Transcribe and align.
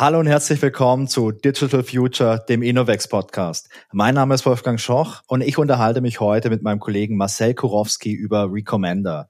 Hallo 0.00 0.20
und 0.20 0.28
herzlich 0.28 0.62
willkommen 0.62 1.08
zu 1.08 1.32
Digital 1.32 1.82
Future, 1.82 2.44
dem 2.48 2.62
Innovex 2.62 3.08
Podcast. 3.08 3.68
Mein 3.90 4.14
Name 4.14 4.32
ist 4.32 4.46
Wolfgang 4.46 4.78
Schoch 4.78 5.22
und 5.26 5.40
ich 5.40 5.58
unterhalte 5.58 6.00
mich 6.00 6.20
heute 6.20 6.50
mit 6.50 6.62
meinem 6.62 6.78
Kollegen 6.78 7.16
Marcel 7.16 7.52
Kurowski 7.52 8.12
über 8.12 8.48
Recommender. 8.48 9.28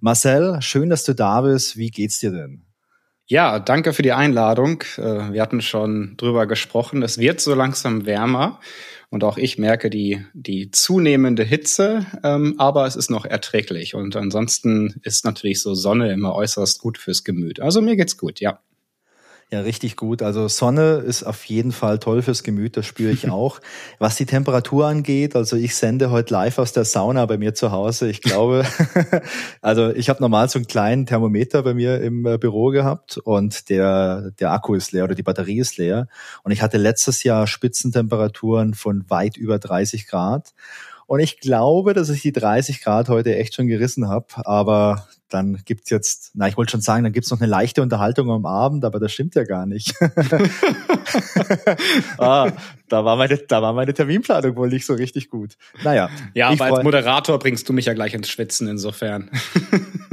Marcel, 0.00 0.56
schön, 0.62 0.88
dass 0.88 1.04
du 1.04 1.14
da 1.14 1.42
bist. 1.42 1.76
Wie 1.76 1.90
geht's 1.90 2.18
dir 2.18 2.30
denn? 2.30 2.62
Ja, 3.26 3.58
danke 3.58 3.92
für 3.92 4.00
die 4.00 4.12
Einladung. 4.12 4.84
Äh, 4.96 5.34
wir 5.34 5.42
hatten 5.42 5.60
schon 5.60 6.14
drüber 6.16 6.46
gesprochen. 6.46 7.02
Es 7.02 7.18
wird 7.18 7.42
so 7.42 7.54
langsam 7.54 8.06
wärmer 8.06 8.58
und 9.10 9.22
auch 9.22 9.36
ich 9.36 9.58
merke 9.58 9.90
die, 9.90 10.24
die 10.32 10.70
zunehmende 10.70 11.44
Hitze, 11.44 12.06
ähm, 12.24 12.54
aber 12.56 12.86
es 12.86 12.96
ist 12.96 13.10
noch 13.10 13.26
erträglich. 13.26 13.94
Und 13.94 14.16
ansonsten 14.16 14.98
ist 15.02 15.26
natürlich 15.26 15.60
so 15.60 15.74
Sonne 15.74 16.10
immer 16.10 16.34
äußerst 16.34 16.80
gut 16.80 16.96
fürs 16.96 17.22
Gemüt. 17.22 17.60
Also 17.60 17.82
mir 17.82 17.96
geht's 17.96 18.16
gut, 18.16 18.40
ja. 18.40 18.60
Ja, 19.52 19.60
richtig 19.60 19.94
gut. 19.94 20.22
Also 20.22 20.48
Sonne 20.48 21.04
ist 21.06 21.22
auf 21.22 21.44
jeden 21.44 21.70
Fall 21.70 22.00
toll 22.00 22.20
fürs 22.22 22.42
Gemüt, 22.42 22.76
das 22.76 22.84
spüre 22.84 23.12
ich 23.12 23.30
auch. 23.30 23.60
Was 24.00 24.16
die 24.16 24.26
Temperatur 24.26 24.86
angeht, 24.86 25.36
also 25.36 25.54
ich 25.54 25.76
sende 25.76 26.10
heute 26.10 26.34
live 26.34 26.58
aus 26.58 26.72
der 26.72 26.84
Sauna 26.84 27.24
bei 27.26 27.38
mir 27.38 27.54
zu 27.54 27.70
Hause. 27.70 28.10
Ich 28.10 28.22
glaube, 28.22 28.64
also 29.60 29.90
ich 29.90 30.08
habe 30.08 30.20
normal 30.20 30.48
so 30.48 30.58
einen 30.58 30.66
kleinen 30.66 31.06
Thermometer 31.06 31.62
bei 31.62 31.74
mir 31.74 32.00
im 32.00 32.26
äh, 32.26 32.38
Büro 32.38 32.70
gehabt 32.70 33.18
und 33.18 33.68
der, 33.68 34.32
der 34.32 34.50
Akku 34.50 34.74
ist 34.74 34.90
leer 34.90 35.04
oder 35.04 35.14
die 35.14 35.22
Batterie 35.22 35.60
ist 35.60 35.76
leer. 35.76 36.08
Und 36.42 36.50
ich 36.50 36.60
hatte 36.60 36.76
letztes 36.76 37.22
Jahr 37.22 37.46
Spitzentemperaturen 37.46 38.74
von 38.74 39.08
weit 39.08 39.36
über 39.36 39.60
30 39.60 40.08
Grad. 40.08 40.54
Und 41.06 41.20
ich 41.20 41.38
glaube, 41.38 41.94
dass 41.94 42.08
ich 42.08 42.20
die 42.20 42.32
30 42.32 42.82
Grad 42.82 43.08
heute 43.08 43.36
echt 43.36 43.54
schon 43.54 43.68
gerissen 43.68 44.08
habe. 44.08 44.26
Aber 44.44 45.06
dann 45.28 45.60
gibt's 45.64 45.90
jetzt, 45.90 46.30
na, 46.34 46.48
ich 46.48 46.56
wollte 46.56 46.70
schon 46.70 46.80
sagen, 46.80 47.04
dann 47.04 47.12
gibt's 47.12 47.30
noch 47.30 47.40
eine 47.40 47.48
leichte 47.48 47.82
Unterhaltung 47.82 48.30
am 48.30 48.46
Abend, 48.46 48.84
aber 48.84 49.00
das 49.00 49.12
stimmt 49.12 49.34
ja 49.34 49.44
gar 49.44 49.66
nicht. 49.66 49.94
ah, 52.18 52.52
da 52.88 53.04
war 53.04 53.16
meine, 53.16 53.36
da 53.36 53.62
war 53.62 53.72
meine 53.72 53.92
Terminplanung 53.92 54.56
wohl 54.56 54.68
nicht 54.68 54.86
so 54.86 54.94
richtig 54.94 55.28
gut. 55.28 55.56
Naja. 55.82 56.08
Ja, 56.34 56.50
aber 56.50 56.64
als 56.64 56.84
Moderator 56.84 57.38
bringst 57.38 57.68
du 57.68 57.72
mich 57.72 57.86
ja 57.86 57.94
gleich 57.94 58.14
ins 58.14 58.28
Schwitzen 58.28 58.68
insofern. 58.68 59.30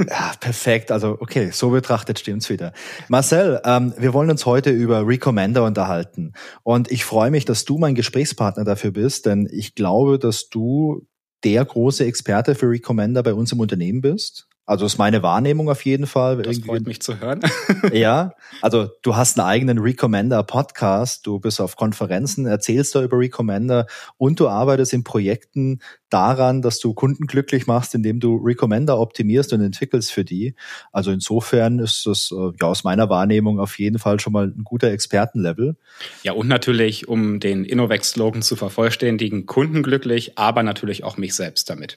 ja, 0.08 0.32
perfekt. 0.40 0.90
Also, 0.90 1.16
okay, 1.20 1.50
so 1.52 1.70
betrachtet 1.70 2.18
stimmt's 2.18 2.50
wieder. 2.50 2.72
Marcel, 3.08 3.60
ähm, 3.64 3.94
wir 3.96 4.12
wollen 4.12 4.30
uns 4.30 4.46
heute 4.46 4.70
über 4.70 5.06
Recommender 5.06 5.64
unterhalten. 5.64 6.32
Und 6.62 6.90
ich 6.90 7.04
freue 7.04 7.30
mich, 7.30 7.44
dass 7.44 7.64
du 7.64 7.78
mein 7.78 7.94
Gesprächspartner 7.94 8.64
dafür 8.64 8.90
bist, 8.90 9.26
denn 9.26 9.48
ich 9.50 9.74
glaube, 9.74 10.18
dass 10.18 10.48
du 10.48 11.06
der 11.44 11.64
große 11.64 12.04
Experte 12.04 12.54
für 12.54 12.68
Recommender 12.68 13.22
bei 13.22 13.34
uns 13.34 13.52
im 13.52 13.60
Unternehmen 13.60 14.00
bist. 14.00 14.48
Also 14.66 14.86
ist 14.86 14.96
meine 14.96 15.22
Wahrnehmung 15.22 15.68
auf 15.68 15.84
jeden 15.84 16.06
Fall. 16.06 16.38
Das 16.38 16.56
Irgendwie. 16.56 16.68
freut 16.68 16.86
mich 16.86 17.02
zu 17.02 17.20
hören. 17.20 17.40
ja, 17.92 18.32
also 18.62 18.88
du 19.02 19.14
hast 19.14 19.38
einen 19.38 19.46
eigenen 19.46 19.78
Recommender-Podcast, 19.78 21.26
du 21.26 21.38
bist 21.38 21.60
auf 21.60 21.76
Konferenzen, 21.76 22.46
erzählst 22.46 22.94
da 22.94 23.02
über 23.02 23.18
Recommender 23.18 23.86
und 24.16 24.40
du 24.40 24.48
arbeitest 24.48 24.94
in 24.94 25.04
Projekten 25.04 25.80
daran, 26.08 26.62
dass 26.62 26.78
du 26.78 26.94
Kunden 26.94 27.26
glücklich 27.26 27.66
machst, 27.66 27.94
indem 27.94 28.20
du 28.20 28.36
Recommender 28.36 28.98
optimierst 29.00 29.52
und 29.52 29.60
entwickelst 29.60 30.12
für 30.12 30.24
die. 30.24 30.54
Also 30.92 31.10
insofern 31.10 31.80
ist 31.80 32.06
das 32.06 32.32
äh, 32.32 32.52
ja 32.60 32.68
aus 32.68 32.84
meiner 32.84 33.10
Wahrnehmung 33.10 33.58
auf 33.58 33.78
jeden 33.78 33.98
Fall 33.98 34.20
schon 34.20 34.32
mal 34.32 34.46
ein 34.46 34.62
guter 34.64 34.92
Expertenlevel. 34.92 35.76
Ja, 36.22 36.32
und 36.32 36.48
natürlich, 36.48 37.08
um 37.08 37.40
den 37.40 37.64
Innovex-Slogan 37.64 38.42
zu 38.42 38.56
vervollständigen, 38.56 39.46
Kunden 39.46 39.82
glücklich, 39.82 40.38
aber 40.38 40.62
natürlich 40.62 41.04
auch 41.04 41.16
mich 41.16 41.34
selbst 41.34 41.68
damit. 41.68 41.96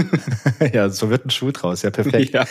ja, 0.72 0.88
so 0.88 1.10
wird 1.10 1.26
ein 1.26 1.30
Schuh 1.30 1.50
draus. 1.52 1.82
Ja, 1.82 1.91
perfekt. 1.92 2.34
Ja. 2.34 2.44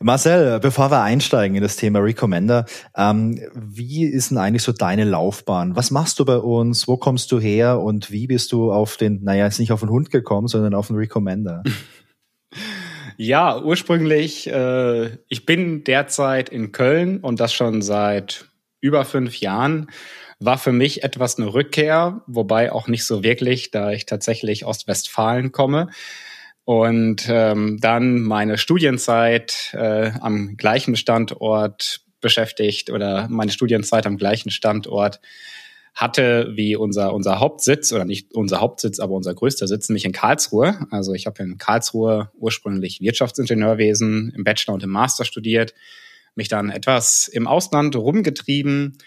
Marcel, 0.00 0.60
bevor 0.60 0.92
wir 0.92 1.02
einsteigen 1.02 1.56
in 1.56 1.62
das 1.62 1.74
Thema 1.74 1.98
Recommender, 1.98 2.66
ähm, 2.96 3.40
wie 3.52 4.04
ist 4.04 4.30
denn 4.30 4.38
eigentlich 4.38 4.62
so 4.62 4.70
deine 4.70 5.02
Laufbahn? 5.02 5.74
Was 5.74 5.90
machst 5.90 6.20
du 6.20 6.24
bei 6.24 6.36
uns? 6.36 6.86
Wo 6.86 6.96
kommst 6.96 7.32
du 7.32 7.40
her? 7.40 7.80
Und 7.80 8.12
wie 8.12 8.28
bist 8.28 8.52
du 8.52 8.70
auf 8.70 8.96
den, 8.96 9.24
naja, 9.24 9.44
jetzt 9.46 9.58
nicht 9.58 9.72
auf 9.72 9.80
den 9.80 9.88
Hund 9.88 10.10
gekommen, 10.10 10.46
sondern 10.46 10.74
auf 10.74 10.86
den 10.86 10.96
Recommender? 10.96 11.62
Ja, 13.20 13.60
ursprünglich, 13.60 14.46
äh, 14.46 15.18
ich 15.28 15.44
bin 15.44 15.82
derzeit 15.82 16.50
in 16.50 16.70
Köln 16.70 17.18
und 17.18 17.40
das 17.40 17.52
schon 17.52 17.82
seit 17.82 18.44
über 18.80 19.04
fünf 19.04 19.40
Jahren. 19.40 19.90
War 20.38 20.56
für 20.56 20.70
mich 20.70 21.02
etwas 21.02 21.36
eine 21.36 21.52
Rückkehr, 21.52 22.22
wobei 22.28 22.70
auch 22.70 22.86
nicht 22.86 23.04
so 23.04 23.24
wirklich, 23.24 23.72
da 23.72 23.90
ich 23.90 24.06
tatsächlich 24.06 24.64
aus 24.64 24.86
Westfalen 24.86 25.50
komme 25.50 25.88
und 26.68 27.26
ähm, 27.30 27.78
dann 27.80 28.20
meine 28.20 28.58
Studienzeit 28.58 29.70
äh, 29.72 30.10
am 30.20 30.58
gleichen 30.58 30.96
Standort 30.96 32.02
beschäftigt 32.20 32.90
oder 32.90 33.26
meine 33.30 33.50
Studienzeit 33.50 34.06
am 34.06 34.18
gleichen 34.18 34.50
Standort 34.50 35.18
hatte 35.94 36.52
wie 36.56 36.76
unser 36.76 37.14
unser 37.14 37.40
Hauptsitz 37.40 37.90
oder 37.90 38.04
nicht 38.04 38.34
unser 38.34 38.60
Hauptsitz, 38.60 39.00
aber 39.00 39.14
unser 39.14 39.34
größter 39.34 39.66
Sitz, 39.66 39.88
nämlich 39.88 40.04
in 40.04 40.12
Karlsruhe. 40.12 40.78
Also 40.90 41.14
ich 41.14 41.24
habe 41.24 41.42
in 41.42 41.56
Karlsruhe 41.56 42.30
ursprünglich 42.38 43.00
Wirtschaftsingenieurwesen 43.00 44.34
im 44.36 44.44
Bachelor 44.44 44.74
und 44.74 44.82
im 44.82 44.90
Master 44.90 45.24
studiert, 45.24 45.72
mich 46.34 46.48
dann 46.48 46.68
etwas 46.68 47.28
im 47.28 47.46
Ausland 47.46 47.96
rumgetrieben 47.96 48.98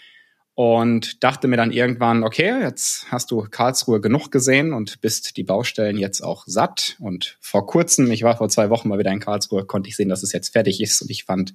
und 0.54 1.24
dachte 1.24 1.48
mir 1.48 1.56
dann 1.56 1.72
irgendwann, 1.72 2.24
okay, 2.24 2.60
jetzt 2.60 3.06
hast 3.10 3.30
du 3.30 3.46
Karlsruhe 3.50 4.02
genug 4.02 4.30
gesehen 4.30 4.74
und 4.74 5.00
bist 5.00 5.38
die 5.38 5.44
Baustellen 5.44 5.96
jetzt 5.96 6.20
auch 6.20 6.44
satt. 6.46 6.96
Und 7.00 7.38
vor 7.40 7.66
kurzem, 7.66 8.10
ich 8.10 8.22
war 8.22 8.36
vor 8.36 8.50
zwei 8.50 8.68
Wochen 8.68 8.88
mal 8.88 8.98
wieder 8.98 9.12
in 9.12 9.20
Karlsruhe, 9.20 9.64
konnte 9.64 9.88
ich 9.88 9.96
sehen, 9.96 10.10
dass 10.10 10.22
es 10.22 10.32
jetzt 10.32 10.52
fertig 10.52 10.82
ist. 10.82 11.00
Und 11.00 11.10
ich 11.10 11.24
fand 11.24 11.54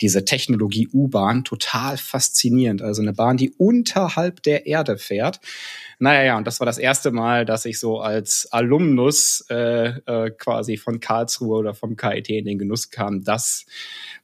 diese 0.00 0.24
Technologie 0.24 0.88
U-Bahn 0.92 1.44
total 1.44 1.96
faszinierend. 1.96 2.82
Also 2.82 3.00
eine 3.00 3.12
Bahn, 3.12 3.36
die 3.36 3.50
unterhalb 3.50 4.42
der 4.42 4.66
Erde 4.66 4.98
fährt. 4.98 5.40
Naja, 6.02 6.24
ja, 6.24 6.36
und 6.36 6.48
das 6.48 6.58
war 6.58 6.64
das 6.66 6.78
erste 6.78 7.12
Mal, 7.12 7.44
dass 7.44 7.64
ich 7.64 7.78
so 7.78 8.00
als 8.00 8.48
Alumnus 8.50 9.46
äh, 9.48 9.90
äh, 10.04 10.32
quasi 10.32 10.76
von 10.76 10.98
Karlsruhe 10.98 11.58
oder 11.58 11.74
vom 11.74 11.96
KIT 11.96 12.28
in 12.28 12.44
den 12.44 12.58
Genuss 12.58 12.90
kam, 12.90 13.22
das 13.22 13.66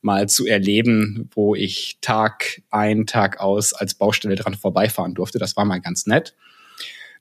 mal 0.00 0.28
zu 0.28 0.44
erleben, 0.44 1.30
wo 1.36 1.54
ich 1.54 1.98
Tag 2.00 2.62
ein, 2.70 3.06
Tag 3.06 3.38
aus 3.38 3.74
als 3.74 3.94
Baustelle 3.94 4.34
dran 4.34 4.54
vorbeifahren 4.54 5.14
durfte. 5.14 5.38
Das 5.38 5.56
war 5.56 5.64
mal 5.64 5.80
ganz 5.80 6.06
nett. 6.06 6.34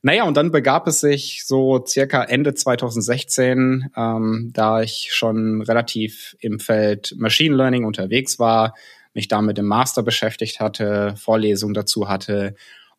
Naja, 0.02 0.24
und 0.24 0.36
dann 0.36 0.50
begab 0.50 0.88
es 0.88 0.98
sich 0.98 1.44
so 1.46 1.84
circa 1.86 2.24
Ende 2.24 2.52
2016, 2.52 3.92
ähm, 3.96 4.50
da 4.52 4.82
ich 4.82 5.10
schon 5.12 5.62
relativ 5.62 6.36
im 6.40 6.58
Feld 6.58 7.14
Machine 7.16 7.54
Learning 7.54 7.84
unterwegs 7.84 8.40
war, 8.40 8.74
mich 9.14 9.28
damit 9.28 9.56
im 9.60 9.66
Master 9.66 10.02
beschäftigt 10.02 10.58
hatte, 10.58 11.14
Vorlesungen 11.16 11.74
dazu 11.74 12.08
hatte 12.08 12.56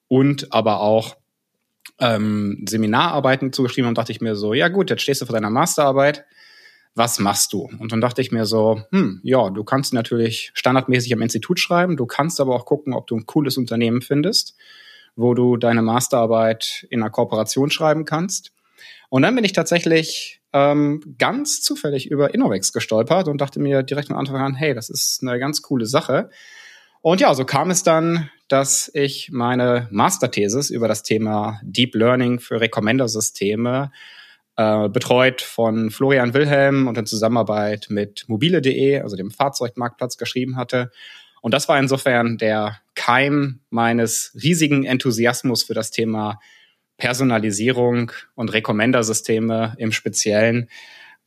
und 0.08 0.54
aber 0.54 0.80
auch 0.80 1.19
ähm, 2.00 2.66
Seminararbeiten 2.68 3.54
zugeschrieben 3.54 3.90
und 3.90 3.98
dachte 3.98 4.12
ich 4.12 4.22
mir 4.22 4.36
so, 4.36 4.54
ja 4.54 4.68
gut, 4.70 4.90
jetzt 4.90 5.02
stehst 5.02 5.22
du 5.22 5.26
vor 5.26 5.34
deiner 5.34 5.50
Masterarbeit, 5.50 6.26
was 6.96 7.20
machst 7.20 7.54
du? 7.54 7.70
Und 7.80 7.92
dann 7.92 8.02
dachte 8.02 8.22
ich 8.22 8.32
mir 8.32 8.46
so, 8.46 8.82
hm, 8.92 9.22
ja, 9.24 9.50
du 9.50 9.64
kannst 9.64 9.94
natürlich 9.94 10.52
standardmäßig 10.54 11.14
am 11.14 11.22
Institut 11.22 11.60
schreiben, 11.60 11.98
du 11.98 12.06
kannst 12.06 12.40
aber 12.40 12.56
auch 12.56 12.66
gucken, 12.66 12.94
ob 12.94 13.08
du 13.08 13.16
ein 13.16 13.26
cooles 13.26 13.58
Unternehmen 13.58 14.02
findest, 14.02 14.56
wo 15.16 15.34
du 15.34 15.58
deine 15.58 15.82
Masterarbeit 15.82 16.88
in 16.90 17.02
einer 17.02 17.12
Kooperation 17.12 17.72
schreiben 17.72 18.06
kannst. 18.06 18.52
Und 19.10 19.24
dann 19.24 19.36
bin 19.36 19.44
ich 19.44 19.54
tatsächlich 19.54 20.42
ähm, 20.54 21.16
ganz 21.18 21.62
zufällig 21.62 22.10
über 22.10 22.34
Innovex 22.34 22.74
gestolpert 22.74 23.28
und 23.28 23.40
dachte 23.40 23.60
mir 23.60 23.84
direkt 23.84 24.08
von 24.08 24.18
Anfang 24.18 24.38
an, 24.38 24.56
hey, 24.56 24.74
das 24.74 24.90
ist 24.90 25.20
eine 25.22 25.40
ganz 25.40 25.62
coole 25.62 25.86
Sache. 25.86 26.30
Und 27.02 27.22
ja, 27.22 27.34
so 27.34 27.46
kam 27.46 27.70
es 27.72 27.84
dann, 27.84 28.30
dass 28.50 28.92
ich 28.94 29.30
meine 29.32 29.88
Masterthesis 29.92 30.70
über 30.70 30.88
das 30.88 31.04
Thema 31.04 31.62
Deep 31.64 31.96
Learning 31.96 32.40
für 32.40 32.60
Recommender-Systeme 32.60 33.92
äh, 34.58 34.90
betreut 34.90 35.42
von 35.42 35.92
Florian 35.92 36.34
Wilhelm 36.34 36.88
und 36.88 36.98
in 36.98 37.06
Zusammenarbeit 37.06 37.88
mit 37.90 38.26
mobile.de, 38.28 39.00
also 39.00 39.16
dem 39.16 39.32
Fahrzeugmarktplatz, 39.32 40.18
geschrieben 40.18 40.58
hatte. 40.58 40.92
Und 41.42 41.54
das 41.54 41.70
war 41.70 41.80
insofern 41.80 42.38
der 42.38 42.80
Keim 42.96 43.62
meines 43.70 44.36
riesigen 44.42 44.84
Enthusiasmus 44.84 45.64
für 45.64 45.74
das 45.74 45.92
Thema 45.92 46.40
Personalisierung 46.98 48.12
und 48.36 48.52
Recommender-Systeme 48.52 49.76
im 49.78 49.94
Speziellen, 49.94 50.70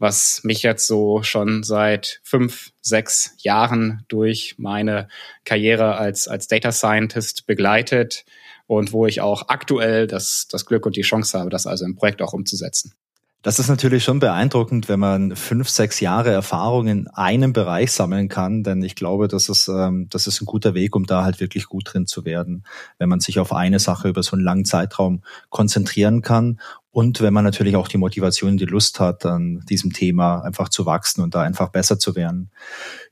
was 0.02 0.40
mich 0.42 0.64
jetzt 0.64 0.88
so 0.88 1.22
schon 1.22 1.62
seit 1.62 2.20
fünf, 2.24 2.72
sechs 2.80 3.36
Jahren 3.38 4.04
durch 4.08 4.56
meine 4.58 5.06
Karriere 5.44 5.94
als, 5.94 6.26
als 6.26 6.48
Data 6.48 6.72
Scientist 6.72 7.46
begleitet 7.46 8.24
und 8.66 8.92
wo 8.92 9.06
ich 9.06 9.20
auch 9.20 9.48
aktuell 9.48 10.08
das, 10.08 10.48
das 10.50 10.66
Glück 10.66 10.86
und 10.86 10.96
die 10.96 11.02
Chance 11.02 11.38
habe, 11.38 11.50
das 11.50 11.68
also 11.68 11.84
im 11.84 11.94
Projekt 11.94 12.20
auch 12.20 12.32
umzusetzen. 12.32 12.94
Das 13.42 13.58
ist 13.58 13.68
natürlich 13.68 14.04
schon 14.04 14.20
beeindruckend, 14.20 14.88
wenn 14.88 15.00
man 15.00 15.34
fünf, 15.34 15.68
sechs 15.68 15.98
Jahre 15.98 16.30
Erfahrung 16.30 16.86
in 16.86 17.08
einem 17.08 17.52
Bereich 17.52 17.90
sammeln 17.90 18.28
kann, 18.28 18.62
denn 18.62 18.82
ich 18.82 18.94
glaube, 18.94 19.26
das 19.26 19.48
ist, 19.48 19.66
ähm, 19.66 20.06
das 20.10 20.28
ist 20.28 20.40
ein 20.40 20.46
guter 20.46 20.74
Weg, 20.74 20.94
um 20.94 21.06
da 21.06 21.24
halt 21.24 21.40
wirklich 21.40 21.66
gut 21.66 21.92
drin 21.92 22.06
zu 22.06 22.24
werden, 22.24 22.64
wenn 22.98 23.08
man 23.08 23.18
sich 23.18 23.40
auf 23.40 23.52
eine 23.52 23.80
Sache 23.80 24.08
über 24.08 24.22
so 24.22 24.36
einen 24.36 24.44
langen 24.44 24.64
Zeitraum 24.64 25.22
konzentrieren 25.48 26.22
kann 26.22 26.60
und 26.92 27.20
wenn 27.20 27.32
man 27.32 27.44
natürlich 27.44 27.74
auch 27.74 27.88
die 27.88 27.98
Motivation, 27.98 28.56
die 28.56 28.66
Lust 28.66 29.00
hat, 29.00 29.26
an 29.26 29.64
diesem 29.68 29.92
Thema 29.92 30.42
einfach 30.42 30.68
zu 30.68 30.86
wachsen 30.86 31.22
und 31.22 31.34
da 31.34 31.42
einfach 31.42 31.70
besser 31.70 31.98
zu 31.98 32.14
werden. 32.14 32.50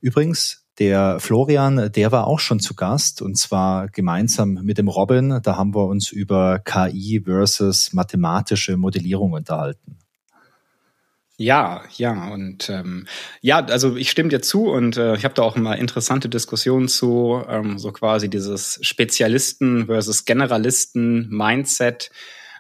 Übrigens, 0.01 0.65
Der 0.79 1.21
Florian, 1.21 1.93
der 1.93 2.11
war 2.11 2.27
auch 2.27 2.41
schon 2.41 2.59
zu 2.59 2.75
Gast 2.75 3.21
und 3.21 3.37
zwar 3.37 3.89
gemeinsam 3.89 4.55
mit 4.63 4.79
dem 4.79 4.89
Robin. 4.89 5.41
Da 5.43 5.57
haben 5.57 5.75
wir 5.75 5.85
uns 5.85 6.11
über 6.11 6.59
KI 6.61 7.23
versus 7.27 7.93
mathematische 7.93 8.79
Modellierung 8.79 9.33
unterhalten. 9.33 9.99
Ja, 11.37 11.83
ja, 11.97 12.29
und 12.33 12.71
ähm, 12.71 13.07
ja, 13.43 13.65
also 13.65 13.97
ich 13.97 14.11
stimme 14.11 14.29
dir 14.31 14.41
zu 14.41 14.71
und 14.71 14.97
äh, 14.97 15.17
ich 15.17 15.25
habe 15.25 15.35
da 15.35 15.43
auch 15.43 15.57
immer 15.57 15.77
interessante 15.77 16.29
Diskussionen 16.31 16.89
zu, 16.89 17.43
ähm, 17.49 17.79
so 17.79 17.93
quasi 17.93 18.29
dieses 18.31 18.79
Spezialisten 18.83 19.87
versus 19.87 20.25
Generalisten-Mindset. 20.25 22.11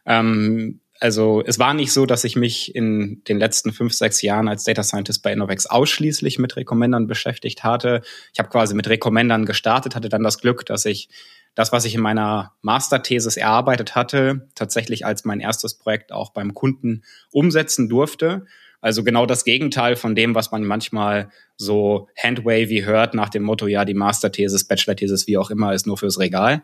Ähm, 0.07 0.81
also 1.01 1.43
es 1.45 1.59
war 1.59 1.73
nicht 1.73 1.93
so, 1.93 2.05
dass 2.05 2.25
ich 2.25 2.37
mich 2.37 2.75
in 2.75 3.23
den 3.25 3.39
letzten 3.39 3.73
fünf, 3.73 3.95
sechs 3.95 4.21
Jahren 4.21 4.49
als 4.49 4.65
Data 4.65 4.83
Scientist 4.83 5.23
bei 5.23 5.33
Innovex 5.33 5.65
ausschließlich 5.67 6.39
mit 6.39 6.57
Recommendern 6.57 7.07
beschäftigt 7.07 7.65
hatte. 7.65 8.03
Ich 8.35 8.39
habe 8.39 8.51
quasi 8.51 8.75
mit 8.75 8.87
Recommendern 8.87 9.47
gestartet, 9.47 9.97
hatte 9.97 10.11
dann 10.11 10.23
das 10.23 10.39
Glück, 10.39 10.67
dass 10.67 10.85
ich 10.85 11.09
das, 11.55 11.73
was 11.73 11.87
ich 11.87 11.95
in 11.95 12.03
meiner 12.03 12.53
Masterthesis 12.61 13.39
erarbeitet 13.39 13.95
hatte, 13.95 14.49
tatsächlich 14.55 15.07
als 15.07 15.25
mein 15.25 15.41
erstes 15.41 15.75
Projekt 15.75 16.13
auch 16.13 16.31
beim 16.31 16.53
Kunden 16.55 17.03
umsetzen 17.33 17.89
durfte. 17.89 18.45
Also 18.83 19.03
genau 19.03 19.27
das 19.27 19.45
Gegenteil 19.45 19.97
von 19.97 20.15
dem, 20.15 20.35
was 20.35 20.53
man 20.53 20.65
manchmal 20.65 21.31
so 21.57 22.09
handwavy 22.17 22.83
hört 22.83 23.15
nach 23.15 23.29
dem 23.29 23.43
Motto, 23.43 23.67
ja, 23.67 23.85
die 23.85 23.95
Masterthesis, 23.95 24.65
Bachelorthesis, 24.65 25.27
wie 25.27 25.39
auch 25.39 25.51
immer, 25.51 25.75
ist 25.75 25.87
nur 25.87 25.99
fürs 25.99 26.19
Regal. 26.19 26.63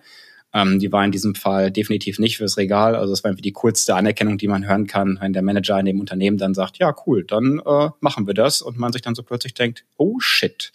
Ähm, 0.52 0.78
die 0.78 0.92
war 0.92 1.04
in 1.04 1.12
diesem 1.12 1.34
Fall 1.34 1.70
definitiv 1.70 2.18
nicht 2.18 2.38
fürs 2.38 2.56
Regal. 2.56 2.94
Also 2.94 3.12
es 3.12 3.24
war 3.24 3.30
irgendwie 3.30 3.42
die 3.42 3.52
coolste 3.52 3.94
Anerkennung, 3.94 4.38
die 4.38 4.48
man 4.48 4.66
hören 4.66 4.86
kann, 4.86 5.18
wenn 5.20 5.32
der 5.32 5.42
Manager 5.42 5.78
in 5.78 5.86
dem 5.86 6.00
Unternehmen 6.00 6.38
dann 6.38 6.54
sagt, 6.54 6.78
ja, 6.78 6.94
cool, 7.06 7.24
dann 7.24 7.60
äh, 7.64 7.90
machen 8.00 8.26
wir 8.26 8.34
das. 8.34 8.62
Und 8.62 8.78
man 8.78 8.92
sich 8.92 9.02
dann 9.02 9.14
so 9.14 9.22
plötzlich 9.22 9.54
denkt, 9.54 9.84
oh 9.96 10.18
shit. 10.20 10.72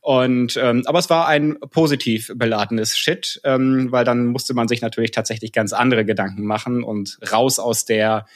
Und 0.00 0.56
ähm, 0.56 0.82
aber 0.86 0.98
es 0.98 1.10
war 1.10 1.28
ein 1.28 1.58
positiv 1.70 2.32
beladenes 2.34 2.98
Shit, 2.98 3.40
ähm, 3.44 3.92
weil 3.92 4.04
dann 4.04 4.26
musste 4.26 4.52
man 4.52 4.66
sich 4.66 4.82
natürlich 4.82 5.12
tatsächlich 5.12 5.52
ganz 5.52 5.72
andere 5.72 6.04
Gedanken 6.04 6.44
machen 6.44 6.82
und 6.82 7.18
raus 7.30 7.60
aus 7.60 7.84
der 7.84 8.26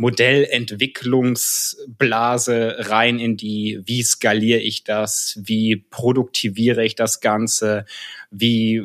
Modellentwicklungsblase 0.00 2.76
rein 2.88 3.18
in 3.18 3.36
die, 3.36 3.82
wie 3.84 4.02
skaliere 4.02 4.60
ich 4.60 4.82
das, 4.82 5.38
wie 5.42 5.76
produktiviere 5.76 6.86
ich 6.86 6.94
das 6.94 7.20
Ganze, 7.20 7.84
wie 8.30 8.82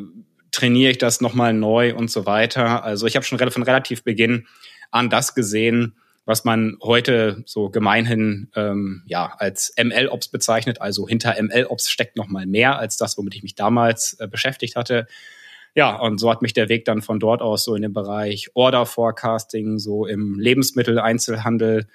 trainiere 0.55 0.91
ich 0.91 0.97
das 0.97 1.21
nochmal 1.21 1.53
neu 1.53 1.93
und 1.95 2.09
so 2.09 2.25
weiter. 2.25 2.83
Also 2.83 3.05
ich 3.05 3.15
habe 3.15 3.25
schon 3.25 3.37
von 3.37 3.63
relativ 3.63 4.03
Beginn 4.03 4.47
an 4.89 5.09
das 5.09 5.35
gesehen, 5.35 5.95
was 6.25 6.45
man 6.45 6.77
heute 6.81 7.43
so 7.45 7.69
gemeinhin 7.69 8.49
ähm, 8.55 9.03
ja 9.05 9.35
als 9.37 9.73
ML-Ops 9.77 10.29
bezeichnet. 10.29 10.81
Also 10.81 11.07
hinter 11.07 11.35
ML-Ops 11.39 11.89
steckt 11.89 12.15
nochmal 12.15 12.45
mehr 12.45 12.79
als 12.79 12.97
das, 12.97 13.17
womit 13.17 13.35
ich 13.35 13.43
mich 13.43 13.55
damals 13.55 14.17
äh, 14.19 14.27
beschäftigt 14.27 14.75
hatte. 14.75 15.07
Ja, 15.75 15.97
und 15.97 16.19
so 16.19 16.31
hat 16.31 16.41
mich 16.41 16.53
der 16.53 16.69
Weg 16.69 16.85
dann 16.85 17.01
von 17.01 17.19
dort 17.19 17.41
aus 17.41 17.65
so 17.65 17.75
in 17.75 17.81
den 17.81 17.93
Bereich 17.93 18.49
Order 18.53 18.85
Forecasting, 18.85 19.77
so 19.77 20.05
im 20.05 20.39
Lebensmitteleinzelhandel 20.39 21.87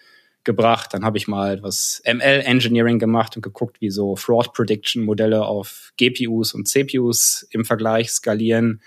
gebracht. 0.44 0.94
Dann 0.94 1.04
habe 1.04 1.19
ich 1.19 1.28
mal 1.28 1.54
etwas 1.54 2.02
ML 2.06 2.42
Engineering 2.44 2.98
gemacht 2.98 3.37
und 3.37 3.42
geguckt, 3.42 3.81
wie 3.81 3.90
so 3.90 4.16
Fraud 4.16 4.52
Prediction 4.52 5.04
Modelle 5.04 5.44
auf 5.44 5.92
GPUs 5.96 6.54
und 6.54 6.66
CPUs 6.66 7.46
im 7.50 7.64
Vergleich 7.64 8.10
skalieren. 8.10 8.82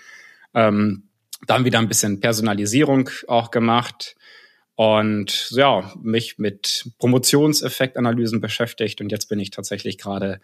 Ähm, 0.54 1.04
dann 1.46 1.64
wieder 1.64 1.78
ein 1.78 1.88
bisschen 1.88 2.20
Personalisierung 2.20 3.10
auch 3.28 3.50
gemacht 3.50 4.16
und 4.76 5.50
ja, 5.50 5.92
mich 6.02 6.38
mit 6.38 6.90
Promotionseffektanalysen 6.98 8.40
beschäftigt 8.40 9.00
und 9.00 9.12
jetzt 9.12 9.28
bin 9.28 9.38
ich 9.38 9.50
tatsächlich 9.50 9.98
gerade 9.98 10.40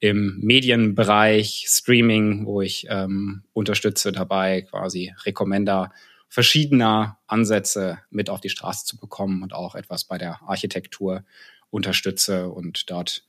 im 0.00 0.38
Medienbereich 0.40 1.66
Streaming, 1.68 2.46
wo 2.46 2.62
ich 2.62 2.86
ähm, 2.88 3.42
unterstütze 3.52 4.12
dabei, 4.12 4.62
quasi 4.62 5.14
Recommender 5.24 5.92
verschiedener 6.30 7.18
Ansätze 7.26 7.98
mit 8.08 8.30
auf 8.30 8.40
die 8.40 8.48
Straße 8.48 8.86
zu 8.86 8.96
bekommen 8.96 9.42
und 9.42 9.52
auch 9.52 9.74
etwas 9.74 10.04
bei 10.04 10.16
der 10.16 10.40
Architektur 10.42 11.24
unterstütze 11.68 12.48
und 12.48 12.90
dort 12.90 13.24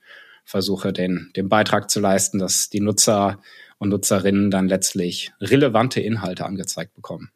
versuche, 0.46 0.94
den, 0.94 1.32
den 1.36 1.50
Beitrag 1.50 1.90
zu 1.90 2.00
leisten, 2.00 2.40
dass 2.40 2.70
die 2.70 2.80
Nutzer 2.80 3.42
und 3.80 3.90
Nutzerinnen 3.90 4.52
dann 4.52 4.68
letztlich 4.68 5.34
relevante 5.42 6.00
Inhalte 6.00 6.46
angezeigt 6.46 6.94
bekommen. 6.94 7.32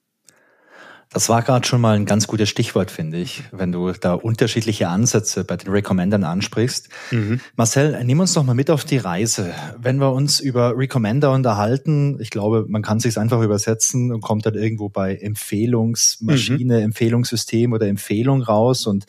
Das 1.11 1.29
war 1.29 1.41
gerade 1.43 1.65
schon 1.65 1.79
mal 1.79 1.95
ein 1.95 2.05
ganz 2.05 2.27
gutes 2.27 2.49
Stichwort, 2.49 2.91
finde 2.91 3.17
ich, 3.17 3.43
wenn 3.51 3.71
du 3.71 3.91
da 3.91 4.13
unterschiedliche 4.13 4.89
Ansätze 4.89 5.45
bei 5.45 5.55
den 5.55 5.71
Recommendern 5.71 6.23
ansprichst. 6.23 6.89
Mhm. 7.11 7.39
Marcel, 7.55 8.03
nimm 8.03 8.19
uns 8.19 8.33
doch 8.33 8.43
mal 8.43 8.53
mit 8.53 8.69
auf 8.69 8.83
die 8.83 8.97
Reise. 8.97 9.53
Wenn 9.79 9.97
wir 9.97 10.11
uns 10.11 10.39
über 10.39 10.77
Recommender 10.77 11.31
unterhalten, 11.31 12.19
ich 12.19 12.31
glaube, 12.31 12.65
man 12.67 12.81
kann 12.81 12.99
sich 12.99 13.17
einfach 13.17 13.41
übersetzen 13.41 14.11
und 14.11 14.21
kommt 14.21 14.45
dann 14.45 14.55
irgendwo 14.55 14.89
bei 14.89 15.15
Empfehlungsmaschine, 15.15 16.77
mhm. 16.79 16.83
Empfehlungssystem 16.85 17.71
oder 17.71 17.87
Empfehlung 17.87 18.41
raus 18.41 18.85
und 18.85 19.05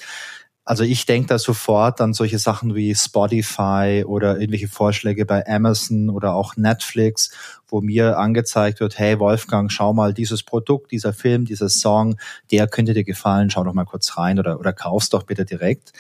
also 0.66 0.82
ich 0.82 1.06
denke 1.06 1.28
da 1.28 1.38
sofort 1.38 2.00
an 2.00 2.12
solche 2.12 2.40
Sachen 2.40 2.74
wie 2.74 2.92
Spotify 2.92 4.04
oder 4.04 4.40
irgendwelche 4.40 4.66
Vorschläge 4.66 5.24
bei 5.24 5.46
Amazon 5.46 6.10
oder 6.10 6.34
auch 6.34 6.56
Netflix, 6.56 7.30
wo 7.68 7.80
mir 7.80 8.18
angezeigt 8.18 8.80
wird, 8.80 8.98
hey 8.98 9.20
Wolfgang, 9.20 9.70
schau 9.70 9.92
mal 9.92 10.12
dieses 10.12 10.42
Produkt, 10.42 10.90
dieser 10.90 11.12
Film, 11.12 11.44
dieser 11.44 11.68
Song, 11.68 12.16
der 12.50 12.66
könnte 12.66 12.94
dir 12.94 13.04
gefallen, 13.04 13.48
schau 13.48 13.62
doch 13.62 13.74
mal 13.74 13.84
kurz 13.84 14.18
rein 14.18 14.40
oder, 14.40 14.58
oder 14.58 14.72
kauf's 14.72 15.08
doch 15.08 15.22
bitte 15.22 15.44
direkt. 15.44 15.92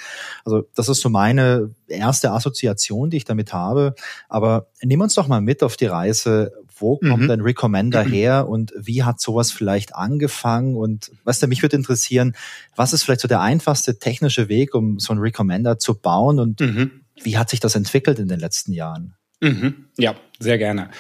Also 0.44 0.64
das 0.74 0.88
ist 0.88 1.00
so 1.00 1.10
meine 1.10 1.70
erste 1.86 2.32
Assoziation, 2.32 3.08
die 3.08 3.18
ich 3.18 3.24
damit 3.24 3.52
habe. 3.52 3.94
Aber 4.28 4.66
nimm 4.82 5.00
uns 5.00 5.14
doch 5.14 5.28
mal 5.28 5.40
mit 5.40 5.62
auf 5.62 5.76
die 5.76 5.86
Reise, 5.86 6.52
wo 6.78 6.98
kommt 6.98 7.24
mhm. 7.24 7.30
ein 7.30 7.40
Recommender 7.40 8.04
mhm. 8.04 8.10
her 8.10 8.48
und 8.48 8.72
wie 8.76 9.02
hat 9.02 9.20
sowas 9.20 9.50
vielleicht 9.50 9.94
angefangen? 9.94 10.76
Und 10.76 11.10
weißt 11.24 11.42
du, 11.42 11.46
mich 11.46 11.62
würde 11.62 11.76
interessieren, 11.76 12.34
was 12.74 12.92
ist 12.92 13.02
vielleicht 13.02 13.20
so 13.20 13.28
der 13.28 13.40
einfachste 13.40 13.98
technische 13.98 14.48
Weg, 14.48 14.74
um 14.74 14.98
so 14.98 15.12
ein 15.12 15.18
Recommender 15.18 15.78
zu 15.78 15.94
bauen 15.94 16.38
und 16.38 16.60
mhm. 16.60 17.02
wie 17.22 17.38
hat 17.38 17.50
sich 17.50 17.60
das 17.60 17.74
entwickelt 17.74 18.18
in 18.18 18.28
den 18.28 18.40
letzten 18.40 18.72
Jahren? 18.72 19.14
Mhm. 19.40 19.86
Ja, 19.98 20.14
sehr 20.38 20.56
gerne. 20.56 20.90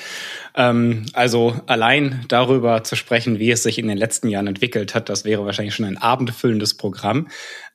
Ähm, 0.54 1.06
also 1.14 1.58
allein 1.66 2.24
darüber 2.28 2.84
zu 2.84 2.94
sprechen, 2.94 3.38
wie 3.38 3.50
es 3.50 3.62
sich 3.62 3.78
in 3.78 3.88
den 3.88 3.96
letzten 3.96 4.28
Jahren 4.28 4.46
entwickelt 4.46 4.94
hat, 4.94 5.08
das 5.08 5.24
wäre 5.24 5.46
wahrscheinlich 5.46 5.74
schon 5.74 5.86
ein 5.86 5.96
abendfüllendes 5.96 6.76
Programm. 6.76 7.28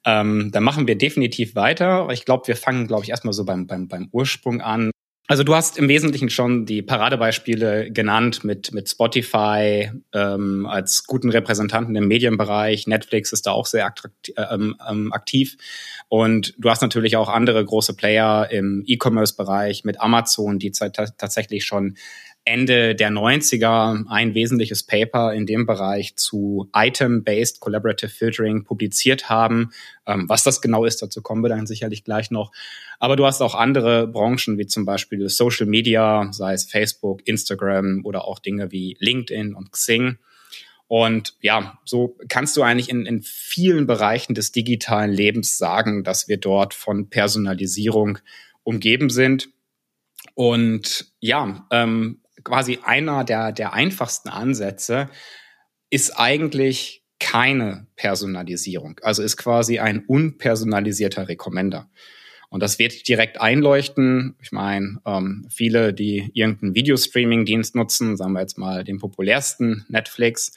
Ähm, 0.06 0.52
da 0.52 0.62
machen 0.62 0.88
wir 0.88 0.98
definitiv 0.98 1.56
weiter. 1.56 2.10
Ich 2.12 2.26
glaube, 2.26 2.48
wir 2.48 2.56
fangen, 2.56 2.88
glaube 2.88 3.04
ich, 3.04 3.10
erstmal 3.10 3.34
so 3.34 3.44
beim, 3.44 3.66
beim, 3.66 3.88
beim 3.88 4.10
Ursprung 4.12 4.62
an. 4.62 4.92
Also 5.28 5.44
du 5.44 5.56
hast 5.56 5.78
im 5.78 5.88
Wesentlichen 5.88 6.30
schon 6.30 6.66
die 6.66 6.82
Paradebeispiele 6.82 7.90
genannt 7.92 8.44
mit, 8.44 8.74
mit 8.74 8.90
Spotify 8.90 9.90
ähm, 10.14 10.66
als 10.66 11.06
guten 11.06 11.30
Repräsentanten 11.30 11.96
im 11.96 12.08
Medienbereich. 12.08 12.86
Netflix 12.86 13.32
ist 13.32 13.48
da 13.48 13.52
auch 13.52 13.66
sehr 13.66 13.86
äh, 13.86 14.42
ähm, 14.52 14.76
ähm, 14.90 15.14
aktiv. 15.14 15.56
Und 16.10 16.54
du 16.58 16.70
hast 16.70 16.82
natürlich 16.82 17.16
auch 17.16 17.30
andere 17.30 17.64
große 17.64 17.96
Player 17.96 18.50
im 18.52 18.84
E-Commerce-Bereich 18.86 19.86
mit 19.86 20.02
Amazon, 20.02 20.60
die 20.60 20.72
tatsächlich 20.72 21.64
schon 21.64 21.96
Ende 22.44 22.96
der 22.96 23.12
90er 23.12 24.08
ein 24.10 24.34
wesentliches 24.34 24.84
Paper 24.84 25.34
in 25.34 25.46
dem 25.46 25.68
Bereich 25.68 26.16
zu 26.16 26.70
Item-Based 26.76 27.60
Collaborative 27.60 28.10
Filtering 28.10 28.64
publiziert 28.64 29.30
haben. 29.30 29.72
Ähm, 30.08 30.28
was 30.28 30.44
das 30.44 30.60
genau 30.60 30.86
ist, 30.86 31.02
dazu 31.04 31.22
kommen 31.22 31.44
wir 31.44 31.50
dann 31.50 31.68
sicherlich 31.68 32.04
gleich 32.04 32.32
noch. 32.32 32.52
Aber 33.00 33.16
du 33.16 33.26
hast 33.26 33.42
auch 33.42 33.54
andere 33.54 34.08
Branchen, 34.08 34.58
wie 34.58 34.66
zum 34.66 34.86
Beispiel 34.86 35.30
Social 35.30 35.68
Media, 35.68 36.30
sei 36.32 36.54
es 36.54 36.66
Facebook, 36.66 37.28
Instagram 37.28 38.02
oder 38.06 38.26
auch 38.26 38.40
Dinge 38.40 38.72
wie 38.72 38.98
LinkedIn 39.00 39.54
und 39.54 39.72
Xing. 39.72 40.18
Und 40.88 41.36
ja, 41.42 41.80
so 41.86 42.18
kannst 42.28 42.58
du 42.58 42.64
eigentlich 42.64 42.90
in, 42.90 43.06
in 43.06 43.22
vielen 43.22 43.88
Bereichen 43.88 44.34
des 44.34 44.52
digitalen 44.52 45.12
Lebens 45.12 45.58
sagen, 45.58 46.04
dass 46.04 46.28
wir 46.28 46.38
dort 46.38 46.74
von 46.74 47.10
Personalisierung 47.10 48.18
umgeben 48.64 49.10
sind. 49.10 49.50
Und 50.34 51.14
ja, 51.20 51.66
ähm, 51.72 52.20
quasi 52.44 52.80
einer 52.84 53.24
der, 53.24 53.52
der 53.52 53.74
einfachsten 53.74 54.30
Ansätze 54.30 55.10
ist 55.90 56.12
eigentlich 56.20 57.04
keine 57.20 57.88
Personalisierung. 57.96 59.00
Also 59.04 59.22
ist 59.22 59.38
quasi 59.38 59.80
ein 59.80 60.06
unpersonalisierter 60.06 61.28
Recommender. 61.28 61.90
Und 62.50 62.62
das 62.62 62.80
wird 62.80 63.08
direkt 63.08 63.40
einleuchten. 63.40 64.36
Ich 64.42 64.52
meine, 64.52 65.00
ähm, 65.06 65.48
viele, 65.50 65.94
die 65.94 66.32
irgendeinen 66.34 66.76
Videostreaming-Dienst 66.76 67.76
nutzen, 67.76 68.18
sagen 68.18 68.34
wir 68.34 68.42
jetzt 68.42 68.58
mal 68.58 68.84
den 68.84 69.00
populärsten 69.00 69.86
Netflix, 69.88 70.54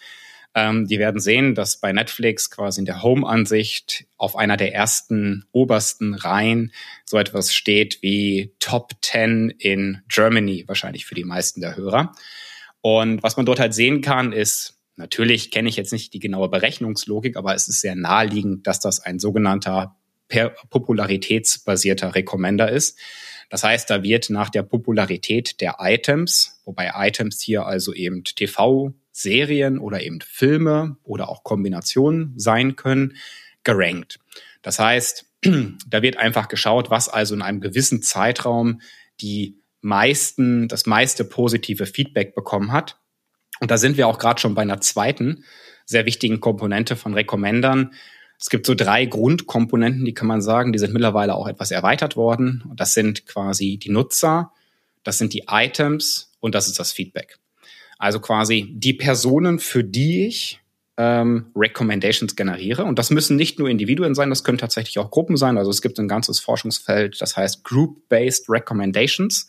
ähm, 0.55 0.87
die 0.87 0.99
werden 0.99 1.21
sehen, 1.21 1.55
dass 1.55 1.81
bei 1.81 1.93
Netflix 1.93 2.49
quasi 2.51 2.81
in 2.81 2.85
der 2.85 3.03
Home-Ansicht 3.03 4.07
auf 4.17 4.37
einer 4.37 4.57
der 4.57 4.73
ersten 4.73 5.47
obersten 5.53 6.15
Reihen 6.15 6.73
so 7.05 7.19
etwas 7.19 7.53
steht 7.53 8.01
wie 8.03 8.55
Top 8.61 8.93
10 9.03 9.51
in 9.59 10.03
Germany, 10.09 10.65
wahrscheinlich 10.67 11.07
für 11.07 11.17
die 11.17 11.25
meisten 11.25 11.61
der 11.61 11.77
Hörer. 11.77 12.13
Und 12.81 13.23
was 13.23 13.37
man 13.37 13.47
dort 13.47 13.59
halt 13.59 13.75
sehen 13.75 14.01
kann, 14.01 14.33
ist, 14.33 14.79
natürlich 14.97 15.51
kenne 15.51 15.69
ich 15.69 15.77
jetzt 15.77 15.93
nicht 15.93 16.15
die 16.15 16.21
genaue 16.21 16.49
Berechnungslogik, 16.49 17.37
aber 17.37 17.55
es 17.55 17.67
ist 17.67 17.81
sehr 17.81 17.97
naheliegend, 17.97 18.67
dass 18.67 18.79
das 18.79 19.01
ein 19.01 19.19
sogenannter 19.19 19.97
popularitätsbasierter 20.71 22.15
Recommender 22.15 22.71
ist. 22.71 22.99
Das 23.51 23.63
heißt, 23.63 23.91
da 23.91 24.03
wird 24.03 24.31
nach 24.31 24.51
der 24.51 24.63
Popularität 24.63 25.61
der 25.61 25.77
Items, 25.81 26.61
wobei 26.65 26.93
Items 26.95 27.41
hier 27.41 27.67
also 27.67 27.93
eben 27.93 28.25
TV-Serien 29.15 29.79
oder 29.79 30.03
eben 30.03 30.21
Filme 30.21 30.97
oder 31.05 31.29
auch 31.29 31.45
Kombinationen 31.45 32.35
sein 32.37 32.77
können, 32.77 33.17
gerankt. 33.63 34.19
Das 34.63 34.79
heißt, 34.79 35.27
da 35.89 36.03
wird 36.03 36.19
einfach 36.19 36.49
geschaut, 36.49 36.91
was 36.91 37.09
also 37.09 37.35
in 37.35 37.43
einem 37.43 37.61
gewissen 37.61 38.03
Zeitraum 38.03 38.81
die 39.21 39.59
meisten, 39.81 40.69
das 40.69 40.87
meiste 40.87 41.25
positive 41.25 41.87
Feedback 41.87 42.35
bekommen 42.35 42.73
hat. 42.73 42.99
Und 43.61 43.71
da 43.71 43.79
sind 43.79 43.97
wir 43.97 44.09
auch 44.09 44.19
gerade 44.19 44.41
schon 44.41 44.55
bei 44.55 44.63
einer 44.63 44.81
zweiten 44.81 45.45
sehr 45.87 46.07
wichtigen 46.07 46.41
Komponente 46.41 46.97
von 46.97 47.15
Recommendern. 47.15 47.93
Es 48.39 48.51
gibt 48.51 48.67
so 48.67 48.75
drei 48.75 49.07
Grundkomponenten, 49.07 50.05
die 50.05 50.15
kann 50.15 50.27
man 50.27 50.43
sagen, 50.43 50.73
die 50.73 50.79
sind 50.79 50.93
mittlerweile 50.93 51.35
auch 51.35 51.47
etwas 51.47 51.71
erweitert 51.71 52.17
worden. 52.17 52.65
Das 52.75 52.95
sind 52.95 53.27
quasi 53.27 53.79
die 53.79 53.91
Nutzer, 53.91 54.53
das 55.05 55.19
sind 55.19 55.33
die 55.35 55.45
Items 55.49 56.33
und 56.41 56.55
das 56.55 56.67
ist 56.67 56.81
das 56.81 56.93
Feedback. 56.93 57.39
Also 57.99 58.21
quasi 58.21 58.73
die 58.75 58.95
Personen, 58.95 59.59
für 59.59 59.85
die 59.85 60.27
ich 60.27 60.61
ähm, 60.97 61.47
Recommendations 61.57 62.37
generiere. 62.37 62.85
Und 62.85 62.99
das 62.99 63.11
müssen 63.11 63.37
nicht 63.37 63.59
nur 63.59 63.69
Individuen 63.69 64.15
sein, 64.15 64.31
das 64.31 64.45
können 64.45 64.59
tatsächlich 64.59 64.99
auch 64.99 65.11
Gruppen 65.11 65.37
sein. 65.37 65.59
Also 65.59 65.71
es 65.71 65.83
gibt 65.83 65.99
ein 65.99 66.09
ganzes 66.09 66.41
Forschungsfeld, 66.41 67.21
das 67.21 67.37
heißt 67.37 67.65
Group-Based 67.65 68.49
Recommendations. 68.49 69.49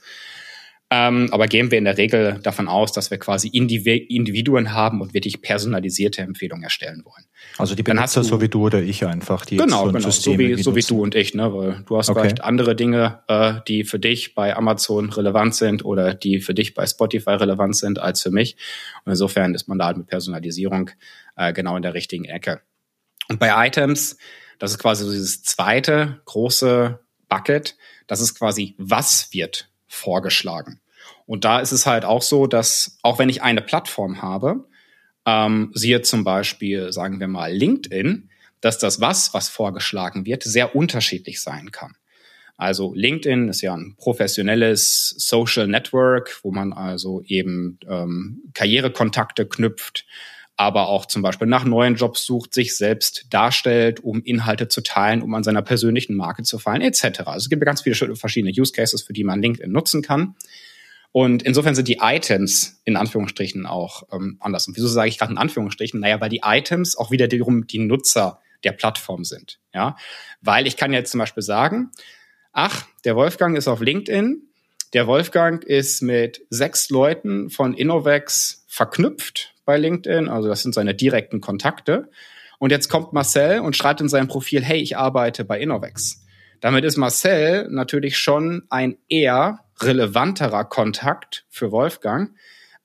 Ähm, 0.97 1.27
aber 1.31 1.47
gehen 1.47 1.71
wir 1.71 1.77
in 1.77 1.83
der 1.83 1.97
Regel 1.97 2.39
davon 2.41 2.69
aus, 2.69 2.93
dass 2.93 3.11
wir 3.11 3.17
quasi 3.17 3.49
Individuen 3.49 4.71
haben 4.71 5.01
und 5.01 5.13
wirklich 5.13 5.41
personalisierte 5.41 6.21
Empfehlungen 6.21 6.63
erstellen 6.63 7.03
wollen. 7.03 7.25
Also 7.57 7.75
die 7.75 7.83
Benutzer 7.83 8.21
du, 8.21 8.27
so 8.27 8.41
wie 8.41 8.47
du 8.47 8.65
oder 8.67 8.81
ich 8.81 9.05
einfach, 9.05 9.45
die 9.45 9.57
genau, 9.57 9.87
so 9.87 9.91
genau, 9.91 10.09
so 10.09 10.37
wie, 10.37 10.61
so 10.61 10.75
wie 10.75 10.81
du 10.81 11.01
und 11.01 11.13
ich, 11.13 11.33
ne? 11.33 11.53
Weil 11.53 11.83
du 11.85 11.97
hast 11.97 12.09
okay. 12.09 12.21
vielleicht 12.21 12.43
andere 12.43 12.75
Dinge, 12.77 13.19
äh, 13.27 13.55
die 13.67 13.83
für 13.83 13.99
dich 13.99 14.35
bei 14.35 14.55
Amazon 14.55 15.09
relevant 15.09 15.55
sind 15.55 15.83
oder 15.83 16.13
die 16.13 16.39
für 16.39 16.53
dich 16.53 16.73
bei 16.73 16.85
Spotify 16.85 17.31
relevant 17.31 17.75
sind 17.75 17.99
als 17.99 18.21
für 18.21 18.31
mich. 18.31 18.55
Und 19.03 19.11
insofern 19.11 19.53
ist 19.53 19.67
man 19.67 19.77
da 19.77 19.87
halt 19.87 19.97
mit 19.97 20.07
Personalisierung 20.07 20.91
äh, 21.35 21.51
genau 21.51 21.75
in 21.75 21.81
der 21.81 21.93
richtigen 21.93 22.25
Ecke. 22.25 22.61
Und 23.27 23.39
bei 23.39 23.67
Items, 23.67 24.17
das 24.59 24.71
ist 24.71 24.79
quasi 24.79 25.03
so 25.03 25.11
dieses 25.11 25.43
zweite 25.43 26.21
große 26.23 26.99
Bucket, 27.27 27.75
das 28.07 28.21
ist 28.21 28.35
quasi, 28.35 28.75
was 28.77 29.33
wird 29.33 29.69
vorgeschlagen. 29.87 30.79
Und 31.25 31.45
da 31.45 31.59
ist 31.59 31.71
es 31.71 31.85
halt 31.85 32.05
auch 32.05 32.21
so, 32.21 32.47
dass 32.47 32.97
auch 33.01 33.19
wenn 33.19 33.29
ich 33.29 33.41
eine 33.41 33.61
Plattform 33.61 34.21
habe, 34.21 34.67
ähm, 35.25 35.71
siehe 35.73 36.01
zum 36.01 36.23
Beispiel, 36.23 36.93
sagen 36.93 37.19
wir 37.19 37.27
mal, 37.27 37.51
LinkedIn, 37.51 38.29
dass 38.61 38.77
das 38.77 39.01
was, 39.01 39.33
was 39.33 39.49
vorgeschlagen 39.49 40.25
wird, 40.25 40.43
sehr 40.43 40.75
unterschiedlich 40.75 41.41
sein 41.41 41.71
kann. 41.71 41.95
Also 42.57 42.93
LinkedIn 42.93 43.49
ist 43.49 43.61
ja 43.61 43.73
ein 43.75 43.95
professionelles 43.97 45.09
Social 45.17 45.67
Network, 45.67 46.39
wo 46.43 46.51
man 46.51 46.71
also 46.71 47.21
eben 47.25 47.79
ähm, 47.87 48.43
Karrierekontakte 48.53 49.45
knüpft, 49.45 50.05
aber 50.55 50.87
auch 50.87 51.05
zum 51.05 51.21
Beispiel 51.21 51.47
nach 51.47 51.65
neuen 51.65 51.95
Jobs 51.95 52.25
sucht, 52.25 52.53
sich 52.53 52.77
selbst 52.77 53.25
darstellt, 53.29 53.99
um 53.99 54.23
Inhalte 54.23 54.69
zu 54.69 54.81
teilen, 54.81 55.21
um 55.21 55.33
an 55.33 55.43
seiner 55.43 55.63
persönlichen 55.63 56.15
Marke 56.15 56.43
zu 56.43 56.57
fallen, 56.57 56.81
etc. 56.81 57.21
Also 57.25 57.45
es 57.45 57.49
gibt 57.49 57.65
ganz 57.65 57.81
viele 57.81 58.15
verschiedene 58.15 58.53
Use 58.57 58.71
Cases, 58.71 59.01
für 59.03 59.11
die 59.11 59.25
man 59.25 59.41
LinkedIn 59.41 59.71
nutzen 59.71 60.01
kann. 60.01 60.35
Und 61.15 61.43
insofern 61.43 61.75
sind 61.75 61.87
die 61.87 61.99
Items 62.01 62.81
in 62.83 62.97
Anführungsstrichen 62.97 63.65
auch 63.65 64.03
ähm, 64.11 64.35
anders. 64.41 64.67
Und 64.67 64.75
wieso 64.75 64.89
sage 64.89 65.07
ich 65.07 65.17
gerade 65.17 65.31
in 65.31 65.37
Anführungsstrichen? 65.37 66.01
Naja, 66.01 66.19
weil 66.19 66.27
die 66.27 66.41
Items 66.43 66.97
auch 66.97 67.09
wieder 67.09 67.29
darum 67.29 67.67
die 67.67 67.79
Nutzer 67.79 68.41
der 68.65 68.73
Plattform 68.73 69.23
sind. 69.23 69.61
Ja, 69.73 69.95
weil 70.41 70.67
ich 70.67 70.75
kann 70.75 70.91
jetzt 70.91 71.11
zum 71.11 71.19
Beispiel 71.19 71.41
sagen, 71.41 71.91
ach, 72.51 72.85
der 73.05 73.15
Wolfgang 73.15 73.57
ist 73.57 73.69
auf 73.69 73.79
LinkedIn, 73.79 74.41
der 74.91 75.07
Wolfgang 75.07 75.63
ist 75.63 76.01
mit 76.01 76.41
sechs 76.49 76.89
Leuten 76.89 77.49
von 77.49 77.73
Innovex 77.73 78.65
verknüpft 78.67 79.53
bei 79.63 79.77
LinkedIn, 79.77 80.27
also 80.27 80.49
das 80.49 80.63
sind 80.63 80.75
seine 80.75 80.95
direkten 80.95 81.39
Kontakte. 81.39 82.09
Und 82.59 82.71
jetzt 82.71 82.89
kommt 82.89 83.13
Marcel 83.13 83.61
und 83.61 83.77
schreibt 83.77 84.01
in 84.01 84.09
seinem 84.09 84.27
Profil, 84.27 84.65
hey, 84.65 84.81
ich 84.81 84.97
arbeite 84.97 85.45
bei 85.45 85.61
Innovex. 85.61 86.25
Damit 86.59 86.83
ist 86.83 86.97
Marcel 86.97 87.69
natürlich 87.69 88.17
schon 88.17 88.63
ein 88.69 88.97
eher 89.07 89.64
relevanterer 89.81 90.65
Kontakt 90.65 91.45
für 91.49 91.71
Wolfgang 91.71 92.35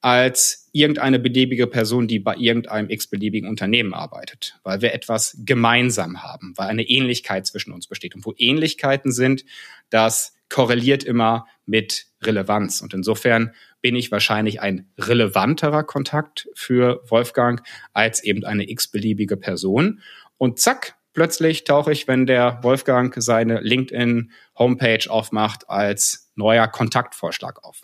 als 0.00 0.68
irgendeine 0.72 1.18
beliebige 1.18 1.66
Person, 1.66 2.08
die 2.08 2.18
bei 2.18 2.34
irgendeinem 2.36 2.88
x-beliebigen 2.88 3.48
Unternehmen 3.48 3.92
arbeitet, 3.92 4.58
weil 4.62 4.80
wir 4.80 4.94
etwas 4.94 5.36
gemeinsam 5.44 6.22
haben, 6.22 6.54
weil 6.56 6.68
eine 6.68 6.84
Ähnlichkeit 6.88 7.46
zwischen 7.46 7.72
uns 7.72 7.86
besteht. 7.86 8.14
Und 8.14 8.24
wo 8.24 8.34
Ähnlichkeiten 8.36 9.12
sind, 9.12 9.44
das 9.90 10.34
korreliert 10.48 11.04
immer 11.04 11.46
mit 11.66 12.06
Relevanz. 12.22 12.80
Und 12.80 12.94
insofern 12.94 13.54
bin 13.82 13.94
ich 13.94 14.10
wahrscheinlich 14.10 14.60
ein 14.60 14.90
relevanterer 14.98 15.84
Kontakt 15.84 16.48
für 16.54 17.02
Wolfgang 17.08 17.62
als 17.92 18.22
eben 18.24 18.44
eine 18.44 18.68
x-beliebige 18.68 19.36
Person. 19.36 20.00
Und 20.38 20.58
zack, 20.58 20.96
plötzlich 21.12 21.64
tauche 21.64 21.92
ich, 21.92 22.08
wenn 22.08 22.26
der 22.26 22.60
Wolfgang 22.62 23.14
seine 23.16 23.60
LinkedIn-Homepage 23.60 25.10
aufmacht, 25.10 25.68
als 25.68 26.29
neuer 26.40 26.66
Kontaktvorschlag 26.66 27.62
auf. 27.64 27.80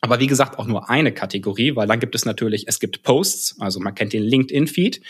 Aber 0.00 0.20
wie 0.20 0.28
gesagt, 0.28 0.58
auch 0.58 0.66
nur 0.66 0.88
eine 0.88 1.12
Kategorie, 1.12 1.74
weil 1.74 1.88
dann 1.88 1.98
gibt 1.98 2.14
es 2.14 2.24
natürlich, 2.24 2.68
es 2.68 2.78
gibt 2.78 3.02
Posts, 3.02 3.60
also 3.60 3.80
man 3.80 3.94
kennt 3.94 4.12
den 4.12 4.22
LinkedIn-Feed, 4.22 5.00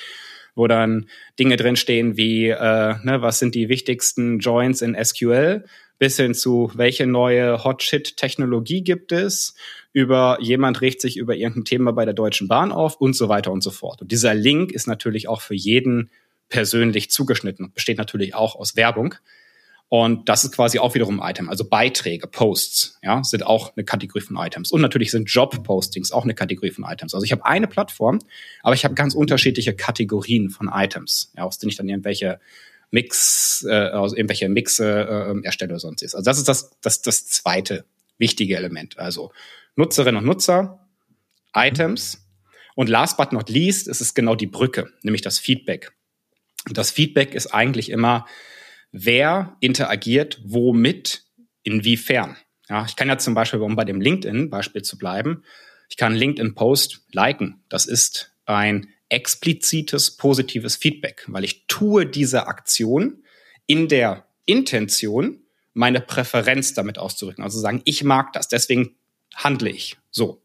wo 0.55 0.67
dann 0.67 1.09
Dinge 1.39 1.57
drinstehen 1.57 2.17
wie, 2.17 2.49
äh, 2.49 2.95
ne, 3.03 3.19
was 3.21 3.39
sind 3.39 3.55
die 3.55 3.69
wichtigsten 3.69 4.39
Joins 4.39 4.81
in 4.81 4.97
SQL, 4.97 5.65
bis 5.99 6.17
hin 6.17 6.35
zu, 6.35 6.71
welche 6.75 7.07
neue 7.07 7.65
Hot-Shit-Technologie 7.65 8.83
gibt 8.83 9.13
es, 9.13 9.55
über 9.93 10.39
jemand 10.41 10.81
regt 10.81 11.01
sich 11.01 11.17
über 11.17 11.35
irgendein 11.35 11.65
Thema 11.65 11.93
bei 11.93 12.05
der 12.05 12.15
Deutschen 12.15 12.49
Bahn 12.49 12.73
auf 12.73 12.97
und 12.97 13.15
so 13.15 13.29
weiter 13.29 13.51
und 13.51 13.63
so 13.63 13.71
fort. 13.71 14.01
Und 14.01 14.13
dieser 14.13 14.35
Link 14.35 14.73
ist 14.73 14.87
natürlich 14.87 15.29
auch 15.29 15.41
für 15.41 15.55
jeden 15.55 16.11
persönlich 16.49 17.11
zugeschnitten 17.11 17.67
und 17.67 17.75
besteht 17.75 17.99
natürlich 17.99 18.35
auch 18.35 18.55
aus 18.57 18.77
Werbung. 18.77 19.17
Und 19.91 20.29
das 20.29 20.45
ist 20.45 20.53
quasi 20.53 20.79
auch 20.79 20.95
wiederum 20.95 21.21
ein 21.21 21.31
Item. 21.31 21.49
Also 21.49 21.65
Beiträge, 21.65 22.27
Posts, 22.27 22.99
ja, 23.03 23.25
sind 23.25 23.47
auch 23.47 23.75
eine 23.75 23.85
Kategorie 23.85 24.21
von 24.21 24.37
Items. 24.37 24.71
Und 24.71 24.83
natürlich 24.83 25.11
sind 25.11 25.31
Job-Postings 25.31 26.13
auch 26.13 26.25
eine 26.25 26.35
Kategorie 26.35 26.71
von 26.71 26.85
Items. 26.85 27.15
Also 27.15 27.25
ich 27.25 27.33
habe 27.33 27.47
eine 27.47 27.67
Plattform, 27.67 28.19
aber 28.63 28.75
ich 28.75 28.85
habe 28.85 28.95
ganz 28.95 29.15
unterschiedliche 29.15 29.75
Kategorien 29.75 30.51
von 30.51 30.71
Items, 30.73 31.33
ja, 31.37 31.45
aus 31.45 31.59
denen 31.59 31.71
ich 31.71 31.77
dann 31.77 31.89
irgendwelche 31.89 32.39
Mix, 32.91 33.65
äh, 33.69 33.91
aus 33.91 34.13
irgendwelche 34.13 34.49
Mixe 34.51 35.35
äh, 35.43 35.45
erstelle 35.45 35.73
oder 35.73 35.81
sonst 35.81 36.03
ist. 36.03 36.15
Also 36.15 36.25
das 36.25 36.39
ist 36.39 36.49
das, 36.49 36.71
das, 36.83 37.01
das 37.01 37.27
zweite 37.27 37.87
wichtige 38.19 38.57
Element. 38.57 38.99
Also 38.99 39.33
Nutzerinnen 39.77 40.21
und 40.21 40.27
Nutzer, 40.27 40.87
Items 41.55 42.27
und 42.75 42.91
last 42.91 43.17
but 43.17 43.33
not 43.33 43.49
least 43.49 43.89
ist 43.89 44.03
es 44.03 44.13
genau 44.13 44.35
die 44.35 44.47
Brücke, 44.47 44.93
nämlich 45.03 45.23
das 45.23 45.39
Feedback. 45.39 45.93
Und 46.67 46.77
das 46.77 46.91
Feedback 46.91 47.35
ist 47.35 47.49
eigentlich 47.55 47.91
immer, 47.91 48.27
wer 48.93 49.57
interagiert 49.61 50.41
womit, 50.45 51.25
inwiefern. 51.63 52.37
Ja, 52.69 52.85
ich 52.87 52.97
kann 52.97 53.09
ja 53.09 53.19
zum 53.19 53.35
Beispiel, 53.35 53.61
um 53.61 53.77
bei 53.77 53.85
dem 53.85 54.01
LinkedIn-Beispiel 54.01 54.83
zu 54.83 54.99
bleiben, 54.99 55.43
ich 55.89 55.97
kann 55.97 56.15
LinkedIn-Post 56.15 57.01
liken. 57.13 57.63
Das 57.69 57.87
ist 57.87 58.33
ein 58.45 58.89
explizites 59.09 60.17
positives 60.17 60.77
Feedback, 60.77 61.25
weil 61.29 61.45
ich 61.45 61.67
tue 61.67 62.07
diese 62.07 62.47
Aktion 62.47 63.23
in 63.67 63.89
der 63.89 64.27
Intention, 64.45 65.43
meine 65.73 66.01
Präferenz 66.01 66.75
damit 66.75 66.99
auszudrücken. 66.99 67.45
Also 67.45 67.59
sagen, 67.61 67.83
ich 67.85 68.05
mag 68.05 68.33
das, 68.33 68.49
deswegen 68.49 68.97
handle 69.35 69.71
ich 69.71 69.97
so. 70.11 70.43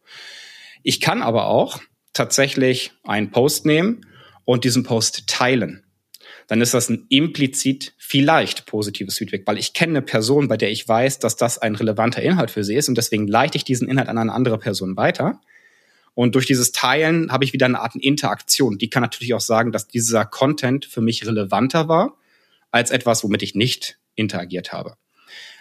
Ich 0.83 1.01
kann 1.01 1.21
aber 1.21 1.47
auch 1.47 1.79
tatsächlich 2.13 2.91
einen 3.03 3.31
Post 3.31 3.65
nehmen 3.65 4.05
und 4.45 4.63
diesen 4.63 4.83
Post 4.83 5.27
teilen. 5.27 5.82
Dann 6.53 6.61
ist 6.61 6.75
das 6.75 6.87
ein 6.87 7.07
implizit 7.09 7.95
vielleicht 7.97 8.67
positives 8.67 9.17
Feedback, 9.17 9.41
weil 9.47 9.57
ich 9.57 9.73
kenne 9.73 9.93
eine 9.93 10.01
Person, 10.03 10.47
bei 10.47 10.55
der 10.55 10.69
ich 10.69 10.87
weiß, 10.87 11.17
dass 11.17 11.35
das 11.35 11.57
ein 11.57 11.73
relevanter 11.73 12.21
Inhalt 12.21 12.51
für 12.51 12.63
sie 12.63 12.75
ist 12.75 12.87
und 12.87 12.95
deswegen 12.95 13.27
leite 13.27 13.57
ich 13.57 13.63
diesen 13.63 13.89
Inhalt 13.89 14.07
an 14.07 14.19
eine 14.19 14.31
andere 14.31 14.59
Person 14.59 14.95
weiter. 14.95 15.41
Und 16.13 16.35
durch 16.35 16.45
dieses 16.45 16.71
Teilen 16.71 17.31
habe 17.31 17.43
ich 17.43 17.53
wieder 17.53 17.65
eine 17.65 17.79
Art 17.79 17.95
Interaktion. 17.95 18.77
Die 18.77 18.87
kann 18.91 19.01
natürlich 19.01 19.33
auch 19.33 19.41
sagen, 19.41 19.71
dass 19.71 19.87
dieser 19.87 20.25
Content 20.25 20.85
für 20.85 21.01
mich 21.01 21.25
relevanter 21.25 21.87
war 21.87 22.19
als 22.69 22.91
etwas, 22.91 23.23
womit 23.23 23.41
ich 23.41 23.55
nicht 23.55 23.97
interagiert 24.13 24.71
habe. 24.71 24.93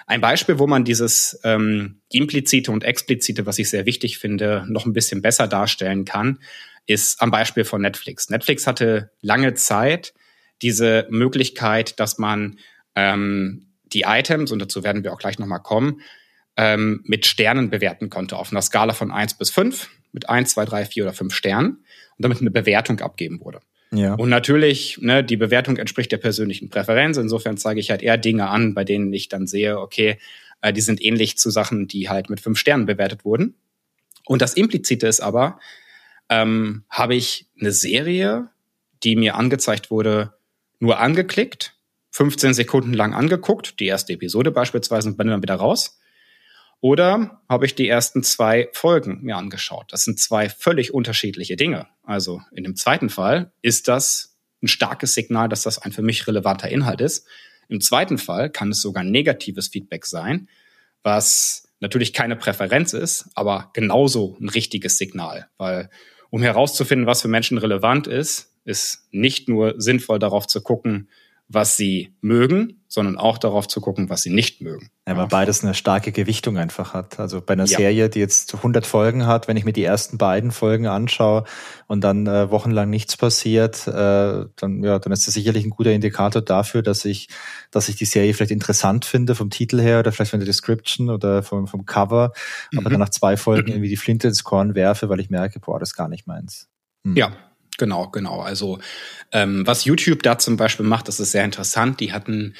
Ein 0.06 0.20
Beispiel, 0.20 0.58
wo 0.58 0.66
man 0.66 0.84
dieses 0.84 1.40
ähm, 1.42 2.02
implizite 2.10 2.70
und 2.70 2.84
explizite, 2.84 3.46
was 3.46 3.58
ich 3.58 3.70
sehr 3.70 3.86
wichtig 3.86 4.18
finde, 4.18 4.66
noch 4.68 4.84
ein 4.84 4.92
bisschen 4.92 5.22
besser 5.22 5.48
darstellen 5.48 6.04
kann, 6.04 6.40
ist 6.84 7.22
am 7.22 7.30
Beispiel 7.30 7.64
von 7.64 7.80
Netflix. 7.80 8.28
Netflix 8.28 8.66
hatte 8.66 9.10
lange 9.22 9.54
Zeit 9.54 10.12
diese 10.60 11.06
Möglichkeit, 11.10 11.98
dass 11.98 12.18
man 12.18 12.58
ähm, 12.94 13.68
die 13.92 14.02
Items, 14.06 14.52
und 14.52 14.58
dazu 14.58 14.84
werden 14.84 15.04
wir 15.04 15.12
auch 15.12 15.18
gleich 15.18 15.38
nochmal 15.38 15.62
kommen, 15.62 16.00
ähm, 16.56 17.00
mit 17.04 17.26
Sternen 17.26 17.70
bewerten 17.70 18.10
konnte, 18.10 18.36
auf 18.36 18.50
einer 18.50 18.62
Skala 18.62 18.92
von 18.92 19.10
eins 19.10 19.34
bis 19.34 19.50
fünf 19.50 19.88
mit 20.12 20.28
eins, 20.28 20.52
zwei, 20.52 20.64
drei, 20.64 20.84
vier 20.84 21.04
oder 21.04 21.14
fünf 21.14 21.34
Sternen 21.34 21.84
und 22.16 22.22
damit 22.22 22.40
eine 22.40 22.50
Bewertung 22.50 23.00
abgeben 23.00 23.40
wurde. 23.40 23.60
Ja. 23.92 24.14
Und 24.14 24.28
natürlich, 24.28 24.98
ne, 25.00 25.24
die 25.24 25.36
Bewertung 25.36 25.78
entspricht 25.78 26.12
der 26.12 26.18
persönlichen 26.18 26.68
Präferenz. 26.68 27.16
Insofern 27.16 27.56
zeige 27.56 27.80
ich 27.80 27.90
halt 27.90 28.02
eher 28.02 28.18
Dinge 28.18 28.48
an, 28.48 28.74
bei 28.74 28.84
denen 28.84 29.12
ich 29.12 29.28
dann 29.28 29.46
sehe, 29.46 29.78
okay, 29.78 30.18
Äh, 30.64 30.72
die 30.72 30.80
sind 30.80 31.02
ähnlich 31.02 31.36
zu 31.38 31.50
Sachen, 31.50 31.88
die 31.88 32.08
halt 32.08 32.30
mit 32.30 32.40
fünf 32.40 32.56
Sternen 32.56 32.86
bewertet 32.86 33.24
wurden. 33.24 33.56
Und 34.24 34.40
das 34.42 34.54
Implizite 34.54 35.08
ist 35.08 35.20
aber, 35.20 35.58
ähm, 36.28 36.84
habe 36.88 37.16
ich 37.16 37.48
eine 37.60 37.72
Serie, 37.72 38.48
die 39.02 39.16
mir 39.16 39.34
angezeigt 39.34 39.90
wurde, 39.90 40.34
nur 40.82 40.98
angeklickt, 40.98 41.76
15 42.10 42.54
Sekunden 42.54 42.92
lang 42.92 43.14
angeguckt, 43.14 43.78
die 43.78 43.86
erste 43.86 44.14
Episode 44.14 44.50
beispielsweise 44.50 45.08
und 45.08 45.16
bin 45.16 45.28
dann 45.28 45.40
wieder 45.40 45.54
raus. 45.54 46.00
Oder 46.80 47.40
habe 47.48 47.66
ich 47.66 47.76
die 47.76 47.88
ersten 47.88 48.24
zwei 48.24 48.68
Folgen 48.72 49.20
mir 49.22 49.36
angeschaut? 49.36 49.86
Das 49.92 50.02
sind 50.02 50.18
zwei 50.18 50.48
völlig 50.48 50.92
unterschiedliche 50.92 51.54
Dinge. 51.54 51.86
Also 52.02 52.42
in 52.50 52.64
dem 52.64 52.74
zweiten 52.74 53.10
Fall 53.10 53.52
ist 53.62 53.86
das 53.86 54.36
ein 54.60 54.66
starkes 54.66 55.14
Signal, 55.14 55.48
dass 55.48 55.62
das 55.62 55.78
ein 55.78 55.92
für 55.92 56.02
mich 56.02 56.26
relevanter 56.26 56.68
Inhalt 56.68 57.00
ist. 57.00 57.28
Im 57.68 57.80
zweiten 57.80 58.18
Fall 58.18 58.50
kann 58.50 58.72
es 58.72 58.82
sogar 58.82 59.04
negatives 59.04 59.68
Feedback 59.68 60.04
sein, 60.04 60.48
was 61.04 61.68
natürlich 61.78 62.12
keine 62.12 62.34
Präferenz 62.34 62.92
ist, 62.92 63.30
aber 63.36 63.70
genauso 63.72 64.36
ein 64.40 64.48
richtiges 64.48 64.98
Signal, 64.98 65.48
weil 65.58 65.90
um 66.30 66.42
herauszufinden, 66.42 67.06
was 67.06 67.22
für 67.22 67.28
Menschen 67.28 67.58
relevant 67.58 68.08
ist, 68.08 68.51
ist 68.64 69.08
nicht 69.10 69.48
nur 69.48 69.74
sinnvoll 69.78 70.18
darauf 70.18 70.46
zu 70.46 70.62
gucken, 70.62 71.08
was 71.54 71.76
sie 71.76 72.14
mögen, 72.20 72.80
sondern 72.88 73.18
auch 73.18 73.36
darauf 73.36 73.68
zu 73.68 73.80
gucken, 73.80 74.08
was 74.08 74.22
sie 74.22 74.30
nicht 74.30 74.60
mögen. 74.60 74.90
Ja, 75.06 75.16
weil 75.16 75.26
beides 75.26 75.62
eine 75.62 75.74
starke 75.74 76.12
Gewichtung 76.12 76.56
einfach 76.56 76.94
hat. 76.94 77.18
Also 77.20 77.40
bei 77.40 77.52
einer 77.52 77.66
ja. 77.66 77.78
Serie, 77.78 78.08
die 78.08 78.20
jetzt 78.20 78.54
100 78.54 78.86
Folgen 78.86 79.26
hat, 79.26 79.48
wenn 79.48 79.56
ich 79.56 79.64
mir 79.64 79.72
die 79.72 79.84
ersten 79.84 80.16
beiden 80.18 80.50
Folgen 80.50 80.86
anschaue 80.86 81.44
und 81.88 82.02
dann 82.02 82.26
äh, 82.26 82.50
wochenlang 82.50 82.88
nichts 82.88 83.16
passiert, 83.16 83.86
äh, 83.86 84.46
dann 84.56 84.82
ja, 84.82 84.98
dann 84.98 85.12
ist 85.12 85.26
das 85.26 85.34
sicherlich 85.34 85.64
ein 85.64 85.70
guter 85.70 85.92
Indikator 85.92 86.40
dafür, 86.42 86.82
dass 86.82 87.04
ich, 87.04 87.28
dass 87.70 87.88
ich 87.88 87.96
die 87.96 88.06
Serie 88.06 88.32
vielleicht 88.32 88.52
interessant 88.52 89.04
finde 89.04 89.34
vom 89.34 89.50
Titel 89.50 89.80
her 89.80 89.98
oder 89.98 90.12
vielleicht 90.12 90.30
von 90.30 90.40
der 90.40 90.46
Description 90.46 91.10
oder 91.10 91.42
vom, 91.42 91.66
vom 91.66 91.84
Cover, 91.84 92.32
aber 92.76 92.88
mhm. 92.88 92.92
dann 92.92 93.00
nach 93.00 93.10
zwei 93.10 93.36
Folgen 93.36 93.68
irgendwie 93.72 93.90
die 93.90 93.96
Flinte 93.96 94.28
ins 94.28 94.44
Korn 94.44 94.74
werfe, 94.74 95.08
weil 95.08 95.20
ich 95.20 95.28
merke, 95.28 95.60
boah, 95.60 95.78
das 95.78 95.90
ist 95.90 95.96
gar 95.96 96.08
nicht 96.08 96.26
meins. 96.26 96.68
Hm. 97.04 97.16
Ja, 97.16 97.32
Genau, 97.82 98.10
genau. 98.10 98.38
Also 98.38 98.78
ähm, 99.32 99.66
was 99.66 99.84
YouTube 99.84 100.22
da 100.22 100.38
zum 100.38 100.56
Beispiel 100.56 100.86
macht, 100.86 101.08
das 101.08 101.18
ist 101.18 101.32
sehr 101.32 101.44
interessant. 101.44 101.98
Die 101.98 102.12
hatten 102.12 102.54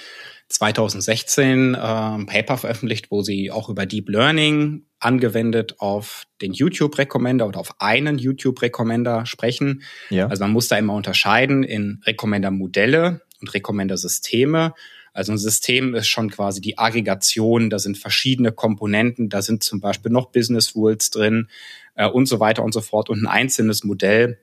2016 0.48 1.74
äh, 1.74 1.78
ein 1.78 2.26
Paper 2.26 2.56
veröffentlicht, 2.56 3.12
wo 3.12 3.22
sie 3.22 3.52
auch 3.52 3.68
über 3.68 3.86
Deep 3.86 4.08
Learning 4.08 4.84
angewendet 4.98 5.76
auf 5.78 6.24
den 6.40 6.54
YouTube-Recommender 6.54 7.46
oder 7.46 7.60
auf 7.60 7.80
einen 7.80 8.18
YouTube-Recommender 8.18 9.24
sprechen. 9.24 9.84
Ja. 10.10 10.26
Also 10.26 10.42
man 10.42 10.50
muss 10.50 10.66
da 10.66 10.76
immer 10.76 10.94
unterscheiden 10.94 11.62
in 11.62 12.02
Recommender-Modelle 12.04 13.20
und 13.40 13.54
Recommender-Systeme. 13.54 14.74
Also 15.12 15.30
ein 15.30 15.38
System 15.38 15.94
ist 15.94 16.08
schon 16.08 16.30
quasi 16.30 16.60
die 16.60 16.78
Aggregation, 16.78 17.70
da 17.70 17.78
sind 17.78 17.96
verschiedene 17.96 18.50
Komponenten, 18.50 19.28
da 19.28 19.40
sind 19.40 19.62
zum 19.62 19.78
Beispiel 19.78 20.10
noch 20.10 20.32
Business 20.32 20.74
Rules 20.74 21.10
drin 21.10 21.46
äh, 21.94 22.08
und 22.08 22.26
so 22.26 22.40
weiter 22.40 22.64
und 22.64 22.74
so 22.74 22.80
fort. 22.80 23.08
Und 23.08 23.22
ein 23.22 23.28
einzelnes 23.28 23.84
Modell 23.84 24.40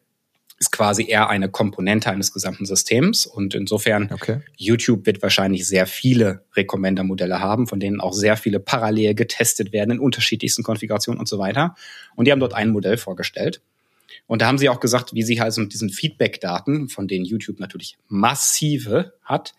ist 0.60 0.74
quasi 0.74 1.08
eher 1.08 1.30
eine 1.30 1.50
Komponente 1.50 2.10
eines 2.10 2.34
gesamten 2.34 2.66
Systems. 2.66 3.26
Und 3.26 3.56
insofern, 3.56 4.12
okay. 4.12 4.42
YouTube 4.58 5.06
wird 5.06 5.22
wahrscheinlich 5.22 5.66
sehr 5.66 5.88
viele 5.88 6.44
Recommender-Modelle 6.56 7.40
haben, 7.40 7.66
von 7.66 7.80
denen 7.80 8.02
auch 8.02 8.14
sehr 8.14 8.36
viele 8.36 8.60
parallel 8.60 9.16
getestet 9.16 9.72
werden 9.72 9.92
in 9.92 10.00
unterschiedlichsten 10.00 10.64
Konfigurationen 10.64 11.20
und 11.20 11.30
so 11.30 11.40
weiter. 11.40 11.76
Und 12.16 12.26
die 12.26 12.34
haben 12.34 12.42
dort 12.42 12.54
ein 12.54 12.72
Modell 12.72 12.98
vorgestellt. 12.98 13.62
Und 14.28 14.42
da 14.42 14.48
haben 14.48 14.58
sie 14.58 14.70
auch 14.70 14.82
gesagt, 14.82 15.14
wie 15.14 15.24
sie 15.24 15.40
also 15.40 15.62
mit 15.62 15.74
diesen 15.74 15.90
Feedback-Daten, 15.90 16.90
von 16.90 17.08
denen 17.08 17.26
YouTube 17.26 17.60
natürlich 17.60 17.98
massive 18.10 19.14
hat, 19.24 19.54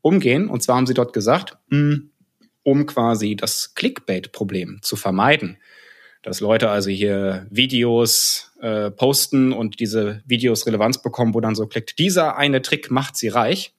umgehen. 0.00 0.48
Und 0.48 0.62
zwar 0.62 0.76
haben 0.76 0.86
sie 0.86 0.94
dort 0.94 1.12
gesagt, 1.12 1.58
hm, 1.70 2.10
um 2.62 2.86
quasi 2.86 3.36
das 3.36 3.74
Clickbait-Problem 3.74 4.78
zu 4.82 4.96
vermeiden, 4.96 5.58
dass 6.26 6.40
Leute 6.40 6.70
also 6.70 6.90
hier 6.90 7.46
Videos 7.50 8.50
äh, 8.60 8.90
posten 8.90 9.52
und 9.52 9.78
diese 9.78 10.22
Videos 10.26 10.66
Relevanz 10.66 11.00
bekommen, 11.00 11.34
wo 11.34 11.40
dann 11.40 11.54
so 11.54 11.68
klickt, 11.68 12.00
dieser 12.00 12.36
eine 12.36 12.62
Trick 12.62 12.90
macht 12.90 13.16
sie 13.16 13.28
reich. 13.28 13.74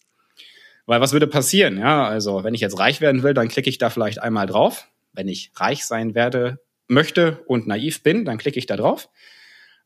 Weil 0.86 1.02
was 1.02 1.12
würde 1.12 1.28
passieren? 1.28 1.78
Ja, 1.78 2.08
also 2.08 2.46
wenn 2.46 2.54
ich 2.54 2.62
jetzt 2.62 2.80
reich 2.80 3.02
werden 3.02 3.22
will, 3.22 3.34
dann 3.34 3.50
klicke 3.50 3.70
ich 3.70 3.80
da 3.80 3.90
vielleicht 3.90 4.22
einmal 4.22 4.48
drauf. 4.48 4.88
Wenn 5.12 5.28
ich 5.28 5.52
reich 5.58 5.86
sein 5.86 6.16
werde, 6.16 6.62
möchte 6.88 7.44
und 7.48 7.68
naiv 7.68 8.02
bin, 8.02 8.24
dann 8.24 8.38
klicke 8.38 8.60
ich 8.60 8.66
da 8.66 8.78
drauf. 8.78 9.10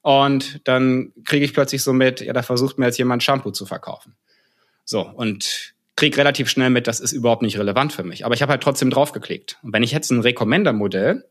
Und 0.04 0.62
dann 0.68 1.14
kriege 1.26 1.44
ich 1.44 1.56
plötzlich 1.56 1.82
so 1.82 1.94
mit, 1.94 2.22
ja, 2.22 2.32
da 2.32 2.44
versucht 2.44 2.78
mir 2.78 2.86
jetzt 2.86 3.00
jemand 3.00 3.24
Shampoo 3.24 3.50
zu 3.50 3.66
verkaufen. 3.66 4.16
So, 4.86 5.02
und 5.02 5.74
kriege 5.96 6.16
relativ 6.16 6.48
schnell 6.48 6.70
mit, 6.70 6.86
das 6.86 7.00
ist 7.00 7.12
überhaupt 7.12 7.42
nicht 7.42 7.58
relevant 7.58 7.92
für 7.92 8.04
mich. 8.04 8.24
Aber 8.24 8.36
ich 8.36 8.44
habe 8.44 8.52
halt 8.52 8.62
trotzdem 8.62 8.92
draufgeklickt. 8.92 9.58
Und 9.64 9.74
wenn 9.74 9.82
ich 9.82 9.92
jetzt 9.92 10.12
ein 10.12 10.22
Recommender-Modell 10.22 11.26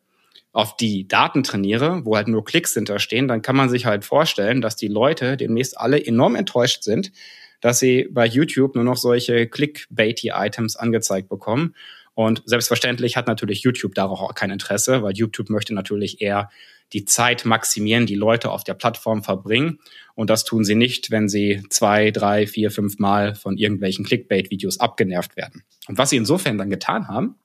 auf 0.53 0.77
die 0.77 1.07
Daten 1.07 1.43
trainiere, 1.43 2.05
wo 2.05 2.17
halt 2.17 2.29
nur 2.29 2.45
Klicks 2.45 2.75
hinterstehen, 2.75 3.29
dann 3.29 3.43
kann 3.43 3.57
man 3.57 3.69
sich 3.69 3.87
halt 3.87 4.05
vorstellen, 4.05 4.61
dass 4.61 4.77
die 4.77 4.89
Leute 4.89 5.37
demnächst 5.37 5.79
alle 5.79 6.05
enorm 6.05 6.35
enttäuscht 6.35 6.83
sind, 6.83 7.13
dass 7.61 7.79
sie 7.79 8.09
bei 8.11 8.27
YouTube 8.27 8.75
nur 8.75 8.85
noch 8.85 8.97
solche 8.97 9.47
Clickbaity-Items 9.47 10.77
angezeigt 10.77 11.29
bekommen. 11.29 11.75
Und 12.15 12.43
selbstverständlich 12.47 13.17
hat 13.17 13.29
natürlich 13.29 13.63
YouTube 13.63 13.95
darauf 13.95 14.21
auch 14.21 14.35
kein 14.35 14.51
Interesse, 14.51 15.03
weil 15.03 15.13
YouTube 15.15 15.51
möchte 15.51 15.73
natürlich 15.73 16.21
eher 16.21 16.51
die 16.93 17.05
Zeit 17.05 17.45
maximieren, 17.45 18.07
die 18.07 18.17
Leute 18.17 18.51
auf 18.51 18.65
der 18.65 18.75
Plattform 18.75 19.23
verbringen. 19.23 19.79
Und 20.15 20.29
das 20.29 20.45
tun 20.45 20.65
sie 20.65 20.75
nicht, 20.75 21.13
wenn 21.13 21.29
sie 21.29 21.63
zwei, 21.71 22.11
drei, 22.11 22.49
vier, 22.49 22.73
fünf 22.73 22.99
Mal 22.99 23.37
von 23.37 23.57
irgendwelchen 23.57 24.05
Clickbait-Videos 24.05 24.81
abgenervt 24.81 25.37
werden. 25.37 25.63
Und 25.87 25.99
was 25.99 26.11
sie 26.11 26.17
insofern 26.17 26.59
dann 26.59 26.71
getan 26.71 27.07
haben, 27.07 27.37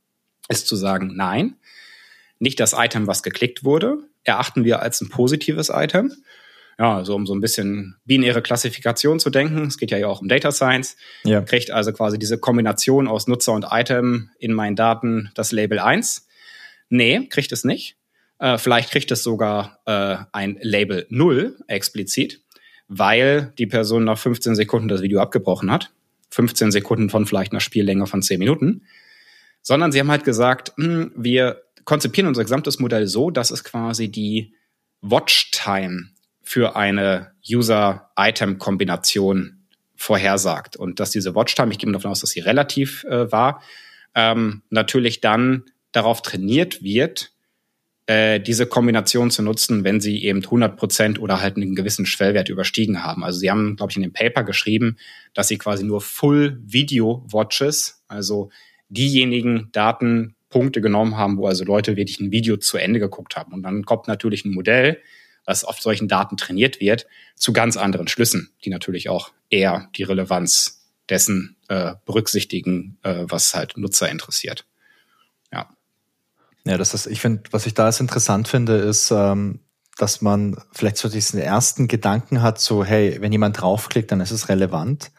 ist 0.49 0.67
zu 0.67 0.75
sagen, 0.75 1.13
nein, 1.15 1.55
nicht 2.39 2.59
das 2.59 2.73
Item, 2.77 3.07
was 3.07 3.23
geklickt 3.23 3.63
wurde, 3.63 3.99
erachten 4.23 4.65
wir 4.65 4.81
als 4.81 5.01
ein 5.01 5.09
positives 5.09 5.69
Item. 5.69 6.11
Ja, 6.77 6.97
also 6.97 7.15
um 7.15 7.25
so 7.25 7.33
ein 7.33 7.39
bisschen 7.39 7.95
binäre 8.03 8.41
Klassifikation 8.41 9.19
zu 9.19 9.29
denken, 9.29 9.65
es 9.65 9.77
geht 9.77 9.91
ja 9.91 10.05
auch 10.07 10.21
um 10.21 10.27
Data 10.27 10.51
Science, 10.51 10.97
ja. 11.23 11.41
kriegt 11.41 11.71
also 11.71 11.93
quasi 11.93 12.19
diese 12.19 12.37
Kombination 12.37 13.07
aus 13.07 13.27
Nutzer 13.27 13.53
und 13.53 13.67
Item 13.71 14.29
in 14.39 14.51
meinen 14.51 14.75
Daten 14.75 15.31
das 15.35 15.53
Label 15.53 15.79
1. 15.79 16.27
Nee, 16.89 17.27
kriegt 17.29 17.53
es 17.53 17.63
nicht. 17.63 17.95
Äh, 18.39 18.57
vielleicht 18.57 18.91
kriegt 18.91 19.09
es 19.11 19.23
sogar 19.23 19.79
äh, 19.85 20.17
ein 20.33 20.57
Label 20.61 21.05
0 21.09 21.57
explizit, 21.67 22.41
weil 22.89 23.53
die 23.57 23.67
Person 23.67 24.03
nach 24.03 24.17
15 24.17 24.55
Sekunden 24.55 24.89
das 24.89 25.01
Video 25.01 25.21
abgebrochen 25.21 25.71
hat. 25.71 25.91
15 26.31 26.71
Sekunden 26.71 27.09
von 27.09 27.25
vielleicht 27.25 27.53
einer 27.53 27.61
Spiellänge 27.61 28.07
von 28.07 28.21
10 28.21 28.39
Minuten. 28.39 28.83
Sondern 29.61 29.93
sie 29.93 29.99
haben 29.99 30.11
halt 30.11 30.25
gesagt, 30.25 30.73
mh, 30.75 30.85
hm, 30.85 31.11
wir 31.15 31.64
konzipieren 31.85 32.27
unser 32.27 32.43
gesamtes 32.43 32.79
Modell 32.79 33.07
so, 33.07 33.31
dass 33.31 33.51
es 33.51 33.63
quasi 33.63 34.09
die 34.09 34.53
Watchtime 35.01 36.09
für 36.41 36.75
eine 36.75 37.31
User-Item-Kombination 37.47 39.65
vorhersagt. 39.95 40.75
Und 40.75 40.99
dass 40.99 41.11
diese 41.11 41.35
Watchtime, 41.35 41.71
ich 41.71 41.79
gehe 41.79 41.91
davon 41.91 42.11
aus, 42.11 42.21
dass 42.21 42.31
sie 42.31 42.41
relativ 42.41 43.03
äh, 43.05 43.31
war, 43.31 43.61
ähm, 44.13 44.63
natürlich 44.69 45.21
dann 45.21 45.63
darauf 45.91 46.21
trainiert 46.21 46.83
wird, 46.83 47.31
äh, 48.07 48.39
diese 48.39 48.67
Kombination 48.67 49.31
zu 49.31 49.41
nutzen, 49.41 49.83
wenn 49.83 49.99
sie 49.99 50.23
eben 50.23 50.43
100 50.43 50.77
Prozent 50.77 51.19
oder 51.19 51.41
halt 51.41 51.55
einen 51.55 51.75
gewissen 51.75 52.05
Schwellwert 52.05 52.49
überstiegen 52.49 53.03
haben. 53.03 53.23
Also 53.23 53.39
sie 53.39 53.49
haben, 53.49 53.75
glaube 53.75 53.91
ich, 53.91 53.97
in 53.97 54.03
dem 54.03 54.13
Paper 54.13 54.43
geschrieben, 54.43 54.97
dass 55.33 55.47
sie 55.47 55.57
quasi 55.57 55.83
nur 55.83 56.01
Full 56.01 56.59
Video 56.63 57.25
Watches, 57.29 58.03
also 58.07 58.49
diejenigen 58.89 59.69
Daten 59.71 60.34
Punkte 60.55 60.79
genommen 60.79 61.17
haben, 61.17 61.37
wo 61.37 61.47
also 61.47 61.65
Leute 61.65 61.97
wirklich 61.97 62.21
ein 62.21 62.31
Video 62.31 62.55
zu 62.55 62.77
Ende 62.77 63.01
geguckt 63.01 63.35
haben. 63.35 63.51
Und 63.51 63.63
dann 63.63 63.83
kommt 63.83 64.07
natürlich 64.07 64.45
ein 64.45 64.53
Modell, 64.53 65.01
was 65.43 65.65
auf 65.65 65.81
solchen 65.81 66.07
Daten 66.07 66.37
trainiert 66.37 66.79
wird, 66.79 67.07
zu 67.35 67.51
ganz 67.51 67.75
anderen 67.75 68.07
Schlüssen, 68.07 68.53
die 68.63 68.69
natürlich 68.69 69.09
auch 69.09 69.33
eher 69.49 69.89
die 69.97 70.03
Relevanz 70.03 70.87
dessen 71.09 71.57
äh, 71.67 71.95
berücksichtigen, 72.05 72.97
äh, 73.03 73.25
was 73.27 73.53
halt 73.53 73.75
Nutzer 73.75 74.09
interessiert. 74.09 74.65
Ja. 75.51 75.67
Ja, 76.63 76.77
das 76.77 76.93
ist, 76.93 77.07
ich 77.07 77.19
finde, 77.19 77.43
was 77.51 77.65
ich 77.65 77.73
da 77.73 77.87
als 77.87 77.99
interessant 77.99 78.47
finde, 78.47 78.77
ist, 78.77 79.11
ähm, 79.11 79.59
dass 79.97 80.21
man 80.21 80.55
vielleicht 80.71 80.95
so 80.95 81.09
diesen 81.09 81.37
ersten 81.37 81.89
Gedanken 81.89 82.41
hat, 82.41 82.61
so, 82.61 82.85
hey, 82.85 83.17
wenn 83.19 83.33
jemand 83.33 83.59
draufklickt, 83.59 84.09
dann 84.09 84.21
ist 84.21 84.31
es 84.31 84.47
relevant. 84.47 85.11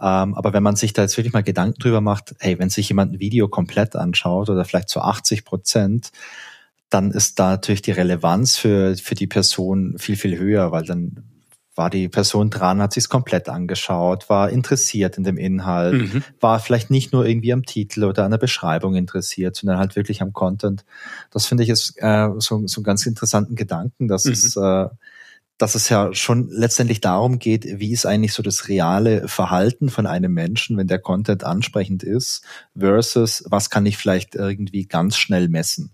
Ähm, 0.00 0.34
aber 0.34 0.52
wenn 0.52 0.62
man 0.62 0.76
sich 0.76 0.92
da 0.92 1.02
jetzt 1.02 1.16
wirklich 1.16 1.34
mal 1.34 1.42
Gedanken 1.42 1.78
drüber 1.78 2.00
macht, 2.00 2.34
hey, 2.38 2.58
wenn 2.58 2.70
sich 2.70 2.88
jemand 2.88 3.12
ein 3.12 3.20
Video 3.20 3.48
komplett 3.48 3.96
anschaut 3.96 4.48
oder 4.48 4.64
vielleicht 4.64 4.88
zu 4.88 5.00
80 5.00 5.44
Prozent, 5.44 6.10
dann 6.88 7.10
ist 7.12 7.38
da 7.38 7.50
natürlich 7.50 7.82
die 7.82 7.92
Relevanz 7.92 8.56
für, 8.56 8.96
für 8.96 9.14
die 9.14 9.26
Person 9.26 9.96
viel, 9.98 10.16
viel 10.16 10.38
höher, 10.38 10.72
weil 10.72 10.84
dann 10.84 11.24
war 11.76 11.88
die 11.88 12.08
Person 12.08 12.50
dran, 12.50 12.82
hat 12.82 12.92
sich 12.92 13.04
es 13.04 13.08
komplett 13.08 13.48
angeschaut, 13.48 14.28
war 14.28 14.50
interessiert 14.50 15.16
in 15.16 15.24
dem 15.24 15.38
Inhalt, 15.38 15.94
mhm. 15.94 16.24
war 16.40 16.58
vielleicht 16.58 16.90
nicht 16.90 17.12
nur 17.12 17.24
irgendwie 17.24 17.52
am 17.52 17.64
Titel 17.64 18.04
oder 18.04 18.24
an 18.24 18.32
der 18.32 18.38
Beschreibung 18.38 18.96
interessiert, 18.96 19.56
sondern 19.56 19.78
halt 19.78 19.96
wirklich 19.96 20.20
am 20.20 20.32
Content. 20.32 20.84
Das 21.30 21.46
finde 21.46 21.62
ich 21.62 21.68
ist 21.70 21.94
äh, 21.98 22.28
so, 22.38 22.66
so 22.66 22.80
einen 22.80 22.84
ganz 22.84 23.06
interessanten 23.06 23.54
Gedanken, 23.54 24.08
dass 24.08 24.24
mhm. 24.24 24.32
es 24.32 24.56
äh, 24.56 24.88
dass 25.60 25.74
es 25.74 25.90
ja 25.90 26.14
schon 26.14 26.48
letztendlich 26.48 27.00
darum 27.00 27.38
geht, 27.38 27.66
wie 27.78 27.92
ist 27.92 28.06
eigentlich 28.06 28.32
so 28.32 28.42
das 28.42 28.68
reale 28.68 29.28
Verhalten 29.28 29.90
von 29.90 30.06
einem 30.06 30.32
Menschen, 30.32 30.78
wenn 30.78 30.86
der 30.86 30.98
Content 30.98 31.44
ansprechend 31.44 32.02
ist, 32.02 32.44
versus 32.76 33.44
was 33.46 33.68
kann 33.68 33.84
ich 33.84 33.98
vielleicht 33.98 34.34
irgendwie 34.34 34.86
ganz 34.86 35.18
schnell 35.18 35.48
messen. 35.48 35.92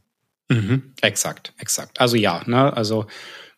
Mhm, 0.48 0.94
exakt, 1.02 1.52
exakt. 1.58 2.00
Also 2.00 2.16
ja, 2.16 2.42
ne, 2.46 2.76
also 2.76 3.06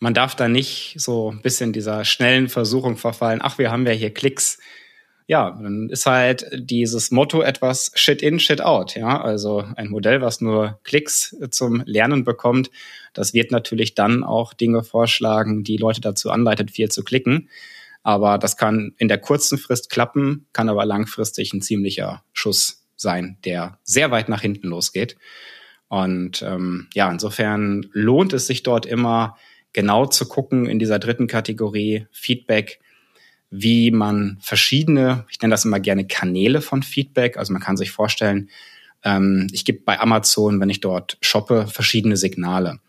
man 0.00 0.14
darf 0.14 0.34
da 0.34 0.48
nicht 0.48 0.94
so 0.98 1.30
ein 1.30 1.42
bisschen 1.42 1.74
dieser 1.74 2.06
schnellen 2.06 2.48
Versuchung 2.48 2.96
verfallen, 2.96 3.40
ach, 3.42 3.58
wir 3.58 3.70
haben 3.70 3.86
ja 3.86 3.92
hier 3.92 4.14
Klicks. 4.14 4.58
Ja, 5.28 5.50
dann 5.50 5.90
ist 5.90 6.06
halt 6.06 6.46
dieses 6.54 7.10
Motto 7.10 7.42
etwas 7.42 7.92
Shit 7.94 8.22
in, 8.22 8.40
Shit 8.40 8.62
out. 8.62 8.94
Ja, 8.94 9.20
also 9.20 9.62
ein 9.76 9.90
Modell, 9.90 10.22
was 10.22 10.40
nur 10.40 10.80
Klicks 10.84 11.36
zum 11.50 11.82
Lernen 11.84 12.24
bekommt, 12.24 12.70
das 13.12 13.34
wird 13.34 13.50
natürlich 13.50 13.94
dann 13.94 14.24
auch 14.24 14.54
Dinge 14.54 14.82
vorschlagen, 14.82 15.64
die 15.64 15.76
Leute 15.76 16.00
dazu 16.00 16.30
anleitet, 16.30 16.70
viel 16.70 16.90
zu 16.90 17.04
klicken. 17.04 17.50
Aber 18.02 18.38
das 18.38 18.56
kann 18.56 18.94
in 18.96 19.08
der 19.08 19.18
kurzen 19.18 19.58
Frist 19.58 19.90
klappen, 19.90 20.46
kann 20.54 20.70
aber 20.70 20.86
langfristig 20.86 21.52
ein 21.52 21.60
ziemlicher 21.60 22.24
Schuss 22.32 22.86
sein, 22.96 23.36
der 23.44 23.78
sehr 23.82 24.10
weit 24.10 24.30
nach 24.30 24.40
hinten 24.40 24.68
losgeht. 24.68 25.16
Und 25.88 26.40
ähm, 26.40 26.88
ja, 26.94 27.10
insofern 27.10 27.86
lohnt 27.92 28.32
es 28.32 28.46
sich 28.46 28.62
dort 28.62 28.86
immer 28.86 29.36
genau 29.74 30.06
zu 30.06 30.26
gucken 30.26 30.64
in 30.64 30.78
dieser 30.78 30.98
dritten 30.98 31.26
Kategorie 31.26 32.06
Feedback, 32.12 32.80
wie 33.50 33.90
man 33.90 34.38
verschiedene, 34.40 35.24
ich 35.30 35.40
nenne 35.40 35.52
das 35.52 35.64
immer 35.64 35.80
gerne 35.80 36.06
Kanäle 36.06 36.60
von 36.60 36.82
Feedback. 36.82 37.36
Also 37.36 37.52
man 37.52 37.62
kann 37.62 37.76
sich 37.76 37.90
vorstellen, 37.90 38.50
ähm, 39.04 39.46
ich 39.52 39.64
gebe 39.64 39.80
bei 39.84 39.98
Amazon, 40.00 40.60
wenn 40.60 40.70
ich 40.70 40.80
dort 40.80 41.16
shoppe, 41.22 41.66
verschiedene 41.66 42.16
Signale. 42.16 42.80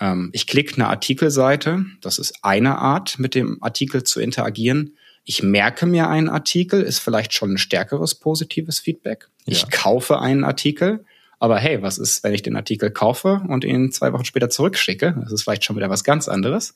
Ähm, 0.00 0.30
ich 0.32 0.46
klicke 0.46 0.74
eine 0.76 0.88
Artikelseite, 0.88 1.84
das 2.00 2.18
ist 2.18 2.42
eine 2.42 2.78
Art, 2.78 3.18
mit 3.18 3.34
dem 3.34 3.62
Artikel 3.62 4.02
zu 4.04 4.20
interagieren. 4.20 4.96
Ich 5.24 5.42
merke 5.42 5.86
mir 5.86 6.08
einen 6.08 6.30
Artikel, 6.30 6.82
ist 6.82 6.98
vielleicht 6.98 7.34
schon 7.34 7.52
ein 7.52 7.58
stärkeres 7.58 8.14
positives 8.14 8.80
Feedback. 8.80 9.28
Ja. 9.44 9.52
Ich 9.52 9.70
kaufe 9.70 10.18
einen 10.18 10.44
Artikel, 10.44 11.04
aber 11.38 11.58
hey, 11.58 11.82
was 11.82 11.98
ist, 11.98 12.24
wenn 12.24 12.34
ich 12.34 12.42
den 12.42 12.56
Artikel 12.56 12.90
kaufe 12.90 13.42
und 13.48 13.64
ihn 13.64 13.92
zwei 13.92 14.12
Wochen 14.12 14.24
später 14.24 14.48
zurückschicke? 14.48 15.16
Das 15.22 15.32
ist 15.32 15.42
vielleicht 15.42 15.64
schon 15.64 15.76
wieder 15.76 15.90
was 15.90 16.04
ganz 16.04 16.28
anderes. 16.28 16.74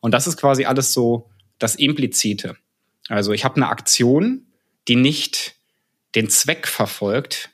Und 0.00 0.12
das 0.12 0.26
ist 0.26 0.36
quasi 0.36 0.64
alles 0.64 0.92
so 0.92 1.28
das 1.58 1.74
Implizite. 1.74 2.56
Also 3.08 3.32
ich 3.32 3.44
habe 3.44 3.56
eine 3.56 3.68
Aktion, 3.68 4.46
die 4.86 4.96
nicht 4.96 5.56
den 6.14 6.28
Zweck 6.28 6.66
verfolgt, 6.66 7.50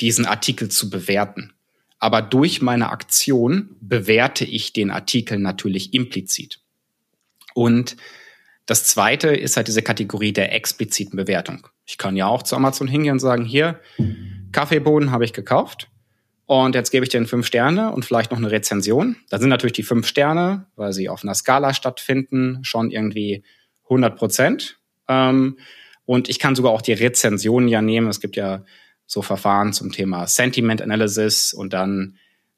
diesen 0.00 0.26
Artikel 0.26 0.68
zu 0.70 0.90
bewerten. 0.90 1.52
Aber 1.98 2.22
durch 2.22 2.62
meine 2.62 2.90
Aktion 2.90 3.76
bewerte 3.80 4.44
ich 4.44 4.72
den 4.72 4.90
Artikel 4.90 5.38
natürlich 5.38 5.94
implizit. 5.94 6.60
Und 7.54 7.96
das 8.66 8.84
zweite 8.84 9.28
ist 9.28 9.56
halt 9.56 9.66
diese 9.66 9.82
Kategorie 9.82 10.32
der 10.32 10.54
expliziten 10.54 11.16
Bewertung. 11.16 11.66
Ich 11.86 11.98
kann 11.98 12.16
ja 12.16 12.26
auch 12.26 12.42
zu 12.42 12.54
Amazon 12.54 12.86
hingehen 12.86 13.12
und 13.12 13.18
sagen, 13.18 13.44
hier, 13.44 13.80
Kaffeebohnen 14.52 15.10
habe 15.10 15.24
ich 15.24 15.32
gekauft 15.32 15.88
und 16.48 16.74
jetzt 16.74 16.90
gebe 16.90 17.04
ich 17.04 17.10
dir 17.10 17.22
fünf 17.26 17.46
Sterne 17.46 17.92
und 17.92 18.06
vielleicht 18.06 18.30
noch 18.30 18.38
eine 18.38 18.50
Rezension. 18.50 19.16
Da 19.28 19.38
sind 19.38 19.50
natürlich 19.50 19.74
die 19.74 19.82
fünf 19.82 20.06
Sterne, 20.06 20.64
weil 20.76 20.94
sie 20.94 21.10
auf 21.10 21.22
einer 21.22 21.34
Skala 21.34 21.74
stattfinden, 21.74 22.60
schon 22.62 22.90
irgendwie 22.90 23.44
100 23.84 24.16
Prozent. 24.16 24.78
Ähm, 25.08 25.58
und 26.06 26.30
ich 26.30 26.38
kann 26.38 26.54
sogar 26.54 26.72
auch 26.72 26.80
die 26.80 26.94
Rezensionen 26.94 27.68
ja 27.68 27.82
nehmen. 27.82 28.08
Es 28.08 28.18
gibt 28.18 28.34
ja 28.34 28.64
so 29.04 29.20
Verfahren 29.20 29.74
zum 29.74 29.92
Thema 29.92 30.26
Sentiment 30.26 30.80
Analysis 30.80 31.52
und 31.52 31.74
dann 31.74 32.16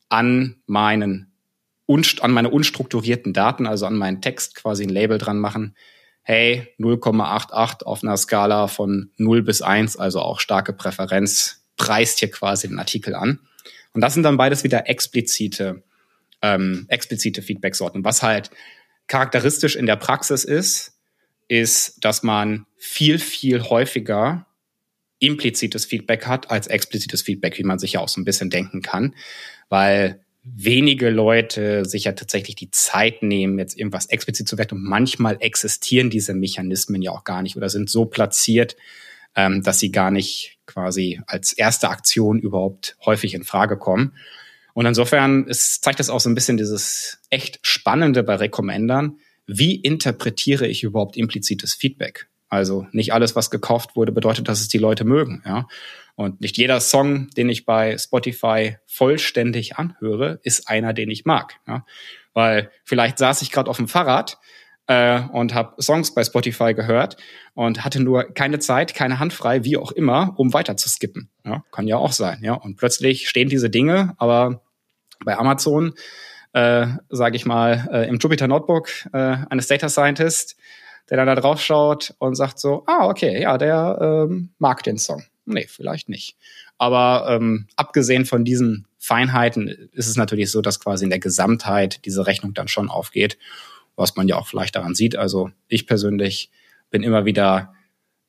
an 0.09 0.63
meinen 0.67 1.27
an 2.21 2.31
meine 2.31 2.51
unstrukturierten 2.51 3.33
Daten, 3.33 3.67
also 3.67 3.87
an 3.87 3.97
meinen 3.97 4.23
Text 4.23 4.55
quasi 4.55 4.85
ein 4.85 4.91
Label 4.91 5.19
dran 5.19 5.41
machen. 5.41 5.75
Hey, 6.23 6.69
0,88 6.79 7.83
auf 7.83 8.05
einer 8.05 8.17
Skala 8.17 8.69
von 8.69 9.11
0 9.17 9.43
bis 9.43 9.63
1, 9.63 9.97
also 9.97 10.21
auch 10.21 10.39
starke 10.39 10.73
Präferenz 10.73 11.67
preist 11.77 12.21
hier 12.21 12.31
quasi 12.31 12.69
den 12.69 12.79
Artikel 12.79 13.17
an. 13.17 13.41
Und 13.93 14.01
das 14.01 14.15
sind 14.15 14.23
dann 14.23 14.37
beides 14.37 14.65
wieder 14.65 14.89
explizite, 14.89 15.83
ähm, 16.43 16.87
explizite 16.89 17.43
Feedback-Sorten. 17.43 18.05
Was 18.05 18.23
halt 18.23 18.51
charakteristisch 19.07 19.77
in 19.77 19.87
der 19.87 19.97
Praxis 19.97 20.45
ist, 20.45 20.97
ist, 21.49 22.05
dass 22.05 22.23
man 22.23 22.67
viel, 22.77 23.19
viel 23.19 23.63
häufiger 23.63 24.47
implizites 25.19 25.85
Feedback 25.85 26.27
hat 26.27 26.51
als 26.51 26.67
explizites 26.67 27.23
Feedback, 27.23 27.59
wie 27.59 27.65
man 27.65 27.79
sich 27.79 27.93
ja 27.93 28.01
auch 28.01 28.09
so 28.09 28.21
ein 28.21 28.25
bisschen 28.25 28.51
denken 28.51 28.83
kann, 28.83 29.15
weil 29.69 30.25
wenige 30.43 31.11
Leute 31.11 31.85
sich 31.85 32.05
ja 32.05 32.13
tatsächlich 32.13 32.57
die 32.57 32.71
Zeit 32.71 33.23
nehmen, 33.23 33.59
jetzt 33.59 33.77
irgendwas 33.77 34.07
explizit 34.07 34.49
zu 34.49 34.57
werten. 34.57 34.77
Und 34.77 34.85
manchmal 34.85 35.37
existieren 35.41 36.09
diese 36.09 36.33
Mechanismen 36.33 37.03
ja 37.03 37.11
auch 37.11 37.25
gar 37.25 37.43
nicht 37.43 37.57
oder 37.57 37.69
sind 37.69 37.91
so 37.91 38.07
platziert, 38.07 38.77
ähm, 39.37 39.63
dass 39.63 39.79
sie 39.79 39.91
gar 39.91 40.11
nicht 40.11 40.59
quasi 40.67 41.21
als 41.27 41.53
erste 41.53 41.89
Aktion 41.91 42.39
überhaupt 42.39 42.97
häufig 43.05 43.35
in 43.35 43.45
Frage 43.45 43.77
kommen. 43.77 44.15
Und 44.75 44.87
insofern 44.87 45.47
ist, 45.47 45.83
zeigt 45.83 46.01
das 46.01 46.11
auch 46.11 46.21
so 46.21 46.29
ein 46.29 46.35
bisschen 46.35 46.57
dieses 46.57 47.21
echt 47.31 47.59
Spannende 47.63 48.23
bei 48.23 48.37
Recommendern. 48.37 49.19
Wie 49.47 49.75
interpretiere 49.75 50.67
ich 50.67 50.83
überhaupt 50.83 51.17
implizites 51.17 51.75
Feedback? 51.75 52.29
Also 52.49 52.87
nicht 52.93 53.13
alles, 53.13 53.37
was 53.37 53.51
gekauft 53.51 53.95
wurde, 53.95 54.11
bedeutet, 54.11 54.49
dass 54.49 54.61
es 54.61 54.69
die 54.69 54.79
Leute 54.79 55.05
mögen. 55.05 55.43
Ja? 55.47 55.69
Und 56.17 56.41
nicht 56.41 56.57
jeder 56.57 56.81
Song, 56.81 57.31
den 57.31 57.49
ich 57.49 57.65
bei 57.65 57.97
Spotify 57.97 58.77
vollständig 58.87 59.77
anhöre, 59.77 60.41
ist 60.43 60.69
einer, 60.69 60.93
den 60.93 61.11
ich 61.11 61.25
mag. 61.25 61.55
Ja? 61.67 61.85
Weil 62.33 62.71
vielleicht 62.85 63.19
saß 63.19 63.43
ich 63.43 63.53
gerade 63.53 63.71
auf 63.71 63.77
dem 63.77 63.89
Fahrrad 63.89 64.39
äh, 64.91 65.23
und 65.33 65.55
habe 65.55 65.81
Songs 65.81 66.13
bei 66.13 66.25
Spotify 66.25 66.75
gehört 66.75 67.17
und 67.55 67.85
hatte 67.85 68.03
nur 68.03 68.25
keine 68.35 68.59
Zeit, 68.59 68.93
keine 68.93 69.21
Hand 69.21 69.33
frei, 69.33 69.63
wie 69.63 69.77
auch 69.77 69.93
immer, 69.93 70.35
um 70.37 70.53
weiter 70.53 70.77
zu 70.77 70.89
skippen. 70.89 71.31
Ja, 71.47 71.63
kann 71.71 71.87
ja 71.87 71.97
auch 71.97 72.11
sein. 72.11 72.41
Ja, 72.43 72.55
und 72.55 72.77
plötzlich 72.77 73.29
stehen 73.29 73.49
diese 73.49 73.71
Dinge, 73.71 74.15
aber 74.19 74.63
bei 75.25 75.39
Amazon, 75.39 75.95
äh, 76.55 76.89
sage 77.09 77.37
ich 77.37 77.47
mal, 77.47 77.89
äh, 77.93 78.09
im 78.09 78.19
Jupyter 78.19 78.49
Notebook 78.49 78.89
äh, 79.13 79.37
eines 79.49 79.69
Data 79.69 79.89
Scientist, 79.89 80.57
der 81.09 81.19
dann 81.19 81.29
da 81.29 81.37
drauf 81.37 81.63
schaut 81.63 82.15
und 82.19 82.35
sagt 82.35 82.59
so, 82.59 82.83
ah, 82.87 83.07
okay, 83.07 83.41
ja, 83.41 83.59
der 83.59 84.27
ähm, 84.29 84.51
mag 84.59 84.83
den 84.83 84.99
Song. 84.99 85.23
Nee, 85.45 85.69
vielleicht 85.69 86.09
nicht. 86.09 86.37
Aber 86.79 87.27
ähm, 87.29 87.69
abgesehen 87.77 88.25
von 88.25 88.45
diesen 88.45 88.89
Feinheiten 88.99 89.69
ist 89.93 90.09
es 90.09 90.17
natürlich 90.17 90.51
so, 90.51 90.63
dass 90.63 90.81
quasi 90.81 91.05
in 91.05 91.11
der 91.11 91.21
Gesamtheit 91.21 92.05
diese 92.05 92.27
Rechnung 92.27 92.55
dann 92.55 92.67
schon 92.67 92.89
aufgeht 92.89 93.39
was 94.01 94.17
man 94.17 94.27
ja 94.27 94.37
auch 94.37 94.49
vielleicht 94.49 94.75
daran 94.75 94.95
sieht. 94.95 95.15
Also 95.15 95.51
ich 95.69 95.87
persönlich 95.87 96.51
bin 96.91 97.03
immer 97.03 97.25
wieder 97.25 97.75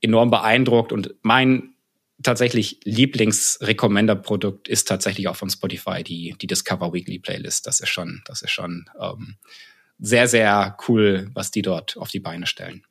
enorm 0.01 0.29
beeindruckt 0.29 0.91
und 0.91 1.15
mein 1.21 1.73
tatsächlich 2.21 2.79
Lieblingsrecommender-Produkt 2.83 4.67
ist 4.67 4.87
tatsächlich 4.87 5.27
auch 5.27 5.35
von 5.35 5.49
Spotify 5.49 6.03
die, 6.03 6.35
die 6.39 6.47
Discover 6.47 6.93
Weekly 6.93 7.19
Playlist. 7.19 7.65
Das 7.65 7.79
ist 7.79 7.89
schon, 7.89 8.21
das 8.25 8.41
ist 8.41 8.51
schon 8.51 8.89
ähm, 8.99 9.37
sehr, 9.97 10.27
sehr 10.27 10.77
cool, 10.87 11.29
was 11.33 11.51
die 11.51 11.61
dort 11.61 11.97
auf 11.97 12.09
die 12.09 12.19
Beine 12.19 12.45
stellen. 12.45 12.83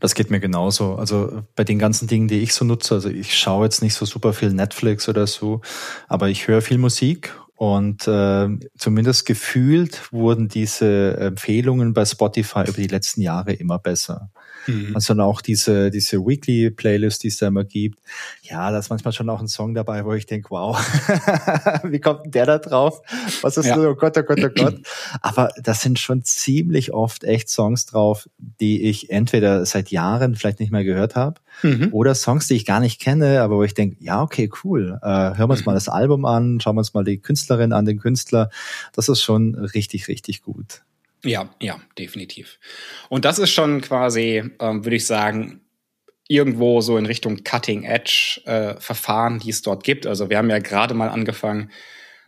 Das 0.00 0.14
geht 0.14 0.30
mir 0.30 0.40
genauso. 0.40 0.96
Also 0.96 1.44
bei 1.54 1.64
den 1.64 1.78
ganzen 1.78 2.08
Dingen, 2.08 2.28
die 2.28 2.40
ich 2.40 2.54
so 2.54 2.64
nutze, 2.64 2.94
also 2.94 3.08
ich 3.08 3.36
schaue 3.38 3.64
jetzt 3.64 3.82
nicht 3.82 3.94
so 3.94 4.04
super 4.04 4.32
viel 4.32 4.52
Netflix 4.52 5.08
oder 5.08 5.26
so, 5.26 5.60
aber 6.08 6.28
ich 6.28 6.46
höre 6.46 6.60
viel 6.60 6.78
Musik 6.78 7.32
und 7.62 8.08
äh, 8.08 8.48
zumindest 8.76 9.24
gefühlt 9.24 10.12
wurden 10.12 10.48
diese 10.48 11.16
Empfehlungen 11.16 11.92
bei 11.92 12.04
Spotify 12.04 12.62
über 12.62 12.72
die 12.72 12.88
letzten 12.88 13.20
Jahre 13.20 13.52
immer 13.52 13.78
besser. 13.78 14.30
Mhm. 14.66 14.94
Also 14.94 15.14
auch 15.14 15.40
diese, 15.40 15.90
diese 15.90 16.18
Weekly 16.24 16.70
Playlist, 16.70 17.22
die 17.22 17.28
es 17.28 17.38
da 17.38 17.48
immer 17.48 17.64
gibt. 17.64 17.98
Ja, 18.42 18.70
da 18.70 18.78
ist 18.78 18.90
manchmal 18.90 19.12
schon 19.12 19.28
auch 19.28 19.40
ein 19.40 19.48
Song 19.48 19.74
dabei, 19.74 20.04
wo 20.04 20.12
ich 20.14 20.26
denke, 20.26 20.50
wow, 20.50 20.78
wie 21.84 22.00
kommt 22.00 22.24
denn 22.24 22.30
der 22.32 22.46
da 22.46 22.58
drauf? 22.58 23.00
Was 23.42 23.56
ist 23.56 23.66
ja. 23.66 23.76
das? 23.76 23.84
Oh 23.84 23.94
Gott, 23.94 24.16
oh 24.18 24.22
Gott, 24.22 24.40
oh 24.42 24.48
Gott. 24.48 24.80
Aber 25.20 25.50
das 25.62 25.82
sind 25.82 25.98
schon 25.98 26.24
ziemlich 26.24 26.92
oft 26.92 27.24
echt 27.24 27.48
Songs 27.48 27.86
drauf, 27.86 28.28
die 28.38 28.82
ich 28.82 29.10
entweder 29.10 29.64
seit 29.66 29.90
Jahren 29.90 30.34
vielleicht 30.34 30.60
nicht 30.60 30.72
mehr 30.72 30.84
gehört 30.84 31.16
habe 31.16 31.40
mhm. 31.62 31.88
oder 31.92 32.14
Songs, 32.14 32.46
die 32.48 32.54
ich 32.54 32.64
gar 32.64 32.80
nicht 32.80 33.00
kenne, 33.00 33.42
aber 33.42 33.56
wo 33.56 33.64
ich 33.64 33.74
denke, 33.74 33.96
ja, 34.00 34.22
okay, 34.22 34.50
cool. 34.64 34.98
Äh, 35.02 35.06
hören 35.06 35.38
wir 35.38 35.50
uns 35.50 35.60
mhm. 35.60 35.66
mal 35.66 35.74
das 35.74 35.88
Album 35.88 36.24
an, 36.24 36.60
schauen 36.60 36.76
wir 36.76 36.80
uns 36.80 36.94
mal 36.94 37.04
die 37.04 37.18
Künstlerin 37.18 37.72
an, 37.72 37.84
den 37.84 37.98
Künstler. 37.98 38.50
Das 38.92 39.08
ist 39.08 39.22
schon 39.22 39.54
richtig, 39.54 40.08
richtig 40.08 40.42
gut. 40.42 40.82
Ja, 41.24 41.54
ja, 41.60 41.80
definitiv. 41.98 42.58
Und 43.08 43.24
das 43.24 43.38
ist 43.38 43.50
schon 43.52 43.80
quasi, 43.80 44.42
ähm, 44.58 44.84
würde 44.84 44.96
ich 44.96 45.06
sagen, 45.06 45.60
irgendwo 46.28 46.80
so 46.80 46.96
in 46.96 47.06
Richtung 47.06 47.44
Cutting 47.44 47.84
Edge 47.84 48.40
äh, 48.44 48.80
Verfahren, 48.80 49.38
die 49.38 49.50
es 49.50 49.62
dort 49.62 49.84
gibt. 49.84 50.06
Also 50.06 50.30
wir 50.30 50.38
haben 50.38 50.50
ja 50.50 50.58
gerade 50.58 50.94
mal 50.94 51.08
angefangen 51.08 51.70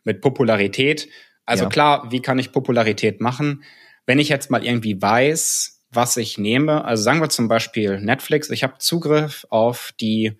mit 0.04 0.20
Popularität. 0.20 1.08
Also 1.46 1.64
ja. 1.64 1.70
klar, 1.70 2.10
wie 2.10 2.20
kann 2.20 2.38
ich 2.38 2.52
Popularität 2.52 3.20
machen? 3.20 3.64
Wenn 4.06 4.18
ich 4.18 4.28
jetzt 4.28 4.50
mal 4.50 4.64
irgendwie 4.64 5.00
weiß, 5.00 5.82
was 5.90 6.16
ich 6.16 6.38
nehme, 6.38 6.84
also 6.84 7.02
sagen 7.02 7.20
wir 7.20 7.28
zum 7.28 7.48
Beispiel 7.48 8.00
Netflix, 8.00 8.50
ich 8.50 8.62
habe 8.62 8.78
Zugriff 8.78 9.46
auf 9.48 9.92
die 10.00 10.32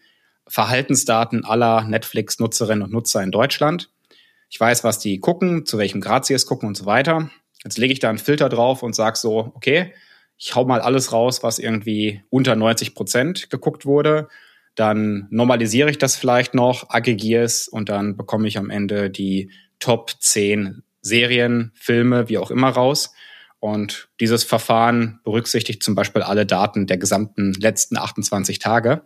Verhaltensdaten 0.46 1.44
aller 1.44 1.84
Netflix-Nutzerinnen 1.84 2.82
und 2.82 2.92
Nutzer 2.92 3.22
in 3.22 3.30
Deutschland. 3.30 3.90
Ich 4.50 4.60
weiß, 4.60 4.84
was 4.84 4.98
die 4.98 5.20
gucken, 5.20 5.64
zu 5.64 5.78
welchem 5.78 6.00
Grad 6.00 6.26
sie 6.26 6.34
es 6.34 6.46
gucken 6.46 6.68
und 6.68 6.76
so 6.76 6.86
weiter. 6.86 7.30
Jetzt 7.64 7.78
lege 7.78 7.92
ich 7.92 7.98
da 7.98 8.10
einen 8.10 8.18
Filter 8.18 8.48
drauf 8.48 8.82
und 8.82 8.94
sage 8.94 9.16
so, 9.16 9.52
okay, 9.54 9.92
ich 10.36 10.54
hau 10.54 10.64
mal 10.64 10.80
alles 10.80 11.12
raus, 11.12 11.42
was 11.42 11.58
irgendwie 11.58 12.22
unter 12.30 12.56
90 12.56 12.94
Prozent 12.94 13.50
geguckt 13.50 13.86
wurde. 13.86 14.28
Dann 14.74 15.26
normalisiere 15.30 15.90
ich 15.90 15.98
das 15.98 16.16
vielleicht 16.16 16.54
noch, 16.54 16.90
aggregiere 16.90 17.44
es 17.44 17.68
und 17.68 17.88
dann 17.88 18.16
bekomme 18.16 18.48
ich 18.48 18.58
am 18.58 18.70
Ende 18.70 19.10
die 19.10 19.50
Top 19.78 20.12
10 20.18 20.82
Serien, 21.00 21.70
Filme, 21.74 22.28
wie 22.28 22.38
auch 22.38 22.50
immer 22.50 22.70
raus. 22.70 23.12
Und 23.60 24.08
dieses 24.20 24.44
Verfahren 24.44 25.20
berücksichtigt 25.24 25.82
zum 25.82 25.94
Beispiel 25.94 26.22
alle 26.22 26.44
Daten 26.44 26.86
der 26.86 26.98
gesamten 26.98 27.52
letzten 27.54 27.96
28 27.96 28.58
Tage. 28.58 29.02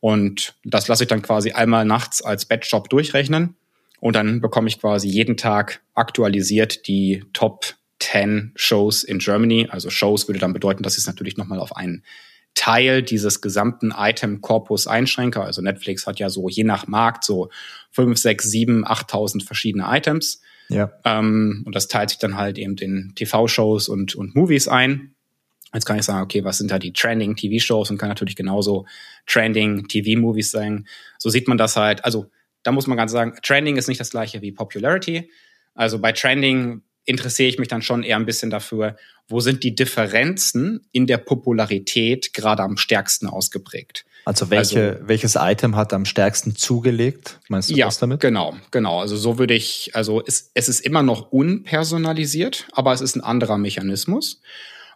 Und 0.00 0.54
das 0.64 0.86
lasse 0.86 1.04
ich 1.04 1.08
dann 1.08 1.22
quasi 1.22 1.52
einmal 1.52 1.84
nachts 1.84 2.22
als 2.22 2.46
Batchjob 2.46 2.88
durchrechnen. 2.90 3.56
Und 4.00 4.14
dann 4.14 4.40
bekomme 4.40 4.68
ich 4.68 4.80
quasi 4.80 5.08
jeden 5.08 5.36
Tag 5.36 5.80
aktualisiert 5.94 6.86
die 6.86 7.24
Top 7.32 7.74
10 8.00 8.52
Shows 8.56 9.04
in 9.04 9.18
Germany. 9.18 9.68
Also 9.70 9.90
Shows 9.90 10.28
würde 10.28 10.40
dann 10.40 10.52
bedeuten, 10.52 10.82
dass 10.82 10.94
ich 10.94 11.00
es 11.00 11.06
natürlich 11.06 11.36
nochmal 11.36 11.60
auf 11.60 11.76
einen 11.76 12.04
Teil 12.54 13.02
dieses 13.02 13.40
gesamten 13.40 13.92
Item-Korpus 13.96 14.86
einschränke. 14.86 15.40
Also 15.40 15.62
Netflix 15.62 16.06
hat 16.06 16.18
ja 16.18 16.28
so 16.30 16.48
je 16.48 16.64
nach 16.64 16.86
Markt 16.86 17.24
so 17.24 17.50
5, 17.92 18.18
6, 18.18 18.44
7, 18.50 18.84
8.000 18.84 19.44
verschiedene 19.44 19.86
Items. 19.88 20.40
Ja. 20.68 20.90
Ähm, 21.04 21.62
und 21.64 21.74
das 21.74 21.88
teilt 21.88 22.10
sich 22.10 22.18
dann 22.18 22.36
halt 22.36 22.58
eben 22.58 22.76
in 22.78 23.12
TV-Shows 23.14 23.88
und, 23.88 24.14
und 24.14 24.34
Movies 24.34 24.68
ein. 24.68 25.14
Jetzt 25.72 25.84
kann 25.84 25.98
ich 25.98 26.04
sagen, 26.04 26.22
okay, 26.22 26.44
was 26.44 26.58
sind 26.58 26.70
da 26.70 26.78
die 26.78 26.92
Trending 26.92 27.36
TV-Shows 27.36 27.90
und 27.90 27.98
kann 27.98 28.08
natürlich 28.08 28.36
genauso 28.36 28.86
Trending 29.26 29.86
TV-Movies 29.86 30.50
sein. 30.50 30.86
So 31.18 31.28
sieht 31.30 31.46
man 31.46 31.58
das 31.58 31.76
halt. 31.76 32.04
Also 32.04 32.30
da 32.62 32.72
muss 32.72 32.86
man 32.86 32.96
ganz 32.96 33.12
sagen, 33.12 33.34
Trending 33.42 33.76
ist 33.76 33.88
nicht 33.88 34.00
das 34.00 34.10
gleiche 34.10 34.42
wie 34.42 34.52
Popularity. 34.52 35.30
Also 35.74 35.98
bei 35.98 36.12
Trending 36.12 36.82
interessiere 37.08 37.48
ich 37.48 37.58
mich 37.58 37.68
dann 37.68 37.80
schon 37.80 38.02
eher 38.02 38.16
ein 38.16 38.26
bisschen 38.26 38.50
dafür, 38.50 38.96
wo 39.28 39.40
sind 39.40 39.64
die 39.64 39.74
Differenzen 39.74 40.86
in 40.92 41.06
der 41.06 41.16
Popularität 41.16 42.34
gerade 42.34 42.62
am 42.62 42.76
stärksten 42.76 43.26
ausgeprägt. 43.26 44.04
Also 44.26 44.50
welche, 44.50 44.90
also, 44.90 45.08
welches 45.08 45.36
Item 45.36 45.74
hat 45.74 45.94
am 45.94 46.04
stärksten 46.04 46.54
zugelegt? 46.54 47.40
Meinst 47.48 47.70
du 47.70 47.74
ja, 47.74 47.86
das 47.86 47.98
damit? 47.98 48.20
Genau, 48.20 48.54
genau. 48.70 49.00
Also 49.00 49.16
so 49.16 49.38
würde 49.38 49.54
ich, 49.54 49.92
also 49.94 50.22
es, 50.24 50.50
es 50.52 50.68
ist 50.68 50.80
immer 50.80 51.02
noch 51.02 51.32
unpersonalisiert, 51.32 52.68
aber 52.72 52.92
es 52.92 53.00
ist 53.00 53.16
ein 53.16 53.22
anderer 53.22 53.56
Mechanismus. 53.56 54.42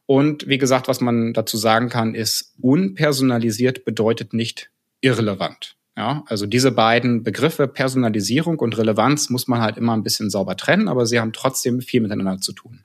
Und 0.05 0.47
wie 0.47 0.59
gesagt, 0.59 0.89
was 0.89 1.01
man 1.01 1.33
dazu 1.33 1.57
sagen 1.57 1.89
kann, 1.89 2.15
ist, 2.15 2.55
unpersonalisiert 2.61 3.87
bedeutet 3.87 4.35
nicht 4.35 4.71
irrelevant. 5.01 5.77
Ja, 5.97 6.25
also 6.27 6.47
diese 6.47 6.73
beiden 6.73 7.23
Begriffe 7.23 7.69
Personalisierung 7.69 8.59
und 8.59 8.79
Relevanz 8.79 9.29
muss 9.29 9.47
man 9.47 9.61
halt 9.61 9.77
immer 9.77 9.93
ein 9.93 10.03
bisschen 10.03 10.31
sauber 10.31 10.57
trennen, 10.57 10.89
aber 10.89 11.05
sie 11.05 11.21
haben 11.21 11.35
trotzdem 11.35 11.83
viel 11.83 12.01
miteinander 12.01 12.41
zu 12.41 12.53
tun. 12.53 12.85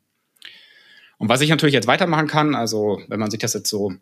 Und 1.17 1.29
was 1.29 1.41
ich 1.41 1.49
natürlich 1.49 1.73
jetzt 1.73 1.87
weitermachen 1.87 2.27
kann, 2.27 2.53
also 2.53 3.01
wenn 3.07 3.19
man 3.19 3.31
sich 3.31 3.39
das 3.39 3.53
jetzt 3.53 3.69
so 3.69 3.93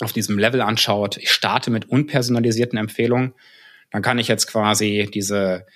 auf 0.00 0.12
diesem 0.12 0.38
Level 0.38 0.60
anschaut, 0.60 1.16
ich 1.18 1.30
starte 1.30 1.70
mit 1.70 1.88
unpersonalisierten 1.88 2.78
Empfehlungen, 2.78 3.32
dann 3.90 4.02
kann 4.02 4.18
ich 4.18 4.26
jetzt 4.26 4.46
quasi 4.46 5.08
diese 5.12 5.66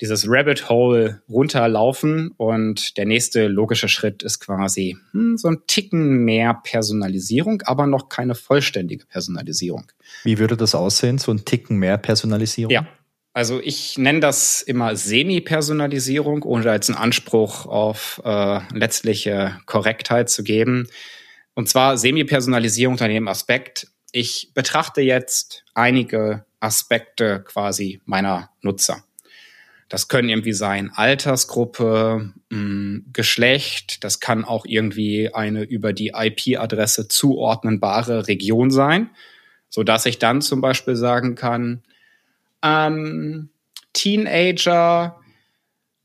dieses 0.00 0.26
Rabbit 0.28 0.68
Hole 0.68 1.22
runterlaufen 1.28 2.32
und 2.36 2.96
der 2.96 3.06
nächste 3.06 3.48
logische 3.48 3.88
Schritt 3.88 4.22
ist 4.22 4.40
quasi 4.40 4.96
hm, 5.12 5.36
so 5.38 5.48
ein 5.48 5.58
Ticken 5.66 6.24
mehr 6.24 6.60
Personalisierung, 6.64 7.62
aber 7.62 7.86
noch 7.86 8.08
keine 8.08 8.34
vollständige 8.34 9.06
Personalisierung. 9.06 9.86
Wie 10.24 10.38
würde 10.38 10.56
das 10.56 10.74
aussehen, 10.74 11.18
so 11.18 11.32
ein 11.32 11.44
Ticken 11.44 11.78
mehr 11.78 11.98
Personalisierung? 11.98 12.70
Ja, 12.70 12.86
also 13.32 13.60
ich 13.62 13.98
nenne 13.98 14.20
das 14.20 14.62
immer 14.62 14.96
Semi-Personalisierung, 14.96 16.42
ohne 16.42 16.72
jetzt 16.72 16.88
einen 16.88 16.98
Anspruch 16.98 17.66
auf 17.66 18.20
äh, 18.24 18.60
letztliche 18.72 19.58
Korrektheit 19.66 20.30
zu 20.30 20.42
geben. 20.42 20.88
Und 21.54 21.68
zwar 21.68 21.98
Semi-Personalisierung 21.98 22.94
unter 22.94 23.08
dem 23.08 23.28
Aspekt, 23.28 23.88
ich 24.12 24.52
betrachte 24.54 25.02
jetzt 25.02 25.64
einige 25.74 26.46
Aspekte 26.60 27.44
quasi 27.46 28.00
meiner 28.06 28.48
Nutzer. 28.62 29.04
Das 29.88 30.08
können 30.08 30.28
irgendwie 30.28 30.52
sein 30.52 30.90
Altersgruppe, 30.94 32.32
mh, 32.50 32.58
mm, 32.58 33.06
Geschlecht, 33.12 34.02
das 34.02 34.20
kann 34.20 34.44
auch 34.44 34.64
irgendwie 34.66 35.32
eine 35.32 35.62
über 35.62 35.92
die 35.92 36.12
IP-Adresse 36.14 37.08
zuordnenbare 37.08 38.26
Region 38.26 38.70
sein, 38.70 39.10
so 39.68 39.84
dass 39.84 40.06
ich 40.06 40.18
dann 40.18 40.42
zum 40.42 40.60
Beispiel 40.60 40.96
sagen 40.96 41.34
kann, 41.34 41.82
ähm, 42.62 43.50
Teenager 43.92 45.20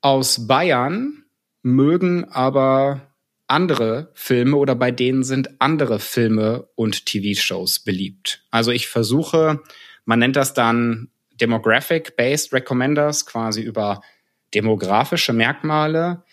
aus 0.02 0.48
Bayern 0.48 1.24
mögen 1.64 2.26
aber 2.26 3.12
andere 3.48 4.12
Filme 4.14 4.56
oder 4.56 4.76
bei 4.76 4.92
denen 4.92 5.24
sind 5.24 5.60
andere 5.60 6.00
Filme 6.00 6.70
und 6.76 7.06
TV-Shows 7.06 7.80
beliebt. 7.80 8.46
Also 8.50 8.72
ich 8.72 8.88
versuche, 8.88 9.62
man 10.06 10.20
nennt 10.20 10.38
das 10.38 10.54
dann 10.54 11.10
Demographic-Based 11.42 12.54
Recommenders 12.54 13.26
quasi 13.26 13.62
über 13.62 14.02
demografische 14.54 15.34
Merkmale 15.34 16.24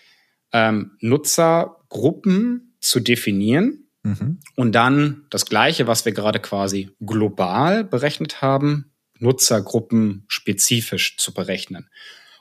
ähm, 0.53 0.93
Nutzergruppen 1.01 2.77
zu 2.81 3.01
definieren 3.01 3.89
mhm. 4.03 4.41
und 4.57 4.73
dann 4.73 5.27
das 5.31 5.47
Gleiche, 5.47 5.87
was 5.87 6.05
wir 6.05 6.13
gerade 6.13 6.41
quasi 6.41 6.91
global 7.01 7.85
berechnet 7.85 8.43
haben, 8.43 8.93
Nutzergruppen 9.19 10.25
spezifisch 10.29 11.17
zu 11.17 11.35
berechnen. 11.35 11.89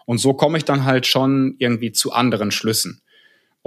Und 0.06 0.20
so 0.20 0.34
komme 0.34 0.58
ich 0.58 0.66
dann 0.66 0.86
halt 0.86 1.06
schon 1.06 1.56
irgendwie 1.58 1.92
zu 1.92 2.14
anderen 2.14 2.52
Schlüssen 2.52 3.02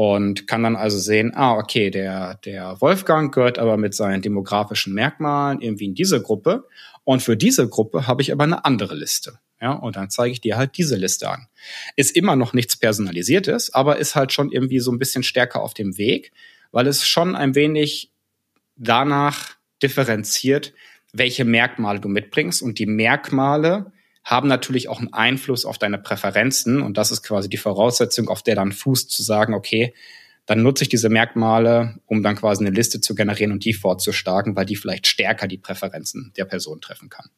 und 0.01 0.47
kann 0.47 0.63
dann 0.63 0.77
also 0.77 0.99
sehen, 0.99 1.33
ah, 1.35 1.59
okay, 1.59 1.91
der, 1.91 2.37
der 2.47 2.81
Wolfgang 2.81 3.35
gehört 3.35 3.59
aber 3.59 3.77
mit 3.77 3.95
seinen 3.95 4.23
demografischen 4.23 4.95
Merkmalen 4.95 5.61
irgendwie 5.61 5.85
in 5.85 5.95
diese 5.95 6.23
Gruppe 6.23 6.67
und 7.05 7.23
für 7.23 7.37
diese 7.37 7.69
Gruppe 7.69 8.07
habe 8.07 8.23
ich 8.23 8.33
aber 8.33 8.45
eine 8.45 8.65
andere 8.65 8.95
Liste. 8.95 9.41
Ja, 9.61 9.73
und 9.73 9.97
dann 9.97 10.09
zeige 10.09 10.33
ich 10.33 10.41
dir 10.41 10.57
halt 10.57 10.79
diese 10.79 10.97
Liste 10.97 11.29
an. 11.29 11.49
Ist 11.97 12.17
immer 12.17 12.35
noch 12.35 12.55
nichts 12.55 12.79
Personalisiertes, 12.79 13.75
aber 13.75 13.99
ist 13.99 14.15
halt 14.15 14.33
schon 14.33 14.51
irgendwie 14.51 14.79
so 14.79 14.91
ein 14.91 14.99
bisschen 14.99 15.23
stärker 15.23 15.61
auf 15.61 15.75
dem 15.75 15.99
Weg, 15.99 16.33
weil 16.73 16.87
es 16.87 17.07
schon 17.07 17.37
ein 17.37 17.55
wenig 17.55 18.11
danach 18.77 19.51
differenziert, 19.83 20.73
welche 21.13 21.45
Merkmale 21.45 22.01
du 22.01 22.09
mitbringst. 22.09 22.63
Und 22.63 22.79
die 22.79 22.87
Merkmale 22.87 23.93
haben 24.25 24.49
natürlich 24.49 24.89
auch 24.89 24.99
einen 24.99 25.13
Einfluss 25.13 25.65
auf 25.65 25.79
deine 25.79 25.99
Präferenzen. 25.99 26.83
Und 26.83 26.97
das 26.97 27.11
ist 27.11 27.23
quasi 27.23 27.49
die 27.49 27.57
Voraussetzung, 27.57 28.29
auf 28.29 28.43
der 28.43 28.55
dann 28.55 28.73
fußt 28.73 29.11
zu 29.11 29.23
sagen, 29.23 29.55
okay, 29.55 29.95
dann 30.47 30.63
nutze 30.63 30.85
ich 30.85 30.89
diese 30.89 31.09
Merkmale, 31.09 32.01
um 32.07 32.23
dann 32.23 32.37
quasi 32.37 32.65
eine 32.65 32.75
Liste 32.75 33.01
zu 33.01 33.15
generieren 33.15 33.53
und 33.53 33.65
die 33.65 33.73
fortzuschlagen, 33.73 34.57
weil 34.57 34.67
die 34.67 34.77
vielleicht 34.77 35.07
stärker 35.07 35.47
die 35.47 35.59
Präferenzen 35.59 36.33
der 36.37 36.45
Person 36.45 36.81
treffen 36.81 37.09
kann. 37.09 37.31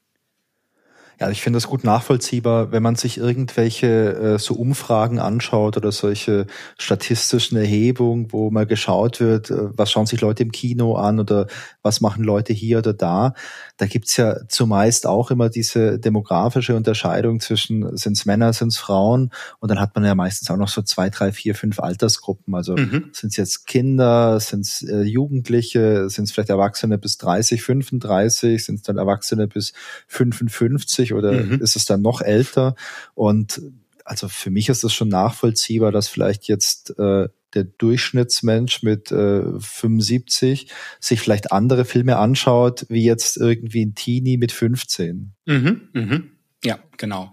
Ja, 1.20 1.30
ich 1.30 1.42
finde 1.42 1.58
das 1.58 1.68
gut 1.68 1.84
nachvollziehbar, 1.84 2.72
wenn 2.72 2.82
man 2.82 2.96
sich 2.96 3.18
irgendwelche 3.18 3.86
äh, 3.86 4.38
so 4.38 4.54
Umfragen 4.54 5.20
anschaut 5.20 5.76
oder 5.76 5.92
solche 5.92 6.46
statistischen 6.78 7.56
Erhebungen, 7.56 8.32
wo 8.32 8.50
mal 8.50 8.66
geschaut 8.66 9.20
wird, 9.20 9.50
äh, 9.50 9.76
was 9.76 9.90
schauen 9.90 10.06
sich 10.06 10.20
Leute 10.20 10.42
im 10.42 10.52
Kino 10.52 10.94
an 10.94 11.20
oder 11.20 11.46
was 11.82 12.00
machen 12.00 12.24
Leute 12.24 12.52
hier 12.52 12.78
oder 12.78 12.92
da. 12.92 13.34
Da 13.76 13.86
gibt's 13.86 14.16
ja 14.16 14.36
zumeist 14.48 15.06
auch 15.06 15.30
immer 15.30 15.48
diese 15.48 15.98
demografische 15.98 16.74
Unterscheidung 16.74 17.40
zwischen 17.40 17.96
sind's 17.96 18.26
Männer, 18.26 18.52
sind's 18.52 18.78
Frauen 18.78 19.30
und 19.60 19.70
dann 19.70 19.80
hat 19.80 19.94
man 19.94 20.04
ja 20.04 20.14
meistens 20.14 20.50
auch 20.50 20.56
noch 20.56 20.68
so 20.68 20.82
zwei, 20.82 21.10
drei, 21.10 21.32
vier, 21.32 21.54
fünf 21.54 21.78
Altersgruppen. 21.78 22.54
Also 22.54 22.76
mhm. 22.76 23.10
sind's 23.12 23.36
jetzt 23.36 23.66
Kinder, 23.66 24.40
sind's 24.40 24.82
äh, 24.82 25.02
Jugendliche, 25.02 26.08
sind's 26.08 26.32
vielleicht 26.32 26.50
Erwachsene 26.50 26.98
bis 26.98 27.18
30, 27.18 27.62
35, 27.62 28.64
sind's 28.64 28.82
dann 28.82 28.98
Erwachsene 28.98 29.46
bis 29.46 29.72
55 30.08 31.01
oder 31.12 31.32
mhm. 31.32 31.60
ist 31.60 31.76
es 31.76 31.84
dann 31.84 32.02
noch 32.02 32.20
älter? 32.20 32.76
Und 33.14 33.60
also 34.04 34.28
für 34.28 34.50
mich 34.50 34.68
ist 34.68 34.84
es 34.84 34.92
schon 34.92 35.08
nachvollziehbar, 35.08 35.92
dass 35.92 36.08
vielleicht 36.08 36.48
jetzt 36.48 36.98
äh, 36.98 37.28
der 37.54 37.64
Durchschnittsmensch 37.64 38.82
mit 38.82 39.12
äh, 39.12 39.42
75 39.58 40.68
sich 41.00 41.20
vielleicht 41.20 41.52
andere 41.52 41.84
Filme 41.84 42.16
anschaut, 42.16 42.86
wie 42.88 43.04
jetzt 43.04 43.36
irgendwie 43.36 43.84
ein 43.84 43.94
Teenie 43.94 44.38
mit 44.38 44.52
15. 44.52 45.32
Mhm, 45.46 45.88
mhm. 45.92 46.30
Ja, 46.64 46.78
genau. 46.96 47.32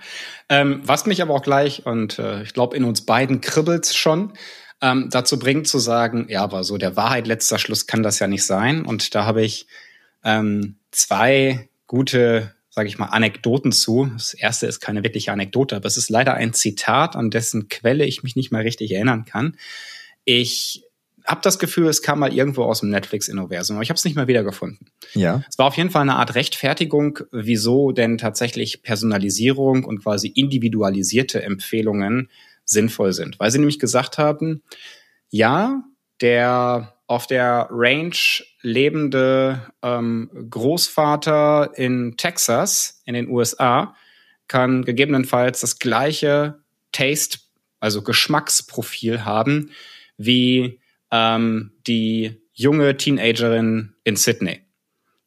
Ähm, 0.50 0.82
was 0.84 1.06
mich 1.06 1.22
aber 1.22 1.36
auch 1.36 1.44
gleich, 1.44 1.86
und 1.86 2.18
äh, 2.20 2.42
ich 2.42 2.54
glaube, 2.54 2.76
in 2.76 2.84
uns 2.84 3.02
beiden 3.02 3.42
kribbelt's 3.42 3.96
schon, 3.96 4.34
ähm, 4.82 5.10
dazu 5.12 5.38
bringt 5.38 5.68
zu 5.68 5.78
sagen, 5.78 6.28
ja, 6.30 6.42
aber 6.42 6.64
so 6.64 6.78
der 6.78 6.96
Wahrheit 6.96 7.28
letzter 7.28 7.60
Schluss 7.60 7.86
kann 7.86 8.02
das 8.02 8.20
ja 8.20 8.28
nicht 8.28 8.46
sein. 8.46 8.86
Und 8.86 9.14
da 9.14 9.26
habe 9.26 9.44
ich 9.44 9.68
ähm, 10.24 10.78
zwei 10.92 11.70
gute 11.86 12.56
sage 12.80 12.88
ich 12.88 12.98
mal, 12.98 13.08
Anekdoten 13.08 13.74
zu. 13.74 14.10
Das 14.14 14.34
erste 14.34 14.66
ist 14.66 14.80
keine 14.80 15.04
wirkliche 15.04 15.34
Anekdote, 15.34 15.76
aber 15.76 15.86
es 15.86 15.98
ist 15.98 16.10
leider 16.10 16.36
ein 16.36 16.54
Zitat, 16.54 17.18
an 17.18 17.30
dessen 17.30 17.68
Quelle 17.68 18.06
ich 18.06 18.24
mich 18.24 18.38
nicht 18.38 18.54
mal 18.54 18.62
richtig 18.62 18.94
erinnern 18.94 19.26
kann. 19.26 19.58
Ich 20.24 20.86
habe 21.26 21.42
das 21.44 21.60
Gefühl, 21.60 21.90
es 21.90 22.02
kam 22.02 22.20
mal 22.20 22.34
irgendwo 22.34 22.64
aus 22.64 22.80
dem 22.80 22.90
Netflix-Innoversum, 22.90 23.76
aber 23.76 23.84
ich 23.84 23.90
habe 23.90 23.98
es 23.98 24.06
nicht 24.06 24.16
mehr 24.16 24.30
wiedergefunden. 24.30 24.88
Ja. 25.14 25.44
Es 25.50 25.58
war 25.58 25.66
auf 25.66 25.76
jeden 25.76 25.90
Fall 25.90 26.04
eine 26.04 26.16
Art 26.16 26.36
Rechtfertigung, 26.36 27.20
wieso 27.34 27.92
denn 27.92 28.18
tatsächlich 28.18 28.82
Personalisierung 28.82 29.84
und 29.84 30.02
quasi 30.02 30.30
individualisierte 30.30 31.44
Empfehlungen 31.44 32.30
sinnvoll 32.64 33.12
sind. 33.12 33.42
Weil 33.42 33.52
sie 33.52 33.60
nämlich 33.60 33.80
gesagt 33.80 34.18
haben, 34.18 34.64
ja, 35.28 35.84
der 36.22 36.96
auf 37.10 37.26
der 37.26 37.68
Range 37.72 38.16
lebende 38.62 39.64
ähm, 39.82 40.30
Großvater 40.52 41.72
in 41.76 42.18
Texas 42.18 43.02
in 43.04 43.16
den 43.16 43.30
USA 43.30 43.96
kann 44.48 44.86
gegebenenfalls 44.86 45.62
das 45.62 45.80
gleiche 45.80 46.60
Taste, 46.92 47.40
also 47.80 48.04
Geschmacksprofil 48.04 49.26
haben 49.26 49.72
wie 50.18 50.80
ähm, 51.10 51.72
die 51.88 52.44
junge 52.54 52.96
Teenagerin 52.96 53.96
in 54.04 54.16
Sydney. 54.16 54.62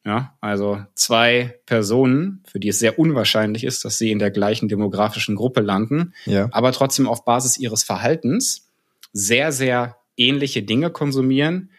Ja, 0.05 0.37
also 0.41 0.85
zwei 0.95 1.59
Personen, 1.67 2.45
für 2.47 2.61
die 2.61 2.69
es 2.69 2.79
sehr 2.79 2.99
unwahrscheinlich 2.99 3.65
ist, 3.65 3.85
dass 3.85 3.99
sie 3.99 4.13
in 4.13 4.21
der 4.21 4.31
gleichen 4.31 4.69
demografischen 4.69 5.35
Gruppe 5.35 5.61
landen, 5.61 6.15
ja. 6.27 6.49
aber 6.53 6.71
trotzdem 6.71 7.09
auf 7.09 7.25
Basis 7.25 7.57
ihres 7.57 7.83
Verhaltens 7.83 8.71
sehr, 9.13 9.51
sehr 9.51 9.97
ähnliche 10.17 10.63
Dinge 10.63 10.91
konsumieren 10.91 11.71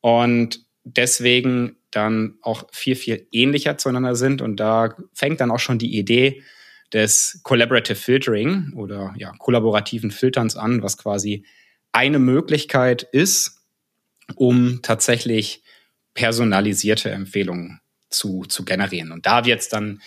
und 0.00 0.64
deswegen 0.84 1.76
dann 1.90 2.38
auch 2.42 2.64
viel, 2.72 2.94
viel 2.94 3.26
ähnlicher 3.32 3.78
zueinander 3.78 4.14
sind. 4.14 4.42
Und 4.42 4.56
da 4.56 4.94
fängt 5.12 5.40
dann 5.40 5.50
auch 5.50 5.58
schon 5.58 5.78
die 5.78 5.98
Idee 5.98 6.42
des 6.92 7.40
Collaborative 7.42 7.96
Filtering 7.96 8.72
oder 8.74 9.14
ja, 9.16 9.32
kollaborativen 9.38 10.10
Filterns 10.10 10.56
an, 10.56 10.82
was 10.82 10.96
quasi 10.96 11.44
eine 11.92 12.18
Möglichkeit 12.18 13.02
ist, 13.02 13.62
um 14.36 14.80
tatsächlich 14.82 15.62
personalisierte 16.14 17.10
Empfehlungen 17.10 17.80
zu, 18.08 18.44
zu 18.44 18.64
generieren. 18.64 19.12
Und 19.12 19.26
da 19.26 19.44
wird 19.44 19.60
es 19.60 19.68
dann 19.68 20.00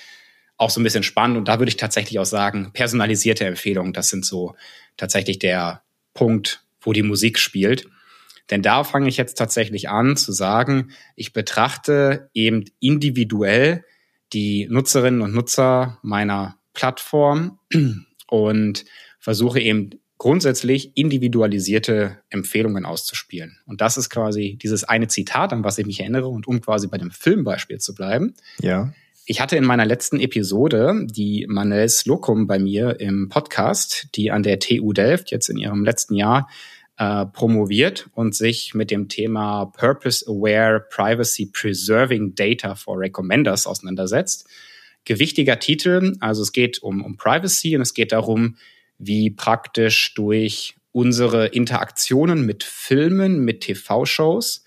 auch 0.57 0.69
so 0.69 0.79
ein 0.79 0.83
bisschen 0.83 1.03
spannend. 1.03 1.37
Und 1.37 1.47
da 1.47 1.59
würde 1.59 1.69
ich 1.69 1.77
tatsächlich 1.77 2.19
auch 2.19 2.25
sagen, 2.25 2.71
personalisierte 2.73 3.45
Empfehlungen, 3.45 3.93
das 3.93 4.09
sind 4.09 4.25
so 4.25 4.55
tatsächlich 4.97 5.39
der 5.39 5.81
Punkt, 6.13 6.63
wo 6.83 6.93
die 6.93 7.03
Musik 7.03 7.39
spielt. 7.39 7.87
Denn 8.49 8.61
da 8.61 8.83
fange 8.83 9.09
ich 9.09 9.17
jetzt 9.17 9.37
tatsächlich 9.37 9.89
an 9.89 10.17
zu 10.17 10.31
sagen, 10.31 10.91
ich 11.15 11.33
betrachte 11.33 12.29
eben 12.33 12.65
individuell 12.79 13.85
die 14.33 14.67
Nutzerinnen 14.69 15.21
und 15.21 15.33
Nutzer 15.33 15.99
meiner 16.01 16.57
Plattform 16.73 17.59
und 18.27 18.85
versuche 19.19 19.59
eben 19.59 19.91
grundsätzlich 20.17 20.95
individualisierte 20.95 22.19
Empfehlungen 22.29 22.85
auszuspielen. 22.85 23.59
Und 23.65 23.81
das 23.81 23.97
ist 23.97 24.09
quasi 24.09 24.57
dieses 24.61 24.83
eine 24.83 25.07
Zitat, 25.07 25.51
an 25.51 25.63
was 25.63 25.77
ich 25.77 25.85
mich 25.85 25.99
erinnere 25.99 26.27
und 26.27 26.47
um 26.47 26.61
quasi 26.61 26.87
bei 26.87 26.97
dem 26.97 27.11
Filmbeispiel 27.11 27.79
zu 27.79 27.93
bleiben. 27.93 28.33
Ja. 28.61 28.93
Ich 29.25 29.39
hatte 29.39 29.55
in 29.55 29.63
meiner 29.63 29.85
letzten 29.85 30.19
Episode 30.19 31.07
die 31.09 31.45
Manel 31.49 31.87
Slocum 31.87 32.47
bei 32.47 32.59
mir 32.59 32.99
im 32.99 33.29
Podcast, 33.29 34.07
die 34.15 34.31
an 34.31 34.43
der 34.43 34.59
TU 34.59 34.91
Delft 34.91 35.31
jetzt 35.31 35.49
in 35.49 35.57
ihrem 35.57 35.83
letzten 35.85 36.15
Jahr 36.15 36.49
äh, 36.97 37.25
promoviert 37.25 38.09
und 38.13 38.35
sich 38.35 38.73
mit 38.73 38.91
dem 38.91 39.09
Thema 39.09 39.65
Purpose 39.65 40.25
Aware 40.27 40.85
Privacy 40.89 41.47
Preserving 41.47 42.35
Data 42.35 42.75
for 42.75 42.99
Recommenders 42.99 43.67
auseinandersetzt. 43.67 44.47
Gewichtiger 45.05 45.59
Titel, 45.59 46.15
also 46.19 46.41
es 46.41 46.51
geht 46.51 46.79
um, 46.81 47.03
um 47.03 47.17
Privacy 47.17 47.75
und 47.75 47.81
es 47.81 47.93
geht 47.93 48.11
darum, 48.11 48.57
wie 48.97 49.29
praktisch 49.31 50.13
durch 50.13 50.75
unsere 50.91 51.47
Interaktionen 51.47 52.45
mit 52.45 52.63
Filmen, 52.63 53.43
mit 53.43 53.61
TV-Shows 53.61 54.63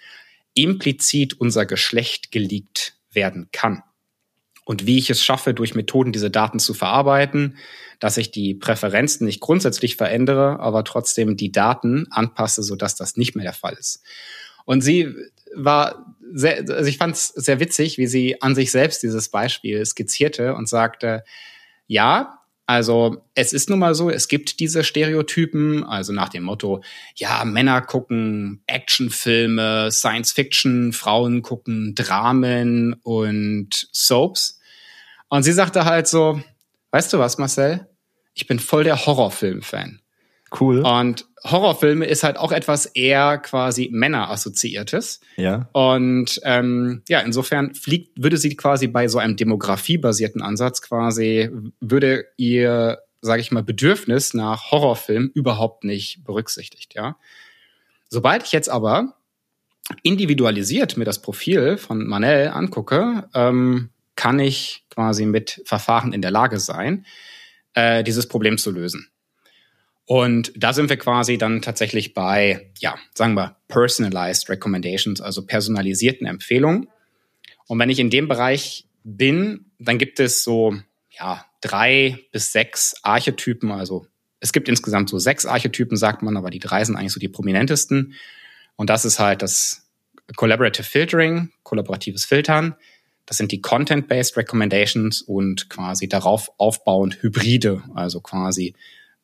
implizit 0.54 1.34
unser 1.34 1.64
Geschlecht 1.66 2.32
geleakt 2.32 2.96
werden 3.12 3.48
kann. 3.52 3.82
Und 4.66 4.84
wie 4.84 4.98
ich 4.98 5.10
es 5.10 5.24
schaffe, 5.24 5.54
durch 5.54 5.76
Methoden 5.76 6.10
diese 6.10 6.28
Daten 6.28 6.58
zu 6.58 6.74
verarbeiten, 6.74 7.56
dass 8.00 8.16
ich 8.16 8.32
die 8.32 8.52
Präferenzen 8.52 9.24
nicht 9.24 9.40
grundsätzlich 9.40 9.94
verändere, 9.94 10.58
aber 10.58 10.82
trotzdem 10.82 11.36
die 11.36 11.52
Daten 11.52 12.08
anpasse, 12.10 12.64
sodass 12.64 12.96
das 12.96 13.16
nicht 13.16 13.36
mehr 13.36 13.44
der 13.44 13.52
Fall 13.52 13.74
ist. 13.78 14.02
Und 14.64 14.80
sie 14.80 15.14
war 15.54 16.16
sehr, 16.32 16.58
also 16.68 16.90
ich 16.90 16.98
fand 16.98 17.14
es 17.14 17.28
sehr 17.28 17.60
witzig, 17.60 17.96
wie 17.96 18.08
sie 18.08 18.42
an 18.42 18.56
sich 18.56 18.72
selbst 18.72 19.04
dieses 19.04 19.28
Beispiel 19.28 19.86
skizzierte 19.86 20.56
und 20.56 20.68
sagte, 20.68 21.22
ja, 21.86 22.40
also 22.66 23.24
es 23.34 23.52
ist 23.52 23.70
nun 23.70 23.78
mal 23.78 23.94
so, 23.94 24.10
es 24.10 24.26
gibt 24.26 24.58
diese 24.58 24.82
Stereotypen, 24.82 25.84
also 25.84 26.12
nach 26.12 26.28
dem 26.28 26.42
Motto, 26.42 26.82
ja, 27.14 27.44
Männer 27.44 27.80
gucken 27.80 28.62
Actionfilme, 28.66 29.90
Science 29.92 30.32
Fiction, 30.32 30.92
Frauen 30.92 31.42
gucken 31.42 31.94
Dramen 31.94 32.94
und 33.04 33.88
Soaps. 33.92 34.58
Und 35.28 35.44
sie 35.44 35.52
sagte 35.52 35.84
halt 35.84 36.08
so, 36.08 36.40
weißt 36.90 37.12
du 37.12 37.20
was, 37.20 37.38
Marcel? 37.38 37.88
Ich 38.34 38.48
bin 38.48 38.58
voll 38.58 38.82
der 38.82 39.06
Horrorfilm-Fan. 39.06 40.00
Cool. 40.58 40.80
Und 40.80 41.26
Horrorfilme 41.44 42.06
ist 42.06 42.22
halt 42.22 42.38
auch 42.38 42.52
etwas 42.52 42.86
eher 42.86 43.38
quasi 43.38 43.88
Männer-assoziiertes. 43.92 45.20
Ja. 45.36 45.68
Und 45.72 46.40
ähm, 46.44 47.02
ja, 47.08 47.20
insofern 47.20 47.74
fliegt, 47.74 48.22
würde 48.22 48.36
sie 48.36 48.56
quasi 48.56 48.86
bei 48.86 49.08
so 49.08 49.18
einem 49.18 49.36
demografiebasierten 49.36 50.42
Ansatz 50.42 50.82
quasi, 50.82 51.50
würde 51.80 52.26
ihr, 52.36 52.98
sage 53.20 53.40
ich 53.40 53.50
mal, 53.50 53.62
Bedürfnis 53.62 54.34
nach 54.34 54.70
Horrorfilm 54.70 55.30
überhaupt 55.34 55.84
nicht 55.84 56.24
berücksichtigt, 56.24 56.94
ja. 56.94 57.16
Sobald 58.08 58.44
ich 58.44 58.52
jetzt 58.52 58.68
aber 58.68 59.14
individualisiert 60.02 60.96
mir 60.96 61.04
das 61.04 61.22
Profil 61.22 61.76
von 61.76 62.06
Manel 62.06 62.48
angucke, 62.48 63.28
ähm, 63.34 63.90
kann 64.14 64.38
ich 64.38 64.84
quasi 64.90 65.26
mit 65.26 65.62
Verfahren 65.64 66.12
in 66.12 66.22
der 66.22 66.30
Lage 66.30 66.58
sein, 66.58 67.04
äh, 67.74 68.02
dieses 68.02 68.28
Problem 68.28 68.58
zu 68.58 68.70
lösen. 68.70 69.10
Und 70.06 70.52
da 70.56 70.72
sind 70.72 70.88
wir 70.88 70.96
quasi 70.96 71.36
dann 71.36 71.62
tatsächlich 71.62 72.14
bei, 72.14 72.70
ja, 72.78 72.96
sagen 73.14 73.34
wir, 73.34 73.56
personalized 73.66 74.48
recommendations, 74.48 75.20
also 75.20 75.44
personalisierten 75.44 76.26
Empfehlungen. 76.26 76.88
Und 77.66 77.78
wenn 77.80 77.90
ich 77.90 77.98
in 77.98 78.10
dem 78.10 78.28
Bereich 78.28 78.86
bin, 79.02 79.66
dann 79.80 79.98
gibt 79.98 80.20
es 80.20 80.44
so, 80.44 80.76
ja, 81.10 81.44
drei 81.60 82.20
bis 82.30 82.52
sechs 82.52 82.94
Archetypen. 83.02 83.72
Also 83.72 84.06
es 84.38 84.52
gibt 84.52 84.68
insgesamt 84.68 85.10
so 85.10 85.18
sechs 85.18 85.44
Archetypen, 85.44 85.96
sagt 85.96 86.22
man, 86.22 86.36
aber 86.36 86.50
die 86.50 86.60
drei 86.60 86.84
sind 86.84 86.94
eigentlich 86.96 87.12
so 87.12 87.20
die 87.20 87.28
prominentesten. 87.28 88.14
Und 88.76 88.90
das 88.90 89.04
ist 89.04 89.18
halt 89.18 89.42
das 89.42 89.88
Collaborative 90.36 90.84
Filtering, 90.84 91.50
kollaboratives 91.64 92.24
Filtern. 92.24 92.76
Das 93.26 93.38
sind 93.38 93.50
die 93.50 93.60
Content-Based 93.60 94.36
Recommendations 94.36 95.22
und 95.22 95.68
quasi 95.68 96.08
darauf 96.08 96.50
aufbauend 96.58 97.22
Hybride, 97.22 97.82
also 97.94 98.20
quasi 98.20 98.74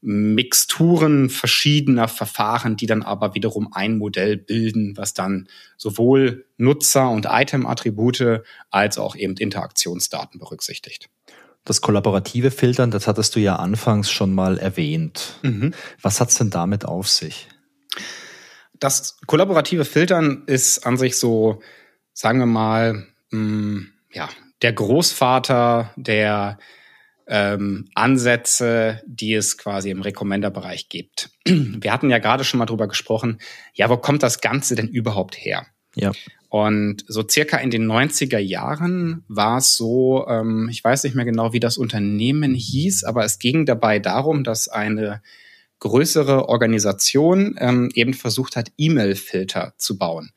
Mixturen 0.04 1.30
verschiedener 1.30 2.08
Verfahren, 2.08 2.76
die 2.76 2.86
dann 2.86 3.02
aber 3.02 3.34
wiederum 3.34 3.72
ein 3.72 3.98
Modell 3.98 4.36
bilden, 4.36 4.96
was 4.96 5.14
dann 5.14 5.48
sowohl 5.76 6.44
Nutzer- 6.56 7.08
und 7.08 7.26
Item-Attribute 7.30 8.42
als 8.70 8.98
auch 8.98 9.14
eben 9.14 9.36
Interaktionsdaten 9.36 10.40
berücksichtigt. 10.40 11.08
Das 11.64 11.80
kollaborative 11.80 12.50
Filtern, 12.50 12.90
das 12.90 13.06
hattest 13.06 13.36
du 13.36 13.40
ja 13.40 13.56
anfangs 13.56 14.10
schon 14.10 14.34
mal 14.34 14.58
erwähnt. 14.58 15.38
Mhm. 15.42 15.72
Was 16.00 16.20
hat's 16.20 16.34
denn 16.34 16.50
damit 16.50 16.84
auf 16.84 17.08
sich? 17.08 17.48
Das 18.80 19.18
kollaborative 19.28 19.84
Filtern 19.84 20.42
ist 20.46 20.84
an 20.84 20.96
sich 20.96 21.16
so, 21.16 21.62
sagen 22.12 22.40
wir 22.40 22.46
mal, 22.46 23.06
mh, 23.30 23.38
mm, 23.38 23.92
ja, 24.12 24.28
der 24.62 24.72
Großvater 24.72 25.92
der 25.94 26.58
ähm, 27.35 27.87
Ansätze, 27.95 29.01
die 29.07 29.33
es 29.33 29.57
quasi 29.57 29.88
im 29.88 30.03
Recommender-Bereich 30.03 30.90
gibt. 30.90 31.31
Wir 31.47 31.90
hatten 31.90 32.11
ja 32.11 32.18
gerade 32.18 32.45
schon 32.45 32.59
mal 32.59 32.66
drüber 32.66 32.88
gesprochen, 32.88 33.38
ja, 33.73 33.88
wo 33.88 33.97
kommt 33.97 34.23
das 34.23 34.42
Ganze 34.42 34.75
denn 34.75 34.88
überhaupt 34.88 35.35
her? 35.37 35.66
Ja. 35.95 36.12
Und 36.51 37.07
so 37.09 37.27
circa 37.27 37.57
in 37.57 37.71
den 37.71 37.90
90er 37.90 38.38
Jahren 38.38 39.25
war 39.29 39.57
es 39.57 39.75
so, 39.79 40.27
ähm, 40.29 40.68
ich 40.71 40.85
weiß 40.85 41.05
nicht 41.05 41.16
mehr 41.16 41.25
genau, 41.25 41.55
wie 41.55 41.61
das 41.61 41.79
Unternehmen 41.79 42.53
hieß, 42.55 43.05
aber 43.05 43.25
es 43.25 43.38
ging 43.38 43.64
dabei 43.64 43.99
darum, 43.99 44.45
dass 44.45 44.68
eine 44.68 45.23
größere 45.79 46.51
Organisation 46.51 47.57
ähm, 47.59 47.88
eben 47.95 48.12
versucht 48.12 48.57
hat, 48.57 48.71
E-Mail-Filter 48.77 49.73
zu 49.79 49.97
bauen. 49.97 50.33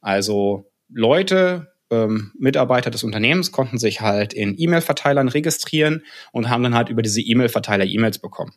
Also 0.00 0.70
Leute, 0.88 1.72
ähm, 1.90 2.32
Mitarbeiter 2.38 2.90
des 2.90 3.04
Unternehmens 3.04 3.52
konnten 3.52 3.78
sich 3.78 4.00
halt 4.00 4.32
in 4.32 4.54
E-Mail-Verteilern 4.58 5.28
registrieren 5.28 6.04
und 6.32 6.48
haben 6.48 6.62
dann 6.62 6.74
halt 6.74 6.88
über 6.88 7.02
diese 7.02 7.20
E-Mail-Verteiler 7.20 7.84
E-Mails 7.84 8.18
bekommen. 8.18 8.52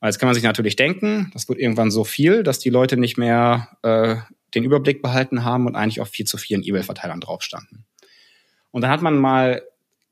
Und 0.00 0.06
jetzt 0.06 0.18
kann 0.18 0.28
man 0.28 0.34
sich 0.34 0.44
natürlich 0.44 0.76
denken, 0.76 1.30
das 1.34 1.48
wird 1.48 1.58
irgendwann 1.58 1.90
so 1.90 2.04
viel, 2.04 2.42
dass 2.42 2.58
die 2.58 2.70
Leute 2.70 2.96
nicht 2.96 3.18
mehr 3.18 3.68
äh, 3.82 4.16
den 4.54 4.64
Überblick 4.64 5.02
behalten 5.02 5.44
haben 5.44 5.66
und 5.66 5.74
eigentlich 5.74 6.00
auf 6.00 6.08
viel 6.08 6.26
zu 6.26 6.38
vielen 6.38 6.62
E-Mail-Verteilern 6.62 7.20
drauf 7.20 7.42
standen. 7.42 7.84
Und 8.70 8.82
dann 8.82 8.90
hat 8.90 9.02
man 9.02 9.18
mal 9.18 9.62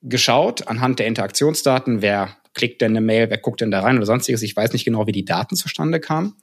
geschaut 0.02 0.66
anhand 0.68 0.98
der 0.98 1.06
Interaktionsdaten, 1.06 2.02
wer 2.02 2.36
klickt 2.54 2.80
denn 2.80 2.92
eine 2.92 3.00
Mail, 3.00 3.30
wer 3.30 3.38
guckt 3.38 3.60
denn 3.60 3.70
da 3.70 3.80
rein 3.80 3.96
oder 3.96 4.06
sonstiges. 4.06 4.42
Ich 4.42 4.56
weiß 4.56 4.72
nicht 4.72 4.84
genau, 4.84 5.06
wie 5.06 5.12
die 5.12 5.24
Daten 5.24 5.56
zustande 5.56 6.00
kamen. 6.00 6.34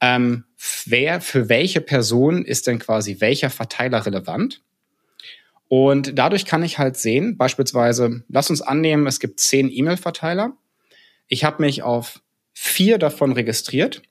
Ähm, 0.00 0.44
wer 0.86 1.20
für 1.20 1.48
welche 1.48 1.80
Person 1.80 2.44
ist 2.44 2.66
denn 2.66 2.78
quasi 2.78 3.20
welcher 3.20 3.50
Verteiler 3.50 4.06
relevant? 4.06 4.62
Und 5.72 6.18
dadurch 6.18 6.46
kann 6.46 6.64
ich 6.64 6.78
halt 6.78 6.96
sehen, 6.96 7.36
beispielsweise, 7.36 8.24
lass 8.26 8.50
uns 8.50 8.60
annehmen, 8.60 9.06
es 9.06 9.20
gibt 9.20 9.38
zehn 9.38 9.70
E-Mail-Verteiler. 9.70 10.56
Ich 11.28 11.44
habe 11.44 11.62
mich 11.62 11.84
auf 11.84 12.20
vier 12.52 12.98
davon 12.98 13.30
registriert 13.30 14.02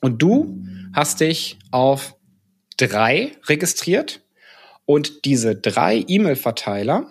und 0.00 0.22
du 0.22 0.64
hast 0.92 1.18
dich 1.18 1.58
auf 1.72 2.14
drei 2.76 3.32
registriert 3.46 4.22
und 4.84 5.24
diese 5.24 5.56
drei 5.56 6.04
E-Mail-Verteiler, 6.06 7.10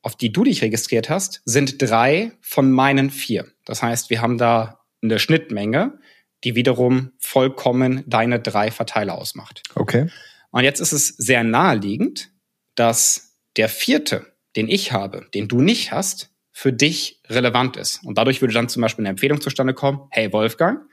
auf 0.00 0.16
die 0.16 0.32
du 0.32 0.44
dich 0.44 0.62
registriert 0.62 1.10
hast, 1.10 1.42
sind 1.44 1.82
drei 1.82 2.32
von 2.40 2.72
meinen 2.72 3.10
vier. 3.10 3.46
Das 3.66 3.82
heißt, 3.82 4.08
wir 4.08 4.22
haben 4.22 4.38
da 4.38 4.80
eine 5.02 5.18
Schnittmenge, 5.18 5.98
die 6.44 6.54
wiederum 6.54 7.12
vollkommen 7.18 8.04
deine 8.06 8.40
drei 8.40 8.70
Verteiler 8.70 9.18
ausmacht. 9.18 9.62
Okay. 9.74 10.08
Und 10.50 10.64
jetzt 10.64 10.80
ist 10.80 10.92
es 10.92 11.08
sehr 11.08 11.44
naheliegend, 11.44 12.30
dass 12.74 13.36
der 13.56 13.68
vierte, 13.68 14.26
den 14.56 14.68
ich 14.68 14.92
habe, 14.92 15.26
den 15.34 15.48
du 15.48 15.60
nicht 15.60 15.92
hast, 15.92 16.30
für 16.50 16.72
dich 16.72 17.20
relevant 17.28 17.76
ist. 17.76 18.04
Und 18.04 18.16
dadurch 18.16 18.40
würde 18.40 18.54
dann 18.54 18.68
zum 18.68 18.82
Beispiel 18.82 19.02
eine 19.02 19.10
Empfehlung 19.10 19.40
zustande 19.40 19.74
kommen, 19.74 20.06
hey 20.10 20.32
Wolfgang, 20.32 20.88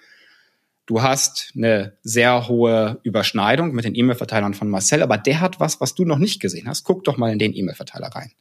du 0.87 1.03
hast 1.03 1.51
eine 1.55 1.97
sehr 2.01 2.47
hohe 2.47 2.99
Überschneidung 3.03 3.71
mit 3.71 3.85
den 3.85 3.95
E-Mail-Verteilern 3.95 4.55
von 4.55 4.69
Marcel, 4.69 5.03
aber 5.03 5.17
der 5.17 5.39
hat 5.39 5.59
was, 5.59 5.79
was 5.79 5.93
du 5.93 6.03
noch 6.03 6.17
nicht 6.17 6.41
gesehen 6.41 6.67
hast. 6.67 6.83
Guck 6.83 7.03
doch 7.03 7.17
mal 7.17 7.31
in 7.31 7.39
den 7.39 7.55
E-Mail-Verteiler 7.55 8.07
rein. 8.07 8.31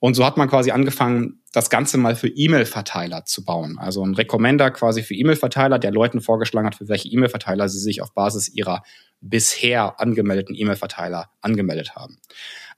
Und 0.00 0.14
so 0.14 0.26
hat 0.26 0.36
man 0.36 0.48
quasi 0.48 0.72
angefangen, 0.72 1.40
das 1.52 1.70
Ganze 1.70 1.96
mal 1.96 2.16
für 2.16 2.26
E-Mail-Verteiler 2.26 3.24
zu 3.24 3.44
bauen. 3.44 3.78
Also 3.78 4.04
ein 4.04 4.14
Recommender 4.14 4.72
quasi 4.72 5.04
für 5.04 5.14
E-Mail-Verteiler, 5.14 5.78
der 5.78 5.92
Leuten 5.92 6.20
vorgeschlagen 6.20 6.66
hat, 6.66 6.74
für 6.74 6.88
welche 6.88 7.08
E-Mail-Verteiler 7.08 7.68
sie 7.68 7.78
sich 7.78 8.02
auf 8.02 8.12
Basis 8.12 8.48
ihrer 8.48 8.82
bisher 9.22 10.00
angemeldeten 10.00 10.54
E-Mail-Verteiler 10.54 11.30
angemeldet 11.40 11.94
haben. 11.94 12.18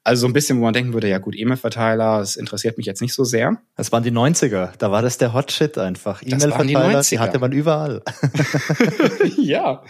Also 0.07 0.21
so 0.21 0.27
ein 0.27 0.35
bisschen, 0.35 0.59
wo 0.59 0.65
man 0.65 0.75
denken 0.75 0.93
würde, 0.93 1.09
ja 1.09 1.17
gut, 1.17 1.35
E-Mail-Verteiler, 1.35 2.19
das 2.19 2.37
interessiert 2.37 2.77
mich 2.77 2.87
jetzt 2.87 3.01
nicht 3.01 3.15
so 3.15 3.25
sehr. 3.25 3.57
Das 3.75 3.91
waren 3.91 4.03
die 4.03 4.13
90er, 4.13 4.73
da 4.79 4.91
war 4.91 5.01
das 5.01 5.17
der 5.17 5.33
Hot 5.33 5.51
Shit 5.51 5.79
einfach. 5.79 6.23
E-Mail-Verteiler, 6.23 7.01
die, 7.01 7.09
die 7.09 7.19
hatte 7.19 7.39
man 7.39 7.53
überall. 7.53 8.03
ja. 9.39 9.83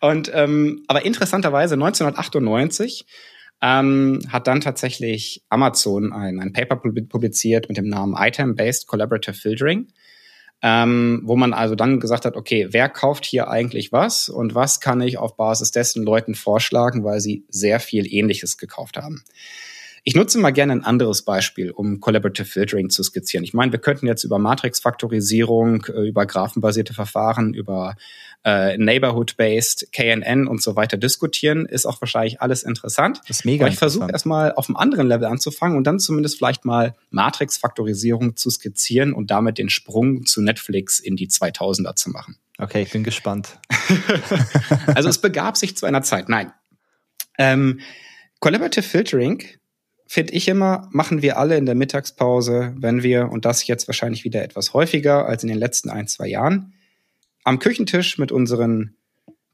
Und 0.00 0.30
ähm, 0.32 0.84
aber 0.86 1.04
interessanterweise 1.04 1.74
1998 1.74 3.06
ähm, 3.60 4.20
hat 4.28 4.46
dann 4.46 4.60
tatsächlich 4.60 5.42
Amazon 5.48 6.12
ein, 6.12 6.38
ein 6.38 6.52
Paper 6.52 6.76
publiziert 6.76 7.68
mit 7.68 7.76
dem 7.76 7.88
Namen 7.88 8.14
Item-Based 8.16 8.86
Collaborative 8.86 9.34
Filtering, 9.34 9.88
ähm, 10.62 11.22
wo 11.24 11.36
man 11.36 11.52
also 11.52 11.74
dann 11.74 12.00
gesagt 12.00 12.24
hat, 12.24 12.36
okay, 12.36 12.68
wer 12.70 12.88
kauft 12.88 13.24
hier 13.24 13.48
eigentlich 13.48 13.92
was 13.92 14.28
und 14.28 14.54
was 14.54 14.80
kann 14.80 15.00
ich 15.00 15.18
auf 15.18 15.36
Basis 15.36 15.70
dessen 15.70 16.02
Leuten 16.02 16.34
vorschlagen, 16.34 17.04
weil 17.04 17.20
sie 17.20 17.44
sehr 17.48 17.80
viel 17.80 18.06
Ähnliches 18.12 18.56
gekauft 18.56 18.96
haben. 18.96 19.22
Ich 20.08 20.14
nutze 20.14 20.38
mal 20.38 20.52
gerne 20.52 20.72
ein 20.72 20.84
anderes 20.84 21.22
Beispiel, 21.22 21.72
um 21.72 21.98
Collaborative 21.98 22.46
Filtering 22.46 22.90
zu 22.90 23.02
skizzieren. 23.02 23.42
Ich 23.42 23.54
meine, 23.54 23.72
wir 23.72 23.80
könnten 23.80 24.06
jetzt 24.06 24.22
über 24.22 24.38
Matrix-Faktorisierung, 24.38 25.84
äh, 25.86 26.08
über 26.08 26.26
graphenbasierte 26.26 26.94
Verfahren, 26.94 27.54
über 27.54 27.96
äh, 28.44 28.76
Neighborhood-based, 28.78 29.92
KNN 29.92 30.46
und 30.46 30.62
so 30.62 30.76
weiter 30.76 30.96
diskutieren. 30.96 31.66
Ist 31.66 31.86
auch 31.86 32.00
wahrscheinlich 32.00 32.40
alles 32.40 32.62
interessant. 32.62 33.20
Das 33.26 33.38
ist 33.38 33.44
mega 33.44 33.64
Aber 33.64 33.72
ich 33.72 33.78
versuche 33.78 34.10
erstmal 34.10 34.52
auf 34.52 34.68
einem 34.68 34.76
anderen 34.76 35.08
Level 35.08 35.26
anzufangen 35.26 35.76
und 35.76 35.84
dann 35.84 35.98
zumindest 35.98 36.36
vielleicht 36.38 36.64
mal 36.64 36.94
Matrix-Faktorisierung 37.10 38.36
zu 38.36 38.50
skizzieren 38.50 39.12
und 39.12 39.30
damit 39.30 39.58
den 39.58 39.68
Sprung 39.68 40.26
zu 40.26 40.42
Netflix 40.42 41.00
in 41.00 41.16
die 41.16 41.28
2000er 41.28 41.96
zu 41.96 42.10
machen. 42.10 42.36
Okay, 42.58 42.82
ich 42.82 42.90
bin 42.90 43.04
gespannt. 43.04 43.58
also 44.94 45.08
es 45.08 45.18
begab 45.18 45.56
sich 45.56 45.76
zu 45.76 45.86
einer 45.86 46.02
Zeit. 46.02 46.28
Nein. 46.28 46.52
Ähm, 47.38 47.80
Collaborative 48.40 48.82
Filtering 48.82 49.42
finde 50.06 50.32
ich 50.34 50.48
immer, 50.48 50.88
machen 50.92 51.20
wir 51.20 51.38
alle 51.38 51.56
in 51.56 51.66
der 51.66 51.74
Mittagspause, 51.74 52.74
wenn 52.76 53.02
wir, 53.02 53.30
und 53.30 53.44
das 53.44 53.66
jetzt 53.66 53.88
wahrscheinlich 53.88 54.24
wieder 54.24 54.42
etwas 54.42 54.72
häufiger 54.72 55.26
als 55.26 55.42
in 55.42 55.48
den 55.48 55.58
letzten 55.58 55.90
ein, 55.90 56.06
zwei 56.06 56.28
Jahren, 56.28 56.74
am 57.46 57.58
Küchentisch 57.58 58.18
mit 58.18 58.32
unseren 58.32 58.96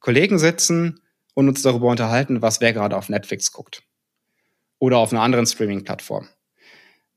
Kollegen 0.01 0.39
sitzen 0.39 1.01
und 1.35 1.49
uns 1.49 1.63
darüber 1.63 1.89
unterhalten, 1.89 2.43
was 2.43 2.61
wer 2.61 2.73
gerade 2.73 2.97
auf 2.97 3.09
Netflix 3.09 3.53
guckt. 3.53 3.83
Oder 4.79 4.99
auf 4.99 5.13
einer 5.13 5.23
anderen 5.23 5.47
Streaming-Plattform. 5.47 6.29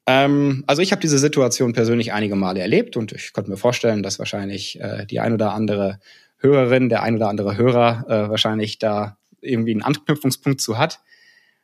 Ähm, 0.05 0.63
also 0.67 0.81
ich 0.81 0.91
habe 0.91 1.01
diese 1.01 1.17
Situation 1.17 1.73
persönlich 1.73 2.13
einige 2.13 2.35
Male 2.35 2.59
erlebt 2.59 2.95
und 2.95 3.11
ich 3.11 3.33
konnte 3.33 3.49
mir 3.49 3.57
vorstellen, 3.57 4.03
dass 4.03 4.19
wahrscheinlich 4.19 4.79
äh, 4.79 5.05
die 5.05 5.19
ein 5.19 5.33
oder 5.33 5.53
andere 5.53 5.99
Hörerin, 6.37 6.89
der 6.89 7.01
ein 7.01 7.15
oder 7.15 7.29
andere 7.29 7.57
Hörer 7.57 8.05
äh, 8.07 8.29
wahrscheinlich 8.29 8.77
da 8.77 9.17
irgendwie 9.41 9.71
einen 9.71 9.81
Anknüpfungspunkt 9.81 10.61
zu 10.61 10.77
hat 10.77 10.99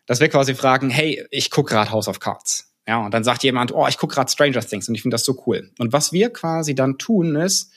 dass 0.05 0.19
wir 0.19 0.27
quasi 0.27 0.55
fragen, 0.55 0.89
hey, 0.89 1.25
ich 1.31 1.49
gucke 1.49 1.73
gerade 1.73 1.91
House 1.91 2.09
of 2.09 2.19
Cards. 2.19 2.73
Ja, 2.87 3.05
und 3.05 3.13
dann 3.13 3.23
sagt 3.23 3.43
jemand, 3.43 3.73
oh, 3.73 3.87
ich 3.87 3.97
gucke 3.97 4.15
gerade 4.15 4.29
Stranger 4.31 4.59
Things 4.59 4.89
und 4.89 4.95
ich 4.95 5.03
finde 5.03 5.15
das 5.15 5.23
so 5.23 5.41
cool. 5.45 5.71
Und 5.77 5.93
was 5.93 6.11
wir 6.11 6.31
quasi 6.31 6.75
dann 6.75 6.97
tun 6.97 7.35
ist, 7.35 7.71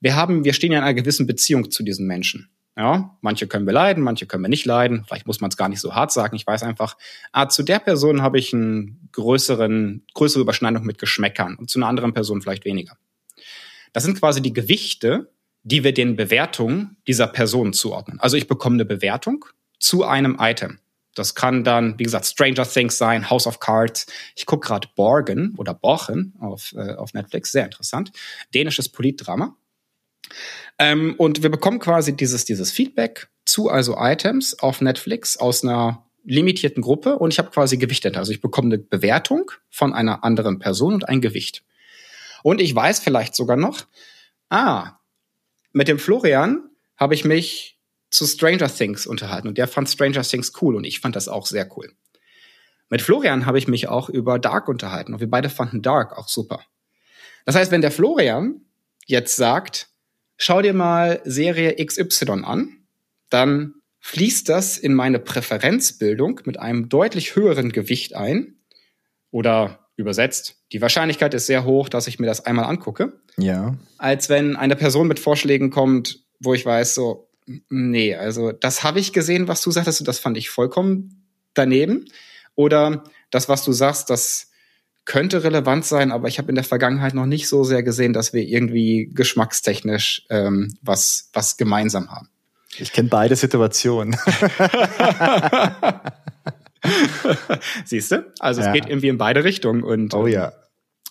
wir 0.00 0.16
haben, 0.16 0.44
wir 0.44 0.52
stehen 0.52 0.72
ja 0.72 0.78
in 0.78 0.84
einer 0.84 0.94
gewissen 0.94 1.26
Beziehung 1.26 1.70
zu 1.70 1.82
diesen 1.82 2.06
Menschen. 2.06 2.50
Ja, 2.76 3.18
manche 3.20 3.46
können 3.46 3.66
wir 3.66 3.72
leiden, 3.72 4.02
manche 4.02 4.26
können 4.26 4.42
wir 4.42 4.48
nicht 4.48 4.64
leiden. 4.64 5.04
Vielleicht 5.04 5.26
muss 5.26 5.40
man 5.40 5.50
es 5.50 5.56
gar 5.56 5.68
nicht 5.68 5.80
so 5.80 5.94
hart 5.94 6.12
sagen. 6.12 6.36
Ich 6.36 6.46
weiß 6.46 6.62
einfach, 6.62 6.96
ah, 7.32 7.48
zu 7.48 7.62
der 7.62 7.78
Person 7.78 8.22
habe 8.22 8.38
ich 8.38 8.54
einen 8.54 9.08
größeren, 9.12 10.06
größere 10.14 10.40
Überschneidung 10.40 10.84
mit 10.84 10.98
Geschmäckern 10.98 11.56
und 11.56 11.68
zu 11.68 11.78
einer 11.78 11.88
anderen 11.88 12.14
Person 12.14 12.40
vielleicht 12.40 12.64
weniger. 12.64 12.96
Das 13.92 14.04
sind 14.04 14.18
quasi 14.18 14.40
die 14.40 14.52
Gewichte, 14.52 15.30
die 15.62 15.84
wir 15.84 15.92
den 15.92 16.16
Bewertungen 16.16 16.96
dieser 17.06 17.26
Person 17.26 17.72
zuordnen. 17.72 18.20
Also 18.20 18.36
ich 18.36 18.46
bekomme 18.46 18.76
eine 18.76 18.84
Bewertung 18.84 19.44
zu 19.78 20.04
einem 20.04 20.36
Item. 20.40 20.78
Das 21.14 21.34
kann 21.34 21.64
dann, 21.64 21.98
wie 21.98 22.04
gesagt, 22.04 22.26
Stranger 22.26 22.66
Things 22.66 22.96
sein, 22.96 23.28
House 23.28 23.46
of 23.46 23.58
Cards. 23.58 24.06
Ich 24.36 24.46
gucke 24.46 24.68
gerade 24.68 24.88
Borgen 24.94 25.54
oder 25.58 25.74
Borchen 25.74 26.34
auf, 26.38 26.72
äh, 26.76 26.94
auf 26.94 27.14
Netflix, 27.14 27.52
sehr 27.52 27.64
interessant. 27.64 28.12
Dänisches 28.54 28.88
Politdrama. 28.88 29.56
Ähm, 30.78 31.14
und 31.18 31.42
wir 31.42 31.50
bekommen 31.50 31.78
quasi 31.78 32.16
dieses, 32.16 32.44
dieses 32.44 32.70
Feedback 32.70 33.28
zu 33.44 33.68
also 33.68 33.96
Items 33.98 34.58
auf 34.58 34.80
Netflix 34.80 35.36
aus 35.36 35.64
einer 35.64 36.06
limitierten 36.24 36.82
Gruppe 36.82 37.18
und 37.18 37.32
ich 37.32 37.38
habe 37.38 37.50
quasi 37.50 37.76
gewichtet. 37.76 38.16
Also 38.16 38.32
ich 38.32 38.40
bekomme 38.40 38.66
eine 38.66 38.78
Bewertung 38.78 39.50
von 39.70 39.92
einer 39.92 40.24
anderen 40.24 40.58
Person 40.58 40.94
und 40.94 41.08
ein 41.08 41.20
Gewicht. 41.20 41.64
Und 42.42 42.60
ich 42.60 42.74
weiß 42.74 43.00
vielleicht 43.00 43.34
sogar 43.34 43.56
noch, 43.56 43.86
ah, 44.48 44.98
mit 45.72 45.88
dem 45.88 45.98
Florian 45.98 46.68
habe 46.96 47.14
ich 47.14 47.24
mich 47.24 47.78
zu 48.10 48.26
Stranger 48.26 48.68
Things 48.68 49.06
unterhalten 49.06 49.48
und 49.48 49.56
der 49.56 49.68
fand 49.68 49.88
Stranger 49.88 50.22
Things 50.22 50.52
cool 50.60 50.76
und 50.76 50.84
ich 50.84 51.00
fand 51.00 51.16
das 51.16 51.28
auch 51.28 51.46
sehr 51.46 51.68
cool. 51.76 51.92
Mit 52.88 53.02
Florian 53.02 53.46
habe 53.46 53.58
ich 53.58 53.68
mich 53.68 53.88
auch 53.88 54.08
über 54.08 54.38
Dark 54.38 54.68
unterhalten 54.68 55.14
und 55.14 55.20
wir 55.20 55.30
beide 55.30 55.48
fanden 55.48 55.80
Dark 55.80 56.18
auch 56.18 56.28
super. 56.28 56.60
Das 57.44 57.54
heißt, 57.54 57.70
wenn 57.70 57.80
der 57.80 57.92
Florian 57.92 58.62
jetzt 59.06 59.36
sagt, 59.36 59.88
schau 60.40 60.62
dir 60.62 60.74
mal 60.74 61.20
Serie 61.24 61.76
XY 61.84 62.42
an, 62.44 62.78
dann 63.28 63.74
fließt 64.00 64.48
das 64.48 64.78
in 64.78 64.94
meine 64.94 65.18
Präferenzbildung 65.18 66.40
mit 66.44 66.58
einem 66.58 66.88
deutlich 66.88 67.36
höheren 67.36 67.70
Gewicht 67.70 68.16
ein 68.16 68.56
oder 69.30 69.86
übersetzt. 69.96 70.56
Die 70.72 70.80
Wahrscheinlichkeit 70.80 71.34
ist 71.34 71.46
sehr 71.46 71.64
hoch, 71.64 71.88
dass 71.88 72.06
ich 72.06 72.18
mir 72.18 72.26
das 72.26 72.46
einmal 72.46 72.64
angucke. 72.64 73.20
Ja. 73.36 73.76
Als 73.98 74.28
wenn 74.28 74.56
eine 74.56 74.76
Person 74.76 75.06
mit 75.06 75.20
Vorschlägen 75.20 75.70
kommt, 75.70 76.24
wo 76.40 76.54
ich 76.54 76.64
weiß, 76.64 76.94
so, 76.94 77.30
Nee, 77.68 78.14
also 78.14 78.52
das 78.52 78.84
habe 78.84 79.00
ich 79.00 79.12
gesehen, 79.12 79.48
was 79.48 79.62
du 79.62 79.70
sagtest, 79.70 80.00
und 80.00 80.08
das 80.08 80.18
fand 80.18 80.36
ich 80.36 80.50
vollkommen 80.50 81.26
daneben. 81.54 82.06
Oder 82.54 83.04
das, 83.30 83.48
was 83.48 83.64
du 83.64 83.72
sagst, 83.72 84.10
das 84.10 84.49
könnte 85.10 85.42
relevant 85.42 85.84
sein, 85.84 86.12
aber 86.12 86.28
ich 86.28 86.38
habe 86.38 86.50
in 86.50 86.54
der 86.54 86.62
Vergangenheit 86.62 87.14
noch 87.14 87.26
nicht 87.26 87.48
so 87.48 87.64
sehr 87.64 87.82
gesehen, 87.82 88.12
dass 88.12 88.32
wir 88.32 88.44
irgendwie 88.44 89.10
geschmackstechnisch 89.12 90.24
ähm, 90.30 90.72
was, 90.82 91.30
was 91.32 91.56
gemeinsam 91.56 92.12
haben. 92.12 92.28
Ich 92.78 92.92
kenne 92.92 93.08
beide 93.08 93.34
Situationen. 93.34 94.16
Siehst 97.84 98.12
du? 98.12 98.32
Also 98.38 98.60
ja. 98.60 98.68
es 98.68 98.72
geht 98.72 98.86
irgendwie 98.88 99.08
in 99.08 99.18
beide 99.18 99.42
Richtungen. 99.42 99.82
Und, 99.82 100.14
oh 100.14 100.28
ja. 100.28 100.46
Ähm, 100.46 100.52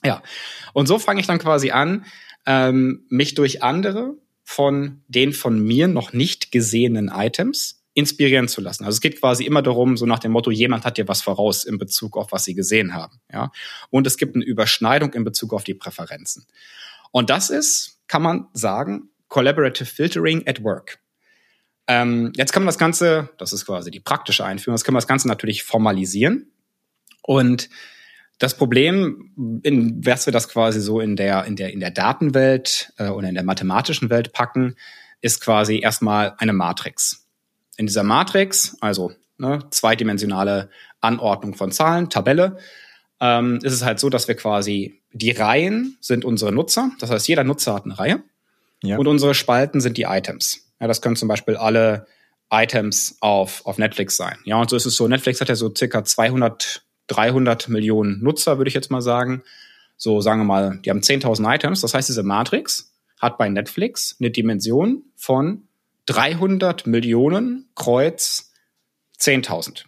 ja. 0.06 0.24
Und 0.72 0.88
so 0.88 0.98
fange 0.98 1.20
ich 1.20 1.28
dann 1.28 1.40
quasi 1.40 1.72
an, 1.72 2.06
ähm, 2.46 3.06
mich 3.10 3.34
durch 3.36 3.64
andere 3.64 4.16
von 4.46 5.04
den 5.10 5.34
von 5.34 5.60
mir 5.62 5.90
noch 5.90 6.14
nicht 6.14 6.54
gesehenen 6.54 7.12
Items 7.14 7.79
inspirieren 8.00 8.48
zu 8.48 8.62
lassen. 8.62 8.86
Also 8.86 8.96
es 8.96 9.02
geht 9.02 9.20
quasi 9.20 9.44
immer 9.46 9.62
darum, 9.62 9.98
so 9.98 10.06
nach 10.06 10.20
dem 10.20 10.32
Motto, 10.32 10.50
jemand 10.50 10.86
hat 10.86 10.98
dir 10.98 11.08
was 11.08 11.22
voraus 11.22 11.66
in 11.66 11.78
Bezug 11.78 12.18
auf 12.18 12.32
was 12.32 12.46
sie 12.46 12.56
gesehen 12.56 12.94
haben, 12.94 13.20
ja. 13.32 13.52
Und 13.90 14.08
es 14.08 14.18
gibt 14.18 14.36
eine 14.36 14.46
Überschneidung 14.46 15.14
in 15.14 15.24
Bezug 15.24 15.54
auf 15.54 15.64
die 15.64 15.74
Präferenzen. 15.74 16.46
Und 17.12 17.30
das 17.30 17.50
ist, 17.50 18.00
kann 18.08 18.22
man 18.22 18.48
sagen, 18.54 19.10
Collaborative 19.28 19.86
Filtering 19.86 20.48
at 20.48 20.64
Work. 20.64 21.00
Ähm, 21.88 22.32
jetzt 22.36 22.54
kann 22.54 22.64
man 22.64 22.68
das 22.68 22.78
Ganze, 22.78 23.30
das 23.38 23.54
ist 23.54 23.66
quasi 23.66 23.92
die 23.92 24.00
praktische 24.00 24.46
Einführung, 24.46 24.76
das 24.76 24.84
kann 24.84 24.94
man 24.94 25.02
das 25.02 25.08
Ganze 25.08 25.28
natürlich 25.28 25.64
formalisieren 25.64 26.52
und 27.22 27.70
das 28.40 28.56
Problem, 28.56 29.60
in, 29.64 30.04
was 30.06 30.26
wir 30.26 30.32
das 30.32 30.48
quasi 30.48 30.80
so 30.80 31.02
in 31.02 31.18
der, 31.18 31.44
in 31.44 31.58
der, 31.58 31.74
in 31.74 31.82
der 31.82 31.92
Datenwelt 31.92 32.94
äh, 32.98 33.10
oder 33.10 33.28
in 33.28 33.36
der 33.36 33.44
mathematischen 33.44 34.10
Welt 34.10 34.32
packen, 34.32 34.76
ist 35.22 35.42
quasi 35.42 35.80
erstmal 35.80 36.36
eine 36.38 36.54
Matrix. 36.54 37.28
In 37.80 37.86
dieser 37.86 38.04
Matrix, 38.04 38.76
also 38.82 39.14
ne, 39.38 39.60
zweidimensionale 39.70 40.70
Anordnung 41.00 41.56
von 41.56 41.72
Zahlen, 41.72 42.10
Tabelle, 42.10 42.58
ähm, 43.22 43.60
ist 43.64 43.72
es 43.72 43.86
halt 43.86 44.02
so, 44.02 44.10
dass 44.10 44.28
wir 44.28 44.36
quasi 44.36 45.02
die 45.14 45.32
Reihen 45.32 45.98
sind 46.02 46.26
unsere 46.26 46.52
Nutzer. 46.52 46.92
Das 47.00 47.10
heißt, 47.10 47.30
jeder 47.30 47.46
Nutzer 47.46 47.74
hat 47.74 47.86
eine 47.86 47.98
Reihe. 47.98 48.22
Ja. 48.84 48.98
Und 48.98 49.08
unsere 49.08 49.34
Spalten 49.34 49.80
sind 49.80 49.96
die 49.96 50.04
Items. 50.04 50.70
Ja, 50.82 50.88
das 50.88 51.02
können 51.02 51.16
zum 51.16 51.30
Beispiel 51.30 51.56
alle 51.56 52.06
Items 52.52 53.16
auf, 53.22 53.66
auf 53.66 53.78
Netflix 53.78 54.18
sein. 54.18 54.38
Ja, 54.44 54.60
und 54.60 54.70
so 54.70 54.76
ist 54.76 54.86
es 54.86 54.98
so. 54.98 55.08
Netflix 55.08 55.40
hat 55.40 55.48
ja 55.48 55.56
so 55.56 55.74
circa 55.74 56.04
200, 56.04 56.84
300 57.08 57.70
Millionen 57.70 58.22
Nutzer, 58.22 58.58
würde 58.58 58.68
ich 58.68 58.76
jetzt 58.76 58.92
mal 58.92 59.02
sagen. 59.02 59.42
So, 59.96 60.20
sagen 60.20 60.42
wir 60.42 60.46
mal, 60.46 60.80
die 60.84 60.90
haben 60.90 61.00
10.000 61.00 61.56
Items. 61.56 61.80
Das 61.80 61.94
heißt, 61.94 62.10
diese 62.10 62.24
Matrix 62.24 62.94
hat 63.22 63.38
bei 63.38 63.48
Netflix 63.48 64.18
eine 64.20 64.32
Dimension 64.32 65.04
von 65.16 65.69
300 66.10 66.88
Millionen 66.88 67.70
Kreuz 67.76 68.52
10.000. 69.20 69.86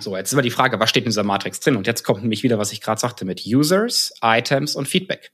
So, 0.00 0.16
jetzt 0.16 0.28
ist 0.28 0.34
aber 0.34 0.42
die 0.42 0.50
Frage, 0.50 0.78
was 0.78 0.88
steht 0.88 1.04
in 1.04 1.10
dieser 1.10 1.24
Matrix 1.24 1.58
drin? 1.60 1.76
Und 1.76 1.86
jetzt 1.86 2.04
kommt 2.04 2.22
nämlich 2.22 2.44
wieder, 2.44 2.58
was 2.58 2.72
ich 2.72 2.80
gerade 2.80 3.00
sagte, 3.00 3.24
mit 3.24 3.44
Users, 3.44 4.14
Items 4.22 4.76
und 4.76 4.86
Feedback. 4.86 5.32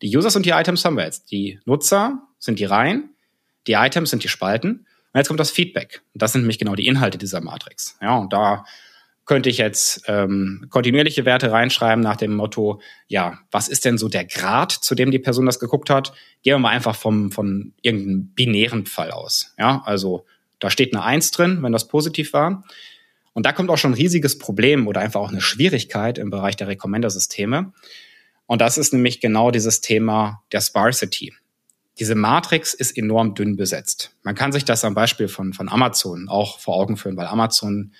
Die 0.00 0.16
Users 0.16 0.36
und 0.36 0.46
die 0.46 0.50
Items 0.50 0.84
haben 0.84 0.96
wir 0.96 1.04
jetzt. 1.04 1.30
Die 1.30 1.60
Nutzer 1.66 2.26
sind 2.38 2.58
die 2.58 2.64
Reihen, 2.64 3.14
die 3.66 3.74
Items 3.74 4.10
sind 4.10 4.24
die 4.24 4.28
Spalten. 4.28 4.86
Und 5.12 5.18
jetzt 5.18 5.28
kommt 5.28 5.40
das 5.40 5.50
Feedback. 5.50 6.02
Und 6.14 6.22
das 6.22 6.32
sind 6.32 6.40
nämlich 6.40 6.58
genau 6.58 6.74
die 6.74 6.86
Inhalte 6.86 7.18
dieser 7.18 7.42
Matrix. 7.42 7.98
Ja, 8.00 8.16
und 8.16 8.32
da 8.32 8.64
könnte 9.24 9.48
ich 9.48 9.58
jetzt 9.58 10.02
ähm, 10.08 10.66
kontinuierliche 10.70 11.24
Werte 11.24 11.52
reinschreiben 11.52 12.02
nach 12.02 12.16
dem 12.16 12.34
Motto, 12.34 12.80
ja, 13.06 13.38
was 13.50 13.68
ist 13.68 13.84
denn 13.84 13.98
so 13.98 14.08
der 14.08 14.24
Grad, 14.24 14.72
zu 14.72 14.94
dem 14.94 15.10
die 15.10 15.18
Person 15.18 15.46
das 15.46 15.60
geguckt 15.60 15.90
hat? 15.90 16.12
Gehen 16.42 16.54
wir 16.54 16.58
mal 16.58 16.70
einfach 16.70 16.96
vom, 16.96 17.30
von 17.30 17.72
irgendeinem 17.82 18.32
binären 18.34 18.86
Fall 18.86 19.10
aus. 19.10 19.54
Ja, 19.58 19.82
also 19.84 20.26
da 20.58 20.70
steht 20.70 20.94
eine 20.94 21.04
Eins 21.04 21.30
drin, 21.30 21.62
wenn 21.62 21.72
das 21.72 21.88
positiv 21.88 22.32
war. 22.32 22.64
Und 23.32 23.46
da 23.46 23.52
kommt 23.52 23.70
auch 23.70 23.78
schon 23.78 23.92
ein 23.92 23.96
riesiges 23.96 24.38
Problem 24.38 24.86
oder 24.86 25.00
einfach 25.00 25.20
auch 25.20 25.30
eine 25.30 25.40
Schwierigkeit 25.40 26.18
im 26.18 26.30
Bereich 26.30 26.56
der 26.56 26.68
Recommender-Systeme. 26.68 27.72
Und 28.46 28.60
das 28.60 28.76
ist 28.76 28.92
nämlich 28.92 29.20
genau 29.20 29.50
dieses 29.50 29.80
Thema 29.80 30.42
der 30.52 30.60
Sparsity. 30.60 31.32
Diese 31.98 32.14
Matrix 32.14 32.74
ist 32.74 32.96
enorm 32.96 33.34
dünn 33.34 33.56
besetzt. 33.56 34.14
Man 34.22 34.34
kann 34.34 34.52
sich 34.52 34.64
das 34.64 34.84
am 34.84 34.94
Beispiel 34.94 35.28
von, 35.28 35.52
von 35.52 35.68
Amazon 35.68 36.28
auch 36.28 36.58
vor 36.58 36.76
Augen 36.76 36.96
führen, 36.96 37.16
weil 37.16 37.26
Amazon, 37.26 37.92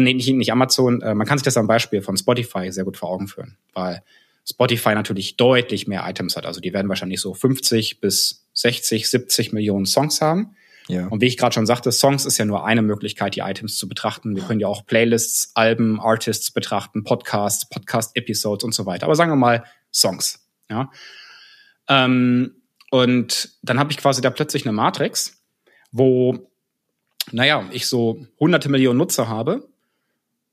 nee, 0.00 0.14
nicht, 0.14 0.32
nicht 0.32 0.52
Amazon, 0.52 1.02
äh, 1.02 1.14
man 1.14 1.26
kann 1.26 1.38
sich 1.38 1.44
das 1.44 1.56
am 1.56 1.66
Beispiel 1.66 2.02
von 2.02 2.16
Spotify 2.16 2.70
sehr 2.72 2.84
gut 2.84 2.96
vor 2.96 3.10
Augen 3.10 3.28
führen, 3.28 3.56
weil 3.74 4.02
Spotify 4.48 4.94
natürlich 4.94 5.36
deutlich 5.36 5.86
mehr 5.86 6.04
Items 6.08 6.36
hat. 6.36 6.46
Also 6.46 6.60
die 6.60 6.72
werden 6.72 6.88
wahrscheinlich 6.88 7.20
so 7.20 7.34
50 7.34 8.00
bis 8.00 8.46
60, 8.54 9.08
70 9.08 9.52
Millionen 9.52 9.86
Songs 9.86 10.20
haben. 10.20 10.56
Ja. 10.88 11.06
Und 11.06 11.20
wie 11.20 11.26
ich 11.26 11.36
gerade 11.36 11.54
schon 11.54 11.66
sagte, 11.66 11.92
Songs 11.92 12.26
ist 12.26 12.38
ja 12.38 12.44
nur 12.44 12.64
eine 12.64 12.82
Möglichkeit, 12.82 13.36
die 13.36 13.40
Items 13.40 13.76
zu 13.76 13.88
betrachten. 13.88 14.34
Wir 14.34 14.42
können 14.42 14.58
ja 14.58 14.66
auch 14.66 14.86
Playlists, 14.86 15.52
Alben, 15.54 16.00
Artists 16.00 16.50
betrachten, 16.50 17.04
Podcasts, 17.04 17.68
Podcast-Episodes 17.68 18.64
und 18.64 18.74
so 18.74 18.86
weiter. 18.86 19.04
Aber 19.06 19.14
sagen 19.14 19.30
wir 19.30 19.36
mal 19.36 19.64
Songs. 19.92 20.44
Ja. 20.68 20.90
Ähm, 21.88 22.56
und 22.90 23.50
dann 23.62 23.78
habe 23.78 23.92
ich 23.92 23.98
quasi 23.98 24.20
da 24.20 24.30
plötzlich 24.30 24.64
eine 24.64 24.72
Matrix, 24.72 25.40
wo, 25.92 26.50
naja, 27.30 27.68
ich 27.70 27.86
so 27.86 28.26
hunderte 28.40 28.68
Millionen 28.68 28.98
Nutzer 28.98 29.28
habe, 29.28 29.68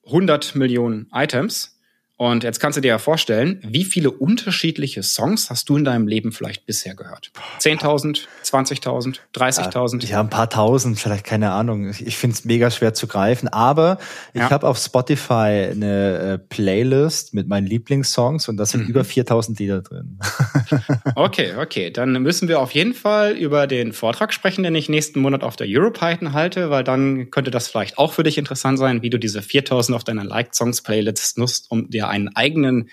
100 0.07 0.55
Millionen 0.55 1.07
Items 1.13 1.77
und 2.17 2.43
jetzt 2.43 2.59
kannst 2.59 2.77
du 2.77 2.81
dir 2.81 2.89
ja 2.89 2.97
vorstellen, 2.97 3.61
wie 3.63 3.85
viele 3.85 4.09
unterschiedliche 4.09 5.03
Songs 5.03 5.51
hast 5.51 5.69
du 5.69 5.77
in 5.77 5.85
deinem 5.85 6.07
Leben 6.07 6.31
vielleicht 6.31 6.65
bisher 6.65 6.95
gehört? 6.95 7.31
10.000, 7.59 8.25
20.000, 8.53 9.19
30.000? 9.35 10.05
Ja, 10.07 10.19
ein 10.19 10.29
paar 10.29 10.49
tausend, 10.49 10.99
vielleicht 10.99 11.25
keine 11.25 11.51
Ahnung. 11.51 11.89
Ich 11.89 12.17
finde 12.17 12.35
es 12.35 12.45
mega 12.45 12.71
schwer 12.71 12.93
zu 12.93 13.07
greifen. 13.07 13.47
Aber 13.47 13.97
ich 14.33 14.41
ja. 14.41 14.49
habe 14.49 14.67
auf 14.67 14.77
Spotify 14.77 15.69
eine 15.71 16.17
äh, 16.17 16.37
Playlist 16.37 17.33
mit 17.33 17.47
meinen 17.47 17.67
Lieblingssongs 17.67 18.47
und 18.47 18.57
da 18.57 18.65
sind 18.65 18.83
mhm. 18.83 18.89
über 18.89 19.01
4.000 19.01 19.59
Lieder 19.59 19.81
drin. 19.81 20.19
okay, 21.15 21.53
okay. 21.59 21.91
Dann 21.91 22.13
müssen 22.21 22.47
wir 22.47 22.59
auf 22.59 22.71
jeden 22.71 22.93
Fall 22.93 23.33
über 23.33 23.67
den 23.67 23.93
Vortrag 23.93 24.33
sprechen, 24.33 24.63
den 24.63 24.75
ich 24.75 24.89
nächsten 24.89 25.19
Monat 25.19 25.43
auf 25.43 25.55
der 25.55 25.67
Europython 25.69 26.33
halte, 26.33 26.69
weil 26.69 26.83
dann 26.83 27.31
könnte 27.31 27.51
das 27.51 27.67
vielleicht 27.67 27.97
auch 27.97 28.13
für 28.13 28.23
dich 28.23 28.37
interessant 28.37 28.79
sein, 28.79 29.01
wie 29.01 29.09
du 29.09 29.19
diese 29.19 29.39
4.000 29.39 29.93
auf 29.93 30.03
deiner 30.03 30.23
Liked-Songs-Playlist 30.23 31.37
nutzt, 31.37 31.69
um 31.69 31.89
dir 31.89 32.07
einen 32.07 32.35
eigenen 32.35 32.89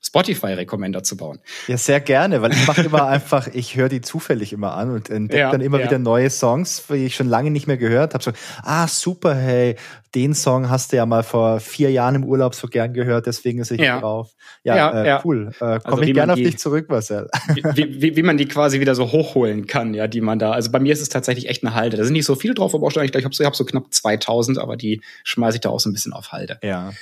Spotify-Recommender 0.00 1.02
zu 1.02 1.16
bauen. 1.16 1.40
Ja, 1.66 1.76
sehr 1.76 2.00
gerne, 2.00 2.40
weil 2.40 2.52
ich 2.52 2.66
mache 2.66 2.82
immer 2.82 3.06
einfach, 3.06 3.48
ich 3.52 3.76
höre 3.76 3.88
die 3.88 4.00
zufällig 4.00 4.52
immer 4.52 4.74
an 4.74 4.90
und 4.90 5.10
entdecke 5.10 5.40
ja, 5.40 5.50
dann 5.50 5.60
immer 5.60 5.80
ja. 5.80 5.86
wieder 5.86 5.98
neue 5.98 6.30
Songs, 6.30 6.84
die 6.88 7.06
ich 7.06 7.16
schon 7.16 7.28
lange 7.28 7.50
nicht 7.50 7.66
mehr 7.66 7.76
gehört 7.76 8.14
habe. 8.14 8.22
So, 8.22 8.30
ah, 8.62 8.86
super, 8.86 9.34
hey, 9.34 9.74
den 10.14 10.34
Song 10.34 10.70
hast 10.70 10.92
du 10.92 10.96
ja 10.96 11.04
mal 11.04 11.22
vor 11.22 11.58
vier 11.60 11.90
Jahren 11.90 12.14
im 12.14 12.24
Urlaub 12.24 12.54
so 12.54 12.68
gern 12.68 12.94
gehört, 12.94 13.26
deswegen 13.26 13.58
ist 13.58 13.72
ich 13.72 13.80
ja. 13.80 13.98
drauf. 13.98 14.34
Ja, 14.62 15.18
äh, 15.18 15.20
cool. 15.24 15.50
Äh, 15.54 15.58
Komme 15.58 15.80
also, 15.84 16.02
ich 16.02 16.14
gerne 16.14 16.32
auf 16.32 16.38
dich 16.38 16.58
zurück, 16.58 16.88
Marcel. 16.88 17.28
Wie, 17.74 18.00
wie, 18.00 18.16
wie 18.16 18.22
man 18.22 18.36
die 18.36 18.46
quasi 18.46 18.80
wieder 18.80 18.94
so 18.94 19.10
hochholen 19.10 19.66
kann, 19.66 19.94
ja, 19.94 20.06
die 20.06 20.20
man 20.20 20.38
da, 20.38 20.52
also 20.52 20.70
bei 20.70 20.78
mir 20.78 20.92
ist 20.92 21.00
es 21.00 21.08
tatsächlich 21.08 21.48
echt 21.48 21.64
eine 21.64 21.74
Halde. 21.74 21.96
Da 21.96 22.04
sind 22.04 22.12
nicht 22.12 22.24
so 22.24 22.36
viele 22.36 22.54
drauf, 22.54 22.74
aber 22.74 22.86
auch 22.86 22.90
schon, 22.90 23.04
ich 23.04 23.10
glaube, 23.10 23.20
ich 23.20 23.24
habe 23.24 23.34
so, 23.34 23.44
hab 23.44 23.56
so 23.56 23.64
knapp 23.64 23.92
2000, 23.92 24.58
aber 24.58 24.76
die 24.76 25.02
schmeiße 25.24 25.56
ich 25.56 25.60
da 25.60 25.70
auch 25.70 25.80
so 25.80 25.90
ein 25.90 25.92
bisschen 25.92 26.12
auf 26.12 26.32
Halde. 26.32 26.58
Ja. 26.62 26.92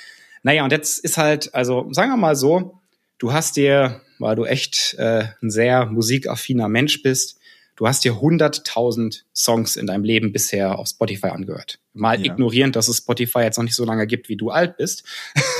Naja, 0.43 0.63
und 0.63 0.71
jetzt 0.71 0.99
ist 0.99 1.17
halt, 1.17 1.53
also 1.53 1.87
sagen 1.91 2.11
wir 2.11 2.17
mal 2.17 2.35
so, 2.35 2.76
du 3.17 3.33
hast 3.33 3.57
dir, 3.57 4.01
weil 4.19 4.35
du 4.35 4.45
echt 4.45 4.95
äh, 4.97 5.25
ein 5.41 5.49
sehr 5.49 5.85
musikaffiner 5.85 6.67
Mensch 6.67 7.01
bist, 7.01 7.39
du 7.75 7.87
hast 7.87 8.03
dir 8.03 8.13
100.000 8.13 9.23
Songs 9.33 9.75
in 9.75 9.87
deinem 9.87 10.03
Leben 10.03 10.31
bisher 10.31 10.77
auf 10.77 10.87
Spotify 10.87 11.27
angehört. 11.27 11.79
Mal 11.93 12.19
ja. 12.19 12.33
ignorierend, 12.33 12.75
dass 12.75 12.87
es 12.87 12.97
Spotify 12.97 13.39
jetzt 13.39 13.57
noch 13.57 13.63
nicht 13.63 13.75
so 13.75 13.85
lange 13.85 14.05
gibt, 14.07 14.29
wie 14.29 14.35
du 14.35 14.49
alt 14.49 14.77
bist. 14.77 15.03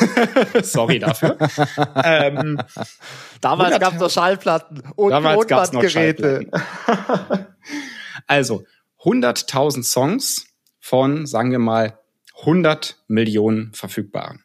Sorry 0.62 1.00
dafür. 1.00 1.38
ähm, 2.04 2.60
damals 3.42 3.80
gab 3.80 3.94
es 3.94 4.00
noch 4.00 4.12
Schallplatten 4.12 4.84
und 4.96 5.12
damals 5.12 5.48
gab's 5.48 5.72
noch 5.72 5.88
Schallplatten. 5.88 6.52
also 8.28 8.66
100.000 9.04 9.84
Songs 9.84 10.48
von, 10.80 11.26
sagen 11.26 11.52
wir 11.52 11.60
mal, 11.60 12.00
100 12.40 12.98
Millionen 13.08 13.74
verfügbaren. 13.74 14.44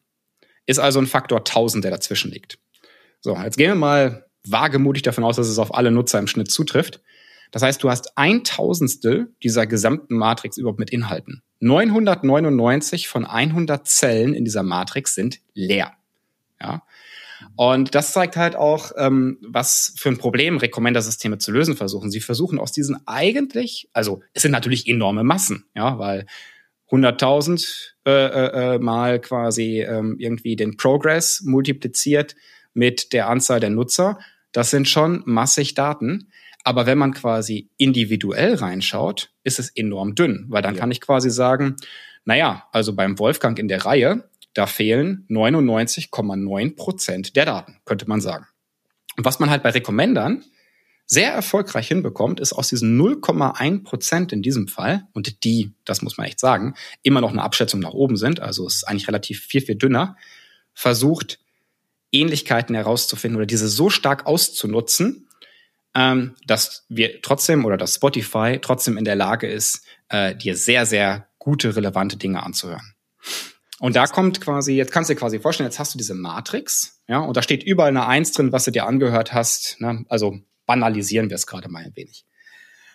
Ist 0.66 0.78
also 0.78 1.00
ein 1.00 1.06
Faktor 1.06 1.38
1000, 1.38 1.84
der 1.84 1.90
dazwischen 1.90 2.30
liegt. 2.30 2.58
So, 3.22 3.36
jetzt 3.36 3.56
gehen 3.56 3.70
wir 3.70 3.76
mal 3.76 4.26
wagemutig 4.44 5.02
davon 5.02 5.22
aus, 5.22 5.36
dass 5.36 5.48
es 5.48 5.58
auf 5.58 5.74
alle 5.74 5.92
Nutzer 5.92 6.18
im 6.18 6.26
Schnitt 6.26 6.50
zutrifft. 6.50 7.00
Das 7.52 7.62
heißt, 7.62 7.82
du 7.82 7.88
hast 7.88 8.18
ein 8.18 8.42
Tausendstel 8.44 9.32
dieser 9.42 9.66
gesamten 9.66 10.16
Matrix 10.16 10.56
überhaupt 10.56 10.80
mit 10.80 10.90
Inhalten. 10.90 11.42
999 11.60 13.06
von 13.06 13.24
100 13.24 13.86
Zellen 13.86 14.34
in 14.34 14.44
dieser 14.44 14.64
Matrix 14.64 15.14
sind 15.14 15.38
leer. 15.54 15.92
Ja. 16.60 16.82
Und 17.54 17.94
das 17.94 18.12
zeigt 18.12 18.36
halt 18.36 18.56
auch, 18.56 18.90
ähm, 18.96 19.38
was 19.42 19.94
für 19.96 20.08
ein 20.08 20.18
Problem 20.18 20.56
Recommender-Systeme 20.56 21.38
zu 21.38 21.52
lösen 21.52 21.76
versuchen. 21.76 22.10
Sie 22.10 22.20
versuchen 22.20 22.58
aus 22.58 22.72
diesen 22.72 23.06
eigentlich, 23.06 23.88
also 23.92 24.20
es 24.32 24.42
sind 24.42 24.52
natürlich 24.52 24.88
enorme 24.88 25.22
Massen, 25.22 25.64
ja, 25.74 25.98
weil 25.98 26.26
100.000 26.90 27.92
äh, 28.06 28.10
äh, 28.10 28.74
äh, 28.74 28.78
mal 28.78 29.20
quasi 29.20 29.80
ähm, 29.82 30.16
irgendwie 30.18 30.56
den 30.56 30.76
Progress 30.76 31.42
multipliziert 31.44 32.34
mit 32.74 33.12
der 33.12 33.28
Anzahl 33.28 33.60
der 33.60 33.70
Nutzer. 33.70 34.18
Das 34.52 34.70
sind 34.70 34.88
schon 34.88 35.22
massig 35.24 35.74
Daten. 35.74 36.28
Aber 36.64 36.86
wenn 36.86 36.98
man 36.98 37.12
quasi 37.12 37.70
individuell 37.76 38.54
reinschaut, 38.54 39.30
ist 39.42 39.58
es 39.58 39.70
enorm 39.70 40.14
dünn, 40.14 40.46
weil 40.48 40.62
dann 40.62 40.74
ja. 40.74 40.80
kann 40.80 40.90
ich 40.90 41.00
quasi 41.00 41.30
sagen, 41.30 41.76
naja, 42.24 42.68
also 42.72 42.94
beim 42.94 43.18
Wolfgang 43.18 43.58
in 43.58 43.68
der 43.68 43.84
Reihe, 43.84 44.28
da 44.54 44.66
fehlen 44.66 45.26
99,9 45.28 46.76
Prozent 46.76 47.36
der 47.36 47.46
Daten, 47.46 47.78
könnte 47.84 48.08
man 48.08 48.20
sagen. 48.20 48.46
Und 49.16 49.24
was 49.24 49.40
man 49.40 49.50
halt 49.50 49.62
bei 49.62 49.70
Recommendern 49.70 50.44
sehr 51.06 51.32
erfolgreich 51.32 51.88
hinbekommt, 51.88 52.40
ist 52.40 52.52
aus 52.52 52.68
diesen 52.68 52.98
0,1 52.98 53.82
Prozent 53.82 54.32
in 54.32 54.40
diesem 54.40 54.68
Fall, 54.68 55.06
und 55.12 55.44
die, 55.44 55.72
das 55.84 56.00
muss 56.00 56.16
man 56.16 56.26
echt 56.26 56.40
sagen, 56.40 56.74
immer 57.02 57.20
noch 57.20 57.32
eine 57.32 57.42
Abschätzung 57.42 57.80
nach 57.80 57.92
oben 57.92 58.16
sind, 58.16 58.40
also 58.40 58.66
ist 58.66 58.84
eigentlich 58.88 59.08
relativ 59.08 59.40
viel, 59.40 59.60
viel 59.60 59.74
dünner, 59.74 60.16
versucht, 60.74 61.38
Ähnlichkeiten 62.12 62.74
herauszufinden 62.74 63.36
oder 63.36 63.46
diese 63.46 63.68
so 63.68 63.90
stark 63.90 64.26
auszunutzen, 64.26 65.28
ähm, 65.94 66.34
dass 66.46 66.86
wir 66.88 67.20
trotzdem 67.22 67.64
oder 67.64 67.76
dass 67.76 67.96
Spotify 67.96 68.58
trotzdem 68.60 68.96
in 68.96 69.04
der 69.04 69.16
Lage 69.16 69.46
ist, 69.48 69.84
äh, 70.08 70.34
dir 70.36 70.56
sehr, 70.56 70.86
sehr 70.86 71.28
gute, 71.38 71.74
relevante 71.74 72.16
Dinge 72.16 72.42
anzuhören. 72.42 72.94
Und 73.80 73.96
da 73.96 74.06
kommt 74.06 74.40
quasi, 74.40 74.74
jetzt 74.74 74.92
kannst 74.92 75.10
du 75.10 75.14
dir 75.14 75.20
quasi 75.20 75.40
vorstellen, 75.40 75.68
jetzt 75.68 75.78
hast 75.78 75.94
du 75.94 75.98
diese 75.98 76.14
Matrix, 76.14 77.02
ja, 77.08 77.18
und 77.18 77.36
da 77.36 77.42
steht 77.42 77.64
überall 77.64 77.88
eine 77.88 78.06
Eins 78.06 78.32
drin, 78.32 78.52
was 78.52 78.64
du 78.64 78.70
dir 78.70 78.86
angehört 78.86 79.32
hast. 79.32 79.80
Ne? 79.80 80.04
Also 80.08 80.38
banalisieren 80.66 81.30
wir 81.30 81.34
es 81.34 81.46
gerade 81.46 81.68
mal 81.68 81.82
ein 81.82 81.96
wenig. 81.96 82.24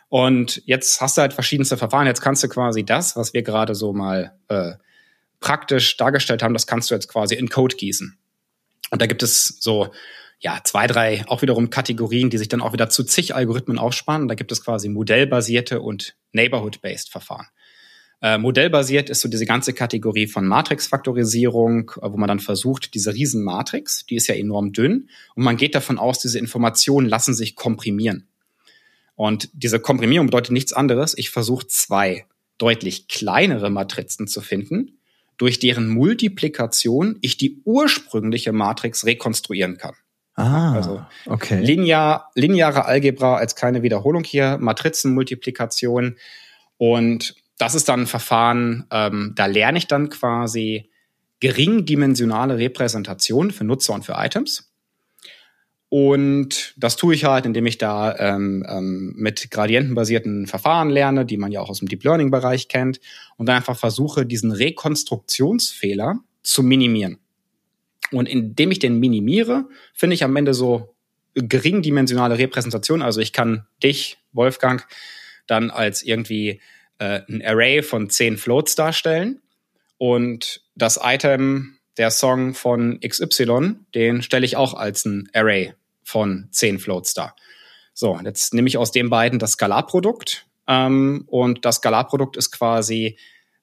Und 0.09 0.61
jetzt 0.65 1.01
hast 1.01 1.17
du 1.17 1.21
halt 1.21 1.33
verschiedenste 1.33 1.75
Verfahren. 1.75 2.07
Jetzt 2.07 2.21
kannst 2.21 2.41
du 2.41 2.47
quasi 2.47 2.85
das, 2.85 3.17
was 3.17 3.33
wir 3.33 3.43
gerade 3.43 3.75
so 3.75 3.91
mal 3.91 4.39
äh, 4.47 4.73
praktisch 5.39 5.97
dargestellt 5.97 6.41
haben, 6.41 6.53
das 6.53 6.67
kannst 6.67 6.89
du 6.89 6.95
jetzt 6.95 7.09
quasi 7.09 7.35
in 7.35 7.49
Code 7.49 7.75
gießen. 7.75 8.17
Und 8.91 9.01
da 9.01 9.05
gibt 9.05 9.23
es 9.23 9.57
so 9.59 9.89
ja 10.39 10.59
zwei, 10.63 10.87
drei 10.87 11.25
auch 11.27 11.41
wiederum 11.41 11.69
Kategorien, 11.69 12.29
die 12.29 12.37
sich 12.37 12.47
dann 12.47 12.61
auch 12.61 12.73
wieder 12.73 12.89
zu 12.89 13.03
zig 13.03 13.35
Algorithmen 13.35 13.79
aufspannen. 13.79 14.27
Da 14.27 14.35
gibt 14.35 14.51
es 14.51 14.63
quasi 14.63 14.89
modellbasierte 14.89 15.81
und 15.81 16.15
Neighborhood-based 16.31 17.09
Verfahren. 17.09 17.47
Äh, 18.21 18.39
modellbasiert 18.39 19.09
ist 19.09 19.21
so 19.21 19.29
diese 19.29 19.45
ganze 19.45 19.73
Kategorie 19.73 20.25
von 20.25 20.47
Matrix-Faktorisierung, 20.47 21.91
äh, 21.97 22.11
wo 22.11 22.17
man 22.17 22.27
dann 22.27 22.39
versucht, 22.39 22.95
diese 22.95 23.13
Riesenmatrix, 23.13 24.05
die 24.07 24.15
ist 24.15 24.27
ja 24.27 24.35
enorm 24.35 24.73
dünn, 24.73 25.09
und 25.35 25.43
man 25.43 25.57
geht 25.57 25.75
davon 25.75 25.99
aus, 25.99 26.19
diese 26.19 26.39
Informationen 26.39 27.07
lassen 27.07 27.35
sich 27.35 27.55
komprimieren. 27.55 28.27
Und 29.15 29.49
diese 29.53 29.79
Komprimierung 29.79 30.27
bedeutet 30.27 30.51
nichts 30.51 30.73
anderes. 30.73 31.15
Ich 31.17 31.29
versuche 31.29 31.67
zwei 31.67 32.25
deutlich 32.57 33.07
kleinere 33.07 33.69
Matrizen 33.69 34.27
zu 34.27 34.41
finden, 34.41 34.96
durch 35.37 35.59
deren 35.59 35.87
Multiplikation 35.87 37.17
ich 37.21 37.37
die 37.37 37.61
ursprüngliche 37.63 38.51
Matrix 38.51 39.05
rekonstruieren 39.05 39.77
kann. 39.77 39.95
Ah, 40.35 40.73
also 40.73 41.03
okay. 41.25 41.59
Linear, 41.59 42.29
lineare 42.35 42.85
Algebra 42.85 43.37
als 43.37 43.55
kleine 43.55 43.81
Wiederholung 43.81 44.23
hier, 44.23 44.57
Matrizenmultiplikation. 44.59 46.15
Und 46.77 47.35
das 47.57 47.73
ist 47.73 47.89
dann 47.89 48.01
ein 48.01 48.07
Verfahren, 48.07 48.85
ähm, 48.91 49.33
da 49.35 49.47
lerne 49.47 49.79
ich 49.79 49.87
dann 49.87 50.09
quasi 50.09 50.91
geringdimensionale 51.39 52.57
Repräsentation 52.57 53.51
für 53.51 53.63
Nutzer 53.63 53.93
und 53.93 54.05
für 54.05 54.13
Items. 54.17 54.66
Und 55.89 56.73
das 56.75 56.97
tue 56.97 57.15
ich 57.15 57.23
halt, 57.23 57.45
indem 57.45 57.65
ich 57.65 57.77
da 57.77 58.15
ähm, 58.17 58.65
ähm, 58.67 59.13
mit 59.15 59.49
gradientenbasierten 59.51 60.45
Verfahren 60.45 60.89
lerne, 60.89 61.25
die 61.25 61.37
man 61.37 61.51
ja 61.51 61.61
auch 61.61 61.69
aus 61.69 61.79
dem 61.79 61.87
Deep 61.87 62.03
Learning-Bereich 62.03 62.67
kennt, 62.67 62.99
und 63.37 63.47
dann 63.47 63.57
einfach 63.57 63.77
versuche, 63.77 64.25
diesen 64.25 64.51
Rekonstruktionsfehler 64.51 66.19
zu 66.43 66.63
minimieren. 66.63 67.19
Und 68.11 68.27
indem 68.27 68.71
ich 68.71 68.79
den 68.79 68.99
minimiere, 68.99 69.65
finde 69.93 70.15
ich 70.15 70.23
am 70.23 70.35
Ende 70.35 70.53
so 70.53 70.93
geringdimensionale 71.33 72.37
Repräsentation. 72.37 73.01
Also 73.01 73.21
ich 73.21 73.31
kann 73.31 73.65
dich, 73.81 74.17
Wolfgang, 74.33 74.85
dann 75.45 75.69
als 75.69 76.01
irgendwie 76.01 76.59
äh, 76.99 77.21
ein 77.29 77.41
Array 77.45 77.81
von 77.81 78.09
zehn 78.09 78.37
Floats 78.37 78.75
darstellen. 78.75 79.41
Und 79.97 80.61
das 80.75 80.99
Item 81.01 81.76
der 81.97 82.11
Song 82.11 82.53
von 82.53 82.99
XY, 82.99 83.75
den 83.95 84.21
stelle 84.21 84.45
ich 84.45 84.55
auch 84.55 84.73
als 84.73 85.05
ein 85.05 85.29
Array 85.33 85.73
von 86.03 86.47
zehn 86.51 86.79
Floats 86.79 87.13
dar. 87.13 87.35
So, 87.93 88.19
jetzt 88.23 88.53
nehme 88.53 88.67
ich 88.67 88.77
aus 88.77 88.91
den 88.91 89.09
beiden 89.09 89.39
das 89.39 89.53
Skalarprodukt 89.53 90.45
ähm, 90.67 91.23
und 91.27 91.65
das 91.65 91.77
Skalarprodukt 91.77 92.37
ist 92.37 92.51
quasi 92.51 93.17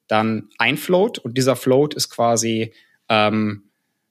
dann 0.07 0.49
ein 0.57 0.77
Float 0.77 1.19
und 1.19 1.37
dieser 1.37 1.55
Float 1.55 1.93
ist 1.93 2.09
quasi 2.09 2.73
ähm, 3.09 3.63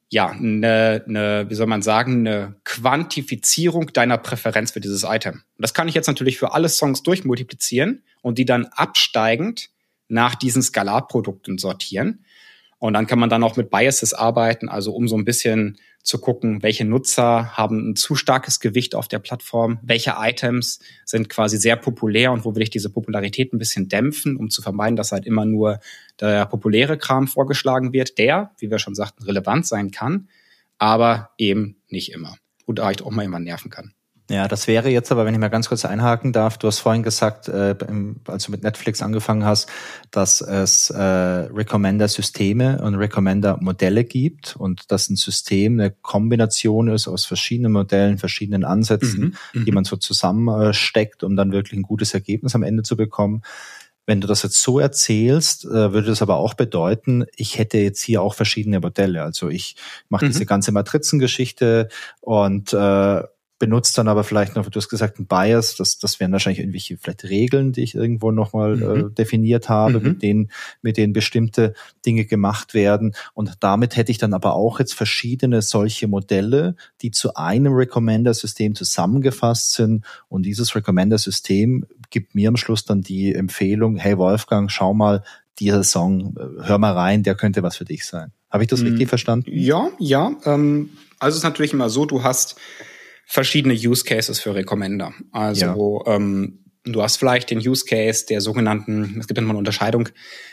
ja 0.09 0.29
eine, 0.29 1.05
eine, 1.07 1.47
wie 1.49 1.55
soll 1.55 1.67
man 1.67 1.83
sagen, 1.83 2.27
eine 2.27 2.57
Quantifizierung 2.65 3.93
deiner 3.93 4.19
Präferenz 4.19 4.73
für 4.73 4.81
dieses 4.81 5.05
Item. 5.05 5.35
Und 5.35 5.63
das 5.63 5.75
kann 5.75 5.89
ich 5.89 5.95
jetzt 5.95 6.07
natürlich 6.07 6.39
für 6.39 6.53
alle 6.53 6.69
Songs 6.69 7.03
durchmultiplizieren 7.03 8.03
und 8.23 8.39
die 8.39 8.45
dann 8.45 8.67
absteigend 8.67 9.71
nach 10.09 10.35
diesen 10.35 10.63
Skalarprodukten 10.63 11.59
sortieren. 11.59 12.25
Und 12.85 12.93
dann 12.93 13.07
kann 13.07 13.19
man 13.19 13.31
dann 13.31 13.43
auch 13.43 13.57
mit 13.57 13.71
Biases 13.71 14.13
arbeiten, 14.13 14.69
also 14.69 14.93
um 14.93 15.09
so 15.09 15.17
ein 15.17 15.25
bisschen 15.25 15.79
zu 16.03 16.19
gucken, 16.19 16.63
welche 16.63 16.85
Nutzer 16.85 17.57
haben 17.57 17.93
ein 17.93 17.97
zu 17.97 18.15
starkes 18.15 18.61
Gewicht 18.61 18.95
auf 18.95 19.09
der 19.09 19.21
Plattform, 19.21 19.79
welche 19.81 20.17
Items 20.19 20.81
sind 21.07 21.31
quasi 21.31 21.57
sehr 21.57 21.77
populär 21.77 22.31
und 22.31 22.45
wo 22.45 22.55
will 22.55 22.63
ich 22.63 22.69
diese 22.69 22.91
Popularität 22.91 23.55
ein 23.55 23.59
bisschen 23.59 23.89
dämpfen, 23.89 24.37
um 24.37 24.51
zu 24.51 24.61
vermeiden, 24.61 24.97
dass 24.97 25.13
halt 25.13 25.25
immer 25.25 25.47
nur 25.47 25.81
der 26.21 26.45
populäre 26.45 26.99
Kram 26.99 27.27
vorgeschlagen 27.27 27.95
wird, 27.95 28.19
der, 28.19 28.51
wie 28.59 28.71
wir 28.71 28.79
schon 28.79 28.95
sagten, 28.95 29.23
relevant 29.23 29.67
sein 29.67 29.91
kann, 29.91 30.29
aber 30.77 31.31
eben 31.39 31.77
nicht 31.89 32.13
immer 32.13 32.37
und 32.67 32.81
vielleicht 32.81 33.01
auch 33.01 33.13
mal 33.13 33.23
jemand 33.23 33.47
nerven 33.47 33.71
kann. 33.71 33.95
Ja, 34.31 34.49
das 34.49 34.67
wäre 34.69 34.89
jetzt 34.89 35.13
aber, 35.13 35.27
wenn 35.27 35.35
ich 35.35 35.41
mal 35.41 35.49
ganz 35.49 35.69
kurz 35.69 35.85
einhaken 35.85 36.33
darf, 36.33 36.57
du 36.57 36.67
hast 36.67 36.79
vorhin 36.79 37.03
gesagt, 37.03 37.49
äh, 37.49 37.75
als 38.27 38.45
du 38.45 38.53
mit 38.53 38.63
Netflix 38.63 39.03
angefangen 39.03 39.45
hast, 39.45 39.69
dass 40.11 40.41
es 40.41 40.89
äh, 40.89 40.99
Recommender-Systeme 40.99 42.81
und 42.81 42.95
Recommender-Modelle 42.95 44.05
gibt 44.05 44.57
und 44.57 44.91
dass 44.91 45.11
ein 45.11 45.17
System 45.17 45.79
eine 45.79 45.91
Kombination 45.91 46.89
ist 46.89 47.07
aus 47.07 47.27
verschiedenen 47.27 47.73
Modellen, 47.73 48.17
verschiedenen 48.17 48.65
Ansätzen, 48.65 49.37
mhm, 49.53 49.65
die 49.65 49.71
mhm. 49.71 49.75
man 49.75 49.85
so 49.85 49.97
zusammensteckt, 49.97 51.23
um 51.23 51.37
dann 51.37 51.53
wirklich 51.53 51.79
ein 51.79 51.83
gutes 51.83 52.15
Ergebnis 52.15 52.55
am 52.55 52.63
Ende 52.63 52.83
zu 52.83 52.97
bekommen. 52.97 53.43
Wenn 54.07 54.23
du 54.23 54.27
das 54.27 54.43
jetzt 54.43 54.63
so 54.63 54.79
erzählst, 54.79 55.67
äh, 55.67 55.93
würde 55.93 56.09
das 56.09 56.23
aber 56.23 56.37
auch 56.37 56.55
bedeuten, 56.55 57.27
ich 57.37 57.59
hätte 57.59 57.77
jetzt 57.77 58.03
hier 58.03 58.23
auch 58.23 58.35
verschiedene 58.35 58.81
Modelle. 58.81 59.23
Also 59.23 59.51
ich 59.51 59.77
mache 60.09 60.25
mhm. 60.25 60.31
diese 60.31 60.47
ganze 60.47 60.73
Matrizengeschichte 60.73 61.89
und 62.21 62.73
äh, 62.73 63.23
benutzt 63.59 63.97
dann 63.97 64.09
aber 64.09 64.25
vielleicht 64.25 64.57
noch, 64.57 64.69
du 64.69 64.77
hast 64.77 64.89
gesagt, 64.89 65.19
ein 65.19 65.27
Bias, 65.27 65.77
das, 65.77 65.99
das 65.99 66.19
wären 66.19 66.33
wahrscheinlich 66.33 66.59
irgendwelche 66.59 66.97
vielleicht 66.99 67.25
Regeln, 67.25 67.73
die 67.73 67.83
ich 67.83 67.95
irgendwo 67.95 68.31
nochmal 68.31 68.83
äh, 68.83 68.85
mhm. 68.85 69.07
äh, 69.07 69.11
definiert 69.11 69.69
habe, 69.69 70.01
mhm. 70.01 70.07
mit 70.07 70.23
denen, 70.23 70.51
mit 70.83 70.97
denen 70.97 71.13
bestimmte 71.13 71.75
Dinge 72.05 72.25
gemacht 72.25 72.75
werden. 72.75 73.15
Und 73.33 73.53
damit 73.61 73.97
hätte 73.97 74.11
ich 74.11 74.19
dann 74.19 74.35
aber 74.35 74.55
auch 74.55 74.81
jetzt 74.81 74.95
verschiedene 74.95 75.63
solche 75.63 76.09
Modelle, 76.09 76.75
die 77.01 77.13
zu 77.13 77.35
einem 77.35 77.73
Recommender-System 77.73 78.75
zusammengefasst 78.75 79.75
sind. 79.75 80.05
Und 80.29 80.45
dieses 80.45 80.75
Recommender-System 80.75 81.87
gibt 82.11 82.35
mir 82.35 82.49
am 82.49 82.57
Schluss 82.57 82.85
dann 82.85 83.03
die 83.03 83.35
Empfehlung, 83.35 83.97
hey 83.97 84.19
Wolfgang, 84.19 84.71
schau 84.71 84.95
mal, 84.95 85.23
dieser 85.61 85.85
Song, 85.85 86.37
äh, 86.37 86.67
hör 86.67 86.79
mal 86.79 86.93
rein, 86.93 87.23
der 87.23 87.37
könnte 87.37 87.63
was 87.63 87.77
für 87.77 87.85
dich 87.85 88.05
sein. 88.05 88.33
Habe 88.51 88.65
ich 88.65 88.69
das 88.69 88.81
mhm. 88.81 88.89
richtig 88.89 89.09
verstanden? 89.09 89.51
Ja, 89.53 89.91
ja. 89.99 90.33
Ähm, 90.45 90.91
also 91.19 91.35
es 91.35 91.39
ist 91.39 91.45
natürlich 91.45 91.73
immer 91.73 91.91
so, 91.91 92.05
du 92.07 92.23
hast 92.23 92.57
verschiedene 93.27 93.75
Use 93.75 94.05
Cases 94.05 94.39
für 94.39 94.55
Recommender. 94.55 95.13
Also 95.33 96.03
ja. 96.07 96.15
ähm, 96.15 96.65
du 96.85 97.03
hast 97.03 97.17
vielleicht 97.17 97.51
den 97.51 97.59
Use 97.59 97.85
Case 97.85 98.27
der 98.27 98.41
sogenannten, 98.41 99.17
es 99.19 99.27
gibt 99.27 99.39
immer 99.39 99.51
eine 99.51 99.59
Unterscheidung 99.59 100.09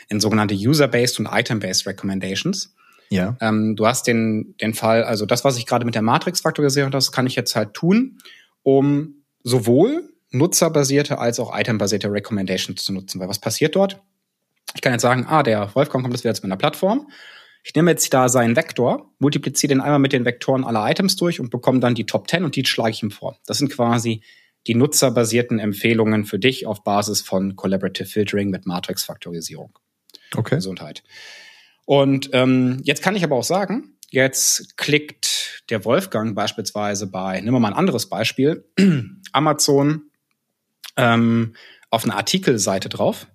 in 0.08 0.20
sogenannte 0.20 0.54
User-Based 0.54 1.18
und 1.18 1.28
Item-Based 1.30 1.86
Recommendations. 1.86 2.74
Ja. 3.10 3.36
Ähm, 3.40 3.76
du 3.76 3.86
hast 3.86 4.06
den, 4.06 4.54
den 4.60 4.72
Fall, 4.72 5.04
also 5.04 5.26
das, 5.26 5.44
was 5.44 5.58
ich 5.58 5.66
gerade 5.66 5.84
mit 5.84 5.94
der 5.94 6.02
Matrix 6.02 6.40
faktorisiert 6.40 6.84
habe, 6.84 6.92
das 6.92 7.12
kann 7.12 7.26
ich 7.26 7.36
jetzt 7.36 7.54
halt 7.54 7.74
tun, 7.74 8.18
um 8.62 9.16
sowohl 9.42 10.08
nutzerbasierte 10.30 11.18
als 11.18 11.38
auch 11.38 11.56
itembasierte 11.56 12.10
Recommendations 12.10 12.82
zu 12.82 12.92
nutzen. 12.92 13.20
Weil 13.20 13.28
was 13.28 13.38
passiert 13.38 13.76
dort? 13.76 14.00
Ich 14.74 14.80
kann 14.80 14.92
jetzt 14.92 15.02
sagen, 15.02 15.26
ah, 15.28 15.42
der 15.42 15.74
Wolfgang 15.74 16.02
kommt 16.02 16.14
das 16.14 16.24
wieder 16.24 16.32
zu 16.32 16.42
meiner 16.42 16.56
Plattform 16.56 17.06
ich 17.64 17.74
nehme 17.74 17.90
jetzt 17.92 18.12
da 18.12 18.28
seinen 18.28 18.56
Vektor, 18.56 19.12
multipliziere 19.18 19.68
den 19.68 19.80
einmal 19.80 19.98
mit 19.98 20.12
den 20.12 20.24
Vektoren 20.24 20.64
aller 20.64 20.88
Items 20.90 21.16
durch 21.16 21.38
und 21.40 21.50
bekomme 21.50 21.80
dann 21.80 21.94
die 21.94 22.06
Top 22.06 22.28
10 22.28 22.44
und 22.44 22.56
die 22.56 22.64
schlage 22.64 22.90
ich 22.90 23.02
ihm 23.02 23.10
vor. 23.10 23.38
Das 23.46 23.58
sind 23.58 23.70
quasi 23.70 24.22
die 24.66 24.74
nutzerbasierten 24.74 25.58
Empfehlungen 25.58 26.24
für 26.24 26.38
dich 26.38 26.66
auf 26.66 26.84
Basis 26.84 27.20
von 27.20 27.56
Collaborative 27.56 28.08
Filtering 28.08 28.50
mit 28.50 28.66
Matrix-Faktorisierung. 28.66 29.78
Okay. 30.34 30.56
Gesundheit. 30.56 31.02
Und 31.84 32.30
ähm, 32.32 32.80
jetzt 32.84 33.02
kann 33.02 33.16
ich 33.16 33.24
aber 33.24 33.36
auch 33.36 33.44
sagen, 33.44 33.96
jetzt 34.10 34.76
klickt 34.76 35.64
der 35.68 35.84
Wolfgang 35.84 36.34
beispielsweise 36.34 37.08
bei, 37.08 37.40
nehmen 37.40 37.54
wir 37.54 37.60
mal 37.60 37.68
ein 37.68 37.78
anderes 37.78 38.08
Beispiel, 38.08 38.64
Amazon 39.32 40.02
ähm, 40.96 41.54
auf 41.90 42.04
eine 42.04 42.14
Artikelseite 42.14 42.88
drauf 42.88 43.26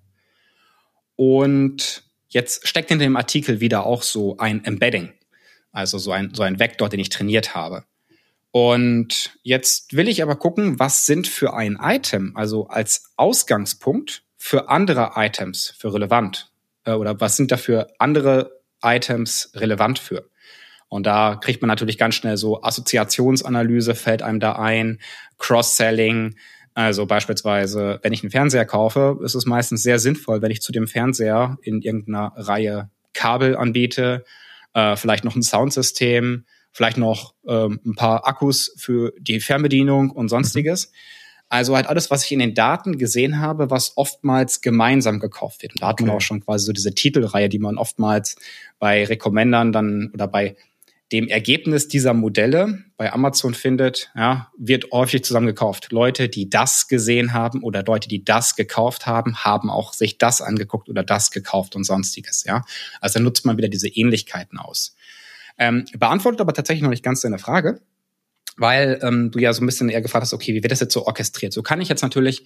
und 1.16 2.07
Jetzt 2.28 2.68
steckt 2.68 2.90
in 2.90 2.98
dem 2.98 3.16
Artikel 3.16 3.60
wieder 3.60 3.86
auch 3.86 4.02
so 4.02 4.36
ein 4.38 4.64
Embedding, 4.64 5.12
also 5.72 5.98
so 5.98 6.12
ein, 6.12 6.34
so 6.34 6.42
ein 6.42 6.58
Vektor, 6.58 6.88
den 6.88 7.00
ich 7.00 7.08
trainiert 7.08 7.54
habe. 7.54 7.84
Und 8.50 9.38
jetzt 9.42 9.94
will 9.96 10.08
ich 10.08 10.22
aber 10.22 10.36
gucken, 10.36 10.78
was 10.78 11.06
sind 11.06 11.26
für 11.28 11.54
ein 11.54 11.78
Item, 11.80 12.36
also 12.36 12.68
als 12.68 13.12
Ausgangspunkt 13.16 14.22
für 14.36 14.68
andere 14.68 15.12
Items 15.16 15.74
für 15.78 15.92
relevant 15.92 16.50
äh, 16.84 16.92
oder 16.92 17.20
was 17.20 17.36
sind 17.36 17.50
dafür 17.50 17.88
andere 17.98 18.60
Items 18.82 19.50
relevant 19.54 19.98
für. 19.98 20.30
Und 20.88 21.04
da 21.04 21.36
kriegt 21.36 21.60
man 21.60 21.68
natürlich 21.68 21.98
ganz 21.98 22.14
schnell 22.14 22.36
so 22.36 22.62
Assoziationsanalyse 22.62 23.94
fällt 23.94 24.22
einem 24.22 24.40
da 24.40 24.52
ein, 24.52 25.00
Cross-Selling, 25.36 26.36
also 26.78 27.06
beispielsweise, 27.06 27.98
wenn 28.04 28.12
ich 28.12 28.22
einen 28.22 28.30
Fernseher 28.30 28.64
kaufe, 28.64 29.18
ist 29.24 29.34
es 29.34 29.46
meistens 29.46 29.82
sehr 29.82 29.98
sinnvoll, 29.98 30.42
wenn 30.42 30.52
ich 30.52 30.62
zu 30.62 30.70
dem 30.70 30.86
Fernseher 30.86 31.58
in 31.62 31.82
irgendeiner 31.82 32.32
Reihe 32.36 32.88
Kabel 33.14 33.56
anbiete, 33.56 34.24
äh, 34.74 34.94
vielleicht 34.94 35.24
noch 35.24 35.34
ein 35.34 35.42
Soundsystem, 35.42 36.44
vielleicht 36.70 36.96
noch 36.96 37.34
ähm, 37.48 37.80
ein 37.84 37.96
paar 37.96 38.28
Akkus 38.28 38.72
für 38.76 39.12
die 39.18 39.40
Fernbedienung 39.40 40.10
und 40.10 40.28
sonstiges. 40.28 40.92
Also 41.48 41.74
halt 41.74 41.88
alles, 41.88 42.12
was 42.12 42.24
ich 42.24 42.30
in 42.30 42.38
den 42.38 42.54
Daten 42.54 42.96
gesehen 42.96 43.40
habe, 43.40 43.70
was 43.70 43.96
oftmals 43.96 44.60
gemeinsam 44.60 45.18
gekauft 45.18 45.62
wird. 45.62 45.72
Und 45.72 45.82
da 45.82 45.88
hat 45.88 46.00
man 46.00 46.10
auch 46.10 46.20
schon 46.20 46.44
quasi 46.44 46.66
so 46.66 46.72
diese 46.72 46.94
Titelreihe, 46.94 47.48
die 47.48 47.58
man 47.58 47.76
oftmals 47.76 48.36
bei 48.78 49.04
Recommendern 49.04 49.72
dann 49.72 50.12
oder 50.14 50.28
bei 50.28 50.54
dem 51.12 51.28
Ergebnis 51.28 51.88
dieser 51.88 52.12
Modelle 52.12 52.84
bei 52.98 53.12
Amazon 53.12 53.54
findet, 53.54 54.10
ja, 54.14 54.52
wird 54.58 54.90
häufig 54.92 55.24
zusammen 55.24 55.46
gekauft. 55.46 55.90
Leute, 55.90 56.28
die 56.28 56.50
das 56.50 56.86
gesehen 56.86 57.32
haben 57.32 57.62
oder 57.62 57.82
Leute, 57.82 58.08
die 58.08 58.24
das 58.24 58.56
gekauft 58.56 59.06
haben, 59.06 59.38
haben 59.38 59.70
auch 59.70 59.94
sich 59.94 60.18
das 60.18 60.42
angeguckt 60.42 60.88
oder 60.88 61.02
das 61.02 61.30
gekauft 61.30 61.76
und 61.76 61.84
sonstiges, 61.84 62.44
ja. 62.44 62.62
Also 63.00 63.20
nutzt 63.20 63.46
man 63.46 63.56
wieder 63.56 63.68
diese 63.68 63.88
Ähnlichkeiten 63.88 64.58
aus. 64.58 64.96
Ähm, 65.56 65.86
beantwortet 65.98 66.40
aber 66.40 66.52
tatsächlich 66.52 66.82
noch 66.82 66.90
nicht 66.90 67.02
ganz 67.02 67.22
deine 67.22 67.38
Frage, 67.38 67.80
weil 68.58 68.98
ähm, 69.02 69.30
du 69.30 69.38
ja 69.38 69.52
so 69.52 69.62
ein 69.62 69.66
bisschen 69.66 69.88
eher 69.88 70.02
gefragt 70.02 70.22
hast, 70.22 70.34
okay, 70.34 70.54
wie 70.54 70.62
wird 70.62 70.72
das 70.72 70.80
jetzt 70.80 70.92
so 70.92 71.06
orchestriert? 71.06 71.54
So 71.54 71.62
kann 71.62 71.80
ich 71.80 71.88
jetzt 71.88 72.02
natürlich, 72.02 72.44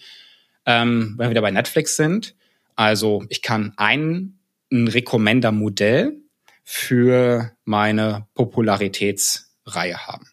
ähm, 0.66 1.14
wenn 1.16 1.26
wir 1.26 1.30
wieder 1.30 1.42
bei 1.42 1.50
Netflix 1.50 1.96
sind, 1.96 2.36
also 2.76 3.24
ich 3.28 3.42
kann 3.42 3.72
ein, 3.76 4.38
ein 4.70 4.88
Recommender-Modell 4.88 6.22
für 6.64 7.52
meine 7.64 8.26
Popularitätsreihe 8.34 10.06
haben. 10.06 10.26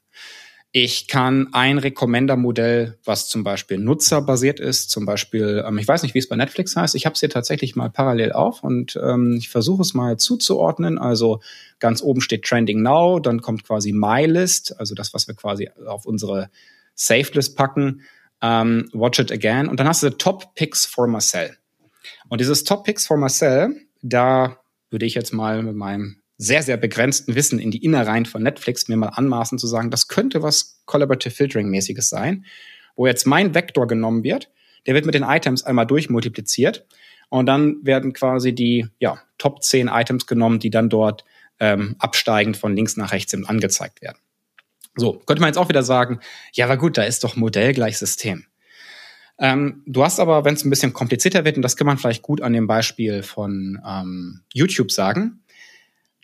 Ich 0.72 1.08
kann 1.08 1.48
ein 1.52 1.80
Recommender-Modell, 1.80 3.00
was 3.04 3.28
zum 3.28 3.44
Beispiel 3.44 3.80
nutzerbasiert 3.80 4.60
ist, 4.60 4.92
zum 4.92 5.04
Beispiel, 5.04 5.64
ähm, 5.66 5.80
ich 5.80 5.88
weiß 5.88 6.04
nicht, 6.04 6.14
wie 6.14 6.20
es 6.20 6.30
bei 6.30 6.36
Netflix 6.36 6.76
heißt, 6.76 6.94
ich 6.94 7.08
habe 7.08 7.16
es 7.16 7.22
hier 7.22 7.30
tatsächlich 7.32 7.76
mal 7.76 7.90
parallel 7.90 8.34
auf 8.34 8.64
und 8.64 8.96
ähm, 9.02 9.38
ich 9.40 9.50
versuche 9.50 9.82
es 9.82 9.96
mal 9.96 10.18
zuzuordnen. 10.18 11.00
Also 11.00 11.42
ganz 11.80 12.04
oben 12.04 12.22
steht 12.22 12.46
Trending 12.46 12.84
Now, 12.84 13.20
dann 13.20 13.42
kommt 13.42 13.64
quasi 13.64 13.92
My 13.92 14.28
List, 14.28 14.80
also 14.80 14.94
das, 14.94 15.12
was 15.16 15.28
wir 15.28 15.34
quasi 15.34 15.72
auf 15.88 16.06
unsere 16.06 16.52
Saved 16.94 17.34
List 17.34 17.58
packen, 17.58 18.04
ähm, 18.44 18.90
Watch 18.94 19.18
It 19.18 19.32
Again 19.32 19.70
und 19.70 19.80
dann 19.80 19.88
hast 19.88 20.04
du 20.04 20.12
Top 20.12 20.54
Picks 20.54 20.86
for 20.86 21.08
Marcel. 21.08 21.58
Und 22.28 22.42
dieses 22.42 22.64
Top 22.64 22.84
Picks 22.84 23.08
for 23.08 23.18
Marcel, 23.18 23.76
da 24.04 24.60
würde 24.92 25.08
ich 25.08 25.16
jetzt 25.16 25.34
mal 25.34 25.64
mit 25.64 25.76
meinem 25.76 26.19
sehr, 26.42 26.64
sehr 26.64 26.78
begrenzten 26.78 27.36
Wissen 27.36 27.60
in 27.60 27.70
die 27.70 27.84
Innereien 27.84 28.26
von 28.26 28.42
Netflix 28.42 28.88
mir 28.88 28.96
mal 28.96 29.10
anmaßen 29.10 29.60
zu 29.60 29.68
sagen, 29.68 29.92
das 29.92 30.08
könnte 30.08 30.42
was 30.42 30.82
Collaborative 30.86 31.36
Filtering-mäßiges 31.36 32.10
sein, 32.10 32.46
wo 32.96 33.06
jetzt 33.06 33.28
mein 33.28 33.54
Vektor 33.54 33.88
genommen 33.88 34.24
wird, 34.24 34.50
der 34.88 34.96
wird 34.96 35.06
mit 35.06 35.16
den 35.16 35.24
Items 35.24 35.64
einmal 35.64 35.86
durchmultipliziert 35.86 36.86
und 37.28 37.46
dann 37.46 37.78
werden 37.84 38.14
quasi 38.14 38.56
die 38.56 38.88
ja, 39.00 39.22
Top 39.38 39.62
10 39.62 39.90
Items 39.90 40.28
genommen, 40.28 40.60
die 40.60 40.70
dann 40.70 40.90
dort 40.90 41.26
ähm, 41.60 41.98
absteigend 42.00 42.56
von 42.56 42.74
links 42.74 42.96
nach 42.96 43.12
rechts 43.12 43.34
angezeigt 43.34 44.02
werden. 44.02 44.18
So, 44.96 45.20
könnte 45.26 45.42
man 45.42 45.50
jetzt 45.50 45.58
auch 45.58 45.70
wieder 45.70 45.84
sagen, 45.84 46.20
ja, 46.54 46.66
aber 46.66 46.78
gut, 46.78 46.98
da 46.98 47.04
ist 47.04 47.26
doch 47.26 47.36
Modell 47.36 47.74
gleich 47.74 47.98
System. 47.98 48.46
Ähm, 49.38 49.84
du 49.86 50.04
hast 50.04 50.22
aber, 50.22 50.46
wenn 50.46 50.56
es 50.56 50.64
ein 50.64 50.70
bisschen 50.70 50.94
komplizierter 50.94 51.44
wird, 51.44 51.58
und 51.58 51.64
das 51.64 51.76
kann 51.76 51.88
man 51.88 51.98
vielleicht 51.98 52.22
gut 52.22 52.42
an 52.42 52.54
dem 52.54 52.68
Beispiel 52.68 53.24
von 53.24 53.82
ähm, 53.86 54.42
YouTube 54.54 54.92
sagen, 54.92 55.44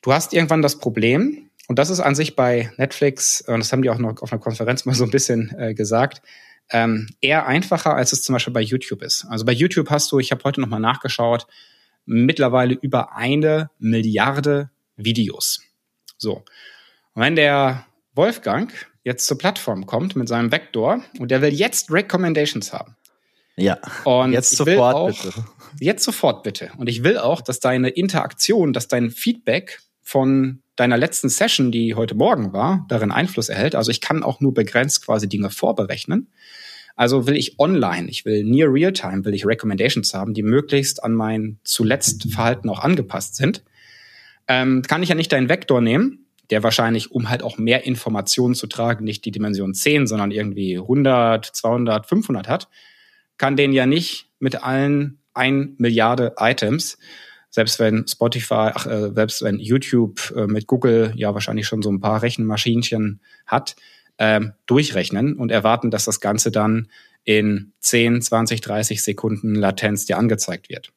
Du 0.06 0.14
hast 0.14 0.34
irgendwann 0.34 0.62
das 0.62 0.78
Problem, 0.78 1.50
und 1.68 1.80
das 1.80 1.90
ist 1.90 2.00
an 2.00 2.14
sich 2.14 2.36
bei 2.36 2.72
Netflix, 2.78 3.42
und 3.42 3.58
das 3.58 3.72
haben 3.72 3.82
die 3.82 3.90
auch 3.90 3.98
noch 3.98 4.22
auf 4.22 4.32
einer 4.32 4.40
Konferenz 4.40 4.86
mal 4.86 4.94
so 4.94 5.04
ein 5.04 5.10
bisschen 5.10 5.52
äh, 5.58 5.74
gesagt, 5.74 6.22
ähm, 6.70 7.10
eher 7.22 7.48
einfacher, 7.48 7.96
als 7.96 8.14
es 8.14 8.22
zum 8.22 8.34
Beispiel 8.34 8.54
bei 8.54 8.62
YouTube 8.62 9.02
ist. 9.02 9.26
Also 9.30 9.46
bei 9.46 9.52
YouTube 9.52 9.90
hast 9.90 10.12
du, 10.12 10.20
ich 10.20 10.30
habe 10.30 10.44
heute 10.44 10.62
nochmal 10.62 10.80
nachgeschaut, 10.80 11.48
mittlerweile 12.06 12.76
über 12.76 13.16
eine 13.16 13.72
Milliarde 13.80 14.70
Videos. 14.96 15.64
So. 16.20 16.44
Und 17.16 17.24
wenn 17.24 17.36
der 17.36 17.88
Wolfgang 18.14 18.72
jetzt 19.04 19.26
zur 19.26 19.40
Plattform 19.40 19.88
kommt 19.88 20.16
mit 20.16 20.28
seinem 20.28 20.52
Vektor 20.52 21.02
und 21.18 21.32
der 21.32 21.42
will 21.42 21.52
jetzt 21.52 21.90
Recommendations 21.90 22.72
haben. 22.72 22.96
Ja. 23.56 23.80
Und 24.04 24.34
jetzt 24.34 24.52
sofort 24.52 24.96
auch, 24.96 25.08
bitte. 25.24 25.46
Jetzt 25.80 26.04
sofort 26.04 26.44
bitte. 26.44 26.72
Und 26.78 26.90
ich 26.90 27.04
will 27.04 27.18
auch, 27.18 27.42
dass 27.42 27.60
deine 27.60 27.90
Interaktion, 27.90 28.72
dass 28.72 28.88
dein 28.88 29.10
Feedback 29.10 29.80
von 30.06 30.62
deiner 30.76 30.98
letzten 30.98 31.30
Session, 31.30 31.72
die 31.72 31.96
heute 31.96 32.14
Morgen 32.14 32.54
war, 32.54 32.86
darin 32.90 33.12
Einfluss 33.12 33.50
erhält. 33.50 33.74
Also 33.74 33.90
ich 33.90 34.02
kann 34.02 34.22
auch 34.22 34.40
nur 34.40 34.54
begrenzt 34.54 35.04
quasi 35.04 35.28
Dinge 35.28 35.50
vorberechnen. 35.50 36.28
Also 36.96 37.26
will 37.26 37.36
ich 37.36 37.60
online, 37.60 38.08
ich 38.08 38.24
will 38.24 38.44
near 38.44 38.72
real 38.72 38.94
time, 38.94 39.26
will 39.26 39.34
ich 39.34 39.48
Recommendations 39.48 40.14
haben, 40.14 40.36
die 40.36 40.44
möglichst 40.44 41.04
an 41.04 41.14
mein 41.14 41.58
zuletzt 41.64 42.32
Verhalten 42.32 42.70
auch 42.70 42.80
angepasst 42.80 43.36
sind. 43.36 43.64
Ähm, 44.48 44.84
kann 44.84 45.02
ich 45.02 45.10
ja 45.10 45.16
nicht 45.16 45.32
deinen 45.32 45.50
Vektor 45.50 45.82
nehmen, 45.82 46.28
der 46.52 46.62
wahrscheinlich, 46.62 47.12
um 47.12 47.30
halt 47.30 47.42
auch 47.42 47.58
mehr 47.58 47.86
Informationen 47.86 48.54
zu 48.54 48.68
tragen, 48.68 49.04
nicht 49.04 49.26
die 49.26 49.32
Dimension 49.32 49.74
10, 49.74 50.06
sondern 50.06 50.30
irgendwie 50.30 50.78
100, 50.78 51.48
200, 51.48 52.06
500 52.06 52.48
hat, 52.48 52.70
kann 53.38 53.58
den 53.58 53.74
ja 53.74 53.88
nicht 53.88 54.30
mit 54.38 54.64
allen 54.64 55.18
ein 55.34 55.74
Milliarde 55.80 56.36
Items 56.38 57.00
selbst 57.56 57.80
wenn 57.80 58.06
Spotify, 58.06 58.72
ach, 58.76 58.86
äh, 58.86 59.14
selbst 59.14 59.42
wenn 59.42 59.60
YouTube 59.60 60.34
äh, 60.36 60.46
mit 60.46 60.68
Google 60.68 61.14
ja 61.16 61.34
wahrscheinlich 61.34 61.66
schon 61.66 61.82
so 61.82 61.90
ein 61.90 62.02
paar 62.02 62.22
Rechenmaschinchen 62.22 63.22
hat, 63.46 63.78
ähm, 64.18 64.52
durchrechnen 64.66 65.38
und 65.38 65.54
erwarten, 65.54 65.90
dass 65.90 66.04
das 66.04 66.20
Ganze 66.20 66.52
dann 66.52 66.90
in 67.24 67.72
10, 67.80 68.22
20, 68.22 68.60
30 68.60 69.02
Sekunden 69.02 69.56
Latenz 69.56 70.06
dir 70.06 70.18
angezeigt 70.18 70.68
wird. 70.68 70.92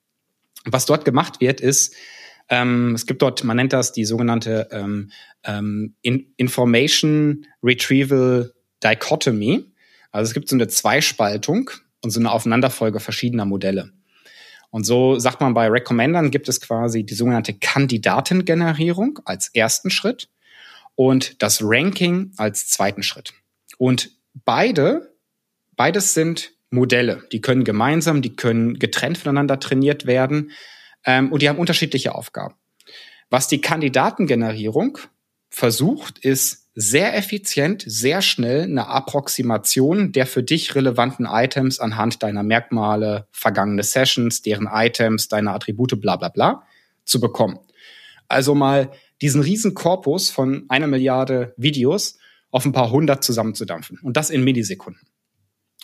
Was 0.65 0.85
dort 0.85 1.05
gemacht 1.05 1.41
wird, 1.41 1.61
ist, 1.61 1.95
ähm, 2.49 2.93
es 2.97 3.07
gibt 3.07 3.23
dort, 3.23 3.45
man 3.45 3.57
nennt 3.57 3.73
das 3.73 3.93
die 3.93 4.05
sogenannte 4.05 4.67
ähm, 4.73 5.13
ähm, 5.45 5.95
In 6.03 6.27
Information 6.39 7.47
Retrieval 7.63 8.53
Dichotomy. 8.83 9.65
Also 10.11 10.31
es 10.31 10.35
gibt 10.35 10.49
so 10.49 10.57
eine 10.57 10.67
Zweispaltung 10.67 11.71
und 12.03 12.11
so 12.11 12.19
eine 12.19 12.33
Aufeinanderfolge 12.33 12.99
verschiedener 12.99 13.45
Modelle. 13.45 13.93
Und 14.71 14.85
so 14.85 15.19
sagt 15.19 15.41
man 15.41 15.55
bei 15.55 15.69
Recommendern 15.69 16.31
gibt 16.31 16.49
es 16.49 16.61
quasi 16.61 17.05
die 17.05 17.15
sogenannte 17.15 17.55
Kandidatengenerierung 17.55 19.21
als 19.25 19.49
ersten 19.55 19.91
Schritt 19.91 20.29
und 20.95 21.43
das 21.43 21.61
Ranking 21.63 22.33
als 22.37 22.69
zweiten 22.69 23.03
Schritt. 23.03 23.33
Und 23.79 24.11
beide, 24.35 25.15
beides 25.77 26.13
sind 26.13 26.53
Modelle. 26.71 27.23
Die 27.33 27.41
können 27.41 27.65
gemeinsam, 27.65 28.21
die 28.21 28.37
können 28.37 28.79
getrennt 28.79 29.19
voneinander 29.19 29.59
trainiert 29.59 30.07
werden 30.07 30.51
ähm, 31.05 31.33
und 31.33 31.41
die 31.41 31.49
haben 31.49 31.59
unterschiedliche 31.59 32.15
Aufgaben. 32.15 32.55
Was 33.31 33.49
die 33.49 33.61
Kandidatengenerierung 33.61 34.99
versucht, 35.51 36.19
ist 36.19 36.68
sehr 36.81 37.17
effizient, 37.17 37.83
sehr 37.85 38.23
schnell 38.23 38.63
eine 38.63 38.87
Approximation 38.87 40.13
der 40.13 40.29
für 40.29 40.45
dich 40.45 40.77
relevanten 40.77 41.27
Items 41.29 41.81
anhand 41.81 42.23
deiner 42.23 42.45
Merkmale, 42.45 43.27
vergangene 43.33 43.83
Sessions, 43.83 44.43
deren 44.43 44.69
Items, 44.71 45.27
deine 45.27 45.51
Attribute, 45.51 46.01
bla 46.01 46.15
bla 46.15 46.29
bla, 46.29 46.63
zu 47.05 47.19
bekommen. 47.19 47.59
Also 48.29 48.55
mal 48.55 48.93
diesen 49.21 49.41
riesen 49.41 49.75
Korpus 49.75 50.31
von 50.31 50.67
einer 50.69 50.87
Milliarde 50.87 51.53
Videos 51.57 52.17
auf 52.53 52.65
ein 52.65 52.71
paar 52.71 52.93
hundert 52.93 53.25
zusammenzudampfen. 53.25 53.99
Und 54.05 54.17
das 54.17 54.31
in 54.31 54.45
Millisekunden. 54.45 55.03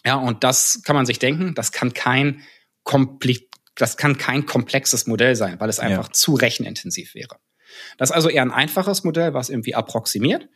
Ja, 0.06 0.14
und 0.14 0.44
das 0.44 0.82
kann 0.84 0.94
man 0.94 1.06
sich 1.06 1.18
denken, 1.18 1.56
das 1.56 1.72
kann 1.72 1.92
kein 1.92 2.42
kompli 2.84 3.48
das 3.74 3.96
kann 3.96 4.16
kein 4.16 4.46
komplexes 4.46 5.08
Modell 5.08 5.34
sein, 5.34 5.58
weil 5.58 5.68
es 5.68 5.80
einfach 5.80 6.06
ja. 6.06 6.12
zu 6.12 6.34
rechenintensiv 6.34 7.16
wäre. 7.16 7.40
Das 7.98 8.10
ist 8.10 8.14
also 8.14 8.28
eher 8.28 8.42
ein 8.42 8.52
einfaches 8.52 9.02
Modell, 9.02 9.34
was 9.34 9.50
irgendwie 9.50 9.74
approximiert. 9.74 10.48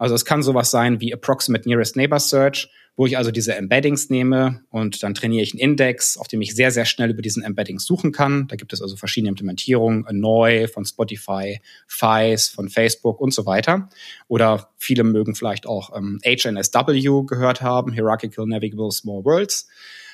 Also 0.00 0.14
es 0.14 0.24
kann 0.24 0.42
sowas 0.42 0.70
sein 0.70 1.02
wie 1.02 1.12
Approximate 1.12 1.68
Nearest 1.68 1.94
Neighbor 1.94 2.20
Search, 2.20 2.70
wo 2.96 3.04
ich 3.04 3.18
also 3.18 3.30
diese 3.30 3.54
Embeddings 3.54 4.08
nehme 4.08 4.62
und 4.70 5.02
dann 5.02 5.12
trainiere 5.12 5.42
ich 5.42 5.52
einen 5.52 5.60
Index, 5.60 6.16
auf 6.16 6.26
dem 6.26 6.40
ich 6.40 6.54
sehr, 6.54 6.70
sehr 6.70 6.86
schnell 6.86 7.10
über 7.10 7.20
diesen 7.20 7.42
Embeddings 7.42 7.84
suchen 7.84 8.10
kann. 8.10 8.48
Da 8.48 8.56
gibt 8.56 8.72
es 8.72 8.80
also 8.80 8.96
verschiedene 8.96 9.28
Implementierungen, 9.28 10.06
Annoy 10.06 10.68
von 10.68 10.86
Spotify, 10.86 11.60
FICE 11.86 12.48
von 12.48 12.70
Facebook 12.70 13.20
und 13.20 13.34
so 13.34 13.44
weiter. 13.44 13.90
Oder 14.26 14.70
viele 14.78 15.04
mögen 15.04 15.34
vielleicht 15.34 15.66
auch 15.66 15.94
ähm, 15.94 16.18
HNSW 16.24 17.26
gehört 17.26 17.60
haben, 17.60 17.92
Hierarchical 17.92 18.46
Navigable 18.46 18.92
Small 18.92 19.22
Worlds. 19.26 19.68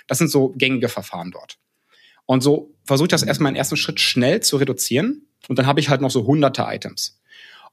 Das 0.08 0.18
sind 0.18 0.32
so 0.32 0.48
gängige 0.56 0.88
Verfahren 0.88 1.30
dort. 1.30 1.58
Und 2.24 2.40
so 2.40 2.74
versuche 2.82 3.06
ich 3.06 3.10
das 3.12 3.22
erstmal 3.22 3.52
im 3.52 3.56
ersten 3.56 3.76
Schritt 3.76 4.00
schnell 4.00 4.40
zu 4.40 4.56
reduzieren. 4.56 5.28
Und 5.46 5.60
dann 5.60 5.66
habe 5.66 5.78
ich 5.78 5.90
halt 5.90 6.00
noch 6.00 6.10
so 6.10 6.26
hunderte 6.26 6.62
Items. 6.66 7.15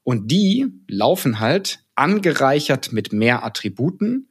Und 0.04 0.30
die 0.30 0.66
laufen 0.86 1.40
halt 1.40 1.80
angereichert 1.94 2.92
mit 2.92 3.12
mehr 3.12 3.44
Attributen 3.44 4.28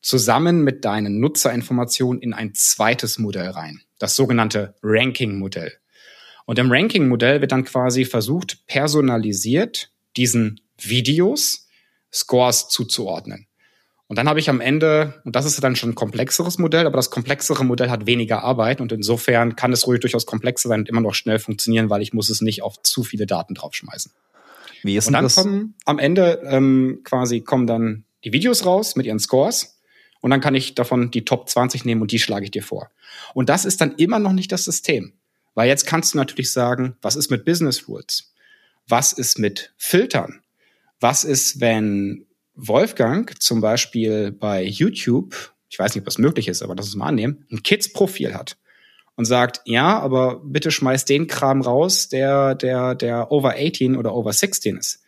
zusammen 0.00 0.62
mit 0.62 0.84
deinen 0.84 1.18
Nutzerinformationen 1.18 2.22
in 2.22 2.32
ein 2.32 2.54
zweites 2.54 3.18
Modell 3.18 3.48
rein, 3.48 3.80
das 3.98 4.14
sogenannte 4.14 4.76
Ranking-Modell. 4.82 5.72
Und 6.44 6.60
im 6.60 6.70
Ranking-Modell 6.70 7.40
wird 7.40 7.50
dann 7.50 7.64
quasi 7.64 8.04
versucht, 8.04 8.66
personalisiert 8.66 9.90
diesen 10.16 10.60
Videos 10.78 11.66
Scores 12.12 12.68
zuzuordnen. 12.68 13.48
Und 14.06 14.16
dann 14.16 14.28
habe 14.28 14.38
ich 14.38 14.48
am 14.48 14.60
Ende, 14.60 15.20
und 15.24 15.34
das 15.34 15.46
ist 15.46 15.62
dann 15.64 15.74
schon 15.74 15.90
ein 15.90 15.94
komplexeres 15.96 16.58
Modell, 16.58 16.86
aber 16.86 16.96
das 16.96 17.10
komplexere 17.10 17.64
Modell 17.64 17.90
hat 17.90 18.06
weniger 18.06 18.44
Arbeit 18.44 18.80
und 18.80 18.92
insofern 18.92 19.56
kann 19.56 19.72
es 19.72 19.88
ruhig 19.88 19.98
durchaus 20.00 20.26
komplexer 20.26 20.68
sein 20.68 20.80
und 20.80 20.88
immer 20.88 21.00
noch 21.00 21.14
schnell 21.14 21.40
funktionieren, 21.40 21.90
weil 21.90 22.02
ich 22.02 22.12
muss 22.12 22.30
es 22.30 22.40
nicht 22.40 22.62
auf 22.62 22.80
zu 22.82 23.02
viele 23.02 23.26
Daten 23.26 23.54
draufschmeißen. 23.54 24.12
Wie 24.86 24.96
ist 24.96 25.06
und 25.06 25.12
dann 25.12 25.24
das? 25.24 25.34
kommen 25.34 25.74
am 25.84 25.98
Ende 25.98 26.42
ähm, 26.44 27.00
quasi 27.04 27.40
kommen 27.40 27.66
dann 27.66 28.04
die 28.24 28.32
Videos 28.32 28.64
raus 28.64 28.96
mit 28.96 29.06
ihren 29.06 29.18
Scores 29.18 29.80
und 30.20 30.30
dann 30.30 30.40
kann 30.40 30.54
ich 30.54 30.74
davon 30.74 31.10
die 31.10 31.24
Top 31.24 31.48
20 31.48 31.84
nehmen 31.84 32.02
und 32.02 32.12
die 32.12 32.18
schlage 32.18 32.44
ich 32.44 32.50
dir 32.50 32.62
vor. 32.62 32.90
Und 33.34 33.48
das 33.48 33.64
ist 33.64 33.80
dann 33.80 33.94
immer 33.96 34.18
noch 34.18 34.32
nicht 34.32 34.52
das 34.52 34.64
System. 34.64 35.12
Weil 35.54 35.68
jetzt 35.68 35.86
kannst 35.86 36.14
du 36.14 36.18
natürlich 36.18 36.52
sagen, 36.52 36.96
was 37.00 37.16
ist 37.16 37.30
mit 37.30 37.44
Business 37.44 37.88
Rules? 37.88 38.34
Was 38.86 39.12
ist 39.12 39.38
mit 39.38 39.74
Filtern? 39.78 40.42
Was 41.00 41.24
ist, 41.24 41.60
wenn 41.60 42.26
Wolfgang 42.54 43.40
zum 43.42 43.60
Beispiel 43.60 44.32
bei 44.32 44.64
YouTube, 44.64 45.54
ich 45.68 45.78
weiß 45.78 45.94
nicht, 45.94 46.02
ob 46.02 46.06
das 46.06 46.18
möglich 46.18 46.48
ist, 46.48 46.62
aber 46.62 46.74
lass 46.74 46.86
uns 46.86 46.96
mal 46.96 47.06
annehmen, 47.06 47.46
ein 47.50 47.62
Kids-Profil 47.62 48.34
hat 48.34 48.56
und 49.16 49.24
sagt, 49.24 49.62
ja, 49.64 49.98
aber 49.98 50.40
bitte 50.44 50.70
schmeiß 50.70 51.04
den 51.06 51.26
Kram 51.26 51.62
raus, 51.62 52.08
der, 52.08 52.54
der, 52.54 52.94
der 52.94 53.32
over 53.32 53.54
18 53.56 53.96
oder 53.96 54.14
over 54.14 54.32
16 54.32 54.76
ist. 54.76 55.02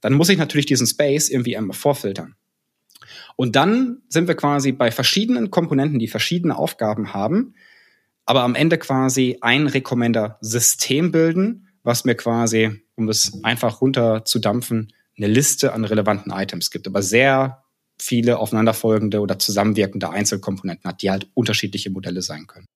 Dann 0.00 0.12
muss 0.12 0.28
ich 0.28 0.38
natürlich 0.38 0.66
diesen 0.66 0.86
Space 0.86 1.30
irgendwie 1.30 1.56
einmal 1.56 1.76
vorfiltern. 1.76 2.36
Und 3.34 3.56
dann 3.56 4.02
sind 4.08 4.28
wir 4.28 4.34
quasi 4.34 4.72
bei 4.72 4.90
verschiedenen 4.90 5.50
Komponenten, 5.50 5.98
die 5.98 6.08
verschiedene 6.08 6.56
Aufgaben 6.56 7.12
haben, 7.14 7.54
aber 8.24 8.42
am 8.42 8.54
Ende 8.54 8.78
quasi 8.78 9.38
ein 9.40 9.66
Recommender-System 9.66 11.12
bilden, 11.12 11.68
was 11.82 12.04
mir 12.04 12.14
quasi, 12.14 12.82
um 12.96 13.08
es 13.08 13.42
einfach 13.44 13.80
runterzudampfen, 13.80 14.92
eine 15.16 15.28
Liste 15.28 15.72
an 15.72 15.84
relevanten 15.84 16.32
Items 16.32 16.70
gibt, 16.70 16.86
aber 16.86 17.02
sehr 17.02 17.62
viele 17.98 18.38
aufeinanderfolgende 18.38 19.20
oder 19.20 19.38
zusammenwirkende 19.38 20.10
Einzelkomponenten 20.10 20.88
hat, 20.90 21.02
die 21.02 21.10
halt 21.10 21.30
unterschiedliche 21.34 21.90
Modelle 21.90 22.20
sein 22.20 22.46
können. 22.46 22.66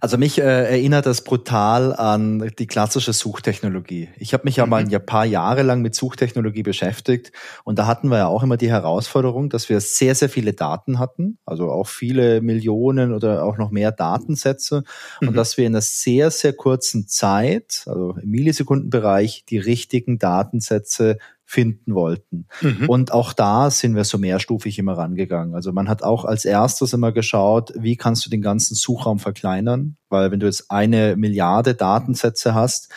Also 0.00 0.18
mich 0.18 0.38
äh, 0.38 0.42
erinnert 0.42 1.06
das 1.06 1.22
brutal 1.22 1.94
an 1.94 2.50
die 2.58 2.66
klassische 2.66 3.12
Suchtechnologie. 3.12 4.08
Ich 4.18 4.32
habe 4.32 4.44
mich 4.44 4.56
ja 4.56 4.66
mhm. 4.66 4.70
mal 4.70 4.84
ein 4.84 5.06
paar 5.06 5.24
Jahre 5.24 5.62
lang 5.62 5.82
mit 5.82 5.94
Suchtechnologie 5.94 6.62
beschäftigt 6.62 7.32
und 7.64 7.78
da 7.78 7.86
hatten 7.86 8.08
wir 8.08 8.18
ja 8.18 8.26
auch 8.26 8.42
immer 8.42 8.56
die 8.56 8.70
Herausforderung, 8.70 9.48
dass 9.48 9.68
wir 9.68 9.80
sehr, 9.80 10.14
sehr 10.14 10.28
viele 10.28 10.52
Daten 10.52 10.98
hatten, 10.98 11.38
also 11.44 11.70
auch 11.70 11.88
viele 11.88 12.40
Millionen 12.40 13.12
oder 13.12 13.44
auch 13.44 13.58
noch 13.58 13.70
mehr 13.70 13.92
Datensätze 13.92 14.84
mhm. 15.20 15.28
und 15.28 15.36
dass 15.36 15.56
wir 15.56 15.66
in 15.66 15.74
einer 15.74 15.82
sehr, 15.82 16.30
sehr 16.30 16.52
kurzen 16.52 17.08
Zeit, 17.08 17.84
also 17.86 18.16
im 18.20 18.30
Millisekundenbereich, 18.30 19.44
die 19.48 19.58
richtigen 19.58 20.18
Datensätze 20.18 21.18
finden 21.46 21.94
wollten. 21.94 22.48
Mhm. 22.60 22.88
Und 22.88 23.12
auch 23.12 23.32
da 23.32 23.70
sind 23.70 23.94
wir 23.94 24.04
so 24.04 24.18
mehrstufig 24.18 24.78
immer 24.78 24.98
rangegangen. 24.98 25.54
Also 25.54 25.72
man 25.72 25.88
hat 25.88 26.02
auch 26.02 26.24
als 26.24 26.44
erstes 26.44 26.92
immer 26.92 27.12
geschaut, 27.12 27.72
wie 27.76 27.96
kannst 27.96 28.26
du 28.26 28.30
den 28.30 28.42
ganzen 28.42 28.74
Suchraum 28.74 29.20
verkleinern? 29.20 29.96
Weil 30.08 30.32
wenn 30.32 30.40
du 30.40 30.46
jetzt 30.46 30.70
eine 30.70 31.16
Milliarde 31.16 31.74
Datensätze 31.74 32.54
hast, 32.54 32.92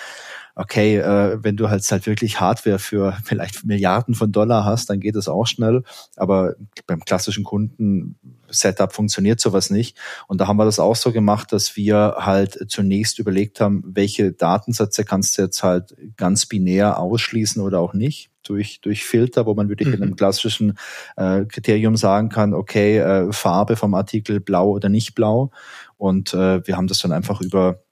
okay, 0.60 0.98
äh, 0.98 1.42
wenn 1.42 1.56
du 1.56 1.70
halt 1.70 1.90
halt 1.90 2.06
wirklich 2.06 2.40
Hardware 2.40 2.80
für 2.80 3.18
vielleicht 3.24 3.66
Milliarden 3.66 4.14
von 4.14 4.32
Dollar 4.32 4.66
hast, 4.66 4.90
dann 4.90 5.00
geht 5.00 5.16
es 5.16 5.30
auch 5.30 5.48
schnell. 5.48 5.84
Aber 6.18 6.56
beim 6.86 7.00
klassischen 7.00 7.44
Kunden 7.46 8.20
Setup 8.50 8.92
funktioniert 8.94 9.40
sowas 9.40 9.70
nicht. 9.70 9.98
Und 10.28 10.42
da 10.42 10.48
haben 10.48 10.58
wir 10.58 10.66
das 10.66 10.80
auch 10.80 10.96
so 10.96 11.12
gemacht, 11.12 11.54
dass 11.54 11.78
wir 11.78 12.16
halt 12.18 12.66
zunächst 12.70 13.20
überlegt 13.20 13.62
haben, 13.62 13.84
welche 13.86 14.34
Datensätze 14.34 15.06
kannst 15.06 15.38
du 15.38 15.44
jetzt 15.44 15.64
halt 15.64 15.96
ganz 16.18 16.46
binär 16.46 17.00
ausschließen 17.00 17.62
oder 17.62 17.80
auch 17.80 17.94
nicht 17.94 18.30
durch, 18.44 18.82
durch 18.82 19.06
Filter, 19.06 19.46
wo 19.46 19.54
man 19.54 19.70
wirklich 19.70 19.88
mhm. 19.88 19.94
mit 19.94 20.02
einem 20.02 20.16
klassischen 20.16 20.78
äh, 21.16 21.46
Kriterium 21.46 21.96
sagen 21.96 22.30
kann, 22.30 22.54
okay, 22.54 22.98
äh, 22.98 23.32
Farbe 23.32 23.76
vom 23.76 23.94
Artikel 23.94 24.40
blau 24.40 24.72
oder 24.72 24.90
nicht 24.90 25.16
blau. 25.16 25.52
Und 25.98 26.34
äh, 26.34 26.66
wir 26.68 26.76
haben 26.76 26.88
das 26.88 27.00
dann 27.00 27.12
einfach 27.12 27.40
über 27.42 27.84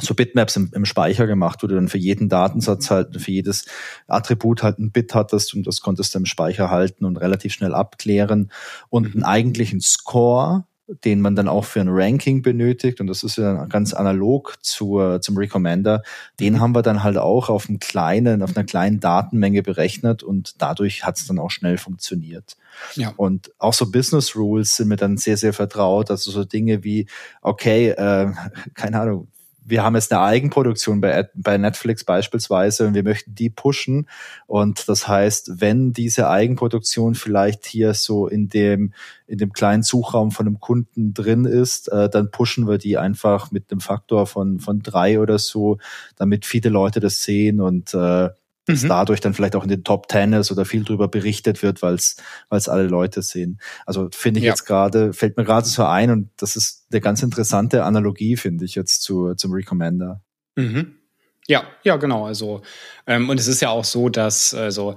so 0.00 0.14
Bitmaps 0.14 0.56
im, 0.56 0.70
im 0.74 0.84
Speicher 0.86 1.26
gemacht, 1.26 1.62
wo 1.62 1.66
du 1.66 1.74
dann 1.74 1.88
für 1.88 1.98
jeden 1.98 2.28
Datensatz 2.28 2.90
halt, 2.90 3.20
für 3.20 3.30
jedes 3.30 3.66
Attribut 4.06 4.62
halt 4.62 4.78
ein 4.78 4.90
Bit 4.90 5.14
hattest 5.14 5.54
und 5.54 5.66
das 5.66 5.80
konntest 5.80 6.14
du 6.14 6.18
im 6.18 6.26
Speicher 6.26 6.70
halten 6.70 7.04
und 7.04 7.18
relativ 7.18 7.52
schnell 7.52 7.74
abklären 7.74 8.50
und 8.88 9.14
einen 9.14 9.24
eigentlichen 9.24 9.80
Score, 9.80 10.64
den 11.04 11.20
man 11.20 11.36
dann 11.36 11.48
auch 11.48 11.64
für 11.64 11.80
ein 11.80 11.90
Ranking 11.90 12.42
benötigt 12.42 13.00
und 13.00 13.06
das 13.06 13.22
ist 13.22 13.36
ja 13.36 13.66
ganz 13.66 13.92
analog 13.92 14.56
zur, 14.62 15.20
zum 15.20 15.36
Recommender, 15.36 16.02
den 16.40 16.58
haben 16.58 16.74
wir 16.74 16.82
dann 16.82 17.02
halt 17.02 17.18
auch 17.18 17.50
auf 17.50 17.68
einem 17.68 17.78
kleinen, 17.78 18.42
auf 18.42 18.56
einer 18.56 18.64
kleinen 18.64 18.98
Datenmenge 18.98 19.62
berechnet 19.62 20.22
und 20.22 20.54
dadurch 20.60 21.04
hat 21.04 21.18
es 21.18 21.26
dann 21.26 21.38
auch 21.38 21.50
schnell 21.50 21.76
funktioniert. 21.76 22.56
Ja. 22.94 23.12
Und 23.16 23.52
auch 23.58 23.74
so 23.74 23.90
Business 23.90 24.34
Rules 24.34 24.76
sind 24.76 24.88
mir 24.88 24.96
dann 24.96 25.18
sehr, 25.18 25.36
sehr 25.36 25.52
vertraut. 25.52 26.10
Also 26.10 26.30
so 26.30 26.44
Dinge 26.44 26.82
wie, 26.84 27.06
okay, 27.42 27.90
äh, 27.90 28.32
keine 28.74 29.00
Ahnung, 29.00 29.28
wir 29.64 29.82
haben 29.82 29.94
jetzt 29.94 30.12
eine 30.12 30.22
Eigenproduktion 30.22 31.00
bei, 31.00 31.28
bei 31.34 31.56
Netflix 31.56 32.04
beispielsweise 32.04 32.86
und 32.86 32.94
wir 32.94 33.02
möchten 33.02 33.34
die 33.34 33.50
pushen. 33.50 34.08
Und 34.46 34.88
das 34.88 35.06
heißt, 35.06 35.60
wenn 35.60 35.92
diese 35.92 36.28
Eigenproduktion 36.28 37.14
vielleicht 37.14 37.66
hier 37.66 37.94
so 37.94 38.26
in 38.26 38.48
dem, 38.48 38.92
in 39.26 39.38
dem 39.38 39.52
kleinen 39.52 39.82
Suchraum 39.82 40.30
von 40.30 40.46
einem 40.46 40.60
Kunden 40.60 41.14
drin 41.14 41.44
ist, 41.44 41.88
äh, 41.92 42.08
dann 42.08 42.30
pushen 42.30 42.68
wir 42.68 42.78
die 42.78 42.98
einfach 42.98 43.50
mit 43.52 43.70
einem 43.70 43.80
Faktor 43.80 44.26
von, 44.26 44.58
von 44.58 44.80
drei 44.80 45.20
oder 45.20 45.38
so, 45.38 45.78
damit 46.16 46.44
viele 46.44 46.70
Leute 46.70 47.00
das 47.00 47.22
sehen 47.22 47.60
und 47.60 47.94
äh, 47.94 48.30
dass 48.66 48.82
mhm. 48.82 48.88
dadurch 48.88 49.20
dann 49.20 49.34
vielleicht 49.34 49.56
auch 49.56 49.64
in 49.64 49.68
den 49.68 49.84
Top 49.84 50.08
Ten 50.08 50.32
ist 50.32 50.52
oder 50.52 50.64
viel 50.64 50.84
drüber 50.84 51.08
berichtet 51.08 51.62
wird, 51.62 51.82
weil 51.82 51.94
es 51.94 52.68
alle 52.68 52.86
Leute 52.86 53.22
sehen. 53.22 53.60
Also 53.86 54.08
finde 54.12 54.38
ich 54.38 54.44
ja. 54.44 54.52
jetzt 54.52 54.64
gerade, 54.64 55.12
fällt 55.12 55.36
mir 55.36 55.44
gerade 55.44 55.66
so 55.66 55.84
ein 55.84 56.10
und 56.10 56.30
das 56.36 56.56
ist 56.56 56.86
eine 56.90 57.00
ganz 57.00 57.22
interessante 57.22 57.84
Analogie, 57.84 58.36
finde 58.36 58.64
ich 58.64 58.74
jetzt 58.74 59.02
zu, 59.02 59.34
zum 59.34 59.52
Recommender. 59.52 60.22
Mhm. 60.56 60.96
Ja, 61.48 61.64
ja, 61.82 61.96
genau. 61.96 62.26
Also, 62.26 62.62
ähm, 63.06 63.28
und 63.28 63.40
es 63.40 63.48
ist 63.48 63.60
ja 63.60 63.70
auch 63.70 63.84
so, 63.84 64.08
dass, 64.08 64.54
also, 64.54 64.94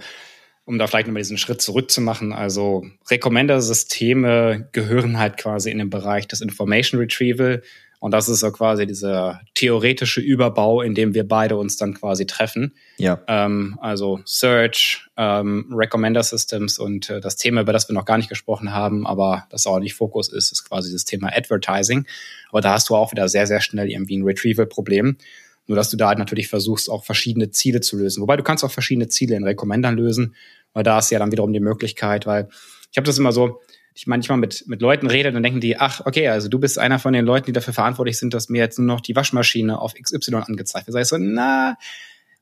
um 0.66 0.78
da 0.78 0.88
vielleicht 0.88 1.08
nochmal 1.08 1.22
diesen 1.22 1.38
Schritt 1.38 1.62
zurückzumachen, 1.62 2.34
also 2.34 2.86
Recommender-Systeme 3.10 4.70
gehören 4.72 5.18
halt 5.18 5.38
quasi 5.38 5.72
in 5.72 5.78
den 5.78 5.90
Bereich 5.90 6.28
des 6.28 6.42
Information 6.42 7.00
Retrieval 7.00 7.62
und 8.06 8.12
das 8.12 8.30
ist 8.30 8.42
so 8.42 8.52
quasi 8.52 8.86
dieser 8.86 9.42
theoretische 9.56 10.22
Überbau, 10.22 10.84
in 10.84 10.94
dem 10.94 11.16
wir 11.16 11.28
beide 11.28 11.58
uns 11.58 11.76
dann 11.76 11.96
quasi 11.96 12.28
treffen. 12.28 12.76
Ja. 12.98 13.20
Ähm, 13.28 13.80
also 13.82 14.20
Search, 14.26 15.08
ähm, 15.18 15.74
Recommender 15.76 16.22
Systems 16.22 16.78
und 16.78 17.10
äh, 17.10 17.20
das 17.20 17.36
Thema, 17.36 17.62
über 17.62 17.74
das 17.74 17.90
wir 17.90 17.96
noch 17.96 18.06
gar 18.06 18.18
nicht 18.18 18.30
gesprochen 18.30 18.74
haben, 18.74 19.08
aber 19.08 19.48
das 19.50 19.66
auch 19.66 19.80
nicht 19.80 19.96
Fokus 19.96 20.32
ist, 20.32 20.52
ist 20.52 20.70
quasi 20.70 20.94
das 20.94 21.06
Thema 21.06 21.36
Advertising. 21.36 22.06
Aber 22.52 22.62
da 22.62 22.74
hast 22.74 22.90
du 22.90 22.96
auch 22.96 23.12
wieder 23.12 23.28
sehr, 23.28 23.48
sehr 23.48 23.60
schnell 23.60 23.90
irgendwie 23.90 24.18
ein 24.18 24.24
Retrieval-Problem. 24.24 25.18
Nur 25.66 25.76
dass 25.76 25.90
du 25.90 25.98
da 25.98 26.10
halt 26.10 26.20
natürlich 26.20 26.48
versuchst, 26.48 26.92
auch 26.92 27.04
verschiedene 27.06 27.50
Ziele 27.50 27.82
zu 27.82 27.98
lösen. 27.98 28.22
Wobei 28.22 28.38
du 28.38 28.44
kannst 28.44 28.64
auch 28.64 28.72
verschiedene 28.72 29.08
Ziele 29.08 29.36
in 29.36 29.46
Recommendern 29.46 29.98
lösen, 29.98 30.36
weil 30.74 30.84
da 30.84 31.00
ist 31.00 31.10
ja 31.10 31.18
dann 31.18 31.32
wiederum 31.32 31.54
die 31.54 31.60
Möglichkeit, 31.60 32.28
weil 32.28 32.50
ich 32.92 32.98
habe 32.98 33.08
das 33.08 33.18
immer 33.18 33.32
so, 33.32 33.62
ich 33.96 34.08
manchmal 34.08 34.38
mit, 34.38 34.66
mit 34.68 34.82
Leuten 34.82 35.08
rede, 35.08 35.32
dann 35.32 35.42
denken 35.42 35.62
die, 35.62 35.78
ach, 35.78 36.02
okay, 36.06 36.28
also 36.28 36.50
du 36.50 36.60
bist 36.60 36.78
einer 36.78 37.00
von 37.00 37.14
den 37.14 37.26
Leuten, 37.26 37.46
die 37.46 37.54
dafür 37.54 37.74
verantwortlich 37.74 38.18
sind, 38.18 38.34
dass 38.34 38.50
mir 38.50 38.60
jetzt 38.60 38.78
nur 38.78 38.88
noch 38.88 39.00
die 39.00 39.16
Waschmaschine 39.16 39.80
auf 39.80 39.94
XY 39.94 40.36
angezeigt 40.36 40.88
wird. 40.88 40.94
Sag 40.94 41.02
ich 41.02 41.08
so, 41.08 41.18
na, 41.18 41.78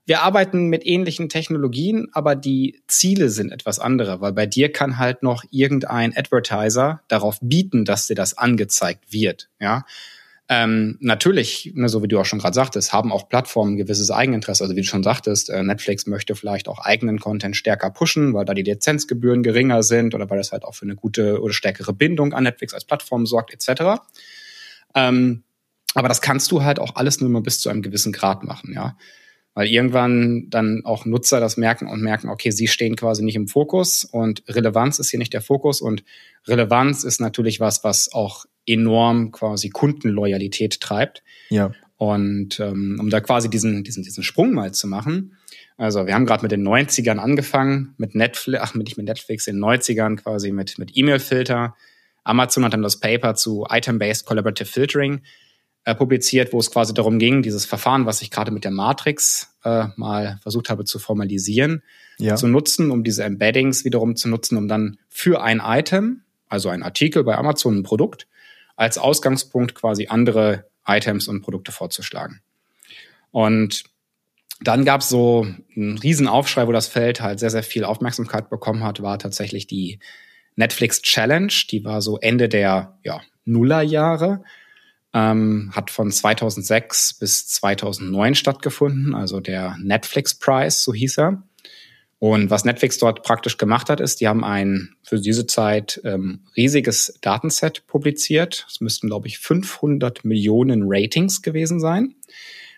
wir 0.06 0.24
arbeiten 0.24 0.68
mit 0.68 0.86
ähnlichen 0.86 1.30
Technologien, 1.30 2.08
aber 2.12 2.36
die 2.36 2.82
Ziele 2.88 3.30
sind 3.30 3.52
etwas 3.52 3.78
andere, 3.80 4.20
weil 4.20 4.34
bei 4.34 4.48
dir 4.48 4.72
kann 4.72 4.98
halt 4.98 5.22
noch 5.22 5.44
irgendein 5.52 6.18
Advertiser 6.18 7.04
darauf 7.08 7.38
bieten, 7.40 7.86
dass 7.86 8.08
dir 8.08 8.16
das 8.16 8.36
angezeigt 8.36 9.14
wird, 9.14 9.50
ja. 9.60 9.86
Ähm, 10.50 10.98
natürlich, 11.00 11.72
ne, 11.74 11.88
so 11.88 12.04
wie 12.04 12.10
du 12.10 12.20
auch 12.20 12.26
schon 12.26 12.40
gerade 12.40 12.54
sagtest, 12.54 12.92
haben 12.92 13.14
auch 13.14 13.30
Plattformen 13.30 13.78
gewisses 13.78 14.12
Eigeninteresse. 14.12 14.64
Also 14.64 14.76
wie 14.76 14.82
du 14.82 14.88
schon 14.88 15.04
sagtest, 15.04 15.50
äh, 15.50 15.64
Netflix 15.64 16.06
möchte 16.06 16.36
vielleicht 16.36 16.68
auch 16.68 16.80
eigenen 16.80 17.20
Content 17.20 17.56
stärker 17.56 17.90
pushen, 17.92 18.34
weil 18.34 18.44
da 18.44 18.54
die 18.54 18.64
Lizenzgebühren 18.64 19.42
geringer 19.42 19.84
sind 19.84 20.14
oder 20.14 20.30
weil 20.30 20.38
das 20.38 20.52
halt 20.52 20.66
auch 20.66 20.76
für 20.76 20.86
eine 20.86 20.96
gute 20.96 21.42
oder 21.42 21.54
stärkere 21.54 21.94
Bindung 21.94 22.34
an 22.34 22.44
Netflix 22.44 22.74
als 22.74 22.84
Plattform 22.84 23.26
sorgt, 23.26 23.54
etc. 23.54 24.02
Ähm, 24.96 25.44
aber 25.96 26.10
das 26.10 26.22
kannst 26.22 26.52
du 26.52 26.64
halt 26.64 26.80
auch 26.80 26.96
alles 26.96 27.22
nur 27.22 27.30
mal 27.30 27.42
bis 27.42 27.60
zu 27.60 27.70
einem 27.70 27.82
gewissen 27.82 28.12
Grad 28.12 28.44
machen, 28.44 28.74
ja. 28.74 28.98
Weil 29.56 29.68
irgendwann 29.68 30.48
dann 30.50 30.82
auch 30.84 31.06
Nutzer 31.06 31.40
das 31.40 31.58
merken 31.58 31.88
und 31.88 32.02
merken, 32.02 32.28
okay, 32.28 32.50
sie 32.50 32.68
stehen 32.68 32.96
quasi 32.96 33.24
nicht 33.24 33.36
im 33.36 33.48
Fokus 33.48 34.04
und 34.04 34.44
Relevanz 34.48 34.98
ist 34.98 35.12
hier 35.12 35.20
nicht 35.20 35.34
der 35.34 35.42
Fokus 35.44 35.80
und 35.80 36.04
Relevanz 36.48 37.04
ist 37.04 37.22
natürlich 37.22 37.60
was, 37.60 37.84
was 37.84 38.12
auch 38.12 38.46
enorm 38.66 39.32
quasi 39.32 39.70
Kundenloyalität 39.70 40.80
treibt. 40.80 41.24
Ja. 41.50 41.72
Und 41.98 42.60
ähm, 42.60 42.98
um 43.00 43.10
da 43.10 43.22
quasi 43.22 43.50
diesen, 43.50 43.84
diesen, 43.84 44.04
diesen 44.04 44.24
Sprung 44.24 44.54
mal 44.54 44.74
zu 44.74 44.88
machen, 44.88 45.38
also 45.78 46.06
wir 46.06 46.14
haben 46.14 46.26
gerade 46.26 46.44
mit 46.44 46.52
den 46.52 46.68
90ern 46.68 47.18
angefangen, 47.18 47.94
mit 47.98 48.16
Netflix, 48.16 48.64
ach, 48.64 48.76
nicht 48.76 48.98
mit 48.98 49.08
Netflix, 49.08 49.48
in 49.48 49.56
den 49.56 49.64
90ern 49.64 50.18
quasi 50.18 50.52
mit, 50.52 50.78
mit 50.78 50.92
E-Mail-Filter. 50.96 51.76
Amazon 52.24 52.64
hat 52.64 52.74
dann 52.74 52.82
das 52.82 53.00
Paper 53.00 53.36
zu 53.36 53.66
Item-Based 53.70 54.26
Collaborative 54.26 54.68
Filtering 54.68 55.22
äh, 55.86 55.96
publiziert, 55.96 56.54
wo 56.54 56.60
es 56.60 56.72
quasi 56.72 56.94
darum 56.94 57.20
ging, 57.20 57.42
dieses 57.42 57.66
Verfahren, 57.66 58.06
was 58.06 58.22
ich 58.22 58.32
gerade 58.32 58.52
mit 58.52 58.64
der 58.64 58.72
Matrix 58.72 59.56
äh, 59.64 59.88
mal 59.96 60.40
versucht 60.42 60.70
habe 60.70 60.86
zu 60.86 61.00
formalisieren, 61.00 61.84
ja. 62.20 62.36
zu 62.36 62.48
nutzen, 62.48 62.92
um 62.92 63.04
diese 63.04 63.24
Embeddings 63.24 63.84
wiederum 63.84 64.16
zu 64.16 64.30
nutzen, 64.30 64.58
um 64.58 64.68
dann 64.68 64.98
für 65.10 65.42
ein 65.42 65.62
Item, 65.64 66.22
also 66.48 66.70
ein 66.70 66.84
Artikel 66.84 67.24
bei 67.24 67.38
Amazon, 67.38 67.80
ein 67.80 67.84
Produkt, 67.84 68.28
als 68.76 68.98
Ausgangspunkt 68.98 69.76
quasi 69.76 70.08
andere 70.08 70.66
Items 70.86 71.28
und 71.28 71.42
Produkte 71.42 71.72
vorzuschlagen. 71.72 72.42
Und 73.32 73.84
dann 74.62 74.86
gab 74.86 75.02
es 75.02 75.10
so 75.10 75.46
einen 75.76 75.98
riesen 75.98 76.28
Aufschrei, 76.28 76.68
wo 76.68 76.72
das 76.72 76.88
Feld 76.88 77.22
halt 77.22 77.40
sehr, 77.40 77.50
sehr 77.50 77.64
viel 77.64 77.84
Aufmerksamkeit 77.84 78.50
bekommen 78.50 78.84
hat, 78.84 79.02
war 79.02 79.20
tatsächlich 79.20 79.68
die 79.68 80.00
Netflix 80.56 81.02
Challenge. 81.02 81.52
Die 81.72 81.84
war 81.84 82.02
so 82.02 82.18
Ende 82.20 82.48
der 82.48 82.98
ja, 83.04 83.22
Nullerjahre, 83.46 84.44
ähm, 85.14 85.72
hat 85.76 85.92
von 85.92 86.12
2006 86.12 87.16
bis 87.16 87.48
2009 87.48 88.36
stattgefunden, 88.36 89.16
also 89.16 89.40
der 89.40 89.78
Netflix 89.82 90.36
Prize, 90.36 90.82
so 90.82 90.94
hieß 90.94 91.18
er. 91.18 91.44
Und 92.24 92.50
was 92.50 92.64
Netflix 92.64 92.98
dort 93.00 93.22
praktisch 93.24 93.58
gemacht 93.58 93.90
hat, 93.90 94.00
ist, 94.00 94.22
die 94.22 94.30
haben 94.30 94.46
ein 94.46 94.96
für 95.04 95.20
diese 95.20 95.46
Zeit 95.46 96.00
ähm, 96.06 96.40
riesiges 96.56 97.20
Datenset 97.20 97.86
publiziert. 97.86 98.66
Es 98.70 98.80
müssten, 98.80 99.10
glaube 99.10 99.28
ich, 99.28 99.40
500 99.40 100.24
Millionen 100.24 100.84
Ratings 100.86 101.42
gewesen 101.42 101.82
sein. 101.82 102.16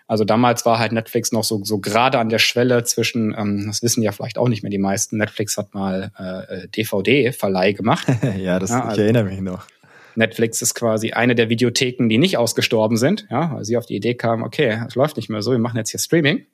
Also 0.07 0.25
damals 0.25 0.65
war 0.65 0.79
halt 0.79 0.93
Netflix 0.93 1.31
noch 1.31 1.43
so, 1.43 1.63
so 1.63 1.77
gerade 1.77 2.17
an 2.17 2.29
der 2.29 2.39
Schwelle 2.39 2.85
zwischen, 2.85 3.35
ähm, 3.37 3.65
das 3.67 3.83
wissen 3.83 4.01
ja 4.01 4.11
vielleicht 4.11 4.39
auch 4.39 4.49
nicht 4.49 4.63
mehr 4.63 4.71
die 4.71 4.79
meisten, 4.79 5.17
Netflix 5.17 5.57
hat 5.57 5.75
mal 5.75 6.11
äh, 6.17 6.67
DVD-Verleih 6.69 7.73
gemacht. 7.73 8.07
ja, 8.39 8.57
das, 8.57 8.71
ja, 8.71 8.85
also 8.85 8.95
ich 8.99 9.03
erinnere 9.03 9.25
mich 9.25 9.41
noch. 9.41 9.67
Netflix 10.15 10.63
ist 10.63 10.73
quasi 10.73 11.11
eine 11.11 11.35
der 11.35 11.49
Videotheken, 11.49 12.09
die 12.09 12.17
nicht 12.17 12.39
ausgestorben 12.39 12.97
sind, 12.97 13.27
ja, 13.29 13.53
weil 13.53 13.63
sie 13.63 13.77
auf 13.77 13.85
die 13.85 13.95
Idee 13.95 14.15
kamen, 14.15 14.41
okay, 14.41 14.81
es 14.87 14.95
läuft 14.95 15.17
nicht 15.17 15.29
mehr 15.29 15.43
so, 15.43 15.51
wir 15.51 15.59
machen 15.59 15.77
jetzt 15.77 15.91
hier 15.91 15.99
Streaming. 15.99 16.47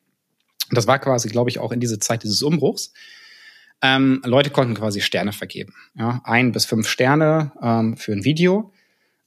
Das 0.72 0.88
war 0.88 0.99
quasi, 0.99 1.30
glaube 1.30 1.49
ich, 1.49 1.59
auch 1.59 1.72
in 1.72 1.80
diese 1.80 1.99
Zeit 1.99 2.24
dieses 2.24 2.41
Umbruchs. 2.41 2.93
Ähm, 3.82 4.22
Leute 4.26 4.51
konnten 4.51 4.76
quasi 4.76 5.01
Sterne 5.01 5.34
vergeben. 5.34 5.74
Ja? 5.95 6.22
Ein 6.24 6.51
bis 6.51 6.65
fünf 6.65 6.88
Sterne 6.88 7.51
ähm, 7.61 7.97
für 7.97 8.11
ein 8.11 8.24
Video 8.24 8.72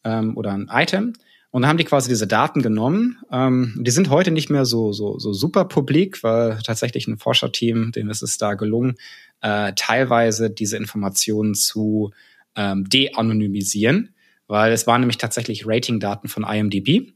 ähm, 0.05 0.37
oder 0.37 0.53
ein 0.53 0.69
Item. 0.71 1.15
Und 1.51 1.63
dann 1.63 1.69
haben 1.69 1.79
die 1.79 1.85
quasi 1.85 2.09
diese 2.09 2.27
Daten 2.27 2.63
genommen. 2.63 3.19
Ähm, 3.31 3.75
die 3.79 3.91
sind 3.91 4.11
heute 4.11 4.33
nicht 4.33 4.51
mehr 4.51 4.65
so, 4.65 4.93
so, 4.93 5.19
so 5.19 5.33
super 5.33 5.65
publik, 5.67 6.23
weil 6.25 6.59
tatsächlich 6.65 7.07
ein 7.07 7.19
Forscherteam, 7.19 7.93
dem 7.93 8.11
ist 8.11 8.23
es 8.23 8.39
da 8.39 8.55
gelungen, 8.55 8.97
äh, 9.41 9.73
teilweise 9.77 10.51
diese 10.51 10.77
Informationen 10.77 11.55
zu 11.55 12.13
ähm, 12.57 12.89
de-anonymisieren, 12.89 14.15
weil 14.47 14.73
es 14.73 14.87
waren 14.87 15.01
nämlich 15.01 15.19
tatsächlich 15.19 15.67
Ratingdaten 15.67 16.29
von 16.29 16.45
IMDb. 16.45 17.13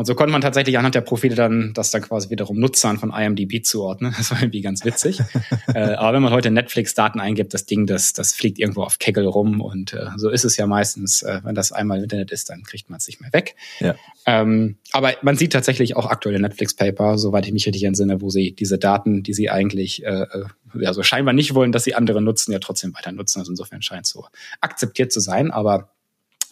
Und 0.00 0.06
so 0.06 0.14
konnte 0.14 0.32
man 0.32 0.40
tatsächlich 0.40 0.78
anhand 0.78 0.94
der 0.94 1.02
Profile 1.02 1.34
dann 1.34 1.74
das 1.74 1.90
dann 1.90 2.00
quasi 2.00 2.30
wiederum 2.30 2.58
Nutzern 2.58 2.96
von 2.96 3.12
IMDb 3.12 3.62
zuordnen. 3.62 4.14
Das 4.20 4.30
war 4.30 4.40
irgendwie 4.40 4.62
ganz 4.62 4.82
witzig. 4.82 5.20
äh, 5.74 5.92
aber 5.92 6.14
wenn 6.14 6.22
man 6.22 6.32
heute 6.32 6.50
Netflix-Daten 6.50 7.20
eingibt, 7.20 7.52
das 7.52 7.66
Ding, 7.66 7.84
das, 7.86 8.14
das 8.14 8.32
fliegt 8.32 8.58
irgendwo 8.58 8.82
auf 8.82 8.98
Kegel 8.98 9.26
rum. 9.26 9.60
Und 9.60 9.92
äh, 9.92 10.06
so 10.16 10.30
ist 10.30 10.44
es 10.46 10.56
ja 10.56 10.66
meistens, 10.66 11.20
äh, 11.20 11.40
wenn 11.44 11.54
das 11.54 11.70
einmal 11.70 11.98
im 11.98 12.04
Internet 12.04 12.30
ist, 12.30 12.48
dann 12.48 12.62
kriegt 12.62 12.88
man 12.88 12.96
es 12.96 13.08
nicht 13.08 13.20
mehr 13.20 13.30
weg. 13.34 13.56
Ja. 13.80 13.94
Ähm, 14.24 14.78
aber 14.92 15.12
man 15.20 15.36
sieht 15.36 15.52
tatsächlich 15.52 15.98
auch 15.98 16.06
aktuelle 16.06 16.40
Netflix-Paper, 16.40 17.18
soweit 17.18 17.44
ich 17.44 17.52
mich 17.52 17.66
richtig 17.66 17.84
entsinne, 17.84 18.22
wo 18.22 18.30
sie 18.30 18.52
diese 18.52 18.78
Daten, 18.78 19.22
die 19.22 19.34
sie 19.34 19.50
eigentlich 19.50 20.02
äh, 20.06 20.22
äh 20.22 20.44
ja, 20.80 20.94
so 20.94 21.02
scheinbar 21.02 21.34
nicht 21.34 21.54
wollen, 21.54 21.72
dass 21.72 21.84
sie 21.84 21.94
andere 21.94 22.22
nutzen, 22.22 22.52
ja 22.52 22.58
trotzdem 22.58 22.94
weiter 22.94 23.12
nutzen. 23.12 23.40
Also 23.40 23.52
insofern 23.52 23.82
scheint 23.82 24.06
es 24.06 24.12
so 24.12 24.24
akzeptiert 24.62 25.12
zu 25.12 25.20
sein. 25.20 25.50
Aber 25.50 25.90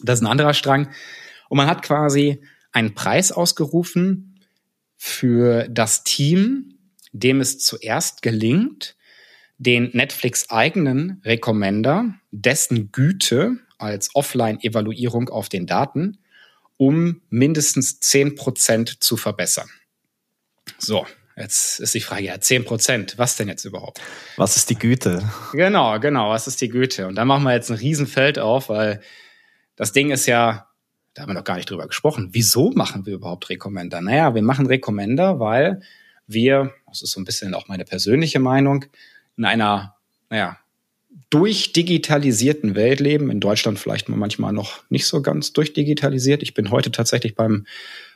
das 0.03 0.19
ist 0.19 0.23
ein 0.23 0.31
anderer 0.31 0.53
Strang. 0.53 0.89
Und 1.47 1.57
man 1.57 1.65
hat 1.65 1.81
quasi 1.81 2.43
einen 2.71 2.93
Preis 2.93 3.31
ausgerufen 3.31 4.39
für 4.97 5.67
das 5.69 6.03
Team, 6.03 6.77
dem 7.11 7.41
es 7.41 7.59
zuerst 7.59 8.21
gelingt, 8.21 8.95
den 9.57 9.89
Netflix 9.93 10.49
eigenen 10.49 11.21
Recommender, 11.25 12.13
dessen 12.31 12.91
Güte 12.91 13.57
als 13.77 14.13
Offline-Evaluierung 14.13 15.29
auf 15.29 15.49
den 15.49 15.65
Daten 15.65 16.19
um 16.79 17.21
mindestens 17.29 17.99
zehn 17.99 18.35
Prozent 18.35 19.03
zu 19.03 19.17
verbessern. 19.17 19.69
So, 20.77 21.05
jetzt 21.35 21.81
ist 21.81 21.93
die 21.93 21.99
Frage, 21.99 22.23
ja, 22.23 22.39
zehn 22.39 22.63
Prozent, 22.63 23.17
was 23.17 23.35
denn 23.35 23.49
jetzt 23.49 23.65
überhaupt? 23.65 23.99
Was 24.37 24.55
ist 24.55 24.69
die 24.69 24.79
Güte? 24.79 25.29
Genau, 25.51 25.99
genau, 25.99 26.29
was 26.29 26.47
ist 26.47 26.61
die 26.61 26.69
Güte? 26.69 27.07
Und 27.07 27.15
da 27.15 27.25
machen 27.25 27.43
wir 27.43 27.53
jetzt 27.53 27.69
ein 27.69 27.75
Riesenfeld 27.75 28.39
auf, 28.39 28.69
weil 28.69 29.01
das 29.75 29.91
Ding 29.91 30.09
ist 30.09 30.25
ja, 30.25 30.68
da 31.19 31.23
haben 31.23 31.31
wir 31.31 31.33
noch 31.33 31.43
gar 31.43 31.57
nicht 31.57 31.69
drüber 31.69 31.85
gesprochen. 31.85 32.29
Wieso 32.31 32.71
machen 32.71 33.05
wir 33.05 33.15
überhaupt 33.15 33.49
Recommender? 33.49 33.99
Naja, 33.99 34.35
wir 34.35 34.41
machen 34.41 34.67
Recommender, 34.67 35.37
weil 35.41 35.81
wir, 36.27 36.71
das 36.87 37.01
ist 37.01 37.11
so 37.11 37.19
ein 37.19 37.25
bisschen 37.25 37.53
auch 37.53 37.67
meine 37.67 37.83
persönliche 37.83 38.39
Meinung, 38.39 38.85
in 39.35 39.43
einer, 39.43 39.95
naja, 40.29 40.59
durchdigitalisierten 41.29 42.73
Welt 42.73 43.01
leben. 43.01 43.31
In 43.31 43.41
Deutschland 43.41 43.79
vielleicht 43.79 44.07
manchmal 44.07 44.53
noch 44.53 44.79
nicht 44.89 45.07
so 45.07 45.21
ganz 45.21 45.51
durchdigitalisiert. 45.51 46.41
Ich 46.41 46.53
bin 46.53 46.71
heute 46.71 46.89
tatsächlich 46.89 47.35
beim 47.35 47.65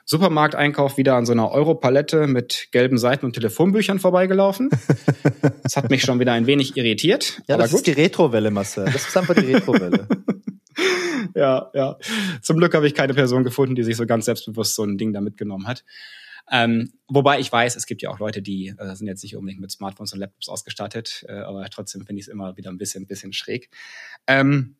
Supermarkteinkauf 0.05 0.95
wieder 0.95 1.15
an 1.15 1.25
so 1.25 1.33
einer 1.33 1.51
Europalette 1.51 2.27
mit 2.27 2.69
gelben 2.71 2.97
Seiten 2.97 3.25
und 3.25 3.33
Telefonbüchern 3.33 3.99
vorbeigelaufen. 3.99 4.69
Das 5.63 5.77
hat 5.77 5.89
mich 5.89 6.03
schon 6.03 6.19
wieder 6.19 6.33
ein 6.33 6.45
wenig 6.45 6.75
irritiert. 6.75 7.41
Ja, 7.47 7.57
das 7.57 7.71
gut. 7.71 7.79
ist 7.79 7.87
die 7.87 7.91
Retrowelle, 7.91 8.51
Marcel. 8.51 8.85
Das 8.85 9.07
ist 9.07 9.17
einfach 9.17 9.33
die 9.33 9.53
Retrowelle. 9.53 10.07
ja, 11.35 11.69
ja. 11.73 11.97
Zum 12.41 12.57
Glück 12.57 12.73
habe 12.73 12.87
ich 12.87 12.93
keine 12.93 13.13
Person 13.13 13.43
gefunden, 13.43 13.75
die 13.75 13.83
sich 13.83 13.97
so 13.97 14.05
ganz 14.05 14.25
selbstbewusst 14.25 14.75
so 14.75 14.83
ein 14.83 14.97
Ding 14.97 15.13
da 15.13 15.21
mitgenommen 15.21 15.67
hat. 15.67 15.83
Ähm, 16.51 16.91
wobei 17.07 17.39
ich 17.39 17.51
weiß, 17.51 17.75
es 17.75 17.85
gibt 17.85 18.01
ja 18.01 18.09
auch 18.09 18.19
Leute, 18.19 18.41
die 18.41 18.73
äh, 18.77 18.95
sind 18.95 19.07
jetzt 19.07 19.23
nicht 19.23 19.35
unbedingt 19.35 19.61
mit 19.61 19.71
Smartphones 19.71 20.13
und 20.13 20.19
Laptops 20.19 20.49
ausgestattet, 20.49 21.25
äh, 21.27 21.33
aber 21.33 21.67
trotzdem 21.69 22.05
finde 22.05 22.19
ich 22.19 22.27
es 22.27 22.33
immer 22.33 22.57
wieder 22.57 22.69
ein 22.69 22.77
bisschen, 22.77 23.07
bisschen 23.07 23.33
schräg. 23.33 23.69
Ähm, 24.27 24.75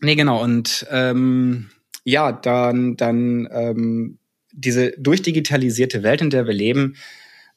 nee, 0.00 0.16
genau. 0.16 0.42
Und 0.42 0.86
ähm, 0.90 1.70
ja, 2.04 2.32
dann, 2.32 2.96
dann 2.96 3.48
ähm, 3.50 4.18
diese 4.52 4.92
durchdigitalisierte 4.98 6.02
Welt, 6.02 6.22
in 6.22 6.30
der 6.30 6.46
wir 6.46 6.54
leben, 6.54 6.96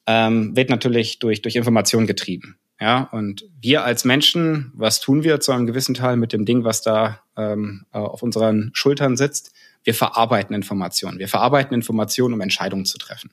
ähm, 0.05 0.55
wird 0.55 0.69
natürlich 0.69 1.19
durch, 1.19 1.41
durch 1.41 1.55
Information 1.55 2.07
getrieben. 2.07 2.57
Ja, 2.79 3.03
und 3.11 3.45
wir 3.59 3.83
als 3.83 4.05
Menschen, 4.05 4.71
was 4.73 5.01
tun 5.01 5.23
wir 5.23 5.41
zu 5.41 5.51
einem 5.51 5.67
gewissen 5.67 5.95
Teil 5.95 6.15
mit 6.15 6.31
dem 6.31 6.45
Ding, 6.45 6.63
was 6.63 6.81
da 6.81 7.19
ähm, 7.35 7.85
äh, 7.91 7.97
auf 7.97 8.23
unseren 8.23 8.71
Schultern 8.73 9.17
sitzt? 9.17 9.51
Wir 9.83 9.93
verarbeiten 9.93 10.55
Informationen. 10.55 11.19
Wir 11.19 11.27
verarbeiten 11.27 11.73
Informationen, 11.73 12.33
um 12.33 12.41
Entscheidungen 12.41 12.85
zu 12.85 12.97
treffen. 12.97 13.31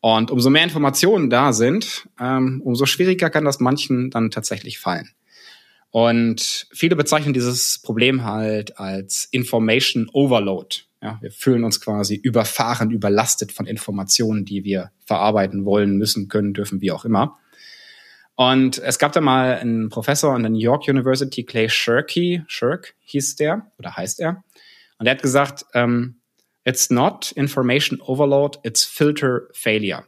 Und 0.00 0.30
umso 0.30 0.50
mehr 0.50 0.64
Informationen 0.64 1.30
da 1.30 1.52
sind, 1.52 2.08
ähm, 2.20 2.60
umso 2.64 2.86
schwieriger 2.86 3.30
kann 3.30 3.44
das 3.44 3.60
manchen 3.60 4.10
dann 4.10 4.30
tatsächlich 4.30 4.78
fallen. 4.78 5.10
Und 5.90 6.66
viele 6.72 6.96
bezeichnen 6.96 7.34
dieses 7.34 7.80
Problem 7.80 8.24
halt 8.24 8.78
als 8.78 9.28
Information 9.30 10.08
Overload. 10.12 10.76
Ja, 11.02 11.18
wir 11.20 11.32
fühlen 11.32 11.64
uns 11.64 11.80
quasi 11.80 12.14
überfahren, 12.14 12.90
überlastet 12.90 13.52
von 13.52 13.66
Informationen, 13.66 14.44
die 14.44 14.64
wir 14.64 14.92
verarbeiten 15.04 15.64
wollen, 15.64 15.98
müssen, 15.98 16.28
können, 16.28 16.54
dürfen, 16.54 16.80
wie 16.80 16.92
auch 16.92 17.04
immer. 17.04 17.38
Und 18.34 18.78
es 18.78 18.98
gab 18.98 19.12
da 19.12 19.20
mal 19.20 19.56
einen 19.56 19.88
Professor 19.88 20.34
an 20.34 20.42
der 20.42 20.50
New 20.50 20.58
York 20.58 20.88
University, 20.88 21.44
Clay 21.44 21.68
Shirky, 21.68 22.42
Shirk 22.46 22.94
hieß 23.00 23.36
der 23.36 23.70
oder 23.78 23.96
heißt 23.96 24.20
er. 24.20 24.42
Und 24.98 25.06
er 25.06 25.12
hat 25.12 25.22
gesagt, 25.22 25.66
ähm, 25.74 26.16
it's 26.64 26.90
not 26.90 27.32
information 27.32 28.00
overload, 28.00 28.58
it's 28.62 28.84
filter 28.84 29.48
failure. 29.52 30.04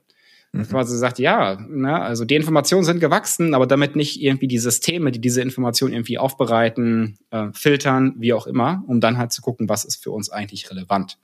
Mhm. 0.53 0.69
Quasi 0.69 0.97
sagt, 0.97 1.19
ja, 1.19 1.59
ne, 1.69 2.01
also 2.01 2.25
die 2.25 2.37
Informationen 2.37 2.85
sind 2.85 3.01
gewachsen, 3.01 3.55
aber 3.55 3.67
damit 3.67 3.97
nicht 3.97 4.23
irgendwie 4.23 4.47
die 4.47 4.59
Systeme, 4.59 5.11
die 5.11 5.21
diese 5.21 5.43
Informationen 5.43 5.93
irgendwie 5.93 6.19
aufbereiten, 6.19 7.19
äh, 7.31 7.49
filtern, 7.53 8.15
wie 8.19 8.33
auch 8.33 8.47
immer, 8.47 8.85
um 8.87 9.01
dann 9.01 9.19
halt 9.19 9.33
zu 9.33 9.43
gucken, 9.43 9.69
was 9.69 9.85
ist 9.85 10.03
für 10.03 10.13
uns 10.13 10.31
eigentlich 10.31 10.71
relevant. 10.71 11.19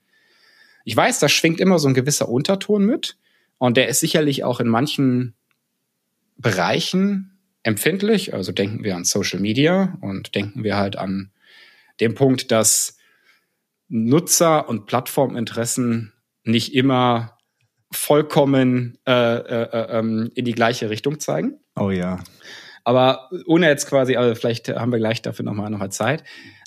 Ich 0.85 0.97
weiß, 0.97 1.21
da 1.21 1.29
schwingt 1.29 1.61
immer 1.61 1.79
so 1.79 1.87
ein 1.87 1.95
gewisser 1.95 2.29
Unterton 2.29 2.85
mit 2.85 3.19
und 3.59 3.77
der 3.77 3.89
ist 3.89 4.01
sicherlich 4.01 4.43
auch 4.43 4.59
in 4.59 4.69
manchen 4.69 5.35
Bereichen 6.41 7.39
empfindlich. 7.63 8.35
Also 8.35 8.53
denken 8.53 8.85
wir 8.85 8.97
an 8.97 9.05
Social 9.05 9.41
Media 9.41 9.99
und 10.01 10.35
denken 10.35 10.65
wir 10.65 10.77
halt 10.77 10.97
an 10.97 11.31
den 12.01 12.15
Punkt, 12.15 12.51
dass 12.51 12.97
Nutzer- 13.89 14.69
und 14.69 14.87
Plattforminteressen 14.87 16.13
nicht 16.45 16.75
immer 16.75 17.37
vollkommen 17.93 18.99
äh, 19.07 19.13
äh, 19.13 19.63
äh, 19.63 19.99
ähm, 19.99 20.31
in 20.35 20.45
die 20.45 20.55
gleiche 20.55 20.91
Richtung 20.91 21.19
zeigen. 21.19 21.59
Oh 21.77 21.91
ja. 21.91 22.21
Aber 22.85 23.29
ohne 23.47 23.67
jetzt 23.69 23.89
quasi, 23.89 24.17
also 24.17 24.35
vielleicht 24.35 24.69
haben 24.69 24.93
wir 24.93 24.99
gleich 24.99 25.23
dafür 25.23 25.45
nochmal 25.45 25.71
noch 25.71 25.79
mal 25.79 25.91
Zeit. 25.91 26.25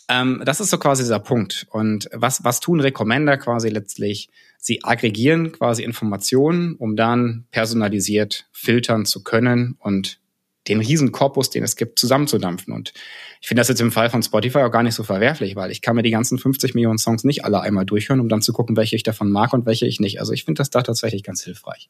Ähm, 0.09 0.41
das 0.45 0.59
ist 0.59 0.69
so 0.69 0.77
quasi 0.77 1.03
dieser 1.03 1.19
Punkt. 1.19 1.65
Und 1.71 2.09
was, 2.11 2.43
was 2.43 2.59
tun 2.59 2.81
Recommender 2.81 3.37
quasi 3.37 3.69
letztlich? 3.69 4.29
Sie 4.65 4.81
aggregieren 4.81 5.51
quasi 5.51 5.83
Informationen, 5.83 6.75
um 6.75 6.95
dann 6.95 7.47
personalisiert 7.51 8.45
filtern 8.53 9.05
zu 9.05 9.21
können 9.21 9.75
und 9.77 10.21
den 10.69 10.79
riesen 10.79 11.11
Korpus, 11.11 11.49
den 11.49 11.65
es 11.65 11.75
gibt, 11.75 11.99
zusammenzudampfen. 11.99 12.73
Und 12.73 12.93
ich 13.41 13.49
finde 13.49 13.59
das 13.59 13.67
jetzt 13.67 13.81
im 13.81 13.91
Fall 13.91 14.09
von 14.09 14.23
Spotify 14.23 14.59
auch 14.59 14.71
gar 14.71 14.83
nicht 14.83 14.95
so 14.95 15.03
verwerflich, 15.03 15.57
weil 15.57 15.69
ich 15.69 15.81
kann 15.81 15.97
mir 15.97 16.01
die 16.01 16.11
ganzen 16.11 16.37
50 16.37 16.75
Millionen 16.75 16.97
Songs 16.97 17.25
nicht 17.25 17.43
alle 17.43 17.59
einmal 17.59 17.85
durchhören, 17.85 18.21
um 18.21 18.29
dann 18.29 18.41
zu 18.41 18.53
gucken, 18.53 18.77
welche 18.77 18.95
ich 18.95 19.03
davon 19.03 19.29
mag 19.29 19.51
und 19.51 19.65
welche 19.65 19.85
ich 19.85 19.99
nicht. 19.99 20.21
Also 20.21 20.31
ich 20.31 20.45
finde 20.45 20.59
das 20.59 20.69
da 20.69 20.81
tatsächlich 20.81 21.23
ganz 21.23 21.43
hilfreich. 21.43 21.89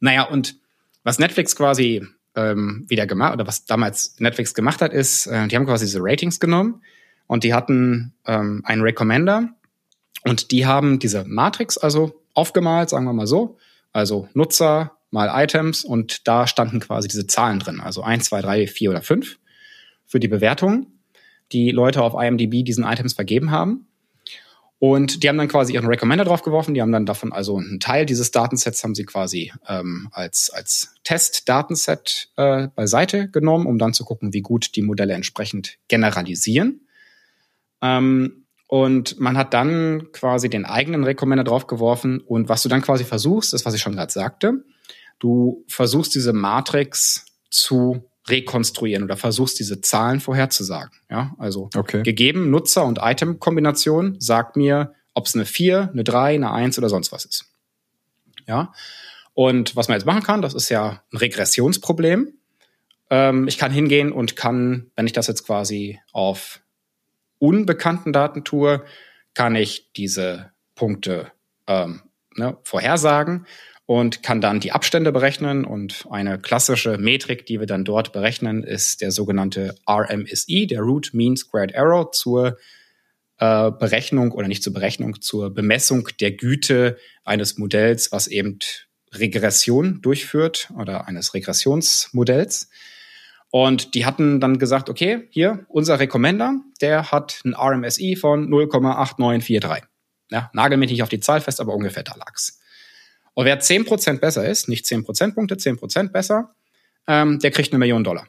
Naja, 0.00 0.24
und 0.24 0.56
was 1.04 1.20
Netflix 1.20 1.54
quasi 1.54 2.04
ähm, 2.34 2.84
wieder 2.88 3.06
gemacht, 3.06 3.34
oder 3.34 3.46
was 3.46 3.64
damals 3.64 4.16
Netflix 4.18 4.54
gemacht 4.54 4.82
hat, 4.82 4.92
ist, 4.92 5.28
äh, 5.28 5.46
die 5.46 5.54
haben 5.54 5.66
quasi 5.66 5.84
diese 5.84 6.00
Ratings 6.02 6.40
genommen 6.40 6.82
und 7.28 7.44
die 7.44 7.54
hatten 7.54 8.12
ähm, 8.26 8.62
einen 8.64 8.82
Recommender, 8.82 9.54
und 10.24 10.50
die 10.50 10.66
haben 10.66 10.98
diese 10.98 11.24
Matrix 11.24 11.78
also 11.78 12.20
aufgemalt, 12.34 12.90
sagen 12.90 13.04
wir 13.04 13.12
mal 13.12 13.26
so. 13.26 13.56
Also 13.92 14.28
Nutzer 14.34 14.96
mal 15.10 15.42
Items 15.42 15.84
und 15.84 16.28
da 16.28 16.46
standen 16.46 16.80
quasi 16.80 17.08
diese 17.08 17.26
Zahlen 17.26 17.58
drin. 17.58 17.80
Also 17.80 18.02
eins, 18.02 18.26
zwei, 18.26 18.40
drei, 18.40 18.66
vier 18.66 18.90
oder 18.90 19.02
fünf 19.02 19.38
für 20.06 20.20
die 20.20 20.28
Bewertungen, 20.28 20.86
die 21.52 21.70
Leute 21.70 22.02
auf 22.02 22.20
IMDb 22.20 22.64
diesen 22.64 22.84
Items 22.84 23.14
vergeben 23.14 23.50
haben. 23.50 23.86
Und 24.78 25.22
die 25.22 25.28
haben 25.28 25.36
dann 25.36 25.48
quasi 25.48 25.74
ihren 25.74 25.86
Recommender 25.86 26.24
draufgeworfen. 26.24 26.72
Die 26.72 26.80
haben 26.80 26.92
dann 26.92 27.04
davon 27.04 27.32
also 27.32 27.58
einen 27.58 27.80
Teil 27.80 28.06
dieses 28.06 28.30
Datensets 28.30 28.82
haben 28.82 28.94
sie 28.94 29.04
quasi 29.04 29.52
ähm, 29.68 30.08
als, 30.10 30.48
als 30.48 30.94
Test-Datenset 31.04 32.30
äh, 32.36 32.68
beiseite 32.68 33.28
genommen, 33.28 33.66
um 33.66 33.76
dann 33.76 33.92
zu 33.92 34.06
gucken, 34.06 34.32
wie 34.32 34.40
gut 34.40 34.74
die 34.76 34.82
Modelle 34.82 35.12
entsprechend 35.12 35.76
generalisieren. 35.88 36.86
Ähm, 37.82 38.46
und 38.70 39.18
man 39.18 39.36
hat 39.36 39.52
dann 39.52 40.12
quasi 40.12 40.48
den 40.48 40.64
eigenen 40.64 41.02
Recommender 41.02 41.42
draufgeworfen. 41.42 42.20
Und 42.20 42.48
was 42.48 42.62
du 42.62 42.68
dann 42.68 42.82
quasi 42.82 43.02
versuchst, 43.02 43.52
ist, 43.52 43.66
was 43.66 43.74
ich 43.74 43.82
schon 43.82 43.96
gerade 43.96 44.12
sagte. 44.12 44.62
Du 45.18 45.64
versuchst 45.66 46.14
diese 46.14 46.32
Matrix 46.32 47.26
zu 47.50 48.08
rekonstruieren 48.28 49.02
oder 49.02 49.16
versuchst 49.16 49.58
diese 49.58 49.80
Zahlen 49.80 50.20
vorherzusagen. 50.20 50.92
Ja, 51.10 51.34
also 51.36 51.68
okay. 51.76 52.04
gegeben 52.04 52.48
Nutzer- 52.50 52.84
und 52.84 53.00
Item-Kombination 53.02 54.20
sagt 54.20 54.56
mir, 54.56 54.94
ob 55.14 55.26
es 55.26 55.34
eine 55.34 55.46
4, 55.46 55.90
eine 55.92 56.04
3, 56.04 56.36
eine 56.36 56.52
1 56.52 56.78
oder 56.78 56.88
sonst 56.88 57.10
was 57.10 57.24
ist. 57.24 57.46
Ja. 58.46 58.72
Und 59.34 59.74
was 59.74 59.88
man 59.88 59.96
jetzt 59.96 60.06
machen 60.06 60.22
kann, 60.22 60.42
das 60.42 60.54
ist 60.54 60.68
ja 60.68 61.02
ein 61.12 61.16
Regressionsproblem. 61.16 62.34
ähm, 63.10 63.48
ich 63.48 63.58
kann 63.58 63.72
hingehen 63.72 64.12
und 64.12 64.36
kann, 64.36 64.92
wenn 64.94 65.08
ich 65.08 65.12
das 65.12 65.26
jetzt 65.26 65.44
quasi 65.44 65.98
auf 66.12 66.59
unbekannten 67.40 68.12
Daten 68.12 68.44
tue, 68.44 68.84
kann 69.34 69.56
ich 69.56 69.92
diese 69.96 70.52
Punkte 70.76 71.32
ähm, 71.66 72.02
ne, 72.36 72.56
vorhersagen 72.62 73.46
und 73.86 74.22
kann 74.22 74.40
dann 74.40 74.60
die 74.60 74.70
Abstände 74.70 75.10
berechnen. 75.10 75.64
Und 75.64 76.06
eine 76.10 76.38
klassische 76.38 76.96
Metrik, 76.96 77.46
die 77.46 77.58
wir 77.58 77.66
dann 77.66 77.84
dort 77.84 78.12
berechnen, 78.12 78.62
ist 78.62 79.00
der 79.00 79.10
sogenannte 79.10 79.74
RMSE, 79.88 80.66
der 80.68 80.80
Root 80.82 81.10
Mean 81.12 81.36
Squared 81.36 81.72
Error 81.72 82.12
zur 82.12 82.56
äh, 83.38 83.70
Berechnung 83.72 84.32
oder 84.32 84.46
nicht 84.46 84.62
zur 84.62 84.72
Berechnung, 84.72 85.20
zur 85.20 85.52
Bemessung 85.52 86.08
der 86.20 86.32
Güte 86.32 86.98
eines 87.24 87.58
Modells, 87.58 88.12
was 88.12 88.28
eben 88.28 88.60
Regression 89.12 90.00
durchführt 90.02 90.70
oder 90.76 91.08
eines 91.08 91.34
Regressionsmodells. 91.34 92.68
Und 93.50 93.94
die 93.94 94.06
hatten 94.06 94.40
dann 94.40 94.58
gesagt, 94.58 94.88
okay, 94.88 95.28
hier, 95.30 95.66
unser 95.68 95.98
Recommender, 95.98 96.60
der 96.80 97.10
hat 97.10 97.40
ein 97.44 97.54
RMSI 97.54 98.16
von 98.16 98.48
0,8943. 98.48 99.82
Ja, 100.30 100.50
nagel 100.52 100.78
mich 100.78 100.90
nicht 100.90 101.02
auf 101.02 101.08
die 101.08 101.20
Zahl 101.20 101.40
fest, 101.40 101.60
aber 101.60 101.74
ungefähr 101.74 102.04
da 102.04 102.14
lag's. 102.14 102.60
Und 103.34 103.46
wer 103.46 103.60
10% 103.60 104.20
besser 104.20 104.48
ist, 104.48 104.68
nicht 104.68 104.86
10 104.86 105.04
Prozentpunkte, 105.04 105.56
10% 105.56 106.10
besser, 106.10 106.54
ähm, 107.08 107.40
der 107.40 107.50
kriegt 107.50 107.72
eine 107.72 107.78
Million 107.78 108.04
Dollar. 108.04 108.26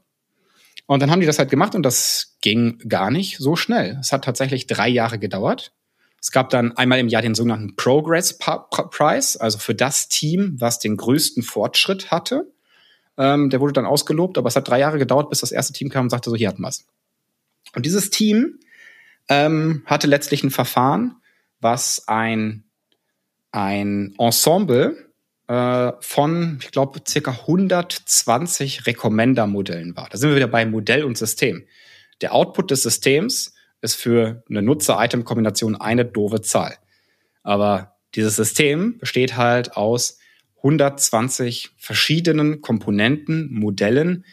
Und 0.87 1.01
dann 1.01 1.11
haben 1.11 1.19
die 1.19 1.27
das 1.27 1.39
halt 1.39 1.51
gemacht 1.51 1.75
und 1.75 1.83
das 1.83 2.37
ging 2.41 2.79
gar 2.87 3.11
nicht 3.11 3.37
so 3.37 3.55
schnell. 3.55 3.97
Es 4.01 4.11
hat 4.11 4.25
tatsächlich 4.25 4.67
drei 4.67 4.89
Jahre 4.89 5.19
gedauert. 5.19 5.73
Es 6.19 6.31
gab 6.31 6.49
dann 6.49 6.75
einmal 6.77 6.99
im 6.99 7.07
Jahr 7.07 7.21
den 7.21 7.35
sogenannten 7.35 7.75
Progress 7.75 8.37
Prize, 8.37 9.39
also 9.39 9.57
für 9.57 9.73
das 9.75 10.09
Team, 10.09 10.55
was 10.59 10.79
den 10.79 10.97
größten 10.97 11.43
Fortschritt 11.43 12.11
hatte. 12.11 12.51
Ähm, 13.17 13.49
der 13.49 13.59
wurde 13.59 13.73
dann 13.73 13.85
ausgelobt, 13.85 14.37
aber 14.37 14.47
es 14.47 14.55
hat 14.55 14.67
drei 14.67 14.79
Jahre 14.79 14.97
gedauert, 14.97 15.29
bis 15.29 15.41
das 15.41 15.51
erste 15.51 15.73
Team 15.73 15.89
kam 15.89 16.05
und 16.05 16.09
sagte 16.09 16.29
so, 16.29 16.35
hier 16.35 16.47
hatten 16.47 16.61
wir's. 16.61 16.85
Und 17.75 17.85
dieses 17.85 18.09
Team 18.09 18.59
ähm, 19.29 19.83
hatte 19.85 20.07
letztlich 20.07 20.43
ein 20.43 20.51
Verfahren, 20.51 21.15
was 21.59 22.07
ein, 22.07 22.63
ein 23.51 24.15
Ensemble 24.17 25.11
äh, 25.47 25.93
von, 25.99 26.59
ich 26.61 26.71
glaube, 26.71 27.01
circa 27.07 27.31
120 27.31 28.87
Recommender-Modellen 28.87 29.95
war. 29.95 30.07
Da 30.09 30.17
sind 30.17 30.29
wir 30.29 30.35
wieder 30.35 30.47
bei 30.47 30.65
Modell 30.65 31.03
und 31.03 31.17
System. 31.17 31.65
Der 32.21 32.33
Output 32.33 32.71
des 32.71 32.83
Systems 32.83 33.53
ist 33.81 33.95
für 33.95 34.43
eine 34.49 34.61
Nutzer-Item-Kombination 34.61 35.75
eine 35.75 36.05
doofe 36.05 36.41
Zahl. 36.41 36.77
Aber 37.43 37.95
dieses 38.15 38.35
System 38.35 38.97
besteht 38.97 39.37
halt 39.37 39.75
aus 39.75 40.19
120 40.63 41.71
verschiedenen 41.77 42.61
Komponenten, 42.61 43.51
Modellen, 43.51 44.25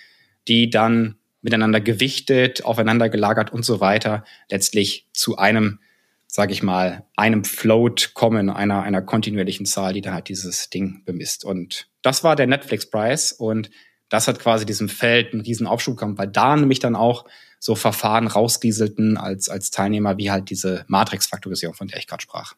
die 0.46 0.70
dann 0.70 1.16
miteinander 1.40 1.80
gewichtet, 1.80 2.64
aufeinander 2.64 3.08
gelagert 3.08 3.52
und 3.52 3.64
so 3.64 3.80
weiter 3.80 4.24
letztlich 4.50 5.08
zu 5.12 5.38
einem, 5.38 5.80
sage 6.26 6.52
ich 6.52 6.62
mal, 6.62 7.06
einem 7.16 7.44
Float 7.44 8.12
kommen, 8.14 8.50
einer, 8.50 8.82
einer 8.82 9.02
kontinuierlichen 9.02 9.66
Zahl, 9.66 9.92
die 9.92 10.00
dann 10.00 10.14
halt 10.14 10.28
dieses 10.28 10.68
Ding 10.68 11.02
bemisst. 11.04 11.44
Und 11.44 11.88
das 12.02 12.24
war 12.24 12.36
der 12.36 12.46
Netflix-Preis 12.46 13.32
und 13.32 13.70
das 14.08 14.26
hat 14.26 14.38
quasi 14.38 14.66
diesem 14.66 14.88
Feld 14.88 15.32
einen 15.32 15.42
riesen 15.42 15.66
Aufschub 15.66 15.96
bekommen, 15.96 16.18
weil 16.18 16.28
da 16.28 16.56
nämlich 16.56 16.78
dann 16.78 16.96
auch 16.96 17.24
so 17.60 17.74
Verfahren 17.74 18.26
rausgieselten 18.26 19.16
als, 19.16 19.48
als 19.48 19.70
Teilnehmer, 19.70 20.16
wie 20.16 20.30
halt 20.30 20.50
diese 20.50 20.84
Matrix-Faktorisierung, 20.88 21.74
von 21.74 21.88
der 21.88 21.98
ich 21.98 22.06
gerade 22.06 22.22
sprach. 22.22 22.54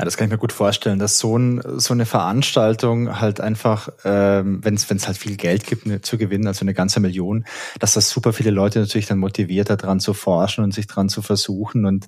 Ja, 0.00 0.06
das 0.06 0.16
kann 0.16 0.28
ich 0.28 0.32
mir 0.32 0.38
gut 0.38 0.52
vorstellen, 0.52 0.98
dass 0.98 1.18
so, 1.18 1.36
ein, 1.36 1.60
so 1.76 1.92
eine 1.92 2.06
Veranstaltung 2.06 3.20
halt 3.20 3.38
einfach, 3.38 3.90
ähm, 4.02 4.64
wenn 4.64 4.76
es 4.76 5.06
halt 5.06 5.18
viel 5.18 5.36
Geld 5.36 5.66
gibt 5.66 5.84
ne, 5.84 6.00
zu 6.00 6.16
gewinnen, 6.16 6.46
also 6.46 6.62
eine 6.62 6.72
ganze 6.72 7.00
Million, 7.00 7.44
dass 7.80 7.92
das 7.92 8.08
super 8.08 8.32
viele 8.32 8.50
Leute 8.50 8.78
natürlich 8.78 9.04
dann 9.04 9.18
motiviert, 9.18 9.68
daran 9.68 10.00
zu 10.00 10.14
forschen 10.14 10.64
und 10.64 10.72
sich 10.72 10.86
dran 10.86 11.10
zu 11.10 11.20
versuchen. 11.20 11.84
Und 11.84 12.06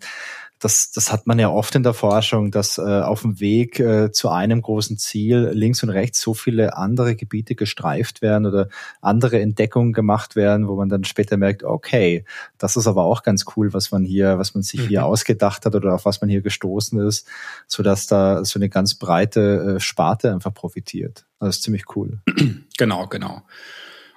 das, 0.63 0.93
das 0.93 1.11
hat 1.11 1.27
man 1.27 1.41
ja 1.41 1.51
oft 1.51 1.75
in 1.75 1.83
der 1.83 1.93
Forschung, 1.93 2.53
dass 2.53 2.79
äh, 2.79 2.83
auf 2.83 3.23
dem 3.23 3.41
Weg 3.41 3.81
äh, 3.81 4.13
zu 4.13 4.29
einem 4.29 4.63
großen 4.63 4.97
Ziel 4.97 5.51
links 5.53 5.83
und 5.83 5.91
rechts 5.91 6.21
so 6.21 6.35
viele 6.35 6.77
andere 6.77 7.17
Gebiete 7.17 7.57
gestreift 7.57 8.23
werden 8.23 8.47
oder 8.47 8.69
andere 9.01 9.41
Entdeckungen 9.41 9.93
gemacht 9.93 10.37
werden, 10.37 10.69
wo 10.69 10.77
man 10.77 10.89
dann 10.89 11.03
später 11.03 11.37
merkt, 11.37 11.65
okay, 11.65 12.25
das 12.59 12.77
ist 12.77 12.87
aber 12.87 13.03
auch 13.03 13.25
ganz 13.25 13.45
cool, 13.57 13.73
was 13.73 13.91
man 13.91 14.05
hier, 14.05 14.39
was 14.39 14.55
man 14.55 14.63
sich 14.63 14.83
mhm. 14.83 14.89
hier 14.89 15.05
ausgedacht 15.05 15.67
hat 15.67 15.75
oder 15.75 15.95
auf 15.95 16.05
was 16.05 16.21
man 16.21 16.31
hier 16.31 16.43
gestoßen 16.43 17.01
ist, 17.09 17.27
so 17.67 17.83
dass 17.83 18.07
da 18.07 18.45
so 18.45 18.61
eine 18.61 18.69
ganz 18.69 18.95
breite 18.95 19.77
äh, 19.77 19.81
Sparte 19.81 20.33
einfach 20.33 20.55
profitiert. 20.55 21.27
Das 21.41 21.57
ist 21.57 21.63
ziemlich 21.65 21.85
cool. 21.97 22.21
Genau, 22.79 23.07
genau. 23.07 23.43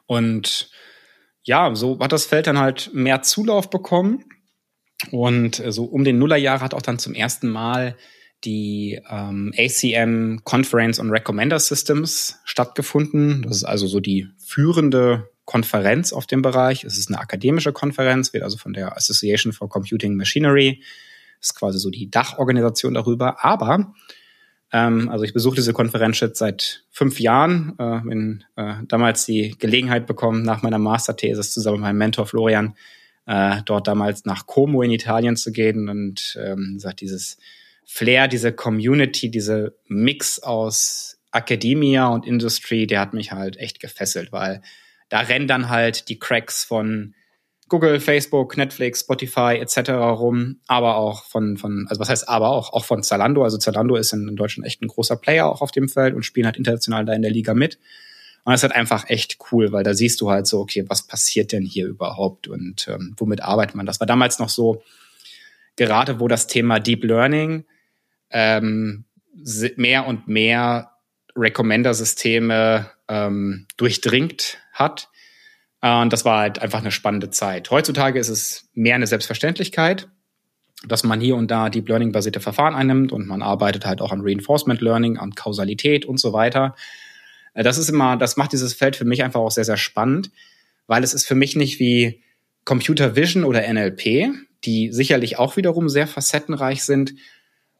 Und 0.07 0.71
ja, 1.43 1.75
so 1.75 1.99
hat 1.99 2.13
das 2.13 2.25
Feld 2.25 2.47
dann 2.47 2.57
halt 2.57 2.89
mehr 2.93 3.21
Zulauf 3.21 3.69
bekommen. 3.69 4.23
Und 5.11 5.59
äh, 5.59 5.71
so 5.71 5.85
um 5.85 6.03
den 6.03 6.17
Nullerjahre 6.17 6.61
hat 6.61 6.73
auch 6.73 6.81
dann 6.81 6.99
zum 6.99 7.13
ersten 7.13 7.49
Mal 7.49 7.95
die 8.43 9.01
ähm, 9.09 9.53
ACM 9.57 10.43
Conference 10.43 10.99
on 10.99 11.09
Recommender 11.09 11.59
Systems 11.59 12.39
stattgefunden. 12.43 13.41
Das 13.43 13.57
ist 13.57 13.63
also 13.63 13.87
so 13.87 13.99
die 13.99 14.27
führende 14.37 15.29
Konferenz 15.45 16.13
auf 16.13 16.27
dem 16.27 16.41
Bereich. 16.41 16.83
Es 16.83 16.97
ist 16.97 17.09
eine 17.09 17.19
akademische 17.19 17.71
Konferenz, 17.71 18.33
wird 18.33 18.43
also 18.43 18.57
von 18.57 18.73
der 18.73 18.95
Association 18.97 19.53
for 19.53 19.69
Computing 19.69 20.15
Machinery, 20.15 20.81
ist 21.39 21.55
quasi 21.55 21.79
so 21.79 21.89
die 21.89 22.09
Dachorganisation 22.09 22.93
darüber. 22.93 23.43
Aber 23.43 23.93
ähm, 24.71 25.09
also 25.09 25.23
ich 25.23 25.33
besuche 25.33 25.55
diese 25.55 25.73
Konferenz 25.73 26.19
jetzt 26.19 26.39
seit 26.39 26.83
fünf 26.91 27.19
Jahren, 27.19 27.75
äh, 27.77 27.99
bin 28.01 28.43
äh, 28.55 28.75
damals 28.87 29.25
die 29.25 29.55
Gelegenheit 29.57 30.07
bekommen, 30.07 30.43
nach 30.43 30.63
meiner 30.63 30.79
Masterthesis 30.79 31.51
zusammen 31.51 31.77
mit 31.77 31.83
meinem 31.83 31.97
Mentor 31.97 32.25
Florian 32.25 32.75
äh, 33.27 33.61
dort 33.65 33.87
damals 33.87 34.25
nach 34.25 34.45
Como 34.45 34.81
in 34.81 34.91
Italien 34.91 35.35
zu 35.35 35.51
gehen 35.51 35.89
und 35.89 36.37
ähm, 36.41 36.79
sagt 36.79 37.01
dieses 37.01 37.37
Flair, 37.85 38.27
diese 38.27 38.51
Community, 38.51 39.29
diese 39.29 39.77
Mix 39.87 40.39
aus 40.39 41.19
Academia 41.31 42.07
und 42.07 42.25
Industry, 42.25 42.87
der 42.87 43.01
hat 43.01 43.13
mich 43.13 43.31
halt 43.31 43.57
echt 43.57 43.79
gefesselt, 43.79 44.31
weil 44.31 44.61
da 45.09 45.19
rennen 45.19 45.47
dann 45.47 45.69
halt 45.69 46.09
die 46.09 46.17
Cracks 46.17 46.63
von 46.63 47.13
Google, 47.67 47.99
Facebook, 47.99 48.57
Netflix, 48.57 49.01
Spotify 49.01 49.57
etc. 49.59 49.89
rum, 49.91 50.59
aber 50.67 50.97
auch 50.97 51.23
von, 51.23 51.57
von, 51.57 51.87
also 51.89 51.99
was 51.99 52.09
heißt 52.09 52.29
aber 52.29 52.49
auch, 52.49 52.73
auch 52.73 52.85
von 52.85 53.01
Zalando. 53.01 53.43
Also 53.43 53.57
Zalando 53.57 53.95
ist 53.95 54.13
in, 54.13 54.35
Deutschland 54.35 54.67
echt 54.67 54.81
ein 54.81 54.87
großer 54.87 55.15
Player 55.15 55.47
auch 55.47 55.61
auf 55.61 55.71
dem 55.71 55.89
Feld 55.89 56.13
und 56.13 56.23
spielen 56.23 56.45
halt 56.45 56.57
international 56.57 57.05
da 57.05 57.13
in 57.13 57.23
der 57.23 57.31
Liga 57.31 57.53
mit. 57.55 57.79
Und 58.45 58.51
das 58.51 58.59
ist 58.59 58.69
halt 58.69 58.75
einfach 58.75 59.09
echt 59.09 59.39
cool, 59.51 59.71
weil 59.71 59.83
da 59.83 59.95
siehst 59.95 60.21
du 60.21 60.29
halt 60.29 60.45
so, 60.45 60.59
okay, 60.59 60.85
was 60.87 61.07
passiert 61.07 61.51
denn 61.51 61.63
hier 61.63 61.87
überhaupt 61.87 62.47
und 62.47 62.87
ähm, 62.87 63.15
womit 63.17 63.41
arbeitet 63.41 63.75
man? 63.75 63.87
Das 63.87 63.99
war 63.99 64.05
damals 64.05 64.37
noch 64.37 64.49
so, 64.49 64.83
gerade 65.75 66.19
wo 66.19 66.27
das 66.27 66.45
Thema 66.45 66.79
Deep 66.79 67.03
Learning 67.03 67.65
ähm, 68.29 69.05
mehr 69.77 70.05
und 70.05 70.27
mehr 70.27 70.91
Recommender-Systeme 71.35 72.91
ähm, 73.07 73.65
durchdringt 73.77 74.59
hat. 74.71 75.09
Und 75.81 76.13
das 76.13 76.23
war 76.23 76.39
halt 76.39 76.59
einfach 76.59 76.79
eine 76.79 76.91
spannende 76.91 77.31
Zeit. 77.31 77.71
Heutzutage 77.71 78.19
ist 78.19 78.29
es 78.29 78.69
mehr 78.73 78.95
eine 78.95 79.07
Selbstverständlichkeit, 79.07 80.07
dass 80.87 81.03
man 81.03 81.19
hier 81.19 81.35
und 81.35 81.49
da 81.49 81.69
Deep 81.69 81.89
Learning-basierte 81.89 82.39
Verfahren 82.39 82.75
einnimmt 82.75 83.11
und 83.11 83.27
man 83.27 83.41
arbeitet 83.41 83.85
halt 83.87 84.01
auch 84.01 84.11
an 84.11 84.21
Reinforcement 84.21 84.81
Learning, 84.81 85.17
an 85.17 85.33
Kausalität 85.33 86.05
und 86.05 86.19
so 86.19 86.31
weiter. 86.31 86.75
Äh, 87.55 87.63
das 87.63 87.79
ist 87.79 87.89
immer, 87.89 88.15
das 88.17 88.37
macht 88.37 88.53
dieses 88.53 88.75
Feld 88.75 88.95
für 88.95 89.05
mich 89.05 89.23
einfach 89.23 89.39
auch 89.39 89.49
sehr, 89.49 89.65
sehr 89.65 89.77
spannend, 89.77 90.29
weil 90.85 91.03
es 91.03 91.15
ist 91.15 91.25
für 91.25 91.35
mich 91.35 91.55
nicht 91.55 91.79
wie 91.79 92.21
Computer 92.63 93.15
Vision 93.15 93.43
oder 93.43 93.67
NLP, 93.71 94.29
die 94.63 94.91
sicherlich 94.91 95.39
auch 95.39 95.57
wiederum 95.57 95.89
sehr 95.89 96.07
facettenreich 96.07 96.83
sind. 96.83 97.15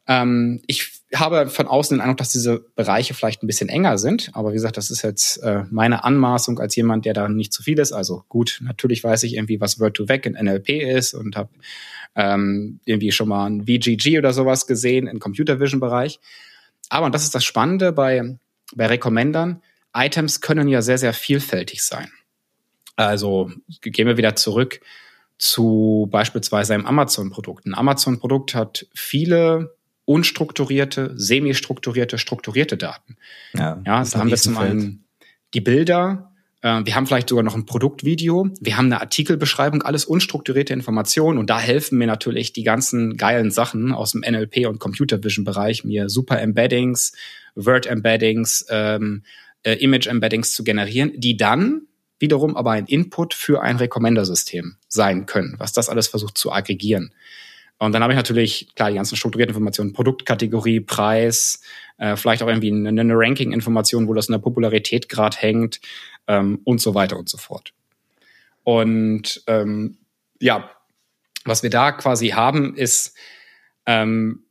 Ähm, 0.08 0.62
ich 0.68 1.02
habe 1.14 1.48
von 1.48 1.68
außen 1.68 1.98
den 1.98 2.02
Eindruck, 2.02 2.18
dass 2.18 2.32
diese 2.32 2.66
Bereiche 2.76 3.14
vielleicht 3.14 3.42
ein 3.42 3.48
bisschen 3.48 3.70
enger 3.70 3.98
sind, 3.98 4.30
aber 4.34 4.52
wie 4.52 4.56
gesagt, 4.56 4.78
das 4.78 4.92
ist 4.92 5.02
jetzt 5.02 5.38
äh, 5.38 5.64
meine 5.72 6.04
Anmaßung 6.04 6.60
als 6.60 6.76
jemand, 6.76 7.06
der 7.06 7.14
da 7.14 7.28
nicht 7.28 7.54
zu 7.54 7.64
viel 7.64 7.80
ist. 7.80 7.92
Also 7.92 8.24
gut, 8.30 8.60
natürlich 8.64 9.04
weiß 9.04 9.24
ich 9.24 9.36
irgendwie, 9.36 9.60
was 9.60 9.80
Word2Vec 9.80 10.28
in 10.28 10.34
NLP 10.34 10.70
ist 10.70 11.14
und 11.14 11.36
habe 11.36 11.50
ähm, 12.16 12.80
irgendwie 12.86 13.12
schon 13.12 13.30
mal 13.30 13.46
ein 13.48 13.66
VGG 13.66 14.20
oder 14.20 14.34
sowas 14.34 14.68
gesehen 14.68 15.08
im 15.08 15.20
Computer 15.20 15.60
Vision 15.60 15.80
Bereich. 15.80 16.20
Aber 16.90 17.08
und 17.08 17.16
das 17.16 17.24
ist 17.24 17.34
das 17.34 17.44
Spannende 17.44 17.92
bei 17.92 18.38
bei 18.74 18.88
Recommendern, 18.88 19.62
Items 19.94 20.42
können 20.42 20.68
ja 20.68 20.82
sehr, 20.82 20.98
sehr 20.98 21.14
vielfältig 21.14 21.84
sein. 21.84 22.10
Also 22.96 23.52
gehen 23.82 24.08
wir 24.08 24.18
wieder 24.18 24.36
zurück 24.36 24.80
zu 25.38 26.08
beispielsweise 26.12 26.74
einem 26.74 26.86
Amazon-Produkt. 26.86 27.66
Ein 27.66 27.76
Amazon-Produkt 27.76 28.56
hat 28.56 28.88
viele 28.94 29.76
unstrukturierte, 30.06 31.14
semi-strukturierte, 31.16 32.18
strukturierte 32.18 32.78
Daten. 32.78 33.18
Ja, 33.54 33.82
ja 33.86 34.04
da 34.04 34.20
haben 34.20 34.30
wir 34.30 34.38
zum 34.38 34.58
einen 34.58 35.06
die 35.54 35.62
Bilder, 35.62 36.32
äh, 36.62 36.82
wir 36.84 36.96
haben 36.96 37.08
vielleicht 37.08 37.30
sogar 37.30 37.44
noch 37.44 37.56
ein 37.56 37.66
Produktvideo, 37.66 38.50
wir 38.60 38.78
haben 38.78 38.86
eine 38.86 39.02
Artikelbeschreibung, 39.02 39.82
alles 39.82 40.06
unstrukturierte 40.06 40.74
Informationen 40.74 41.38
und 41.38 41.50
da 41.50 41.60
helfen 41.60 41.98
mir 41.98 42.08
natürlich 42.08 42.54
die 42.54 42.64
ganzen 42.64 43.18
geilen 43.18 43.52
Sachen 43.52 43.92
aus 43.92 44.12
dem 44.12 44.22
NLP 44.22 44.68
und 44.68 44.80
Computer 44.80 45.24
Vision 45.24 45.44
Bereich, 45.44 45.84
mir 45.84 46.10
super 46.10 46.40
Embeddings, 46.40 47.14
Word 47.56 47.86
Embeddings, 47.86 48.66
ähm, 48.70 49.24
äh, 49.64 49.74
Image 49.74 50.08
Embeddings 50.08 50.54
zu 50.54 50.64
generieren, 50.64 51.14
die 51.16 51.38
dann 51.38 51.88
wiederum 52.20 52.56
aber 52.56 52.72
ein 52.72 52.86
Input 52.86 53.34
für 53.34 53.62
ein 53.62 53.78
Recommender-System 53.78 54.78
sein 54.88 55.26
können, 55.26 55.56
was 55.58 55.74
das 55.74 55.90
alles 55.90 56.08
versucht 56.08 56.38
zu 56.38 56.52
aggregieren. 56.52 57.14
Und 57.78 57.92
dann 57.92 58.02
habe 58.02 58.14
ich 58.14 58.18
natürlich, 58.18 58.74
klar, 58.76 58.90
die 58.90 58.96
ganzen 58.96 59.18
strukturierten 59.18 59.52
Informationen, 59.52 59.92
Produktkategorie, 59.92 60.80
Preis, 60.80 61.60
äh, 61.98 62.16
vielleicht 62.16 62.42
auch 62.42 62.48
irgendwie 62.48 62.72
eine, 62.72 62.90
eine 62.90 63.14
Ranking-Information, 63.16 64.08
wo 64.08 64.14
das 64.14 64.30
in 64.30 64.32
der 64.32 64.40
Popularität 64.40 65.10
gerade 65.10 65.36
hängt 65.38 65.82
ähm, 66.28 66.62
und 66.64 66.80
so 66.80 66.96
weiter 66.96 67.18
und 67.18 67.28
so 67.28 67.38
fort. 67.38 67.74
Und 68.64 69.44
ähm, 69.48 69.98
ja, 70.40 70.72
was 71.44 71.64
wir 71.64 71.70
da 71.70 71.92
quasi 71.92 72.30
haben, 72.30 72.76
ist 72.76 73.16
ähm, 73.86 74.45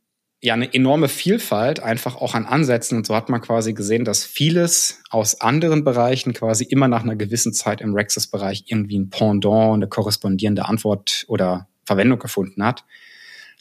ja 0.45 0.53
eine 0.53 0.73
enorme 0.73 1.09
Vielfalt 1.09 1.81
einfach 1.81 2.15
auch 2.15 2.33
an 2.33 2.45
Ansätzen. 2.45 2.97
Und 2.97 3.05
so 3.05 3.15
hat 3.15 3.29
man 3.29 3.41
quasi 3.41 3.73
gesehen, 3.73 4.05
dass 4.05 4.23
vieles 4.23 5.01
aus 5.09 5.41
anderen 5.41 5.83
Bereichen 5.83 6.33
quasi 6.33 6.63
immer 6.63 6.87
nach 6.87 7.03
einer 7.03 7.15
gewissen 7.15 7.53
Zeit 7.53 7.81
im 7.81 7.93
Rexis-Bereich 7.93 8.63
irgendwie 8.67 8.97
ein 8.97 9.09
Pendant, 9.09 9.75
eine 9.75 9.87
korrespondierende 9.87 10.65
Antwort 10.65 11.25
oder 11.27 11.67
Verwendung 11.83 12.19
gefunden 12.19 12.63
hat. 12.63 12.85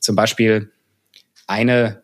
Zum 0.00 0.14
Beispiel 0.14 0.70
eine 1.46 2.02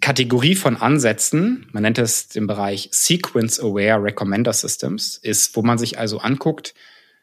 Kategorie 0.00 0.54
von 0.54 0.76
Ansätzen, 0.76 1.68
man 1.72 1.82
nennt 1.82 1.98
es 1.98 2.28
den 2.28 2.46
Bereich 2.46 2.88
Sequence 2.92 3.60
Aware 3.60 4.02
Recommender 4.02 4.52
Systems, 4.52 5.16
ist, 5.16 5.56
wo 5.56 5.62
man 5.62 5.78
sich 5.78 5.98
also 5.98 6.18
anguckt, 6.18 6.74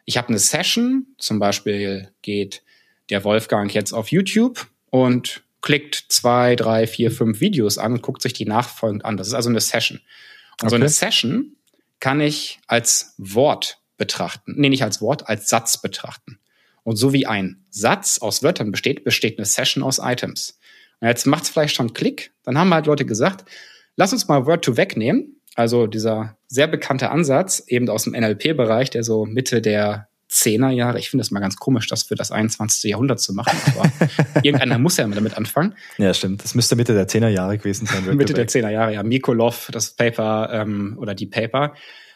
ich 0.06 0.18
habe 0.18 0.30
eine 0.30 0.40
Session, 0.40 1.08
zum 1.18 1.40
Beispiel 1.40 2.10
geht 2.22 2.64
der 3.10 3.24
Wolfgang 3.24 3.74
jetzt 3.74 3.94
auf 3.94 4.10
YouTube 4.10 4.68
und 4.90 5.44
klickt 5.64 6.06
zwei, 6.10 6.56
drei, 6.56 6.86
vier, 6.86 7.10
fünf 7.10 7.40
Videos 7.40 7.80
an 7.80 7.94
und 7.94 8.04
guckt 8.04 8.22
sich 8.22 8.34
die 8.34 8.46
nachfolgend 8.46 9.04
an. 9.06 9.18
Das 9.18 9.28
ist 9.28 9.34
also 9.34 9.50
eine 9.50 9.62
Session. 9.62 9.98
Und 10.62 10.68
okay. 10.68 10.70
so 10.70 10.76
eine 10.76 10.90
Session 10.90 11.56
kann 12.00 12.22
ich 12.22 12.60
als 12.68 13.16
Wort 13.18 13.80
betrachten. 13.98 14.54
Nee, 14.58 14.70
nicht 14.70 14.84
als 14.84 15.02
Wort, 15.02 15.28
als 15.28 15.50
Satz 15.50 15.82
betrachten. 15.82 16.38
Und 16.84 16.98
so 16.98 17.14
wie 17.14 17.26
ein 17.26 17.64
Satz 17.70 18.20
aus 18.20 18.44
Wörtern 18.44 18.72
besteht, 18.72 19.06
besteht 19.06 19.40
eine 19.40 19.46
Session 19.46 19.84
aus 19.84 20.00
Items. 20.04 20.60
Und 21.00 21.08
jetzt 21.08 21.26
macht 21.26 21.44
es 21.44 21.50
vielleicht 21.50 21.76
schon 21.76 21.94
Klick. 21.94 22.34
Dann 22.44 22.58
haben 22.58 22.74
halt 22.74 22.86
Leute 22.86 23.06
gesagt, 23.06 23.50
lass 23.96 24.12
uns 24.12 24.28
mal 24.28 24.46
Word 24.46 24.66
to 24.66 24.76
wegnehmen. 24.76 25.40
Also 25.56 25.88
dieser 25.88 26.38
sehr 26.48 26.68
bekannte 26.68 27.10
Ansatz, 27.10 27.64
eben 27.68 27.90
aus 27.90 28.04
dem 28.04 28.14
NLP-Bereich, 28.14 28.90
der 28.90 29.04
so 29.04 29.26
Mitte 29.26 29.62
der 29.62 30.10
Zehnerjahre. 30.34 31.00
Ich 31.00 31.10
finde 31.10 31.22
es 31.22 31.32
mal 31.32 31.40
ganz 31.40 31.58
komisch, 31.58 31.88
das 31.88 32.04
für 32.04 32.16
das 32.16 32.32
21. 32.32 32.90
Jahrhundert 32.90 33.20
zu 33.20 33.34
machen, 33.34 33.58
aber 33.68 33.92
irgendeiner 34.44 34.80
muss 34.80 34.98
ja 34.98 35.08
damit 35.08 35.38
anfangen. 35.38 35.76
Ja, 35.98 36.14
stimmt. 36.14 36.44
Das 36.44 36.56
müsste 36.56 36.76
Mitte 36.76 36.94
der 36.94 37.08
Zehnerjahre 37.08 37.58
gewesen 37.58 37.86
sein. 37.86 38.16
Mitte 38.16 38.34
der 38.34 38.48
Zehnerjahre, 38.48 38.94
ja. 38.94 39.04
Mikolov, 39.04 39.70
das 39.72 39.92
Paper 39.96 40.50
ähm, 40.52 40.98
oder 41.00 41.14
die 41.14 41.28
Paper. 41.28 41.74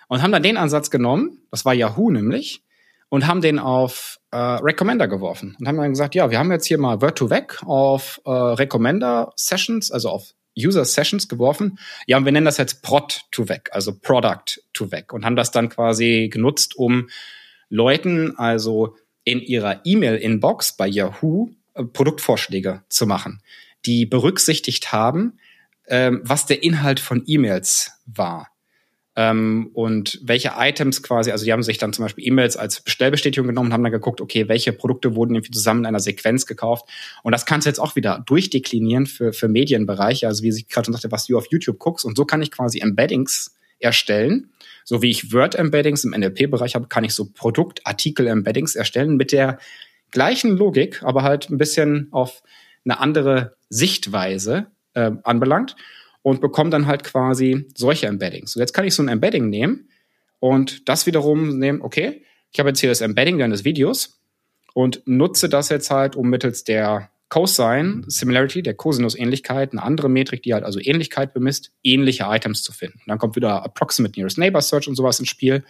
Und 0.07 0.21
haben 0.23 0.31
dann 0.31 0.43
den 0.43 0.57
Ansatz 0.57 0.89
genommen, 0.89 1.39
das 1.51 1.65
war 1.65 1.73
Yahoo 1.73 2.09
nämlich, 2.09 2.63
und 3.09 3.27
haben 3.27 3.41
den 3.41 3.59
auf 3.59 4.19
äh, 4.31 4.37
Recommender 4.37 5.07
geworfen 5.07 5.55
und 5.59 5.67
haben 5.67 5.77
dann 5.77 5.91
gesagt, 5.91 6.15
ja, 6.15 6.29
wir 6.31 6.39
haben 6.39 6.51
jetzt 6.51 6.65
hier 6.65 6.77
mal 6.77 6.97
Word2Vec 6.97 7.63
auf 7.65 8.19
äh, 8.25 8.29
Recommender 8.31 9.31
Sessions, 9.35 9.91
also 9.91 10.09
auf 10.09 10.33
User 10.57 10.85
Sessions 10.85 11.27
geworfen. 11.27 11.77
Ja, 12.07 12.17
und 12.17 12.25
wir 12.25 12.31
nennen 12.31 12.45
das 12.45 12.57
jetzt 12.57 12.81
Prod 12.81 13.21
to 13.31 13.47
Vec, 13.47 13.69
also 13.71 13.93
Product 13.93 14.61
to 14.73 14.91
Vec 14.91 15.13
und 15.13 15.23
haben 15.23 15.35
das 15.35 15.51
dann 15.51 15.69
quasi 15.69 16.29
genutzt, 16.31 16.75
um 16.75 17.09
Leuten 17.69 18.37
also 18.37 18.95
in 19.23 19.41
ihrer 19.41 19.81
E-Mail-Inbox 19.83 20.77
bei 20.77 20.87
Yahoo 20.87 21.49
äh, 21.73 21.83
Produktvorschläge 21.83 22.83
zu 22.89 23.05
machen, 23.05 23.41
die 23.85 24.05
berücksichtigt 24.05 24.91
haben, 24.91 25.39
ähm, 25.87 26.21
was 26.23 26.45
der 26.45 26.63
Inhalt 26.63 26.99
von 26.99 27.23
E-Mails 27.25 27.91
war. 28.05 28.49
Ähm, 29.17 29.71
und 29.73 30.19
welche 30.23 30.53
Items 30.57 31.01
quasi, 31.01 31.31
also 31.31 31.43
die 31.43 31.51
haben 31.51 31.63
sich 31.63 31.79
dann 31.79 31.91
zum 31.91 32.05
Beispiel 32.05 32.27
E-Mails 32.27 32.55
als 32.55 32.81
Bestellbestätigung 32.81 33.47
genommen 33.47 33.69
und 33.69 33.73
haben 33.73 33.83
dann 33.83 33.91
geguckt, 33.91 34.21
okay, 34.21 34.47
welche 34.47 34.73
Produkte 34.73 35.15
wurden 35.15 35.33
irgendwie 35.33 35.51
zusammen 35.51 35.81
in 35.81 35.85
einer 35.87 35.99
Sequenz 35.99 36.45
gekauft. 36.45 36.87
Und 37.23 37.31
das 37.31 37.47
kannst 37.47 37.65
du 37.65 37.69
jetzt 37.69 37.79
auch 37.79 37.95
wieder 37.95 38.23
durchdeklinieren 38.27 39.07
für, 39.07 39.33
für 39.33 39.47
Medienbereiche, 39.47 40.27
also 40.27 40.43
wie 40.43 40.49
ich 40.49 40.69
gerade 40.69 40.85
schon 40.85 40.93
sagte, 40.93 41.11
was 41.11 41.25
du 41.25 41.35
auf 41.35 41.47
YouTube 41.49 41.79
guckst. 41.79 42.05
Und 42.05 42.15
so 42.15 42.25
kann 42.25 42.43
ich 42.43 42.51
quasi 42.51 42.79
Embeddings 42.79 43.55
erstellen, 43.79 44.51
so 44.87 45.01
wie 45.01 45.09
ich 45.09 45.33
Word-Embeddings 45.33 46.05
im 46.05 46.11
NLP-Bereich 46.11 46.73
habe, 46.75 46.87
kann 46.87 47.03
ich 47.03 47.13
so 47.13 47.25
Produktartikel-Embeddings 47.25 48.73
erstellen 48.73 49.17
mit 49.17 49.33
der 49.33 49.59
gleichen 50.11 50.55
Logik, 50.55 51.03
aber 51.03 51.23
halt 51.23 51.49
ein 51.49 51.57
bisschen 51.57 52.07
auf 52.11 52.41
eine 52.85 53.01
andere 53.01 53.57
Sichtweise 53.67 54.67
äh, 54.93 55.11
anbelangt 55.23 55.75
und 56.21 56.39
bekomme 56.39 56.69
dann 56.69 56.87
halt 56.87 57.03
quasi 57.03 57.67
solche 57.75 58.07
Embeddings. 58.07 58.55
Und 58.55 58.61
jetzt 58.61 58.71
kann 58.71 58.85
ich 58.85 58.95
so 58.95 59.03
ein 59.03 59.09
Embedding 59.09 59.49
nehmen 59.49 59.89
und 60.39 60.87
das 60.87 61.05
wiederum 61.05 61.59
nehmen, 61.59 61.81
okay, 61.81 62.23
ich 62.53 62.59
habe 62.59 62.69
jetzt 62.69 62.79
hier 62.79 62.89
das 62.89 63.01
Embedding 63.01 63.39
deines 63.39 63.65
Videos 63.65 64.21
und 64.73 65.01
nutze 65.05 65.49
das 65.49 65.67
jetzt 65.67 65.91
halt, 65.91 66.15
um 66.15 66.29
mittels 66.29 66.63
der 66.63 67.09
Cosine 67.29 68.03
Similarity, 68.07 68.61
der 68.61 68.73
Cosinus-Ähnlichkeit, 68.73 69.73
eine 69.73 69.83
andere 69.83 70.09
Metrik, 70.09 70.43
die 70.43 70.53
halt 70.53 70.63
also 70.63 70.79
Ähnlichkeit 70.79 71.33
bemisst, 71.33 71.71
ähnliche 71.83 72.23
Items 72.27 72.63
zu 72.63 72.71
finden. 72.71 72.99
Und 72.99 73.07
dann 73.07 73.17
kommt 73.17 73.35
wieder 73.35 73.63
Approximate 73.63 74.17
Nearest 74.17 74.37
Neighbor 74.37 74.61
Search 74.61 74.87
und 74.87 74.95
sowas 74.95 75.19
ins 75.19 75.29
Spiel. 75.29 75.65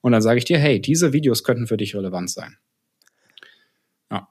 Und 0.00 0.12
dann 0.12 0.22
sage 0.22 0.38
ich 0.38 0.44
dir, 0.44 0.58
hey, 0.58 0.80
diese 0.80 1.12
Videos 1.12 1.44
könnten 1.44 1.68
für 1.68 1.76
dich 1.76 1.94
relevant 1.94 2.30
sein. 2.30 2.56
Ja. 4.10 4.28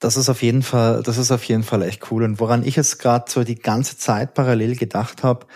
Das 0.00 0.16
ist 0.18 0.28
auf 0.28 0.42
jeden 0.42 0.62
Fall, 0.62 1.02
das 1.02 1.16
ist 1.16 1.30
auf 1.30 1.44
jeden 1.44 1.62
Fall 1.62 1.82
echt 1.82 2.10
cool. 2.10 2.22
Und 2.22 2.40
woran 2.40 2.62
ich 2.62 2.76
es 2.76 2.98
gerade 2.98 3.30
so 3.30 3.42
die 3.42 3.58
ganze 3.58 3.96
Zeit 3.96 4.34
parallel 4.34 4.76
gedacht 4.76 5.22
habe, 5.22 5.46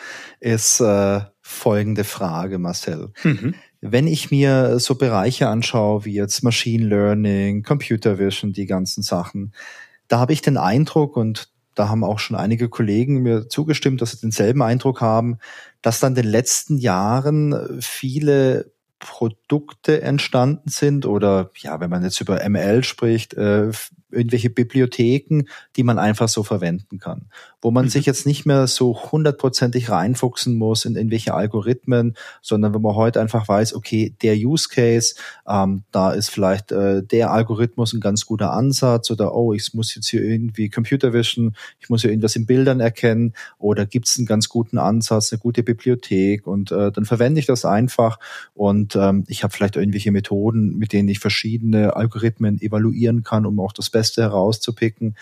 ist 0.40 0.80
äh, 0.80 1.20
folgende 1.42 2.04
Frage, 2.04 2.58
Marcel. 2.58 3.12
Mhm. 3.24 3.54
Wenn 3.82 4.06
ich 4.06 4.30
mir 4.30 4.78
so 4.78 4.94
Bereiche 4.94 5.48
anschaue, 5.48 6.04
wie 6.06 6.14
jetzt 6.14 6.42
Machine 6.42 6.86
Learning, 6.86 7.62
Computer 7.62 8.18
Vision, 8.18 8.52
die 8.52 8.66
ganzen 8.66 9.02
Sachen, 9.02 9.52
da 10.12 10.18
habe 10.18 10.34
ich 10.34 10.42
den 10.42 10.58
Eindruck 10.58 11.16
und 11.16 11.48
da 11.74 11.88
haben 11.88 12.04
auch 12.04 12.18
schon 12.18 12.36
einige 12.36 12.68
Kollegen 12.68 13.22
mir 13.22 13.48
zugestimmt, 13.48 14.02
dass 14.02 14.10
sie 14.10 14.20
denselben 14.20 14.60
Eindruck 14.60 15.00
haben, 15.00 15.38
dass 15.80 16.00
dann 16.00 16.12
in 16.12 16.22
den 16.22 16.30
letzten 16.30 16.76
Jahren 16.76 17.80
viele 17.80 18.71
Produkte 19.02 20.00
entstanden 20.00 20.70
sind 20.70 21.06
oder 21.06 21.50
ja, 21.56 21.80
wenn 21.80 21.90
man 21.90 22.04
jetzt 22.04 22.20
über 22.20 22.48
ML 22.48 22.84
spricht, 22.84 23.34
äh, 23.34 23.72
irgendwelche 24.12 24.50
Bibliotheken, 24.50 25.44
die 25.76 25.82
man 25.82 25.98
einfach 25.98 26.28
so 26.28 26.42
verwenden 26.42 26.98
kann, 26.98 27.26
wo 27.60 27.70
man 27.70 27.86
mhm. 27.86 27.88
sich 27.88 28.06
jetzt 28.06 28.26
nicht 28.26 28.46
mehr 28.46 28.66
so 28.66 29.10
hundertprozentig 29.10 29.90
reinfuchsen 29.90 30.56
muss 30.56 30.84
in 30.84 30.96
irgendwelche 30.96 31.34
Algorithmen, 31.34 32.14
sondern 32.42 32.74
wenn 32.74 32.82
man 32.82 32.94
heute 32.94 33.20
einfach 33.20 33.48
weiß, 33.48 33.74
okay, 33.74 34.14
der 34.22 34.36
Use 34.36 34.68
Case, 34.68 35.14
ähm, 35.48 35.84
da 35.90 36.12
ist 36.12 36.30
vielleicht 36.30 36.72
äh, 36.72 37.02
der 37.02 37.30
Algorithmus 37.30 37.92
ein 37.92 38.00
ganz 38.00 38.26
guter 38.26 38.52
Ansatz 38.52 39.10
oder 39.10 39.34
oh, 39.34 39.52
ich 39.52 39.72
muss 39.74 39.94
jetzt 39.94 40.08
hier 40.08 40.22
irgendwie 40.22 40.68
Computer 40.68 41.12
Vision, 41.12 41.56
ich 41.80 41.88
muss 41.88 42.02
hier 42.02 42.10
irgendwas 42.10 42.36
in 42.36 42.46
Bildern 42.46 42.80
erkennen 42.80 43.32
oder 43.58 43.86
gibt 43.86 44.08
es 44.08 44.18
einen 44.18 44.26
ganz 44.26 44.48
guten 44.48 44.78
Ansatz, 44.78 45.32
eine 45.32 45.40
gute 45.40 45.62
Bibliothek 45.62 46.46
und 46.46 46.70
äh, 46.70 46.92
dann 46.92 47.04
verwende 47.04 47.40
ich 47.40 47.46
das 47.46 47.64
einfach 47.64 48.18
und 48.54 48.91
ähm, 48.96 49.24
ich 49.28 49.42
habe 49.42 49.52
vielleicht 49.52 49.76
irgendwelche 49.76 50.12
Methoden, 50.12 50.76
mit 50.76 50.92
denen 50.92 51.08
ich 51.08 51.18
verschiedene 51.18 51.96
Algorithmen 51.96 52.60
evaluieren 52.60 53.22
kann, 53.22 53.46
um 53.46 53.58
auch 53.60 53.72
das 53.72 53.90
Beste 53.90 54.12
Beste 54.12 54.22
herauszupicken. 54.22 55.16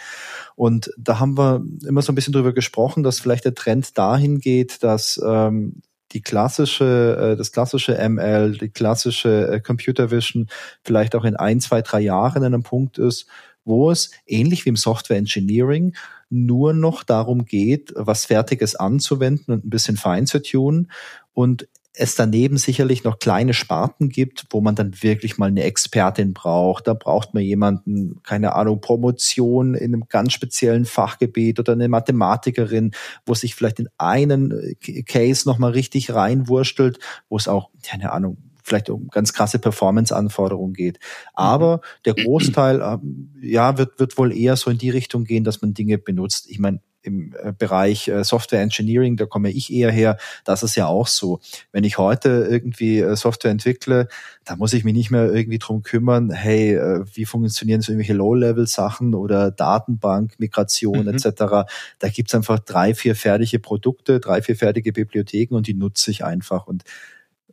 Und 0.56 0.90
da 0.96 1.18
haben 1.18 1.36
wir 1.36 1.62
immer 1.86 2.02
so 2.02 2.12
ein 2.12 2.14
bisschen 2.14 2.32
drüber 2.32 2.52
gesprochen, 2.52 3.02
dass 3.02 3.20
vielleicht 3.20 3.44
der 3.44 3.54
Trend 3.54 3.96
dahin 3.96 4.40
geht, 4.40 4.82
dass 4.82 5.20
ähm, 5.24 5.82
die 6.12 6.22
klassische, 6.22 7.32
äh, 7.32 7.36
das 7.36 7.52
klassische 7.52 7.96
ML, 7.96 8.58
die 8.58 8.70
klassische 8.70 9.48
äh, 9.48 9.60
Computer 9.60 10.10
Vision 10.10 10.48
vielleicht 10.82 11.14
auch 11.14 11.24
in 11.24 11.36
ein, 11.36 11.60
zwei, 11.60 11.82
drei 11.82 12.00
Jahren 12.00 12.38
an 12.42 12.54
einem 12.54 12.62
Punkt 12.62 12.98
ist, 12.98 13.26
wo 13.64 13.90
es 13.90 14.10
ähnlich 14.26 14.64
wie 14.64 14.70
im 14.70 14.76
Software 14.76 15.18
Engineering 15.18 15.94
nur 16.30 16.72
noch 16.72 17.02
darum 17.02 17.44
geht, 17.44 17.92
was 17.94 18.24
Fertiges 18.24 18.74
anzuwenden 18.74 19.52
und 19.52 19.64
ein 19.64 19.70
bisschen 19.70 19.96
fein 19.96 20.26
zu 20.26 20.40
tun 20.42 20.90
und 21.34 21.68
es 21.92 22.14
daneben 22.14 22.56
sicherlich 22.56 23.02
noch 23.02 23.18
kleine 23.18 23.52
Sparten 23.52 24.08
gibt, 24.08 24.46
wo 24.50 24.60
man 24.60 24.74
dann 24.74 25.02
wirklich 25.02 25.38
mal 25.38 25.48
eine 25.48 25.64
Expertin 25.64 26.32
braucht. 26.32 26.86
Da 26.86 26.94
braucht 26.94 27.34
man 27.34 27.42
jemanden, 27.42 28.22
keine 28.22 28.54
Ahnung, 28.54 28.80
Promotion 28.80 29.74
in 29.74 29.94
einem 29.94 30.04
ganz 30.08 30.32
speziellen 30.32 30.84
Fachgebiet 30.84 31.58
oder 31.58 31.72
eine 31.72 31.88
Mathematikerin, 31.88 32.92
wo 33.26 33.34
sich 33.34 33.54
vielleicht 33.54 33.80
in 33.80 33.88
einen 33.98 34.52
äh, 34.52 35.02
Case 35.02 35.48
nochmal 35.48 35.72
richtig 35.72 36.14
reinwurstelt, 36.14 37.00
wo 37.28 37.36
es 37.36 37.48
auch, 37.48 37.70
keine 37.82 38.12
Ahnung, 38.12 38.38
vielleicht 38.62 38.88
um 38.88 39.08
ganz 39.08 39.32
krasse 39.32 39.58
Performance-Anforderungen 39.58 40.74
geht. 40.74 41.00
Aber 41.34 41.78
mhm. 41.78 41.80
der 42.04 42.14
Großteil, 42.14 42.80
ähm, 42.80 43.30
ja, 43.42 43.78
wird, 43.78 43.98
wird 43.98 44.16
wohl 44.16 44.36
eher 44.36 44.56
so 44.56 44.70
in 44.70 44.78
die 44.78 44.90
Richtung 44.90 45.24
gehen, 45.24 45.44
dass 45.44 45.60
man 45.60 45.74
Dinge 45.74 45.98
benutzt. 45.98 46.48
Ich 46.48 46.60
meine, 46.60 46.80
im 47.02 47.34
äh, 47.42 47.52
Bereich 47.52 48.08
äh, 48.08 48.24
Software 48.24 48.60
Engineering, 48.60 49.16
da 49.16 49.26
komme 49.26 49.50
ich 49.50 49.72
eher 49.72 49.90
her, 49.90 50.18
das 50.44 50.62
ist 50.62 50.76
ja 50.76 50.86
auch 50.86 51.06
so. 51.06 51.40
Wenn 51.72 51.84
ich 51.84 51.98
heute 51.98 52.46
irgendwie 52.50 53.00
äh, 53.00 53.16
Software 53.16 53.50
entwickle, 53.50 54.08
da 54.44 54.56
muss 54.56 54.72
ich 54.72 54.84
mich 54.84 54.94
nicht 54.94 55.10
mehr 55.10 55.32
irgendwie 55.32 55.58
drum 55.58 55.82
kümmern, 55.82 56.30
hey, 56.30 56.76
wie 57.14 57.24
funktionieren 57.24 57.82
so 57.82 57.92
irgendwelche 57.92 58.14
Low-Level-Sachen 58.14 59.14
oder 59.14 59.50
Datenbank, 59.50 60.38
Migration 60.38 61.06
mhm. 61.06 61.14
etc. 61.14 61.68
Da 61.98 62.08
gibt's 62.08 62.34
einfach 62.34 62.58
drei, 62.58 62.94
vier 62.94 63.14
fertige 63.14 63.60
Produkte, 63.60 64.18
drei, 64.18 64.42
vier 64.42 64.56
fertige 64.56 64.92
Bibliotheken 64.92 65.54
und 65.54 65.66
die 65.66 65.74
nutze 65.74 66.10
ich 66.10 66.24
einfach. 66.24 66.66
Und 66.66 66.84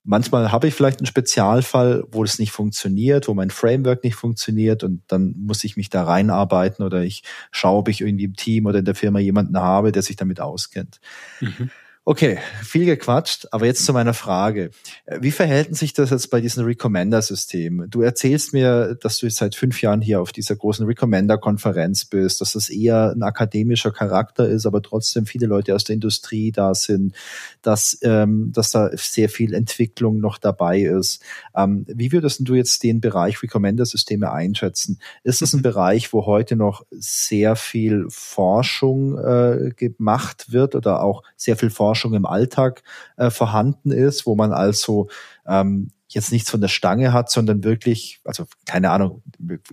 manchmal 0.07 0.51
habe 0.51 0.67
ich 0.67 0.73
vielleicht 0.73 0.99
einen 0.99 1.05
Spezialfall, 1.05 2.03
wo 2.11 2.23
es 2.23 2.39
nicht 2.39 2.51
funktioniert, 2.51 3.27
wo 3.27 3.33
mein 3.33 3.49
Framework 3.49 4.03
nicht 4.03 4.15
funktioniert 4.15 4.83
und 4.83 5.03
dann 5.07 5.35
muss 5.37 5.63
ich 5.63 5.75
mich 5.75 5.89
da 5.89 6.03
reinarbeiten 6.03 6.83
oder 6.83 7.03
ich 7.03 7.23
schaue, 7.51 7.79
ob 7.79 7.89
ich 7.89 8.01
irgendwie 8.01 8.23
im 8.23 8.35
Team 8.35 8.65
oder 8.65 8.79
in 8.79 8.85
der 8.85 8.95
Firma 8.95 9.19
jemanden 9.19 9.57
habe, 9.57 9.91
der 9.91 10.01
sich 10.01 10.15
damit 10.15 10.39
auskennt. 10.39 10.99
Mhm. 11.41 11.69
Okay, 12.09 12.37
viel 12.63 12.85
gequatscht, 12.85 13.47
aber 13.51 13.65
jetzt 13.65 13.83
zu 13.83 13.91
meiner 13.91 14.13
Frage. 14.13 14.71
Wie 15.19 15.31
verhält 15.31 15.75
sich 15.75 15.91
das 15.91 16.09
jetzt 16.09 16.29
bei 16.29 16.39
diesem 16.39 16.63
Recommender-System? 16.63 17.87
Du 17.89 18.01
erzählst 18.01 18.53
mir, 18.53 18.95
dass 18.95 19.17
du 19.17 19.25
jetzt 19.25 19.39
seit 19.39 19.55
fünf 19.55 19.81
Jahren 19.81 19.99
hier 19.99 20.21
auf 20.21 20.31
dieser 20.31 20.55
großen 20.55 20.85
Recommender-Konferenz 20.85 22.05
bist, 22.05 22.39
dass 22.39 22.53
das 22.53 22.69
eher 22.69 23.11
ein 23.11 23.23
akademischer 23.23 23.91
Charakter 23.91 24.47
ist, 24.47 24.65
aber 24.65 24.81
trotzdem 24.81 25.25
viele 25.25 25.47
Leute 25.47 25.75
aus 25.75 25.83
der 25.83 25.95
Industrie 25.95 26.53
da 26.53 26.73
sind, 26.75 27.13
dass, 27.61 27.99
ähm, 28.03 28.53
dass 28.53 28.71
da 28.71 28.89
sehr 28.95 29.27
viel 29.27 29.53
Entwicklung 29.53 30.21
noch 30.21 30.37
dabei 30.37 30.83
ist. 30.83 31.21
Ähm, 31.57 31.83
wie 31.89 32.13
würdest 32.13 32.39
du 32.41 32.55
jetzt 32.55 32.83
den 32.83 33.01
Bereich 33.01 33.43
Recommender-Systeme 33.43 34.31
einschätzen? 34.31 35.01
Ist 35.25 35.41
das 35.41 35.51
ein 35.51 35.57
mhm. 35.57 35.63
Bereich, 35.63 36.13
wo 36.13 36.25
heute 36.25 36.55
noch 36.55 36.85
sehr 36.89 37.57
viel 37.57 38.05
Forschung 38.07 39.17
äh, 39.17 39.71
gemacht 39.75 40.53
wird 40.53 40.73
oder 40.73 41.03
auch 41.03 41.23
sehr 41.35 41.57
viel 41.57 41.69
Forschung 41.69 41.96
Forschung 41.97 42.13
im 42.13 42.27
Alltag 42.27 42.83
äh, 43.17 43.31
vorhanden 43.31 43.91
ist, 43.91 44.27
wo 44.27 44.35
man 44.35 44.53
also 44.53 45.09
ähm, 45.47 45.89
jetzt 46.07 46.31
nichts 46.31 46.51
von 46.51 46.61
der 46.61 46.67
Stange 46.67 47.11
hat, 47.11 47.31
sondern 47.31 47.63
wirklich, 47.63 48.21
also 48.23 48.45
keine 48.65 48.91
Ahnung, 48.91 49.23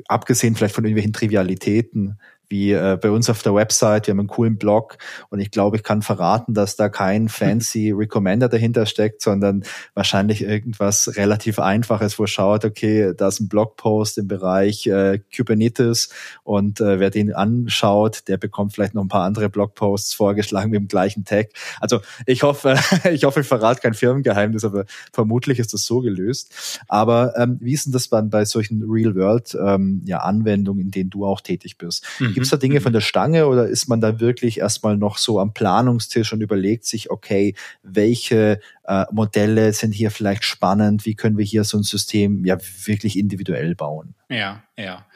abgesehen 0.08 0.56
vielleicht 0.56 0.74
von 0.74 0.84
irgendwelchen 0.84 1.12
Trivialitäten, 1.12 2.18
wie 2.48 2.72
äh, 2.72 2.98
bei 3.00 3.10
uns 3.10 3.30
auf 3.30 3.42
der 3.42 3.54
Website. 3.54 4.06
Wir 4.06 4.12
haben 4.12 4.20
einen 4.20 4.28
coolen 4.28 4.58
Blog 4.58 4.98
und 5.30 5.40
ich 5.40 5.50
glaube, 5.50 5.76
ich 5.76 5.82
kann 5.82 6.02
verraten, 6.02 6.54
dass 6.54 6.76
da 6.76 6.88
kein 6.88 7.28
fancy 7.28 7.90
Recommender 7.90 8.48
dahinter 8.48 8.86
steckt, 8.86 9.22
sondern 9.22 9.64
wahrscheinlich 9.94 10.42
irgendwas 10.42 11.16
relativ 11.16 11.58
Einfaches, 11.58 12.18
wo 12.18 12.26
schaut, 12.26 12.64
okay, 12.64 13.12
da 13.16 13.28
ist 13.28 13.40
ein 13.40 13.48
Blogpost 13.48 14.18
im 14.18 14.28
Bereich 14.28 14.86
äh, 14.86 15.20
Kubernetes 15.34 16.10
und 16.42 16.80
äh, 16.80 17.00
wer 17.00 17.10
den 17.10 17.32
anschaut, 17.32 18.28
der 18.28 18.36
bekommt 18.36 18.74
vielleicht 18.74 18.94
noch 18.94 19.02
ein 19.02 19.08
paar 19.08 19.24
andere 19.24 19.48
Blogposts 19.48 20.14
vorgeschlagen 20.14 20.70
mit 20.70 20.80
dem 20.80 20.88
gleichen 20.88 21.24
Tag. 21.24 21.50
Also 21.80 22.00
ich 22.26 22.42
hoffe, 22.42 22.76
ich 23.12 23.24
hoffe, 23.24 23.40
ich 23.40 23.46
verrate 23.46 23.80
kein 23.80 23.94
Firmengeheimnis, 23.94 24.64
aber 24.64 24.84
vermutlich 25.12 25.58
ist 25.58 25.72
das 25.74 25.84
so 25.84 26.00
gelöst. 26.00 26.80
Aber 26.88 27.34
ähm, 27.36 27.58
wie 27.60 27.72
ist 27.72 27.86
denn 27.86 27.92
das 27.92 28.08
dann 28.08 28.30
bei 28.30 28.44
solchen 28.44 28.82
Real-World 28.88 29.56
ähm, 29.60 30.02
ja, 30.04 30.18
Anwendungen, 30.18 30.84
in 30.84 30.90
denen 30.90 31.10
du 31.10 31.24
auch 31.24 31.40
tätig 31.40 31.78
bist? 31.78 32.06
Mhm. 32.18 32.33
Gibt 32.34 32.44
es 32.44 32.50
da 32.50 32.56
Dinge 32.56 32.80
von 32.80 32.92
der 32.92 33.00
Stange 33.00 33.46
oder 33.46 33.66
ist 33.66 33.88
man 33.88 34.00
da 34.00 34.20
wirklich 34.20 34.58
erstmal 34.58 34.96
noch 34.96 35.18
so 35.18 35.40
am 35.40 35.54
Planungstisch 35.54 36.32
und 36.32 36.40
überlegt 36.40 36.84
sich, 36.84 37.10
okay, 37.10 37.54
welche 37.82 38.60
äh, 38.84 39.04
Modelle 39.10 39.72
sind 39.72 39.92
hier 39.92 40.10
vielleicht 40.10 40.44
spannend? 40.44 41.06
Wie 41.06 41.14
können 41.14 41.38
wir 41.38 41.44
hier 41.44 41.64
so 41.64 41.78
ein 41.78 41.82
System 41.82 42.44
ja 42.44 42.58
wirklich 42.84 43.18
individuell 43.18 43.74
bauen? 43.74 44.14
Ja, 44.28 44.62
ja. 44.76 45.06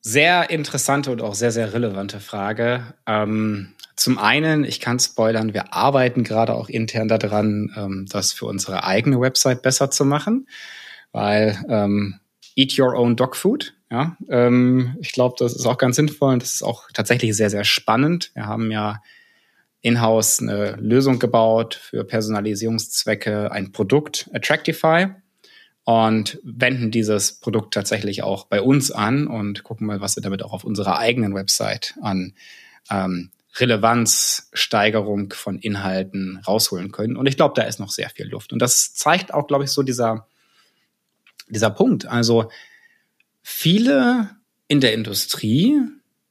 Sehr 0.00 0.50
interessante 0.50 1.10
und 1.10 1.22
auch 1.22 1.34
sehr, 1.34 1.50
sehr 1.50 1.72
relevante 1.72 2.20
Frage. 2.20 2.94
Ähm, 3.06 3.72
zum 3.96 4.18
einen, 4.18 4.64
ich 4.64 4.80
kann 4.80 4.98
spoilern, 4.98 5.54
wir 5.54 5.72
arbeiten 5.72 6.24
gerade 6.24 6.54
auch 6.54 6.68
intern 6.68 7.08
daran, 7.08 7.72
ähm, 7.76 8.06
das 8.10 8.32
für 8.32 8.46
unsere 8.46 8.84
eigene 8.84 9.20
Website 9.20 9.62
besser 9.62 9.90
zu 9.90 10.04
machen, 10.04 10.46
weil 11.12 11.58
ähm, 11.68 12.20
Eat 12.56 12.78
Your 12.78 12.94
Own 12.94 13.16
Dog 13.16 13.36
Food 13.36 13.74
ja, 13.94 14.16
ähm, 14.28 14.96
ich 15.00 15.12
glaube, 15.12 15.36
das 15.38 15.54
ist 15.54 15.66
auch 15.66 15.78
ganz 15.78 15.94
sinnvoll 15.94 16.32
und 16.32 16.42
das 16.42 16.54
ist 16.54 16.62
auch 16.62 16.88
tatsächlich 16.92 17.36
sehr, 17.36 17.48
sehr 17.48 17.62
spannend. 17.62 18.32
Wir 18.34 18.46
haben 18.46 18.72
ja 18.72 19.00
in-house 19.82 20.40
eine 20.40 20.72
Lösung 20.76 21.20
gebaut 21.20 21.74
für 21.74 22.04
Personalisierungszwecke, 22.04 23.52
ein 23.52 23.70
Produkt, 23.70 24.28
Attractify, 24.32 25.10
und 25.84 26.40
wenden 26.42 26.90
dieses 26.90 27.34
Produkt 27.34 27.74
tatsächlich 27.74 28.22
auch 28.22 28.46
bei 28.46 28.62
uns 28.62 28.90
an 28.90 29.26
und 29.26 29.62
gucken 29.62 29.86
mal, 29.86 30.00
was 30.00 30.16
wir 30.16 30.22
damit 30.22 30.42
auch 30.42 30.52
auf 30.52 30.64
unserer 30.64 30.98
eigenen 30.98 31.34
Website 31.34 31.94
an 32.00 32.32
ähm, 32.90 33.30
Relevanzsteigerung 33.56 35.34
von 35.34 35.58
Inhalten 35.58 36.40
rausholen 36.48 36.90
können. 36.90 37.16
Und 37.16 37.26
ich 37.26 37.36
glaube, 37.36 37.52
da 37.54 37.62
ist 37.64 37.80
noch 37.80 37.90
sehr 37.90 38.08
viel 38.08 38.26
Luft. 38.26 38.54
Und 38.54 38.60
das 38.60 38.94
zeigt 38.94 39.32
auch, 39.34 39.46
glaube 39.46 39.64
ich, 39.64 39.70
so 39.70 39.82
dieser, 39.82 40.26
dieser 41.48 41.70
Punkt. 41.70 42.06
Also 42.06 42.50
Viele 43.46 44.30
in 44.68 44.80
der 44.80 44.94
Industrie 44.94 45.78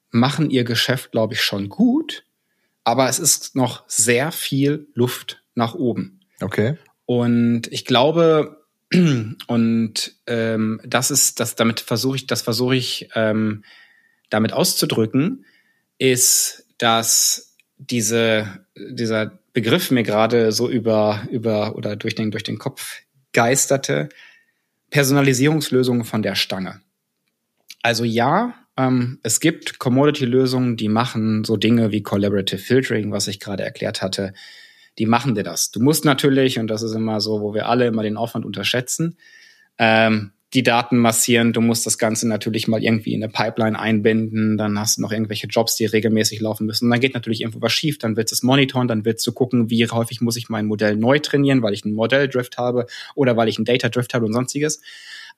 machen 0.10 0.49
ihr 0.49 0.64
Geschäft, 0.64 1.11
glaube 1.11 1.35
ich, 1.35 1.44
schon 1.44 1.69
gut, 1.69 2.26
aber 2.84 3.07
es 3.07 3.19
ist 3.19 3.56
noch 3.56 3.84
sehr 3.88 4.31
viel 4.31 4.88
Luft 4.95 5.44
nach 5.53 5.76
oben. 5.76 6.22
Okay. 6.41 6.76
Und 7.06 7.72
ich 7.72 7.85
glaube, 7.85 8.65
und 9.48 10.15
ähm, 10.26 10.81
das 10.84 11.11
ist, 11.11 11.40
das 11.40 11.56
damit 11.56 11.81
versuche 11.81 12.15
ich, 12.15 12.27
das 12.27 12.41
versuche 12.41 12.76
ich 12.76 13.10
ähm, 13.14 13.64
damit 14.31 14.52
auszudrücken, 14.52 15.45
ist, 15.99 16.65
dass 16.80 17.56
diese, 17.77 18.65
dieser 18.76 19.38
Begriff 19.53 19.91
mir 19.91 20.03
gerade 20.03 20.52
so 20.52 20.68
über, 20.68 21.27
über 21.30 21.76
oder 21.76 21.95
durch 21.95 22.15
den, 22.15 22.31
durch 22.31 22.44
den 22.44 22.57
Kopf 22.57 23.02
geisterte, 23.34 24.10
Personalisierungslösungen 24.90 26.06
von 26.06 26.23
der 26.23 26.34
Stange. 26.34 26.81
Also 27.84 28.05
ja, 28.05 28.55
ähm, 28.77 29.19
es 29.23 29.39
gibt 29.39 29.77
Commodity-Lösungen, 29.77 30.77
die 30.77 30.89
machen 30.89 31.43
so 31.43 31.57
Dinge 31.57 31.91
wie 31.91 32.01
Collaborative 32.01 32.60
Filtering, 32.60 33.11
was 33.11 33.27
ich 33.27 33.39
gerade 33.39 33.64
erklärt 33.64 34.01
hatte. 34.01 34.34
Die 34.97 35.05
machen 35.05 35.35
dir 35.35 35.43
das. 35.43 35.72
Du 35.72 35.81
musst 35.81 36.05
natürlich, 36.05 36.60
und 36.60 36.68
das 36.68 36.81
ist 36.81 36.95
immer 36.95 37.19
so, 37.19 37.41
wo 37.41 37.53
wir 37.53 37.68
alle 37.68 37.88
immer 37.88 38.03
den 38.03 38.18
Aufwand 38.18 38.45
unterschätzen, 38.45 39.18
ähm, 39.77 40.31
die 40.53 40.64
Daten 40.64 40.97
massieren. 40.97 41.51
Du 41.51 41.61
musst 41.61 41.85
das 41.85 41.97
Ganze 41.97 42.27
natürlich 42.27 42.68
mal 42.68 42.84
irgendwie 42.84 43.14
in 43.14 43.23
eine 43.23 43.31
Pipeline 43.31 43.77
einbinden. 43.77 44.55
Dann 44.55 44.80
hast 44.80 44.97
du 44.97 45.01
noch 45.01 45.11
irgendwelche 45.11 45.47
Jobs, 45.47 45.76
die 45.76 45.85
regelmäßig 45.85 46.41
laufen 46.41 46.68
müssen. 46.68 46.85
Und 46.85 46.91
dann 46.91 46.99
geht 46.99 47.15
natürlich 47.15 47.41
irgendwo 47.41 47.61
was 47.61 47.73
schief. 47.73 47.97
Dann 47.97 48.15
willst 48.15 48.31
du 48.31 48.35
es 48.35 48.43
monitoren. 48.43 48.88
Dann 48.88 49.03
willst 49.03 49.26
du 49.26 49.34
gucken, 49.34 49.72
wie 49.72 49.85
häufig 49.88 50.22
muss 50.22 50.38
ich 50.38 50.49
mein 50.49 50.68
Modell 50.68 50.95
neu 50.95 51.18
trainieren, 51.18 51.64
weil 51.64 51.73
ich 51.73 51.84
einen 51.85 51.95
Modelldrift 51.95 52.57
habe 52.60 52.85
oder 53.15 53.35
weil 53.35 53.49
ich 53.49 53.57
einen 53.57 53.65
Data 53.65 53.89
Drift 53.89 54.14
habe 54.14 54.27
und 54.27 54.34
sonstiges. 54.34 54.81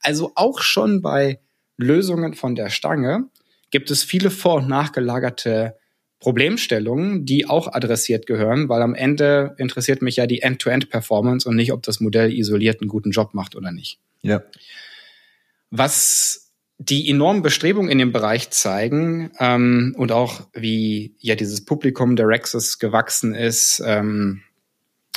Also 0.02 0.34
auch 0.36 0.60
schon 0.60 1.02
bei 1.02 1.40
Lösungen 1.78 2.34
von 2.34 2.56
der 2.56 2.70
Stange 2.70 3.30
gibt 3.72 3.92
es 3.92 4.04
viele 4.04 4.30
vor- 4.32 4.56
und 4.56 4.70
nachgelagerte 4.70 5.76
Problemstellungen, 6.20 7.26
die 7.26 7.48
auch 7.48 7.72
adressiert 7.72 8.26
gehören, 8.26 8.70
weil 8.70 8.82
am 8.82 8.96
Ende 8.96 9.56
interessiert 9.58 10.02
mich 10.02 10.16
ja 10.16 10.28
die 10.28 10.42
End-to-End-Performance 10.42 11.48
und 11.48 11.56
nicht, 11.56 11.72
ob 11.72 11.84
das 11.84 12.00
Modell 12.00 12.34
isoliert 12.34 12.82
einen 12.82 12.88
guten 12.88 13.12
Job 13.12 13.34
macht 13.34 13.56
oder 13.56 13.72
nicht. 13.72 14.00
Ja. 14.22 14.42
Was 15.70 16.52
die 16.78 17.10
enormen 17.10 17.42
Bestrebungen 17.42 17.90
in 17.90 18.00
dem 18.00 18.12
Bereich 18.12 18.50
zeigen 18.50 19.32
ähm, 19.40 19.94
und 19.98 20.12
auch 20.12 20.48
wie 20.54 21.16
ja 21.20 21.36
dieses 21.36 21.64
Publikum 21.64 22.16
der 22.16 22.28
Rexes 22.28 22.80
gewachsen 22.80 23.34
ist, 23.34 23.82
ähm, 23.86 24.42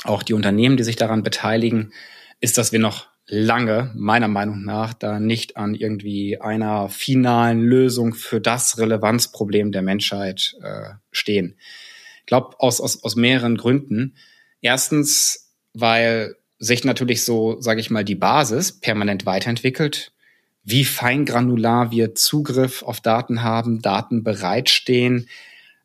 auch 0.03 0.23
die 0.23 0.33
Unternehmen, 0.33 0.77
die 0.77 0.83
sich 0.83 0.95
daran 0.95 1.23
beteiligen, 1.23 1.91
ist, 2.39 2.57
dass 2.57 2.71
wir 2.71 2.79
noch 2.79 3.08
lange, 3.29 3.91
meiner 3.95 4.27
Meinung 4.27 4.63
nach, 4.65 4.93
da 4.93 5.19
nicht 5.19 5.55
an 5.55 5.75
irgendwie 5.75 6.41
einer 6.41 6.89
finalen 6.89 7.61
Lösung 7.61 8.15
für 8.15 8.41
das 8.41 8.77
Relevanzproblem 8.77 9.71
der 9.71 9.83
Menschheit 9.83 10.55
äh, 10.61 10.95
stehen. 11.11 11.55
Ich 12.21 12.25
glaube, 12.25 12.59
aus, 12.59 12.81
aus, 12.81 13.03
aus 13.03 13.15
mehreren 13.15 13.55
Gründen. 13.55 14.15
Erstens, 14.61 15.51
weil 15.73 16.35
sich 16.57 16.83
natürlich 16.83 17.23
so, 17.23 17.61
sage 17.61 17.79
ich 17.79 17.89
mal, 17.89 18.03
die 18.03 18.15
Basis 18.15 18.79
permanent 18.79 19.25
weiterentwickelt, 19.25 20.11
wie 20.63 20.83
feingranular 20.83 21.91
wir 21.91 22.15
Zugriff 22.15 22.83
auf 22.83 22.99
Daten 22.99 23.43
haben, 23.43 23.81
Daten 23.81 24.23
bereitstehen, 24.23 25.29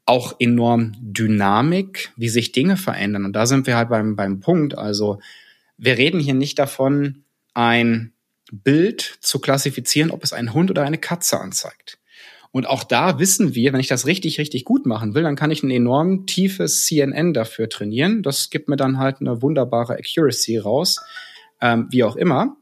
auch 0.07 0.37
enorm 0.39 0.93
Dynamik, 1.01 2.11
wie 2.17 2.29
sich 2.29 2.53
Dinge 2.53 2.77
verändern. 2.77 3.25
Und 3.25 3.35
da 3.35 3.47
sind 3.47 3.67
wir 3.67 3.77
halt 3.77 3.89
beim, 3.89 4.17
beim 4.17 4.41
Punkt. 4.41 4.77
Also 4.77 5.21
wir 5.79 5.97
reden 5.97 6.21
hier 6.21 6.35
nicht 6.35 6.59
davon, 6.59 7.24
ein 7.55 8.13
Bild 8.53 9.19
zu 9.21 9.39
klassifizieren, 9.39 10.11
ob 10.11 10.23
es 10.23 10.33
einen 10.33 10.53
Hund 10.53 10.71
oder 10.71 10.83
eine 10.83 10.99
Katze 10.99 11.41
anzeigt. 11.41 11.99
Und 12.51 12.67
auch 12.67 12.85
da 12.85 13.19
wissen 13.19 13.57
wir, 13.57 13.73
wenn 13.73 13.81
ich 13.81 13.89
das 13.89 14.07
richtig, 14.07 14.39
richtig 14.39 14.65
gut 14.65 14.87
machen 14.87 15.15
will, 15.15 15.25
dann 15.25 15.35
kann 15.35 15.51
ich 15.51 15.65
ein 15.65 15.73
enorm 15.73 16.27
tiefes 16.27 16.85
CNN 16.85 17.35
dafür 17.35 17.69
trainieren. 17.69 18.23
Das 18.23 18.49
gibt 18.51 18.69
mir 18.69 18.77
dann 18.77 18.99
halt 18.99 19.21
eine 19.21 19.43
wunderbare 19.43 19.95
Accuracy 19.95 20.59
raus, 20.59 21.01
ähm, 21.61 21.89
wie 21.91 22.05
auch 22.05 22.15
immer. 22.15 22.57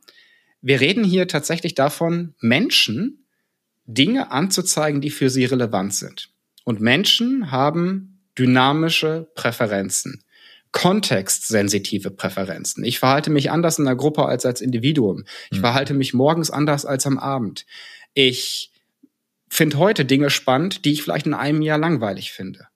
Wir 0.62 0.80
reden 0.80 1.04
hier 1.04 1.28
tatsächlich 1.28 1.74
davon, 1.74 2.34
Menschen 2.40 3.26
Dinge 3.84 4.30
anzuzeigen, 4.30 5.00
die 5.00 5.10
für 5.10 5.28
sie 5.28 5.44
relevant 5.44 5.92
sind. 5.92 6.30
Und 6.64 6.80
Menschen 6.80 7.50
haben 7.50 8.22
dynamische 8.38 9.30
Präferenzen 9.34 10.24
kontextsensitive 10.72 12.10
Präferenzen. 12.10 12.84
Ich 12.84 12.98
verhalte 12.98 13.30
mich 13.30 13.50
anders 13.50 13.78
in 13.78 13.84
der 13.84 13.96
Gruppe 13.96 14.26
als 14.26 14.44
als 14.46 14.60
Individuum. 14.60 15.24
Ich 15.50 15.58
mhm. 15.58 15.62
verhalte 15.62 15.94
mich 15.94 16.14
morgens 16.14 16.50
anders 16.50 16.86
als 16.86 17.06
am 17.06 17.18
Abend. 17.18 17.66
Ich 18.14 18.72
finde 19.48 19.78
heute 19.78 20.04
Dinge 20.04 20.30
spannend, 20.30 20.84
die 20.84 20.92
ich 20.92 21.02
vielleicht 21.02 21.26
in 21.26 21.34
einem 21.34 21.62
Jahr 21.62 21.78
langweilig 21.78 22.32
finde. 22.32 22.68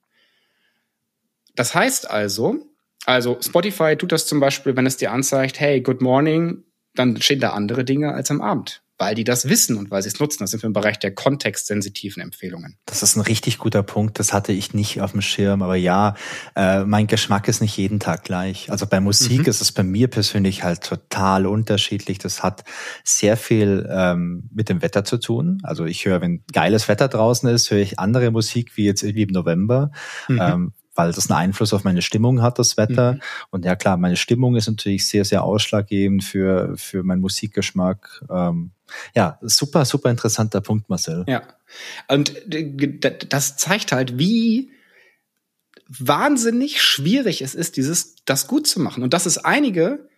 Das 1.55 1.75
heißt 1.75 2.11
also, 2.11 2.67
Also 3.07 3.39
Spotify 3.41 3.97
tut 3.97 4.13
das 4.13 4.27
zum 4.27 4.41
Beispiel, 4.41 4.77
wenn 4.77 4.85
es 4.85 4.97
dir 4.97 5.13
anzeigt, 5.13 5.59
hey, 5.61 5.81
good 5.81 6.03
morning, 6.03 6.65
dann 6.95 7.21
stehen 7.23 7.41
da 7.41 7.51
andere 7.51 7.85
Dinge 7.85 8.13
als 8.13 8.31
am 8.31 8.41
Abend 8.41 8.83
weil 8.99 9.15
die 9.15 9.25
das 9.25 9.49
wissen 9.49 9.77
und 9.77 9.91
weil 9.91 10.03
sie 10.03 10.09
es 10.09 10.19
nutzen. 10.19 10.43
Das 10.43 10.51
sind 10.51 10.63
wir 10.63 10.69
im 10.69 10.73
Bereich 10.73 10.99
der 10.99 11.15
kontextsensitiven 11.15 12.23
Empfehlungen. 12.23 12.79
Das 12.87 13.03
ist 13.03 13.17
ein 13.17 13.21
richtig 13.21 13.59
guter 13.59 13.83
Punkt. 13.83 14.19
Das 14.19 14.33
hatte 14.33 14.53
ich 14.53 14.73
nicht 14.73 15.01
auf 15.01 15.13
dem 15.13 15.21
Schirm. 15.21 15.63
Aber 15.63 15.77
ja, 15.77 16.15
äh, 16.55 16.85
mein 16.85 17.07
Geschmack 17.07 17.49
ist 17.49 17.61
nicht 17.61 17.77
jeden 17.77 18.01
Tag 18.01 18.25
gleich. 18.25 18.71
Also 18.71 18.87
bei 18.87 19.01
Musik 19.01 19.41
mhm. 19.41 19.47
ist 19.47 19.61
es 19.61 19.73
bei 19.73 19.83
mir 19.83 20.09
persönlich 20.09 20.63
halt 20.63 20.83
total 20.83 21.47
unterschiedlich. 21.47 22.19
Das 22.19 22.43
hat 22.43 22.65
sehr 23.05 23.37
viel 23.37 23.87
ähm, 23.91 24.49
mit 24.53 24.69
dem 24.69 24.81
Wetter 24.81 25.05
zu 25.05 25.19
tun. 25.19 25.61
Also 25.63 25.85
ich 25.85 26.05
höre, 26.07 26.23
wenn 26.23 26.43
geiles 26.53 26.89
Wetter 26.89 27.09
draußen 27.09 27.49
ist, 27.51 27.71
höre 27.71 27.79
ich 27.79 27.99
andere 27.99 28.31
Musik 28.31 28.77
wie 28.77 28.87
jetzt 28.87 29.03
irgendwie 29.03 29.23
im 29.23 29.33
November. 29.33 29.91
Mhm. 30.29 30.41
Ähm, 30.41 30.73
weil 30.95 31.13
das 31.13 31.31
einen 31.31 31.39
Einfluss 31.39 31.75
auf 31.75 31.85
meine 31.85 32.01
Stimmung 32.01 32.41
hat, 32.41 32.59
das 32.59 32.79
Wetter. 32.79 33.15
Mhm. 33.15 33.21
Und 33.51 33.65
ja 33.67 33.77
klar, 33.77 33.99
meine 33.99 34.17
Stimmung 34.17 34.57
ist 34.57 34.67
natürlich 34.67 35.07
sehr, 35.07 35.27
sehr 35.27 35.45
ausschlaggebend 35.45 36.25
für, 36.25 36.75
für 36.77 37.03
meinen 37.03 37.21
Musikgeschmack. 37.21 38.25
Ähm, 38.31 38.73
ja, 39.15 39.39
super, 39.43 39.85
super 39.85 40.11
interessanter 40.11 40.61
Punkt, 40.61 40.89
Marcel. 40.89 41.25
Ja. 41.29 41.43
Und 42.09 42.35
das 43.29 43.57
zeigt 43.57 43.93
halt, 43.93 44.19
wie 44.19 44.71
wahnsinnig 45.89 46.83
schwierig 46.83 47.43
es 47.43 47.55
ist, 47.55 47.77
dieses, 47.77 48.17
das 48.25 48.47
gut 48.47 48.67
zu 48.67 48.81
machen. 48.81 49.03
Und 49.03 49.13
dass 49.15 49.27
es 49.27 49.39
einige 49.39 50.09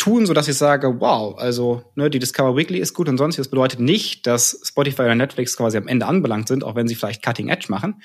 tun, 0.00 0.24
so 0.26 0.32
dass 0.32 0.48
ich 0.48 0.56
sage, 0.56 1.00
wow, 1.00 1.38
also 1.38 1.84
ne, 1.94 2.10
die 2.10 2.18
Discover 2.18 2.56
Weekly 2.56 2.78
ist 2.78 2.94
gut 2.94 3.08
und 3.08 3.18
sonst. 3.18 3.38
Das 3.38 3.48
bedeutet 3.48 3.80
nicht, 3.80 4.26
dass 4.26 4.60
Spotify 4.64 5.02
oder 5.02 5.14
Netflix 5.14 5.56
quasi 5.56 5.76
am 5.76 5.88
Ende 5.88 6.06
anbelangt 6.06 6.48
sind, 6.48 6.64
auch 6.64 6.74
wenn 6.74 6.88
sie 6.88 6.94
vielleicht 6.94 7.22
Cutting 7.22 7.48
Edge 7.48 7.66
machen. 7.68 8.02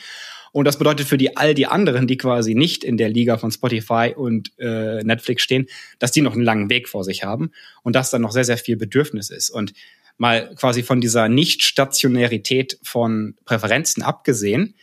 Und 0.52 0.66
das 0.66 0.78
bedeutet 0.78 1.08
für 1.08 1.18
die 1.18 1.36
all 1.36 1.54
die 1.54 1.68
anderen, 1.68 2.08
die 2.08 2.18
quasi 2.18 2.56
nicht 2.56 2.84
in 2.84 2.98
der 2.98 3.10
Liga 3.10 3.38
von 3.38 3.52
Spotify 3.52 4.14
und 4.16 4.52
äh, 4.58 5.04
Netflix 5.04 5.44
stehen, 5.44 5.68
dass 6.00 6.12
die 6.12 6.22
noch 6.22 6.34
einen 6.34 6.44
langen 6.44 6.70
Weg 6.70 6.88
vor 6.88 7.04
sich 7.04 7.24
haben 7.24 7.52
und 7.84 7.96
dass 7.96 8.10
dann 8.10 8.22
noch 8.22 8.32
sehr, 8.32 8.46
sehr 8.46 8.58
viel 8.58 8.78
Bedürfnis 8.78 9.30
ist. 9.30 9.50
Und 9.50 9.74
mal 10.18 10.54
quasi 10.56 10.84
von 10.84 11.02
dieser 11.02 11.28
Nicht-Stationärität 11.30 12.80
von 12.84 13.36
Präferenzen 13.46 14.04
abgesehen, 14.04 14.76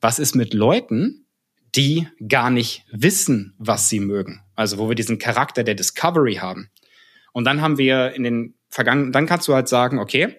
was 0.00 0.18
ist 0.18 0.34
mit 0.34 0.54
Leuten, 0.54 1.26
die 1.74 2.08
gar 2.26 2.50
nicht 2.50 2.84
wissen, 2.90 3.54
was 3.58 3.88
sie 3.88 4.00
mögen? 4.00 4.42
Also 4.54 4.78
wo 4.78 4.88
wir 4.88 4.94
diesen 4.94 5.18
Charakter 5.18 5.64
der 5.64 5.74
Discovery 5.74 6.36
haben. 6.36 6.70
Und 7.32 7.44
dann 7.44 7.60
haben 7.60 7.78
wir 7.78 8.14
in 8.14 8.22
den 8.22 8.54
vergangenen, 8.68 9.12
dann 9.12 9.26
kannst 9.26 9.48
du 9.48 9.54
halt 9.54 9.68
sagen, 9.68 9.98
okay, 9.98 10.36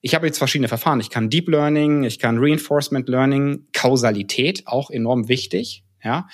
ich 0.00 0.14
habe 0.14 0.26
jetzt 0.26 0.38
verschiedene 0.38 0.68
Verfahren. 0.68 1.00
Ich 1.00 1.10
kann 1.10 1.30
Deep 1.30 1.48
Learning, 1.48 2.04
ich 2.04 2.18
kann 2.18 2.38
Reinforcement 2.38 3.08
Learning, 3.08 3.66
Kausalität, 3.72 4.66
auch 4.66 4.90
enorm 4.90 5.28
wichtig, 5.28 5.84
ja. 6.02 6.28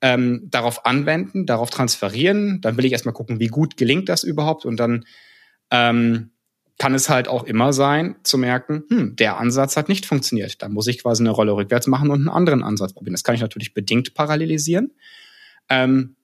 Ähm, 0.00 0.48
darauf 0.50 0.84
anwenden, 0.84 1.46
darauf 1.46 1.70
transferieren. 1.70 2.60
Dann 2.60 2.76
will 2.76 2.84
ich 2.84 2.92
erstmal 2.92 3.14
gucken, 3.14 3.40
wie 3.40 3.46
gut 3.46 3.76
gelingt 3.76 4.08
das 4.08 4.22
überhaupt. 4.22 4.66
Und 4.66 4.76
dann 4.76 5.06
ähm, 5.70 6.32
kann 6.78 6.94
es 6.94 7.08
halt 7.08 7.28
auch 7.28 7.44
immer 7.44 7.72
sein, 7.72 8.16
zu 8.24 8.36
merken, 8.36 8.84
hm, 8.88 9.16
der 9.16 9.38
Ansatz 9.38 9.76
hat 9.76 9.88
nicht 9.88 10.06
funktioniert. 10.06 10.60
Da 10.60 10.68
muss 10.68 10.86
ich 10.86 11.02
quasi 11.02 11.22
eine 11.22 11.30
Rolle 11.30 11.52
rückwärts 11.52 11.86
machen 11.86 12.10
und 12.10 12.20
einen 12.20 12.28
anderen 12.28 12.62
Ansatz 12.62 12.92
probieren. 12.92 13.14
Das 13.14 13.22
kann 13.22 13.34
ich 13.34 13.40
natürlich 13.40 13.74
bedingt 13.74 14.14
parallelisieren. 14.14 14.92
Ähm, 15.68 16.16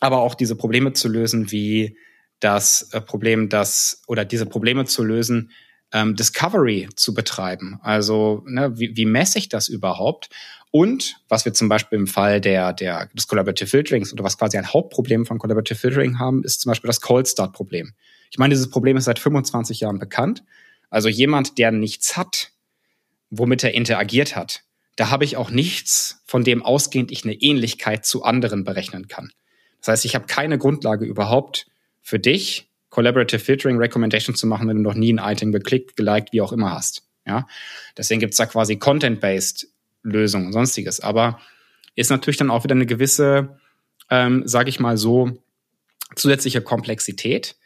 aber 0.00 0.18
auch 0.18 0.34
diese 0.34 0.56
Probleme 0.56 0.92
zu 0.92 1.08
lösen, 1.08 1.50
wie 1.50 1.96
das 2.40 2.90
äh, 2.92 3.00
Problem, 3.00 3.48
das 3.48 4.02
oder 4.06 4.24
diese 4.24 4.46
Probleme 4.46 4.84
zu 4.84 5.02
lösen, 5.04 5.50
ähm, 5.92 6.16
Discovery 6.16 6.88
zu 6.94 7.14
betreiben. 7.14 7.78
Also 7.82 8.42
ne, 8.46 8.78
wie, 8.78 8.96
wie 8.96 9.06
messe 9.06 9.38
ich 9.38 9.48
das 9.48 9.68
überhaupt? 9.68 10.30
Und 10.70 11.16
was 11.28 11.44
wir 11.44 11.54
zum 11.54 11.68
Beispiel 11.68 11.98
im 11.98 12.06
Fall 12.06 12.40
der, 12.40 12.72
der, 12.72 13.06
des 13.14 13.26
Collaborative 13.26 13.68
Filterings 13.68 14.12
oder 14.12 14.22
was 14.22 14.36
quasi 14.36 14.58
ein 14.58 14.72
Hauptproblem 14.72 15.24
von 15.24 15.38
Collaborative 15.38 15.78
Filtering 15.78 16.18
haben, 16.18 16.44
ist 16.44 16.60
zum 16.60 16.70
Beispiel 16.70 16.88
das 16.88 17.00
Cold 17.00 17.26
Start 17.26 17.52
Problem. 17.54 17.94
Ich 18.30 18.38
meine, 18.38 18.54
dieses 18.54 18.70
Problem 18.70 18.96
ist 18.96 19.04
seit 19.04 19.18
25 19.18 19.80
Jahren 19.80 19.98
bekannt. 19.98 20.44
Also 20.90 21.08
jemand, 21.08 21.58
der 21.58 21.70
nichts 21.70 22.16
hat, 22.16 22.52
womit 23.30 23.64
er 23.64 23.74
interagiert 23.74 24.36
hat, 24.36 24.62
da 24.96 25.10
habe 25.10 25.24
ich 25.24 25.36
auch 25.36 25.50
nichts, 25.50 26.22
von 26.26 26.44
dem 26.44 26.62
ausgehend 26.62 27.12
ich 27.12 27.24
eine 27.24 27.34
Ähnlichkeit 27.34 28.04
zu 28.04 28.24
anderen 28.24 28.64
berechnen 28.64 29.06
kann. 29.06 29.32
Das 29.80 29.88
heißt, 29.88 30.04
ich 30.04 30.14
habe 30.14 30.26
keine 30.26 30.58
Grundlage 30.58 31.04
überhaupt 31.04 31.66
für 32.02 32.18
dich, 32.18 32.68
Collaborative 32.90 33.38
Filtering 33.38 33.76
Recommendation 33.76 34.34
zu 34.34 34.46
machen, 34.46 34.66
wenn 34.66 34.78
du 34.78 34.82
noch 34.82 34.94
nie 34.94 35.12
ein 35.12 35.18
Item 35.18 35.52
geklickt, 35.52 35.96
geliked, 35.96 36.32
wie 36.32 36.40
auch 36.40 36.52
immer 36.52 36.72
hast. 36.72 37.02
Ja, 37.26 37.46
deswegen 37.96 38.20
gibt's 38.20 38.38
da 38.38 38.46
quasi 38.46 38.76
Content-based 38.76 39.68
Lösungen 40.02 40.46
und 40.46 40.52
sonstiges. 40.52 41.00
Aber 41.00 41.38
ist 41.94 42.10
natürlich 42.10 42.38
dann 42.38 42.50
auch 42.50 42.64
wieder 42.64 42.74
eine 42.74 42.86
gewisse, 42.86 43.58
ähm, 44.10 44.42
sage 44.46 44.70
ich 44.70 44.80
mal 44.80 44.96
so, 44.96 45.38
zusätzliche 46.16 46.62
Komplexität. 46.62 47.56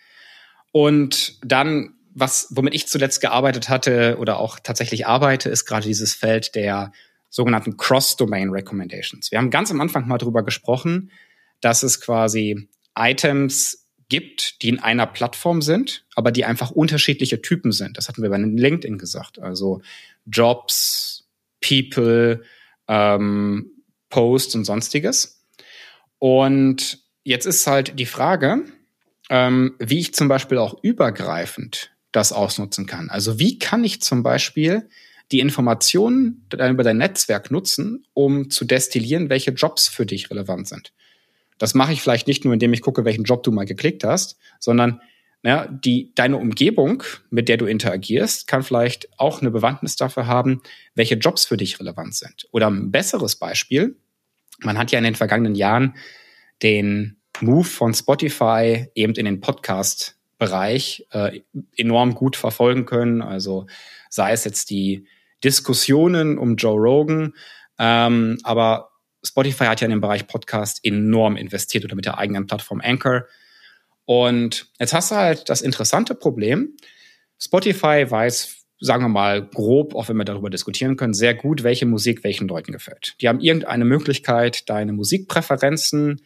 Und 0.72 1.38
dann, 1.44 1.94
was, 2.14 2.48
womit 2.50 2.74
ich 2.74 2.88
zuletzt 2.88 3.20
gearbeitet 3.20 3.68
hatte 3.68 4.16
oder 4.18 4.38
auch 4.38 4.58
tatsächlich 4.58 5.06
arbeite, 5.06 5.48
ist 5.48 5.66
gerade 5.66 5.86
dieses 5.86 6.14
Feld 6.14 6.54
der 6.54 6.92
sogenannten 7.28 7.76
Cross-Domain 7.76 8.50
Recommendations. 8.50 9.30
Wir 9.30 9.38
haben 9.38 9.50
ganz 9.50 9.70
am 9.70 9.80
Anfang 9.80 10.06
mal 10.06 10.18
drüber 10.18 10.42
gesprochen, 10.44 11.10
dass 11.60 11.82
es 11.82 12.00
quasi 12.00 12.68
Items 12.94 13.86
gibt, 14.08 14.60
die 14.60 14.68
in 14.68 14.78
einer 14.78 15.06
Plattform 15.06 15.62
sind, 15.62 16.04
aber 16.14 16.32
die 16.32 16.44
einfach 16.44 16.70
unterschiedliche 16.70 17.40
Typen 17.40 17.72
sind. 17.72 17.96
Das 17.96 18.08
hatten 18.08 18.22
wir 18.22 18.28
bei 18.28 18.36
LinkedIn 18.36 18.98
gesagt. 18.98 19.38
Also 19.38 19.80
Jobs, 20.26 21.30
People, 21.66 22.42
ähm, 22.88 23.70
Posts 24.10 24.56
und 24.56 24.64
sonstiges. 24.66 25.42
Und 26.18 26.98
jetzt 27.24 27.46
ist 27.46 27.66
halt 27.66 27.98
die 27.98 28.04
Frage, 28.06 28.64
ähm, 29.30 29.74
wie 29.78 29.98
ich 29.98 30.14
zum 30.14 30.28
Beispiel 30.28 30.58
auch 30.58 30.82
übergreifend 30.82 31.90
das 32.12 32.32
ausnutzen 32.32 32.86
kann. 32.86 33.08
Also 33.08 33.38
wie 33.38 33.58
kann 33.58 33.84
ich 33.84 34.02
zum 34.02 34.22
Beispiel 34.22 34.88
die 35.32 35.40
Informationen 35.40 36.46
über 36.52 36.82
dein 36.82 36.98
Netzwerk 36.98 37.50
nutzen, 37.50 38.06
um 38.12 38.50
zu 38.50 38.66
destillieren, 38.66 39.30
welche 39.30 39.52
Jobs 39.52 39.88
für 39.88 40.04
dich 40.04 40.30
relevant 40.30 40.68
sind. 40.68 40.92
Das 41.56 41.74
mache 41.74 41.92
ich 41.92 42.02
vielleicht 42.02 42.26
nicht 42.26 42.44
nur, 42.44 42.52
indem 42.52 42.72
ich 42.74 42.82
gucke, 42.82 43.04
welchen 43.04 43.24
Job 43.24 43.42
du 43.42 43.50
mal 43.50 43.64
geklickt 43.64 44.04
hast, 44.04 44.36
sondern 44.60 45.00
ja, 45.42 45.66
die, 45.66 46.12
deine 46.14 46.36
Umgebung, 46.36 47.02
mit 47.30 47.48
der 47.48 47.56
du 47.56 47.66
interagierst, 47.66 48.46
kann 48.46 48.62
vielleicht 48.62 49.08
auch 49.18 49.40
eine 49.40 49.50
Bewandtnis 49.50 49.96
dafür 49.96 50.26
haben, 50.26 50.60
welche 50.94 51.16
Jobs 51.16 51.46
für 51.46 51.56
dich 51.56 51.80
relevant 51.80 52.14
sind. 52.14 52.46
Oder 52.52 52.68
ein 52.68 52.90
besseres 52.92 53.36
Beispiel, 53.36 53.96
man 54.60 54.78
hat 54.78 54.92
ja 54.92 54.98
in 54.98 55.04
den 55.04 55.14
vergangenen 55.14 55.54
Jahren 55.54 55.96
den 56.62 57.16
Move 57.40 57.64
von 57.64 57.94
Spotify 57.94 58.88
eben 58.94 59.14
in 59.14 59.24
den 59.24 59.40
Podcast-Bereich 59.40 61.06
äh, 61.10 61.40
enorm 61.76 62.14
gut 62.14 62.36
verfolgen 62.36 62.86
können. 62.86 63.22
Also 63.22 63.66
sei 64.08 64.32
es 64.32 64.44
jetzt 64.44 64.70
die 64.70 65.06
Diskussionen 65.42 66.38
um 66.38 66.56
Joe 66.56 66.78
Rogan, 66.78 67.34
ähm, 67.78 68.38
aber 68.44 68.90
Spotify 69.24 69.64
hat 69.64 69.80
ja 69.80 69.86
in 69.86 69.92
den 69.92 70.00
Bereich 70.00 70.26
Podcast 70.26 70.80
enorm 70.84 71.36
investiert 71.36 71.84
oder 71.84 71.94
mit 71.94 72.04
der 72.04 72.18
eigenen 72.18 72.46
Plattform 72.46 72.80
Anchor. 72.82 73.24
Und 74.04 74.70
jetzt 74.78 74.92
hast 74.92 75.10
du 75.10 75.16
halt 75.16 75.48
das 75.48 75.62
interessante 75.62 76.14
Problem. 76.14 76.76
Spotify 77.38 78.04
weiß, 78.08 78.66
sagen 78.80 79.04
wir 79.04 79.08
mal 79.08 79.46
grob, 79.46 79.94
auch 79.94 80.08
wenn 80.08 80.16
wir 80.16 80.24
darüber 80.24 80.50
diskutieren 80.50 80.96
können, 80.96 81.14
sehr 81.14 81.34
gut, 81.34 81.62
welche 81.62 81.86
Musik 81.86 82.24
welchen 82.24 82.48
Leuten 82.48 82.72
gefällt. 82.72 83.14
Die 83.20 83.28
haben 83.28 83.40
irgendeine 83.40 83.84
Möglichkeit, 83.84 84.68
deine 84.68 84.92
Musikpräferenzen 84.92 86.20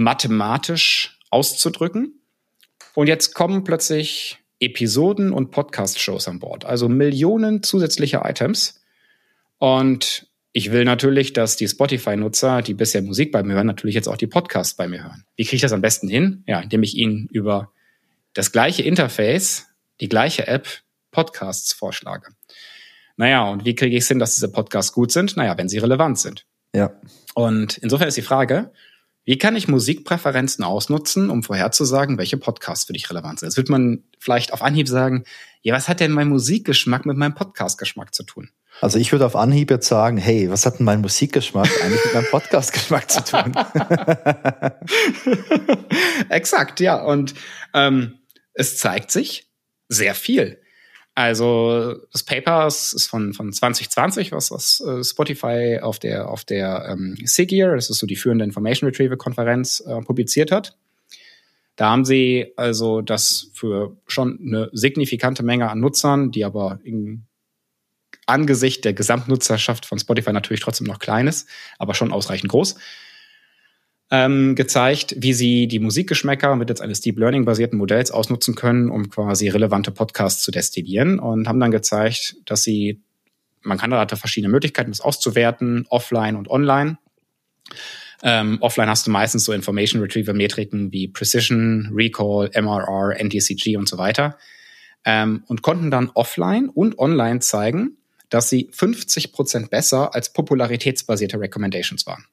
mathematisch 0.00 1.18
auszudrücken. 1.30 2.20
Und 2.94 3.06
jetzt 3.06 3.34
kommen 3.34 3.64
plötzlich 3.64 4.38
Episoden 4.58 5.32
und 5.32 5.50
Podcast-Shows 5.50 6.26
an 6.26 6.38
Bord. 6.38 6.64
Also 6.64 6.88
Millionen 6.88 7.62
zusätzliche 7.62 8.22
Items. 8.24 8.80
Und 9.58 10.26
ich 10.52 10.72
will 10.72 10.84
natürlich, 10.84 11.32
dass 11.32 11.56
die 11.56 11.68
Spotify-Nutzer, 11.68 12.62
die 12.62 12.74
bisher 12.74 13.02
Musik 13.02 13.30
bei 13.30 13.42
mir 13.42 13.54
hören, 13.54 13.66
natürlich 13.66 13.94
jetzt 13.94 14.08
auch 14.08 14.16
die 14.16 14.26
Podcasts 14.26 14.74
bei 14.74 14.88
mir 14.88 15.04
hören. 15.04 15.24
Wie 15.36 15.44
kriege 15.44 15.56
ich 15.56 15.62
das 15.62 15.72
am 15.72 15.82
besten 15.82 16.08
hin? 16.08 16.44
Ja, 16.46 16.60
indem 16.60 16.82
ich 16.82 16.96
ihnen 16.96 17.28
über 17.30 17.70
das 18.32 18.52
gleiche 18.52 18.82
Interface, 18.82 19.66
die 20.00 20.08
gleiche 20.08 20.46
App, 20.46 20.66
Podcasts 21.10 21.72
vorschlage. 21.72 22.32
Naja, 23.16 23.48
und 23.48 23.64
wie 23.66 23.74
kriege 23.74 23.96
ich 23.96 24.04
es 24.04 24.08
hin, 24.08 24.18
dass 24.18 24.34
diese 24.34 24.50
Podcasts 24.50 24.92
gut 24.92 25.12
sind? 25.12 25.36
Naja, 25.36 25.58
wenn 25.58 25.68
sie 25.68 25.78
relevant 25.78 26.18
sind. 26.18 26.46
Ja. 26.74 26.92
Und 27.34 27.78
insofern 27.78 28.08
ist 28.08 28.16
die 28.16 28.22
Frage, 28.22 28.72
wie 29.30 29.38
kann 29.38 29.54
ich 29.54 29.68
Musikpräferenzen 29.68 30.64
ausnutzen, 30.64 31.30
um 31.30 31.44
vorherzusagen, 31.44 32.18
welche 32.18 32.36
Podcasts 32.36 32.86
für 32.86 32.94
dich 32.94 33.08
relevant 33.10 33.38
sind? 33.38 33.46
Jetzt 33.46 33.58
wird 33.58 33.68
man 33.68 34.02
vielleicht 34.18 34.52
auf 34.52 34.60
Anhieb 34.60 34.88
sagen, 34.88 35.22
ja, 35.62 35.72
was 35.72 35.88
hat 35.88 36.00
denn 36.00 36.10
mein 36.10 36.26
Musikgeschmack 36.26 37.06
mit 37.06 37.16
meinem 37.16 37.36
Podcastgeschmack 37.36 38.12
zu 38.12 38.24
tun? 38.24 38.50
Also 38.80 38.98
ich 38.98 39.12
würde 39.12 39.24
auf 39.24 39.36
Anhieb 39.36 39.70
jetzt 39.70 39.86
sagen, 39.86 40.16
hey, 40.16 40.50
was 40.50 40.66
hat 40.66 40.80
denn 40.80 40.84
mein 40.84 41.00
Musikgeschmack 41.00 41.68
eigentlich 41.80 42.04
mit 42.06 42.14
meinem 42.14 42.26
Podcastgeschmack 42.28 43.08
zu 43.08 43.22
tun? 43.22 43.52
Exakt, 46.28 46.80
ja. 46.80 47.00
Und 47.00 47.34
ähm, 47.72 48.18
es 48.54 48.78
zeigt 48.78 49.12
sich 49.12 49.48
sehr 49.88 50.16
viel. 50.16 50.60
Also 51.20 51.96
das 52.12 52.22
Paper 52.22 52.66
ist 52.66 53.06
von, 53.08 53.34
von 53.34 53.52
2020, 53.52 54.32
was, 54.32 54.50
was 54.50 54.80
äh, 54.80 55.04
Spotify 55.04 55.78
auf 55.82 55.98
der, 55.98 56.30
auf 56.30 56.44
der 56.44 56.86
ähm, 56.88 57.14
SIGIR, 57.22 57.74
das 57.74 57.90
ist 57.90 57.98
so 57.98 58.06
die 58.06 58.16
führende 58.16 58.44
Information 58.44 58.88
Retrieval 58.88 59.18
Konferenz, 59.18 59.82
äh, 59.86 60.00
publiziert 60.00 60.50
hat. 60.50 60.78
Da 61.76 61.90
haben 61.90 62.06
sie 62.06 62.54
also 62.56 63.02
das 63.02 63.50
für 63.52 63.98
schon 64.06 64.38
eine 64.40 64.70
signifikante 64.72 65.42
Menge 65.42 65.68
an 65.70 65.80
Nutzern, 65.80 66.30
die 66.30 66.42
aber 66.44 66.80
im 66.84 67.26
Angesicht 68.24 68.86
der 68.86 68.94
Gesamtnutzerschaft 68.94 69.84
von 69.84 69.98
Spotify 69.98 70.32
natürlich 70.32 70.62
trotzdem 70.62 70.86
noch 70.86 71.00
klein 71.00 71.26
ist, 71.26 71.48
aber 71.78 71.94
schon 71.94 72.12
ausreichend 72.12 72.50
groß, 72.50 72.76
ähm, 74.10 74.56
gezeigt, 74.56 75.14
wie 75.18 75.32
sie 75.32 75.68
die 75.68 75.78
Musikgeschmäcker 75.78 76.56
mittels 76.56 76.80
eines 76.80 77.00
Deep 77.00 77.18
Learning 77.18 77.44
basierten 77.44 77.78
Modells 77.78 78.10
ausnutzen 78.10 78.56
können, 78.56 78.90
um 78.90 79.08
quasi 79.08 79.48
relevante 79.48 79.92
Podcasts 79.92 80.42
zu 80.42 80.50
destillieren 80.50 81.18
und 81.20 81.46
haben 81.46 81.60
dann 81.60 81.70
gezeigt, 81.70 82.36
dass 82.44 82.62
sie, 82.62 83.00
man 83.62 83.78
kann 83.78 83.90
da 83.90 84.06
verschiedene 84.16 84.50
Möglichkeiten, 84.50 84.90
das 84.90 85.00
auszuwerten, 85.00 85.86
offline 85.88 86.36
und 86.36 86.50
online. 86.50 86.98
Ähm, 88.22 88.58
offline 88.60 88.88
hast 88.88 89.06
du 89.06 89.10
meistens 89.10 89.44
so 89.44 89.52
Information 89.52 90.02
Retrieval 90.02 90.34
Metriken 90.34 90.92
wie 90.92 91.08
Precision, 91.08 91.90
Recall, 91.94 92.50
MRR, 92.54 93.18
NDCG 93.18 93.76
und 93.76 93.88
so 93.88 93.96
weiter. 93.96 94.36
Ähm, 95.04 95.44
und 95.46 95.62
konnten 95.62 95.90
dann 95.90 96.10
offline 96.14 96.68
und 96.68 96.98
online 96.98 97.40
zeigen, 97.40 97.96
dass 98.28 98.50
sie 98.50 98.68
50 98.72 99.32
Prozent 99.32 99.70
besser 99.70 100.14
als 100.14 100.32
popularitätsbasierte 100.32 101.40
Recommendations 101.40 102.06
waren. 102.06 102.26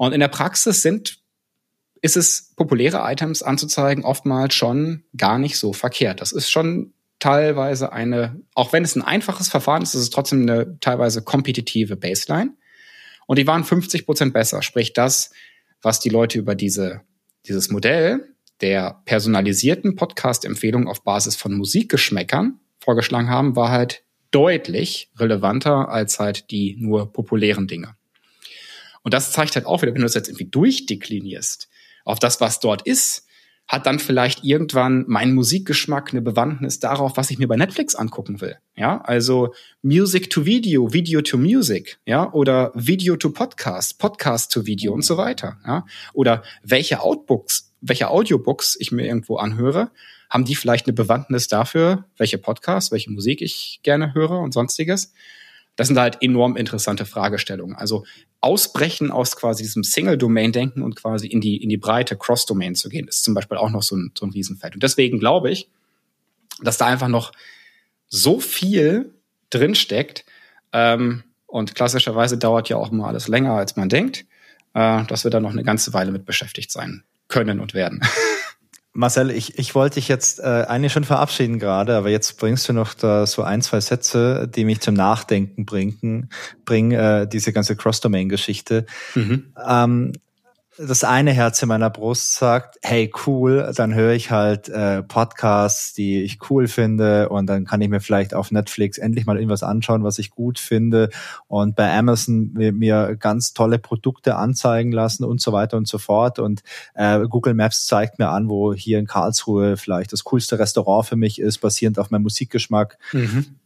Und 0.00 0.14
in 0.14 0.20
der 0.20 0.28
Praxis 0.28 0.80
sind, 0.80 1.18
ist 2.00 2.16
es 2.16 2.54
populäre 2.56 3.02
Items 3.12 3.42
anzuzeigen 3.42 4.02
oftmals 4.02 4.54
schon 4.54 5.04
gar 5.14 5.38
nicht 5.38 5.58
so 5.58 5.74
verkehrt. 5.74 6.22
Das 6.22 6.32
ist 6.32 6.50
schon 6.50 6.94
teilweise 7.18 7.92
eine, 7.92 8.40
auch 8.54 8.72
wenn 8.72 8.82
es 8.82 8.96
ein 8.96 9.02
einfaches 9.02 9.50
Verfahren 9.50 9.82
ist, 9.82 9.92
ist 9.92 10.00
es 10.00 10.08
trotzdem 10.08 10.40
eine 10.40 10.80
teilweise 10.80 11.20
kompetitive 11.20 11.96
Baseline. 11.96 12.54
Und 13.26 13.38
die 13.38 13.46
waren 13.46 13.62
50 13.62 14.06
Prozent 14.06 14.32
besser. 14.32 14.62
Sprich, 14.62 14.94
das, 14.94 15.32
was 15.82 16.00
die 16.00 16.08
Leute 16.08 16.38
über 16.38 16.54
diese, 16.54 17.02
dieses 17.44 17.70
Modell 17.70 18.34
der 18.62 19.02
personalisierten 19.04 19.96
Podcast-Empfehlung 19.96 20.88
auf 20.88 21.04
Basis 21.04 21.36
von 21.36 21.52
Musikgeschmäckern 21.52 22.58
vorgeschlagen 22.78 23.28
haben, 23.28 23.54
war 23.54 23.70
halt 23.70 24.02
deutlich 24.30 25.10
relevanter 25.18 25.90
als 25.90 26.18
halt 26.18 26.50
die 26.50 26.78
nur 26.80 27.12
populären 27.12 27.66
Dinge. 27.66 27.96
Und 29.02 29.14
das 29.14 29.32
zeigt 29.32 29.54
halt 29.56 29.66
auch 29.66 29.82
wieder, 29.82 29.92
wenn 29.92 30.00
du 30.00 30.06
das 30.06 30.14
jetzt 30.14 30.28
irgendwie 30.28 30.50
durchdeklinierst 30.50 31.68
auf 32.04 32.18
das, 32.18 32.40
was 32.40 32.60
dort 32.60 32.82
ist, 32.82 33.26
hat 33.70 33.86
dann 33.86 34.00
vielleicht 34.00 34.42
irgendwann 34.42 35.04
mein 35.06 35.32
Musikgeschmack 35.32 36.10
eine 36.10 36.22
Bewandtnis 36.22 36.80
darauf, 36.80 37.16
was 37.16 37.30
ich 37.30 37.38
mir 37.38 37.46
bei 37.46 37.54
Netflix 37.54 37.94
angucken 37.94 38.40
will. 38.40 38.56
Ja, 38.74 39.00
also 39.02 39.54
Music 39.82 40.28
to 40.28 40.44
Video, 40.44 40.92
Video 40.92 41.20
to 41.20 41.38
Music, 41.38 42.00
ja, 42.04 42.32
oder 42.32 42.72
Video 42.74 43.16
to 43.16 43.30
Podcast, 43.30 44.00
Podcast 44.00 44.50
to 44.50 44.66
Video 44.66 44.92
und 44.92 45.04
so 45.04 45.16
weiter, 45.16 45.58
ja, 45.64 45.86
oder 46.14 46.42
welche 46.64 47.00
Outbooks, 47.00 47.72
welche 47.80 48.08
Audiobooks 48.08 48.76
ich 48.80 48.90
mir 48.90 49.06
irgendwo 49.06 49.36
anhöre, 49.36 49.92
haben 50.28 50.44
die 50.44 50.56
vielleicht 50.56 50.86
eine 50.86 50.92
Bewandtnis 50.92 51.46
dafür, 51.46 52.06
welche 52.16 52.38
Podcasts, 52.38 52.90
welche 52.90 53.12
Musik 53.12 53.40
ich 53.40 53.78
gerne 53.84 54.14
höre 54.14 54.40
und 54.40 54.52
sonstiges. 54.52 55.12
Das 55.80 55.88
sind 55.88 55.98
halt 55.98 56.18
enorm 56.20 56.58
interessante 56.58 57.06
Fragestellungen. 57.06 57.74
Also 57.74 58.04
ausbrechen 58.42 59.10
aus 59.10 59.34
quasi 59.34 59.62
diesem 59.62 59.82
Single-Domain-Denken 59.82 60.82
und 60.82 60.94
quasi 60.94 61.26
in 61.26 61.40
die, 61.40 61.56
in 61.56 61.70
die 61.70 61.78
breite 61.78 62.18
Cross-Domain 62.18 62.74
zu 62.74 62.90
gehen, 62.90 63.08
ist 63.08 63.24
zum 63.24 63.32
Beispiel 63.32 63.56
auch 63.56 63.70
noch 63.70 63.82
so 63.82 63.96
ein, 63.96 64.12
so 64.14 64.26
ein 64.26 64.30
Riesenfeld. 64.30 64.74
Und 64.74 64.82
deswegen 64.82 65.18
glaube 65.18 65.50
ich, 65.50 65.70
dass 66.62 66.76
da 66.76 66.84
einfach 66.84 67.08
noch 67.08 67.32
so 68.08 68.40
viel 68.40 69.14
drinsteckt. 69.48 70.26
Ähm, 70.74 71.22
und 71.46 71.74
klassischerweise 71.74 72.36
dauert 72.36 72.68
ja 72.68 72.76
auch 72.76 72.90
mal 72.90 73.08
alles 73.08 73.26
länger, 73.26 73.54
als 73.54 73.74
man 73.76 73.88
denkt, 73.88 74.26
äh, 74.74 75.04
dass 75.06 75.24
wir 75.24 75.30
da 75.30 75.40
noch 75.40 75.52
eine 75.52 75.64
ganze 75.64 75.94
Weile 75.94 76.12
mit 76.12 76.26
beschäftigt 76.26 76.70
sein 76.70 77.04
können 77.28 77.58
und 77.58 77.72
werden. 77.72 78.02
Marcel, 78.92 79.30
ich, 79.30 79.58
ich 79.58 79.74
wollte 79.74 79.94
dich 79.94 80.08
jetzt 80.08 80.40
äh, 80.40 80.64
eigentlich 80.66 80.92
schon 80.92 81.04
verabschieden 81.04 81.60
gerade, 81.60 81.96
aber 81.96 82.10
jetzt 82.10 82.38
bringst 82.38 82.68
du 82.68 82.72
noch 82.72 82.94
da 82.94 83.24
so 83.24 83.42
ein, 83.42 83.62
zwei 83.62 83.80
Sätze, 83.80 84.48
die 84.48 84.64
mich 84.64 84.80
zum 84.80 84.94
Nachdenken 84.94 85.64
bringen, 85.64 86.28
bringen 86.64 86.92
äh, 86.92 87.28
diese 87.28 87.52
ganze 87.52 87.76
Cross-Domain-Geschichte. 87.76 88.86
Mhm. 89.14 89.52
Ähm, 89.64 90.12
das 90.78 91.04
eine 91.04 91.32
Herz 91.32 91.60
in 91.62 91.68
meiner 91.68 91.90
Brust 91.90 92.36
sagt, 92.36 92.78
hey 92.82 93.10
cool, 93.26 93.72
dann 93.74 93.94
höre 93.94 94.12
ich 94.12 94.30
halt 94.30 94.68
äh, 94.68 95.02
Podcasts, 95.02 95.92
die 95.92 96.22
ich 96.22 96.38
cool 96.48 96.68
finde 96.68 97.28
und 97.28 97.46
dann 97.46 97.64
kann 97.64 97.80
ich 97.80 97.88
mir 97.88 98.00
vielleicht 98.00 98.34
auf 98.34 98.50
Netflix 98.50 98.96
endlich 98.96 99.26
mal 99.26 99.36
irgendwas 99.36 99.62
anschauen, 99.62 100.04
was 100.04 100.18
ich 100.18 100.30
gut 100.30 100.58
finde 100.58 101.10
und 101.48 101.74
bei 101.74 101.92
Amazon 101.92 102.52
mir, 102.52 102.72
mir 102.72 103.16
ganz 103.16 103.52
tolle 103.52 103.78
Produkte 103.78 104.36
anzeigen 104.36 104.92
lassen 104.92 105.24
und 105.24 105.40
so 105.40 105.52
weiter 105.52 105.76
und 105.76 105.88
so 105.88 105.98
fort 105.98 106.38
und 106.38 106.62
äh, 106.94 107.20
Google 107.28 107.54
Maps 107.54 107.86
zeigt 107.86 108.18
mir 108.18 108.28
an, 108.28 108.48
wo 108.48 108.72
hier 108.72 108.98
in 108.98 109.06
Karlsruhe 109.06 109.76
vielleicht 109.76 110.12
das 110.12 110.24
coolste 110.24 110.58
Restaurant 110.58 111.06
für 111.06 111.16
mich 111.16 111.40
ist, 111.40 111.58
basierend 111.58 111.98
auf 111.98 112.10
meinem 112.10 112.22
Musikgeschmack. 112.22 112.96
Mhm. 113.12 113.56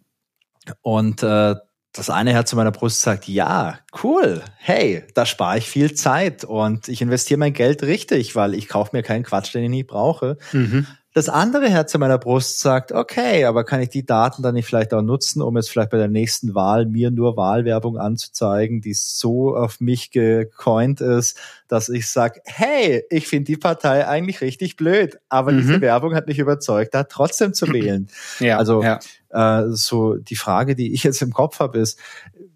Und 0.81 1.23
äh, 1.23 1.57
das 1.95 2.11
eine 2.11 2.33
Herz 2.33 2.53
in 2.53 2.57
meiner 2.57 2.73
Brust 2.73 3.01
sagt, 3.01 3.29
ja, 3.29 3.79
cool, 4.03 4.43
hey, 4.59 5.05
da 5.15 5.25
spare 5.25 5.59
ich 5.59 5.69
viel 5.71 5.95
Zeit 5.95 6.43
und 6.43 6.89
ich 6.89 7.01
investiere 7.01 7.39
mein 7.39 7.53
Geld 7.53 7.85
richtig, 7.85 8.35
weil 8.35 8.55
ich 8.55 8.69
kaufe 8.69 8.91
mir 8.93 9.05
keinen 9.05 9.23
Quatsch, 9.23 9.55
den 9.55 9.63
ich 9.63 9.71
nicht 9.71 9.87
brauche. 9.87 10.37
Mhm. 10.53 10.89
Das 11.15 11.29
andere 11.29 11.71
Herz 11.71 11.95
in 11.95 12.01
meiner 12.01 12.19
Brust 12.19 12.59
sagt, 12.59 12.91
okay, 12.91 13.45
aber 13.45 13.63
kann 13.63 13.81
ich 13.81 13.89
die 13.89 14.05
Daten 14.05 14.43
dann 14.43 14.55
nicht 14.55 14.67
vielleicht 14.67 14.93
auch 14.93 15.01
nutzen, 15.01 15.43
um 15.43 15.57
jetzt 15.57 15.71
vielleicht 15.71 15.91
bei 15.91 15.97
der 15.97 16.09
nächsten 16.09 16.57
Wahl 16.57 16.87
mir 16.87 17.13
nur 17.13 17.37
Wahlwerbung 17.37 17.99
anzuzeigen, 17.99 18.81
die 18.81 18.95
so 18.95 19.57
auf 19.57 19.81
mich 19.81 20.11
gecoint 20.11 21.01
ist, 21.01 21.39
dass 21.69 21.89
ich 21.89 22.11
sage, 22.11 22.41
hey, 22.45 23.05
ich 23.11 23.29
finde 23.29 23.45
die 23.45 23.57
Partei 23.57 24.09
eigentlich 24.09 24.41
richtig 24.41 24.75
blöd, 24.75 25.17
aber 25.29 25.53
mhm. 25.53 25.59
diese 25.59 25.81
Werbung 25.81 26.17
hat 26.17 26.27
mich 26.27 26.41
überzeugt, 26.41 26.95
da 26.95 27.05
trotzdem 27.05 27.55
zu 27.55 27.69
wählen. 27.73 28.09
Ja, 28.41 28.59
also 28.59 28.83
ja. 28.83 28.99
Äh, 29.31 29.69
so 29.69 30.17
die 30.17 30.37
Frage, 30.37 30.75
die 30.75 30.95
ich 30.95 31.05
jetzt 31.05 31.23
im 31.23 31.33
Kopf 31.33 31.61
habe, 31.61 31.79
ist, 31.79 31.97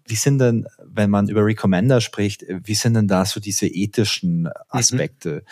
wie 0.05 0.15
sind 0.15 0.39
denn, 0.39 0.67
wenn 0.83 1.09
man 1.09 1.29
über 1.29 1.45
Recommender 1.45 2.01
spricht, 2.01 2.43
wie 2.49 2.75
sind 2.75 2.95
denn 2.95 3.07
da 3.07 3.23
so 3.23 3.39
diese 3.39 3.67
ethischen 3.67 4.43
mhm. 4.43 4.49
Aspekte? 4.67 5.43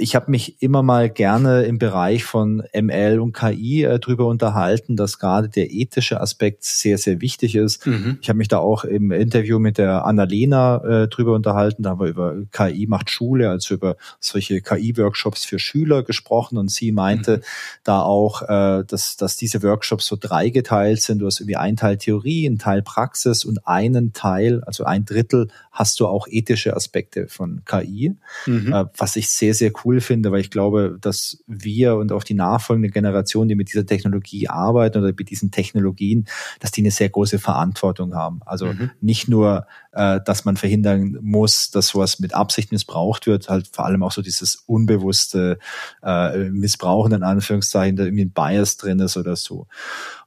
Ich 0.00 0.14
habe 0.14 0.30
mich 0.30 0.62
immer 0.62 0.84
mal 0.84 1.10
gerne 1.10 1.64
im 1.64 1.78
Bereich 1.78 2.24
von 2.24 2.62
ML 2.72 3.18
und 3.18 3.32
KI 3.32 3.82
äh, 3.82 3.98
drüber 3.98 4.26
unterhalten, 4.26 4.94
dass 4.94 5.18
gerade 5.18 5.48
der 5.48 5.72
ethische 5.72 6.20
Aspekt 6.20 6.62
sehr, 6.62 6.98
sehr 6.98 7.20
wichtig 7.20 7.56
ist. 7.56 7.84
Mhm. 7.84 8.18
Ich 8.22 8.28
habe 8.28 8.36
mich 8.36 8.46
da 8.46 8.58
auch 8.58 8.84
im 8.84 9.10
Interview 9.10 9.58
mit 9.58 9.76
der 9.76 10.04
Annalena 10.04 10.84
äh, 10.84 11.08
drüber 11.08 11.34
unterhalten. 11.34 11.82
Da 11.82 11.90
haben 11.90 12.00
wir 12.00 12.06
über 12.06 12.36
KI 12.52 12.86
macht 12.86 13.10
Schule, 13.10 13.50
also 13.50 13.74
über 13.74 13.96
solche 14.20 14.60
KI-Workshops 14.60 15.44
für 15.44 15.58
Schüler 15.58 16.04
gesprochen. 16.04 16.58
Und 16.58 16.70
sie 16.70 16.92
meinte 16.92 17.38
mhm. 17.38 17.42
da 17.82 18.02
auch, 18.02 18.42
äh, 18.42 18.84
dass, 18.86 19.16
dass 19.16 19.36
diese 19.36 19.64
Workshops 19.64 20.06
so 20.06 20.16
dreigeteilt 20.18 21.02
sind. 21.02 21.18
Du 21.18 21.26
hast 21.26 21.40
irgendwie 21.40 21.56
einen 21.56 21.76
Teil 21.76 21.98
Theorie, 21.98 22.46
einen 22.46 22.58
Teil 22.58 22.82
Praxis 22.82 23.44
und 23.44 23.66
einen 23.66 24.12
Teil, 24.12 24.62
also 24.62 24.84
ein 24.84 25.04
Drittel, 25.04 25.48
hast 25.72 26.00
du 26.00 26.06
auch 26.06 26.26
ethische 26.28 26.74
Aspekte 26.76 27.28
von 27.28 27.62
KI, 27.64 28.14
mhm. 28.46 28.72
äh, 28.72 28.84
was 28.96 29.16
ich 29.16 29.28
sehr, 29.28 29.54
sehr 29.54 29.72
cool 29.84 29.87
cool 29.88 30.00
finde, 30.00 30.30
weil 30.30 30.40
ich 30.40 30.50
glaube, 30.50 30.98
dass 31.00 31.42
wir 31.46 31.96
und 31.96 32.12
auch 32.12 32.22
die 32.22 32.34
nachfolgende 32.34 32.90
Generation, 32.90 33.48
die 33.48 33.54
mit 33.54 33.68
dieser 33.68 33.86
Technologie 33.86 34.48
arbeiten 34.48 34.98
oder 34.98 35.14
mit 35.16 35.30
diesen 35.30 35.50
Technologien, 35.50 36.26
dass 36.60 36.70
die 36.70 36.82
eine 36.82 36.90
sehr 36.90 37.08
große 37.08 37.38
Verantwortung 37.38 38.14
haben. 38.14 38.40
Also 38.44 38.66
mhm. 38.66 38.90
nicht 39.00 39.28
nur, 39.28 39.66
äh, 39.92 40.20
dass 40.24 40.44
man 40.44 40.56
verhindern 40.56 41.18
muss, 41.22 41.70
dass 41.70 41.88
sowas 41.88 42.20
mit 42.20 42.34
Absicht 42.34 42.70
missbraucht 42.70 43.26
wird, 43.26 43.48
halt 43.48 43.68
vor 43.72 43.86
allem 43.86 44.02
auch 44.02 44.12
so 44.12 44.22
dieses 44.22 44.56
unbewusste 44.66 45.58
äh, 46.02 46.50
Missbrauchen 46.50 47.12
in 47.12 47.22
Anführungszeichen, 47.22 47.96
da 47.96 48.04
irgendwie 48.04 48.26
ein 48.26 48.32
Bias 48.32 48.76
drin 48.76 49.00
ist 49.00 49.16
oder 49.16 49.36
so. 49.36 49.66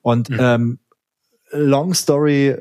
Und 0.01 0.29
mhm. 0.29 0.37
ähm, 0.39 0.79
Long 1.51 1.93
Story 1.93 2.57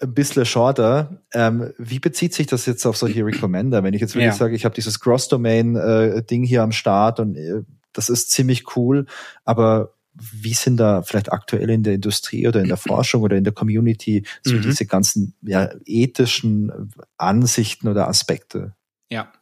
ein 0.00 0.14
bisschen 0.14 0.44
shorter. 0.44 1.22
Ähm, 1.32 1.72
wie 1.78 1.98
bezieht 1.98 2.34
sich 2.34 2.46
das 2.46 2.66
jetzt 2.66 2.86
auf 2.86 2.96
solche 2.96 3.24
Recommender? 3.24 3.82
Wenn 3.82 3.94
ich 3.94 4.00
jetzt 4.00 4.14
wirklich 4.14 4.32
ja. 4.32 4.36
sage, 4.36 4.54
ich 4.54 4.64
habe 4.64 4.74
dieses 4.74 5.00
Cross-Domain-Ding 5.00 6.44
äh, 6.44 6.46
hier 6.46 6.62
am 6.62 6.72
Start 6.72 7.20
und 7.20 7.36
äh, 7.36 7.62
das 7.92 8.08
ist 8.08 8.30
ziemlich 8.30 8.76
cool, 8.76 9.06
aber 9.44 9.94
wie 10.20 10.54
sind 10.54 10.78
da 10.78 11.02
vielleicht 11.02 11.32
aktuell 11.32 11.70
in 11.70 11.82
der 11.82 11.94
Industrie 11.94 12.46
oder 12.48 12.60
in 12.60 12.68
der 12.68 12.76
Forschung 12.76 13.22
oder 13.22 13.36
in 13.36 13.44
der 13.44 13.52
Community 13.52 14.24
so 14.42 14.54
mhm. 14.54 14.62
diese 14.62 14.86
ganzen 14.86 15.34
ja, 15.42 15.70
ethischen 15.84 16.92
Ansichten 17.16 17.88
oder 17.88 18.08
Aspekte? 18.08 18.74
Ja. 19.10 19.32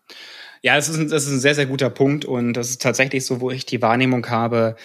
Ja, 0.63 0.75
das 0.75 0.89
ist, 0.89 0.99
ein, 0.99 1.09
das 1.09 1.25
ist 1.27 1.33
ein 1.33 1.41
sehr, 1.41 1.55
sehr 1.55 1.67
guter 1.67 1.91
Punkt 1.91 2.25
und 2.25 2.55
das 2.55 2.71
ist 2.71 2.83
tatsächlich 2.83 3.25
so, 3.25 3.41
wo 3.41 3.51
ich 3.51 3.67
die 3.67 3.83
Wahrnehmung 3.83 4.27
habe, 4.29 4.77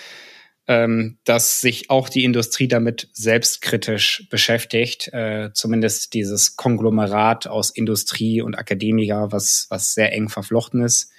ähm, 0.68 1.18
dass 1.24 1.62
sich 1.62 1.90
auch 1.90 2.08
die 2.08 2.24
Industrie 2.24 2.68
damit 2.68 3.10
selbstkritisch 3.14 4.28
beschäftigt. 4.30 5.10
Äh, 5.14 5.50
zumindest 5.54 6.14
dieses 6.14 6.56
Konglomerat 6.56 7.48
aus 7.48 7.72
Industrie 7.72 8.42
und 8.42 8.56
Akademiker, 8.56 9.32
was, 9.32 9.68
was 9.70 9.94
sehr 9.94 10.14
eng 10.14 10.30
verflochten 10.30 10.82
ist. 10.82 11.12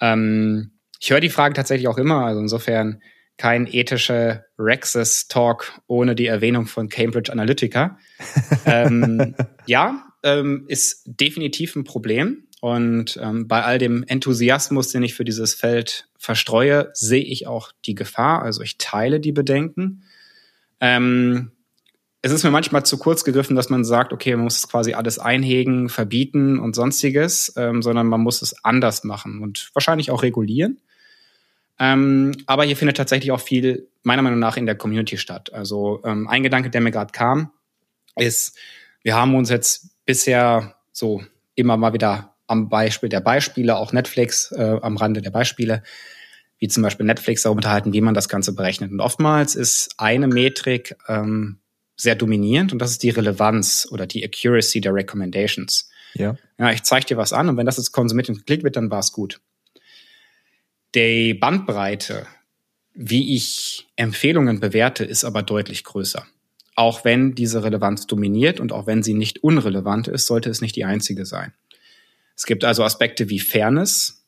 Ähm, 0.00 0.72
ich 1.00 1.10
höre 1.10 1.20
die 1.20 1.30
Frage 1.30 1.54
tatsächlich 1.54 1.88
auch 1.88 1.98
immer. 1.98 2.26
Also 2.26 2.40
insofern 2.40 3.00
kein 3.36 3.66
ethischer 3.66 4.44
Rexes-Talk 4.58 5.80
ohne 5.86 6.14
die 6.14 6.26
Erwähnung 6.26 6.66
von 6.66 6.88
Cambridge 6.88 7.30
Analytica. 7.30 7.98
ähm, 8.66 9.34
ja, 9.66 10.02
ähm, 10.22 10.64
ist 10.68 11.02
definitiv 11.06 11.76
ein 11.76 11.84
Problem. 11.84 12.45
Und 12.60 13.18
ähm, 13.22 13.48
bei 13.48 13.62
all 13.62 13.78
dem 13.78 14.02
Enthusiasmus, 14.02 14.90
den 14.90 15.02
ich 15.02 15.14
für 15.14 15.24
dieses 15.24 15.54
Feld 15.54 16.08
verstreue, 16.18 16.90
sehe 16.94 17.22
ich 17.22 17.46
auch 17.46 17.72
die 17.84 17.94
Gefahr. 17.94 18.42
Also 18.42 18.62
ich 18.62 18.78
teile 18.78 19.20
die 19.20 19.32
Bedenken. 19.32 20.04
Ähm, 20.80 21.52
es 22.22 22.32
ist 22.32 22.42
mir 22.42 22.50
manchmal 22.50 22.84
zu 22.84 22.98
kurz 22.98 23.24
gegriffen, 23.24 23.54
dass 23.54 23.70
man 23.70 23.84
sagt, 23.84 24.12
okay, 24.12 24.34
man 24.34 24.44
muss 24.44 24.66
quasi 24.68 24.94
alles 24.94 25.18
einhegen, 25.18 25.88
verbieten 25.88 26.58
und 26.58 26.74
sonstiges, 26.74 27.52
ähm, 27.56 27.82
sondern 27.82 28.08
man 28.08 28.20
muss 28.20 28.42
es 28.42 28.64
anders 28.64 29.04
machen 29.04 29.42
und 29.42 29.70
wahrscheinlich 29.74 30.10
auch 30.10 30.22
regulieren. 30.22 30.80
Ähm, 31.78 32.32
aber 32.46 32.64
hier 32.64 32.76
findet 32.76 32.96
tatsächlich 32.96 33.30
auch 33.32 33.40
viel, 33.40 33.88
meiner 34.02 34.22
Meinung 34.22 34.38
nach, 34.38 34.56
in 34.56 34.66
der 34.66 34.76
Community 34.76 35.18
statt. 35.18 35.52
Also 35.52 36.00
ähm, 36.04 36.26
ein 36.26 36.42
Gedanke, 36.42 36.70
der 36.70 36.80
mir 36.80 36.90
gerade 36.90 37.12
kam, 37.12 37.52
ist, 38.16 38.58
wir 39.02 39.14
haben 39.14 39.34
uns 39.34 39.50
jetzt 39.50 39.90
bisher 40.06 40.76
so 40.90 41.22
immer 41.54 41.76
mal 41.76 41.92
wieder 41.92 42.35
am 42.46 42.68
Beispiel 42.68 43.08
der 43.08 43.20
Beispiele, 43.20 43.76
auch 43.76 43.92
Netflix 43.92 44.52
äh, 44.52 44.78
am 44.80 44.96
Rande 44.96 45.22
der 45.22 45.30
Beispiele, 45.30 45.82
wie 46.58 46.68
zum 46.68 46.82
Beispiel 46.82 47.06
Netflix 47.06 47.42
darüber 47.42 47.58
unterhalten, 47.58 47.92
wie 47.92 48.00
man 48.00 48.14
das 48.14 48.28
Ganze 48.28 48.54
berechnet. 48.54 48.90
Und 48.90 49.00
oftmals 49.00 49.54
ist 49.54 49.94
eine 49.98 50.26
Metrik 50.26 50.96
ähm, 51.08 51.58
sehr 51.96 52.14
dominierend 52.14 52.72
und 52.72 52.78
das 52.78 52.90
ist 52.92 53.02
die 53.02 53.10
Relevanz 53.10 53.88
oder 53.90 54.06
die 54.06 54.24
Accuracy 54.24 54.80
der 54.80 54.94
Recommendations. 54.94 55.90
Ja. 56.14 56.36
Ja, 56.58 56.70
ich 56.72 56.82
zeige 56.82 57.06
dir 57.06 57.16
was 57.16 57.32
an 57.32 57.48
und 57.48 57.56
wenn 57.56 57.66
das 57.66 57.76
jetzt 57.76 57.92
konsumiert 57.92 58.28
und 58.28 58.38
geklickt 58.38 58.64
wird, 58.64 58.76
dann 58.76 58.90
war 58.90 59.00
es 59.00 59.12
gut. 59.12 59.40
Die 60.94 61.34
Bandbreite, 61.34 62.26
wie 62.94 63.34
ich 63.34 63.86
Empfehlungen 63.96 64.60
bewerte, 64.60 65.04
ist 65.04 65.24
aber 65.24 65.42
deutlich 65.42 65.84
größer. 65.84 66.26
Auch 66.74 67.04
wenn 67.04 67.34
diese 67.34 67.64
Relevanz 67.64 68.06
dominiert 68.06 68.60
und 68.60 68.72
auch 68.72 68.86
wenn 68.86 69.02
sie 69.02 69.14
nicht 69.14 69.42
unrelevant 69.42 70.08
ist, 70.08 70.26
sollte 70.26 70.48
es 70.48 70.60
nicht 70.60 70.76
die 70.76 70.84
einzige 70.84 71.26
sein. 71.26 71.52
Es 72.36 72.44
gibt 72.44 72.64
also 72.64 72.84
Aspekte 72.84 73.30
wie 73.30 73.40
Fairness. 73.40 74.24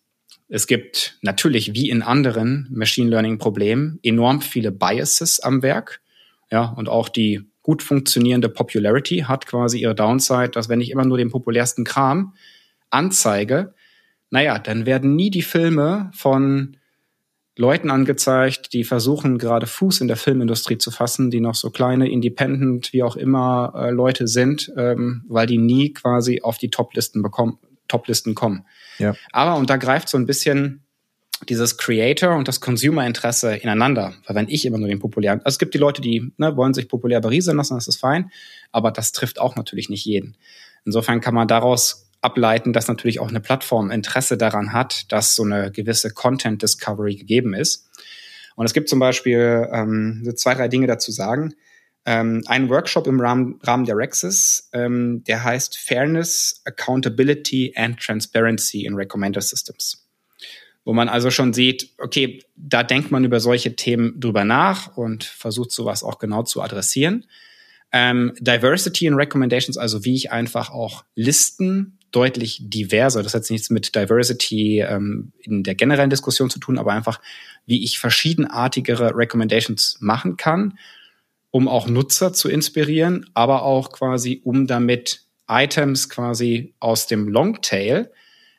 Es 0.48 0.66
gibt 0.66 1.18
natürlich 1.20 1.74
wie 1.74 1.90
in 1.90 2.02
anderen 2.02 2.66
Machine 2.70 3.10
Learning 3.10 3.38
Problemen 3.38 4.00
enorm 4.02 4.40
viele 4.40 4.72
Biases 4.72 5.40
am 5.40 5.62
Werk. 5.62 6.00
Ja, 6.50 6.64
und 6.64 6.88
auch 6.88 7.10
die 7.10 7.42
gut 7.62 7.82
funktionierende 7.82 8.48
Popularity 8.48 9.24
hat 9.28 9.44
quasi 9.44 9.80
ihre 9.80 9.94
Downside, 9.94 10.48
dass 10.48 10.70
wenn 10.70 10.80
ich 10.80 10.90
immer 10.90 11.04
nur 11.04 11.18
den 11.18 11.30
populärsten 11.30 11.84
Kram 11.84 12.34
anzeige, 12.88 13.74
naja, 14.30 14.58
dann 14.58 14.86
werden 14.86 15.14
nie 15.14 15.30
die 15.30 15.42
Filme 15.42 16.10
von 16.14 16.78
Leuten 17.56 17.90
angezeigt, 17.90 18.72
die 18.72 18.84
versuchen 18.84 19.36
gerade 19.36 19.66
Fuß 19.66 20.00
in 20.00 20.08
der 20.08 20.16
Filmindustrie 20.16 20.78
zu 20.78 20.90
fassen, 20.90 21.30
die 21.30 21.40
noch 21.40 21.56
so 21.56 21.70
kleine 21.70 22.08
Independent, 22.08 22.92
wie 22.92 23.02
auch 23.02 23.16
immer 23.16 23.74
äh, 23.76 23.90
Leute 23.90 24.28
sind, 24.28 24.72
ähm, 24.76 25.24
weil 25.28 25.46
die 25.46 25.58
nie 25.58 25.92
quasi 25.92 26.40
auf 26.40 26.56
die 26.56 26.70
Toplisten 26.70 27.20
bekommen, 27.20 27.58
Toplisten 27.88 28.34
kommen. 28.34 28.66
Ja. 28.98 29.14
Aber 29.32 29.56
und 29.56 29.70
da 29.70 29.76
greift 29.76 30.08
so 30.08 30.18
ein 30.18 30.26
bisschen 30.26 30.84
dieses 31.48 31.76
Creator 31.76 32.36
und 32.36 32.48
das 32.48 32.60
Consumer-Interesse 32.60 33.56
ineinander. 33.56 34.14
Weil 34.26 34.36
wenn 34.36 34.48
ich 34.48 34.66
immer 34.66 34.78
nur 34.78 34.88
den 34.88 34.98
populären, 34.98 35.38
also 35.44 35.54
es 35.54 35.58
gibt 35.58 35.74
die 35.74 35.78
Leute, 35.78 36.02
die 36.02 36.32
ne, 36.36 36.56
wollen 36.56 36.74
sich 36.74 36.88
populär 36.88 37.20
berieseln 37.20 37.56
lassen, 37.56 37.74
das 37.74 37.88
ist 37.88 38.00
fein, 38.00 38.30
aber 38.72 38.90
das 38.90 39.12
trifft 39.12 39.40
auch 39.40 39.54
natürlich 39.56 39.88
nicht 39.88 40.04
jeden. 40.04 40.36
Insofern 40.84 41.20
kann 41.20 41.34
man 41.34 41.46
daraus 41.46 42.10
ableiten, 42.20 42.72
dass 42.72 42.88
natürlich 42.88 43.20
auch 43.20 43.28
eine 43.28 43.40
Plattform 43.40 43.90
Interesse 43.90 44.36
daran 44.36 44.72
hat, 44.72 45.12
dass 45.12 45.34
so 45.34 45.44
eine 45.44 45.70
gewisse 45.70 46.12
Content 46.12 46.62
Discovery 46.62 47.14
gegeben 47.14 47.54
ist. 47.54 47.88
Und 48.56 48.66
es 48.66 48.72
gibt 48.72 48.88
zum 48.88 48.98
Beispiel 48.98 49.68
ähm, 49.72 50.32
zwei, 50.34 50.54
drei 50.54 50.66
Dinge 50.66 50.88
dazu 50.88 51.12
sagen. 51.12 51.54
Ähm, 52.10 52.42
ein 52.46 52.70
Workshop 52.70 53.06
im 53.06 53.20
Rahmen, 53.20 53.60
Rahmen 53.62 53.84
der 53.84 53.94
Rexes, 53.94 54.70
ähm, 54.72 55.22
der 55.24 55.44
heißt 55.44 55.76
Fairness, 55.76 56.62
Accountability 56.64 57.74
and 57.76 58.00
Transparency 58.00 58.86
in 58.86 58.94
Recommender 58.94 59.42
Systems 59.42 60.08
wo 60.88 60.94
man 60.94 61.10
also 61.10 61.30
schon 61.30 61.52
sieht, 61.52 61.90
okay, 61.98 62.42
da 62.56 62.82
denkt 62.82 63.10
man 63.10 63.22
über 63.22 63.40
solche 63.40 63.76
Themen 63.76 64.18
drüber 64.18 64.46
nach 64.46 64.96
und 64.96 65.22
versucht 65.22 65.70
sowas 65.70 66.02
auch 66.02 66.18
genau 66.18 66.44
zu 66.44 66.62
adressieren. 66.62 67.26
Ähm, 67.92 68.32
Diversity 68.40 69.04
in 69.04 69.12
Recommendations, 69.12 69.76
also 69.76 70.06
wie 70.06 70.14
ich 70.14 70.32
einfach 70.32 70.70
auch 70.70 71.04
Listen 71.14 71.98
deutlich 72.10 72.62
diverser, 72.62 73.22
das 73.22 73.34
hat 73.34 73.50
nichts 73.50 73.68
mit 73.68 73.94
Diversity 73.94 74.80
ähm, 74.80 75.32
in 75.42 75.62
der 75.62 75.74
generellen 75.74 76.08
Diskussion 76.08 76.48
zu 76.48 76.58
tun, 76.58 76.78
aber 76.78 76.94
einfach, 76.94 77.20
wie 77.66 77.84
ich 77.84 77.98
verschiedenartigere 77.98 79.14
Recommendations 79.14 79.98
machen 80.00 80.38
kann, 80.38 80.78
um 81.50 81.68
auch 81.68 81.88
Nutzer 81.88 82.32
zu 82.32 82.48
inspirieren, 82.48 83.30
aber 83.34 83.62
auch 83.62 83.92
quasi, 83.92 84.40
um 84.44 84.66
damit 84.66 85.22
Items 85.48 86.08
quasi 86.08 86.74
aus 86.78 87.06
dem 87.06 87.28
Longtail, 87.28 88.12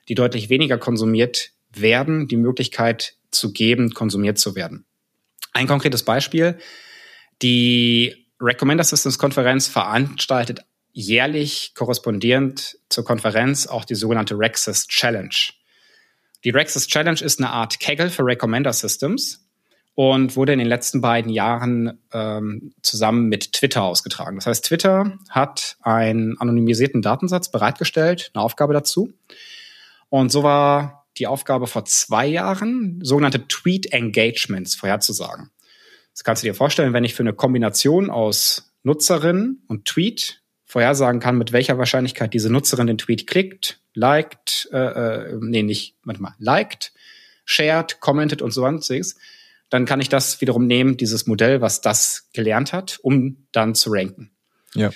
die 0.07 0.15
deutlich 0.15 0.49
weniger 0.49 0.77
konsumiert 0.77 1.51
werden, 1.71 2.27
die 2.27 2.37
Möglichkeit 2.37 3.15
zu 3.31 3.53
geben, 3.53 3.93
konsumiert 3.93 4.39
zu 4.39 4.55
werden. 4.55 4.85
Ein 5.53 5.67
konkretes 5.67 6.03
Beispiel. 6.03 6.57
Die 7.41 8.27
Recommender 8.41 8.83
Systems 8.83 9.19
Konferenz 9.19 9.67
veranstaltet 9.67 10.61
jährlich 10.91 11.73
korrespondierend 11.75 12.77
zur 12.89 13.05
Konferenz 13.05 13.67
auch 13.67 13.85
die 13.85 13.95
sogenannte 13.95 14.37
Rexus 14.37 14.87
Challenge. 14.87 15.35
Die 16.43 16.49
Rexus 16.49 16.87
Challenge 16.87 17.19
ist 17.21 17.39
eine 17.39 17.49
Art 17.49 17.79
Kegel 17.79 18.09
für 18.09 18.25
Recommender 18.25 18.73
Systems 18.73 19.48
und 19.99 20.37
wurde 20.37 20.53
in 20.53 20.59
den 20.59 20.67
letzten 20.69 21.01
beiden 21.01 21.29
Jahren 21.29 21.99
ähm, 22.13 22.71
zusammen 22.81 23.27
mit 23.27 23.51
Twitter 23.51 23.83
ausgetragen. 23.83 24.37
Das 24.37 24.45
heißt, 24.45 24.63
Twitter 24.63 25.19
hat 25.27 25.75
einen 25.81 26.39
anonymisierten 26.39 27.01
Datensatz 27.01 27.51
bereitgestellt, 27.51 28.31
eine 28.33 28.41
Aufgabe 28.41 28.71
dazu. 28.71 29.11
Und 30.07 30.31
so 30.31 30.41
war 30.41 31.05
die 31.17 31.27
Aufgabe 31.27 31.67
vor 31.67 31.83
zwei 31.83 32.25
Jahren, 32.27 33.01
sogenannte 33.03 33.45
Tweet 33.49 33.91
Engagements 33.91 34.73
vorherzusagen. 34.73 35.51
Das 36.13 36.23
kannst 36.23 36.43
du 36.43 36.47
dir 36.47 36.55
vorstellen, 36.55 36.93
wenn 36.93 37.03
ich 37.03 37.13
für 37.13 37.23
eine 37.23 37.33
Kombination 37.33 38.09
aus 38.09 38.71
Nutzerin 38.83 39.63
und 39.67 39.83
Tweet 39.83 40.41
vorhersagen 40.63 41.19
kann, 41.19 41.37
mit 41.37 41.51
welcher 41.51 41.77
Wahrscheinlichkeit 41.77 42.33
diese 42.33 42.49
Nutzerin 42.49 42.87
den 42.87 42.97
Tweet 42.97 43.27
klickt, 43.27 43.81
liked, 43.95 44.69
äh, 44.71 44.77
äh, 44.77 45.37
nee, 45.41 45.61
nicht, 45.63 45.97
warte 46.05 46.21
mal, 46.21 46.35
liked, 46.37 46.93
shared, 47.43 47.99
commented 47.99 48.41
und 48.41 48.51
so 48.51 48.61
sonstiges, 48.61 49.17
dann 49.69 49.85
kann 49.85 50.01
ich 50.01 50.09
das 50.09 50.41
wiederum 50.41 50.67
nehmen, 50.67 50.97
dieses 50.97 51.27
Modell, 51.27 51.61
was 51.61 51.81
das 51.81 52.29
gelernt 52.33 52.73
hat, 52.73 52.99
um 53.01 53.45
dann 53.51 53.75
zu 53.75 53.91
ranken. 53.91 54.31
Ja. 54.73 54.91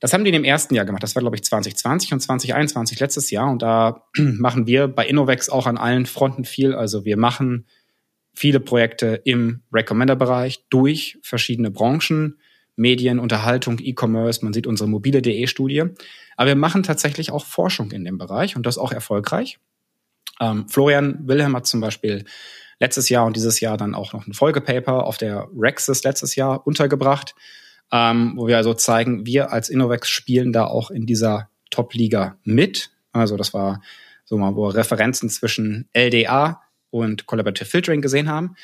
Das 0.00 0.12
haben 0.12 0.22
die 0.22 0.30
in 0.30 0.34
dem 0.34 0.44
ersten 0.44 0.74
Jahr 0.74 0.84
gemacht. 0.84 1.02
Das 1.02 1.16
war, 1.16 1.22
glaube 1.22 1.36
ich, 1.36 1.42
2020 1.42 2.12
und 2.12 2.20
2021 2.20 3.00
letztes 3.00 3.30
Jahr. 3.30 3.50
Und 3.50 3.62
da 3.62 4.04
machen 4.16 4.66
wir 4.66 4.86
bei 4.88 5.06
Innovex 5.06 5.48
auch 5.48 5.66
an 5.66 5.76
allen 5.76 6.06
Fronten 6.06 6.44
viel. 6.44 6.74
Also 6.74 7.04
wir 7.04 7.16
machen 7.16 7.66
viele 8.34 8.60
Projekte 8.60 9.20
im 9.24 9.62
Recommender-Bereich 9.72 10.66
durch 10.70 11.18
verschiedene 11.22 11.72
Branchen, 11.72 12.38
Medien, 12.76 13.18
Unterhaltung, 13.18 13.80
E-Commerce. 13.80 14.44
Man 14.44 14.52
sieht 14.52 14.68
unsere 14.68 14.88
mobile.de-Studie. 14.88 15.84
Aber 16.36 16.46
wir 16.46 16.54
machen 16.54 16.84
tatsächlich 16.84 17.32
auch 17.32 17.44
Forschung 17.44 17.90
in 17.90 18.04
dem 18.04 18.18
Bereich 18.18 18.54
und 18.54 18.66
das 18.66 18.78
auch 18.78 18.92
erfolgreich. 18.92 19.58
Ähm, 20.40 20.68
Florian 20.68 21.26
Wilhelm 21.26 21.56
hat 21.56 21.66
zum 21.66 21.80
Beispiel 21.80 22.24
letztes 22.80 23.08
Jahr 23.08 23.26
und 23.26 23.36
dieses 23.36 23.60
Jahr 23.60 23.76
dann 23.76 23.94
auch 23.94 24.12
noch 24.12 24.26
ein 24.26 24.34
Folgepaper 24.34 25.04
auf 25.04 25.18
der 25.18 25.48
Rexis 25.56 26.02
letztes 26.04 26.36
Jahr 26.36 26.66
untergebracht 26.66 27.34
ähm, 27.92 28.34
wo 28.36 28.46
wir 28.46 28.56
also 28.56 28.74
zeigen, 28.74 29.26
wir 29.26 29.52
als 29.52 29.68
Innovex 29.68 30.08
spielen 30.08 30.52
da 30.52 30.66
auch 30.66 30.90
in 30.90 31.06
dieser 31.06 31.50
Top-Liga 31.70 32.38
mit. 32.44 32.90
Also 33.12 33.36
das 33.36 33.54
war 33.54 33.82
so 34.24 34.36
mal, 34.36 34.56
wo 34.56 34.68
wir 34.68 34.74
Referenzen 34.74 35.30
zwischen 35.30 35.88
LDA 35.94 36.62
und 36.90 37.26
Collaborative 37.26 37.68
Filtering 37.68 38.02
gesehen 38.02 38.28
haben. 38.28 38.56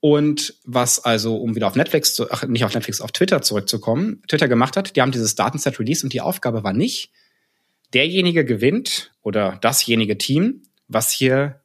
Und 0.00 0.54
was 0.64 1.02
also, 1.04 1.36
um 1.36 1.56
wieder 1.56 1.66
auf 1.66 1.76
Netflix, 1.76 2.14
zu, 2.14 2.30
ach, 2.30 2.44
nicht 2.46 2.64
auf 2.64 2.74
Netflix, 2.74 3.00
auf 3.00 3.10
Twitter 3.10 3.42
zurückzukommen, 3.42 4.22
Twitter 4.28 4.48
gemacht 4.48 4.76
hat, 4.76 4.94
die 4.94 5.00
haben 5.00 5.12
dieses 5.12 5.34
Datenset 5.34 5.80
released 5.80 6.04
und 6.04 6.12
die 6.12 6.20
Aufgabe 6.20 6.62
war 6.62 6.74
nicht, 6.74 7.10
derjenige 7.94 8.44
gewinnt 8.44 9.12
oder 9.22 9.58
dasjenige 9.62 10.18
Team, 10.18 10.62
was 10.88 11.10
hier 11.10 11.62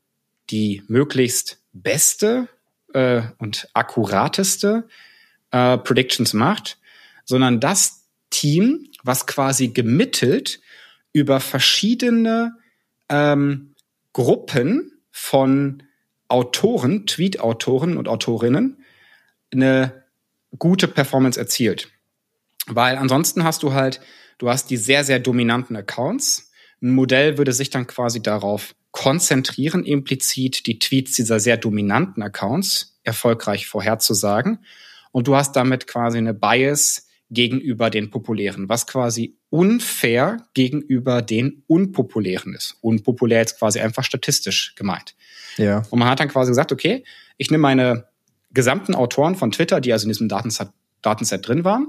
die 0.50 0.84
möglichst 0.88 1.59
beste 1.74 2.48
äh, 2.94 3.22
und 3.38 3.70
akkurateste 3.74 4.88
äh, 5.52 5.78
Predictions 5.78 6.34
macht, 6.34 6.78
sondern 7.26 7.60
das 7.60 8.08
Team, 8.30 8.88
was 9.04 9.28
quasi 9.28 9.70
gemittelt 9.70 10.60
über 11.14 11.40
verschiedene 11.40 12.56
ähm, 13.10 13.76
Gruppen 14.14 15.00
von 15.12 15.84
Autoren, 16.28 17.06
Tweet-Autoren 17.08 17.98
und 17.98 18.08
Autorinnen 18.08 18.84
eine 19.52 20.04
gute 20.58 20.88
Performance 20.88 21.40
erzielt. 21.40 21.90
Weil 22.68 22.98
ansonsten 22.98 23.44
hast 23.44 23.64
du 23.64 23.74
halt, 23.74 24.00
du 24.38 24.50
hast 24.50 24.70
die 24.70 24.78
sehr, 24.78 25.04
sehr 25.04 25.20
dominanten 25.20 25.76
Accounts. 25.76 26.52
Ein 26.82 26.92
Modell 26.92 27.38
würde 27.38 27.52
sich 27.52 27.72
dann 27.72 27.88
quasi 27.88 28.22
darauf 28.22 28.76
konzentrieren 28.92 29.84
implizit 29.84 30.66
die 30.66 30.80
Tweets 30.80 31.14
dieser 31.14 31.40
sehr 31.40 31.58
dominanten 31.58 32.24
Accounts 32.24 33.00
erfolgreich 33.04 33.68
vorherzusagen. 33.68 34.60
Und 35.12 35.28
du 35.28 35.36
hast 35.36 35.56
damit 35.56 35.88
quasi 35.88 36.18
eine 36.18 36.34
Bias 36.34 37.08
gegenüber 37.32 37.90
den 37.90 38.10
populären, 38.10 38.70
was 38.70 38.88
quasi 38.88 39.38
unfair 39.50 40.48
gegenüber 40.54 41.22
den 41.22 41.64
unpopulären 41.68 42.56
ist. 42.56 42.78
Unpopulär 42.82 43.44
ist 43.44 43.60
quasi 43.60 43.80
einfach 43.80 44.04
statistisch 44.04 44.74
gemeint. 44.76 45.16
Ja. 45.58 45.84
Und 45.90 46.00
man 46.00 46.10
hat 46.10 46.20
dann 46.20 46.30
quasi 46.30 46.52
gesagt, 46.52 46.72
okay, 46.72 47.04
ich 47.38 47.52
nehme 47.52 47.62
meine 47.62 48.08
gesamten 48.52 48.96
Autoren 48.96 49.36
von 49.36 49.52
Twitter, 49.52 49.80
die 49.80 49.94
also 49.94 50.06
in 50.06 50.10
diesem 50.10 50.28
Datenset, 50.28 50.70
Datenset 51.02 51.48
drin 51.48 51.64
waren, 51.64 51.88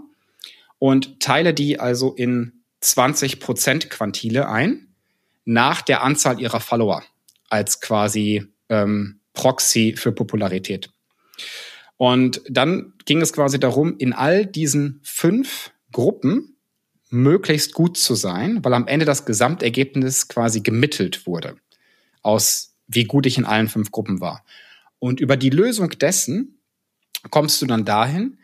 und 0.79 1.21
teile 1.21 1.55
die 1.55 1.81
also 1.81 2.15
in 2.15 2.63
20 2.81 3.41
Prozent 3.41 3.91
Quantile 3.91 4.49
ein 4.49 4.90
nach 5.51 5.83
der 5.83 6.03
Anzahl 6.03 6.41
ihrer 6.41 6.61
Follower 6.61 7.03
als 7.49 7.81
quasi 7.81 8.47
ähm, 8.69 9.21
Proxy 9.33 9.95
für 9.97 10.13
Popularität. 10.13 10.91
Und 11.97 12.41
dann 12.49 12.95
ging 13.05 13.21
es 13.21 13.33
quasi 13.33 13.59
darum, 13.59 13.97
in 13.99 14.13
all 14.13 14.47
diesen 14.47 15.01
fünf 15.03 15.73
Gruppen 15.93 16.57
möglichst 17.11 17.75
gut 17.75 17.99
zu 17.99 18.15
sein, 18.15 18.65
weil 18.65 18.75
am 18.75 18.87
Ende 18.87 19.05
das 19.05 19.27
Gesamtergebnis 19.27 20.29
quasi 20.29 20.61
gemittelt 20.61 21.27
wurde 21.27 21.57
aus 22.23 22.77
wie 22.87 23.05
gut 23.05 23.27
ich 23.27 23.39
in 23.39 23.45
allen 23.45 23.69
fünf 23.69 23.91
Gruppen 23.93 24.21
war. 24.21 24.45
Und 24.99 25.21
über 25.21 25.37
die 25.37 25.51
Lösung 25.51 25.91
dessen 25.91 26.61
kommst 27.31 27.63
du 27.63 27.67
dann 27.67 27.85
dahin, 27.85 28.39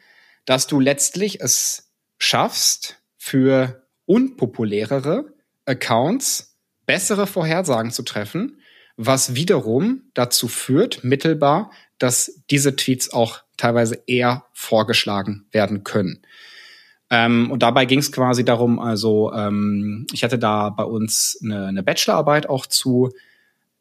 dass 0.45 0.67
du 0.67 0.81
letztlich 0.81 1.41
es 1.41 1.91
schaffst, 2.19 3.03
für 3.19 3.87
unpopulärere 4.07 5.35
Accounts 5.65 6.56
bessere 6.87 7.27
Vorhersagen 7.27 7.91
zu 7.91 8.03
treffen, 8.03 8.61
was 8.97 9.35
wiederum 9.35 10.03
dazu 10.15 10.49
führt, 10.49 11.05
mittelbar, 11.05 11.71
dass 11.99 12.43
diese 12.51 12.77
Tweets 12.77 13.13
auch 13.13 13.43
teilweise 13.57 14.03
eher 14.07 14.45
vorgeschlagen 14.53 15.47
werden 15.51 15.85
können. 15.85 16.23
Ähm, 17.09 17.51
und 17.51 17.63
dabei 17.63 17.85
ging 17.85 18.01
es 18.01 18.11
quasi 18.11 18.45
darum, 18.45 18.79
also 18.79 19.33
ähm, 19.33 20.07
ich 20.13 20.25
hatte 20.25 20.39
da 20.39 20.71
bei 20.71 20.83
uns 20.85 21.39
eine, 21.43 21.67
eine 21.67 21.83
Bachelorarbeit 21.83 22.49
auch 22.49 22.67
zu, 22.67 23.13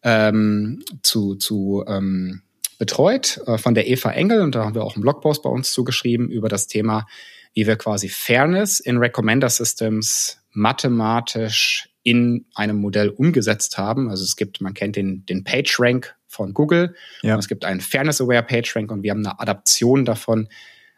ähm, 0.03 0.83
zu, 1.01 1.35
zu 1.35 1.83
ähm, 1.87 2.43
betreut 2.77 3.41
äh, 3.47 3.57
von 3.57 3.73
der 3.73 3.87
Eva 3.87 4.11
Engel 4.11 4.41
und 4.41 4.53
da 4.53 4.65
haben 4.65 4.75
wir 4.75 4.83
auch 4.83 4.95
einen 4.95 5.01
Blogpost 5.01 5.41
bei 5.41 5.49
uns 5.49 5.71
zugeschrieben 5.71 6.29
über 6.29 6.49
das 6.49 6.67
Thema, 6.67 7.07
wie 7.53 7.65
wir 7.65 7.77
quasi 7.77 8.09
Fairness 8.09 8.79
in 8.79 8.97
Recommender 8.97 9.49
Systems 9.49 10.39
mathematisch 10.51 11.89
in 12.05 12.45
einem 12.53 12.77
Modell 12.77 13.09
umgesetzt 13.09 13.79
haben. 13.79 14.11
Also 14.11 14.23
es 14.23 14.35
gibt, 14.35 14.61
man 14.61 14.75
kennt 14.75 14.95
den, 14.95 15.25
den 15.25 15.43
PageRank 15.43 16.15
von 16.27 16.53
Google. 16.53 16.93
Ja. 17.23 17.35
Es 17.35 17.47
gibt 17.47 17.65
einen 17.65 17.81
Fairness-Aware 17.81 18.43
PageRank 18.43 18.91
und 18.91 19.01
wir 19.01 19.09
haben 19.09 19.25
eine 19.25 19.39
Adaption 19.39 20.05
davon 20.05 20.47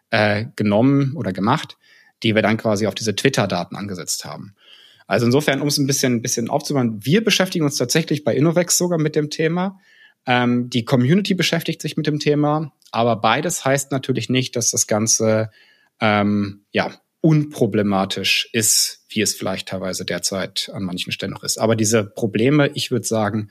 äh, 0.09 0.47
genommen 0.57 1.15
oder 1.15 1.31
gemacht, 1.31 1.77
die 2.23 2.35
wir 2.35 2.41
dann 2.41 2.57
quasi 2.57 2.87
auf 2.87 2.93
diese 2.95 3.15
Twitter-Daten 3.15 3.77
angesetzt 3.77 4.25
haben. 4.25 4.53
Also 5.07 5.25
insofern, 5.25 5.61
um 5.61 5.69
es 5.69 5.77
ein 5.77 5.87
bisschen, 5.87 6.15
ein 6.15 6.21
bisschen 6.21 6.49
aufzubauen, 6.49 6.99
wir 7.01 7.23
beschäftigen 7.23 7.63
uns 7.63 7.77
tatsächlich 7.77 8.25
bei 8.25 8.35
Innovex 8.35 8.77
sogar 8.77 8.99
mit 8.99 9.15
dem 9.15 9.29
Thema. 9.29 9.79
Ähm, 10.25 10.69
die 10.69 10.83
Community 10.83 11.35
beschäftigt 11.35 11.81
sich 11.81 11.95
mit 11.95 12.05
dem 12.05 12.19
Thema, 12.19 12.73
aber 12.91 13.15
beides 13.15 13.63
heißt 13.63 13.93
natürlich 13.93 14.27
nicht, 14.27 14.57
dass 14.57 14.71
das 14.71 14.87
Ganze 14.87 15.51
ähm, 16.01 16.65
ja 16.73 16.91
unproblematisch 17.27 18.47
ist, 18.53 19.03
wie 19.09 19.19
es 19.19 19.35
vielleicht 19.35 19.67
teilweise 19.67 20.05
derzeit 20.05 20.71
an 20.73 20.83
manchen 20.83 21.11
Stellen 21.11 21.33
noch 21.33 21.43
ist. 21.43 21.57
Aber 21.57 21.75
diese 21.75 22.05
Probleme, 22.05 22.69
ich 22.73 22.89
würde 22.89 23.05
sagen, 23.05 23.49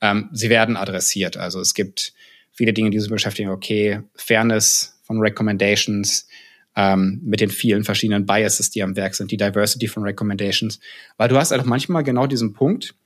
ähm, 0.00 0.30
sie 0.32 0.50
werden 0.50 0.76
adressiert. 0.76 1.36
Also 1.36 1.60
es 1.60 1.74
gibt 1.74 2.12
viele 2.50 2.72
Dinge, 2.72 2.90
die 2.90 2.98
sich 2.98 3.08
beschäftigen. 3.08 3.50
Okay, 3.50 4.00
Fairness 4.16 4.98
von 5.04 5.20
Recommendations, 5.20 6.26
ähm, 6.74 7.20
mit 7.22 7.38
den 7.38 7.50
vielen 7.50 7.84
verschiedenen 7.84 8.26
Biases, 8.26 8.70
die 8.70 8.82
am 8.82 8.96
Werk 8.96 9.14
sind, 9.14 9.30
die 9.30 9.36
Diversity 9.36 9.86
von 9.86 10.02
Recommendations. 10.02 10.80
Weil 11.16 11.28
du 11.28 11.36
hast 11.36 11.52
einfach 11.52 11.66
manchmal 11.66 12.02
genau 12.02 12.26
diesen 12.26 12.52
Punkt, 12.52 12.96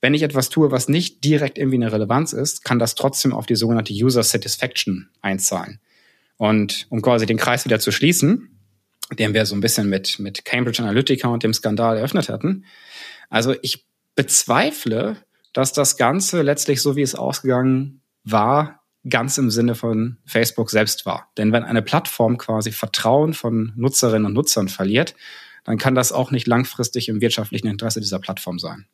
wenn 0.00 0.14
ich 0.14 0.22
etwas 0.22 0.48
tue, 0.48 0.70
was 0.70 0.88
nicht 0.88 1.24
direkt 1.24 1.58
irgendwie 1.58 1.78
eine 1.78 1.90
Relevanz 1.90 2.32
ist, 2.32 2.62
kann 2.62 2.78
das 2.78 2.94
trotzdem 2.94 3.32
auf 3.32 3.46
die 3.46 3.56
sogenannte 3.56 3.92
User 3.92 4.22
Satisfaction 4.22 5.08
einzahlen. 5.22 5.80
Und 6.36 6.86
um 6.88 7.02
quasi 7.02 7.26
den 7.26 7.36
Kreis 7.36 7.64
wieder 7.64 7.80
zu 7.80 7.90
schließen, 7.90 8.55
den 9.12 9.34
wir 9.34 9.46
so 9.46 9.54
ein 9.54 9.60
bisschen 9.60 9.88
mit, 9.88 10.18
mit 10.18 10.44
Cambridge 10.44 10.82
Analytica 10.82 11.28
und 11.28 11.42
dem 11.42 11.54
Skandal 11.54 11.96
eröffnet 11.96 12.28
hatten. 12.28 12.64
Also 13.30 13.54
ich 13.62 13.86
bezweifle, 14.14 15.16
dass 15.52 15.72
das 15.72 15.96
Ganze 15.96 16.42
letztlich 16.42 16.82
so 16.82 16.96
wie 16.96 17.02
es 17.02 17.14
ausgegangen 17.14 18.02
war, 18.24 18.82
ganz 19.08 19.38
im 19.38 19.50
Sinne 19.50 19.74
von 19.74 20.18
Facebook 20.26 20.70
selbst 20.70 21.06
war. 21.06 21.30
Denn 21.36 21.52
wenn 21.52 21.62
eine 21.62 21.82
Plattform 21.82 22.38
quasi 22.38 22.72
Vertrauen 22.72 23.34
von 23.34 23.72
Nutzerinnen 23.76 24.26
und 24.26 24.34
Nutzern 24.34 24.68
verliert, 24.68 25.14
dann 25.64 25.78
kann 25.78 25.94
das 25.94 26.12
auch 26.12 26.30
nicht 26.30 26.46
langfristig 26.46 27.08
im 27.08 27.20
wirtschaftlichen 27.20 27.68
Interesse 27.68 28.00
dieser 28.00 28.18
Plattform 28.18 28.58
sein. 28.58 28.86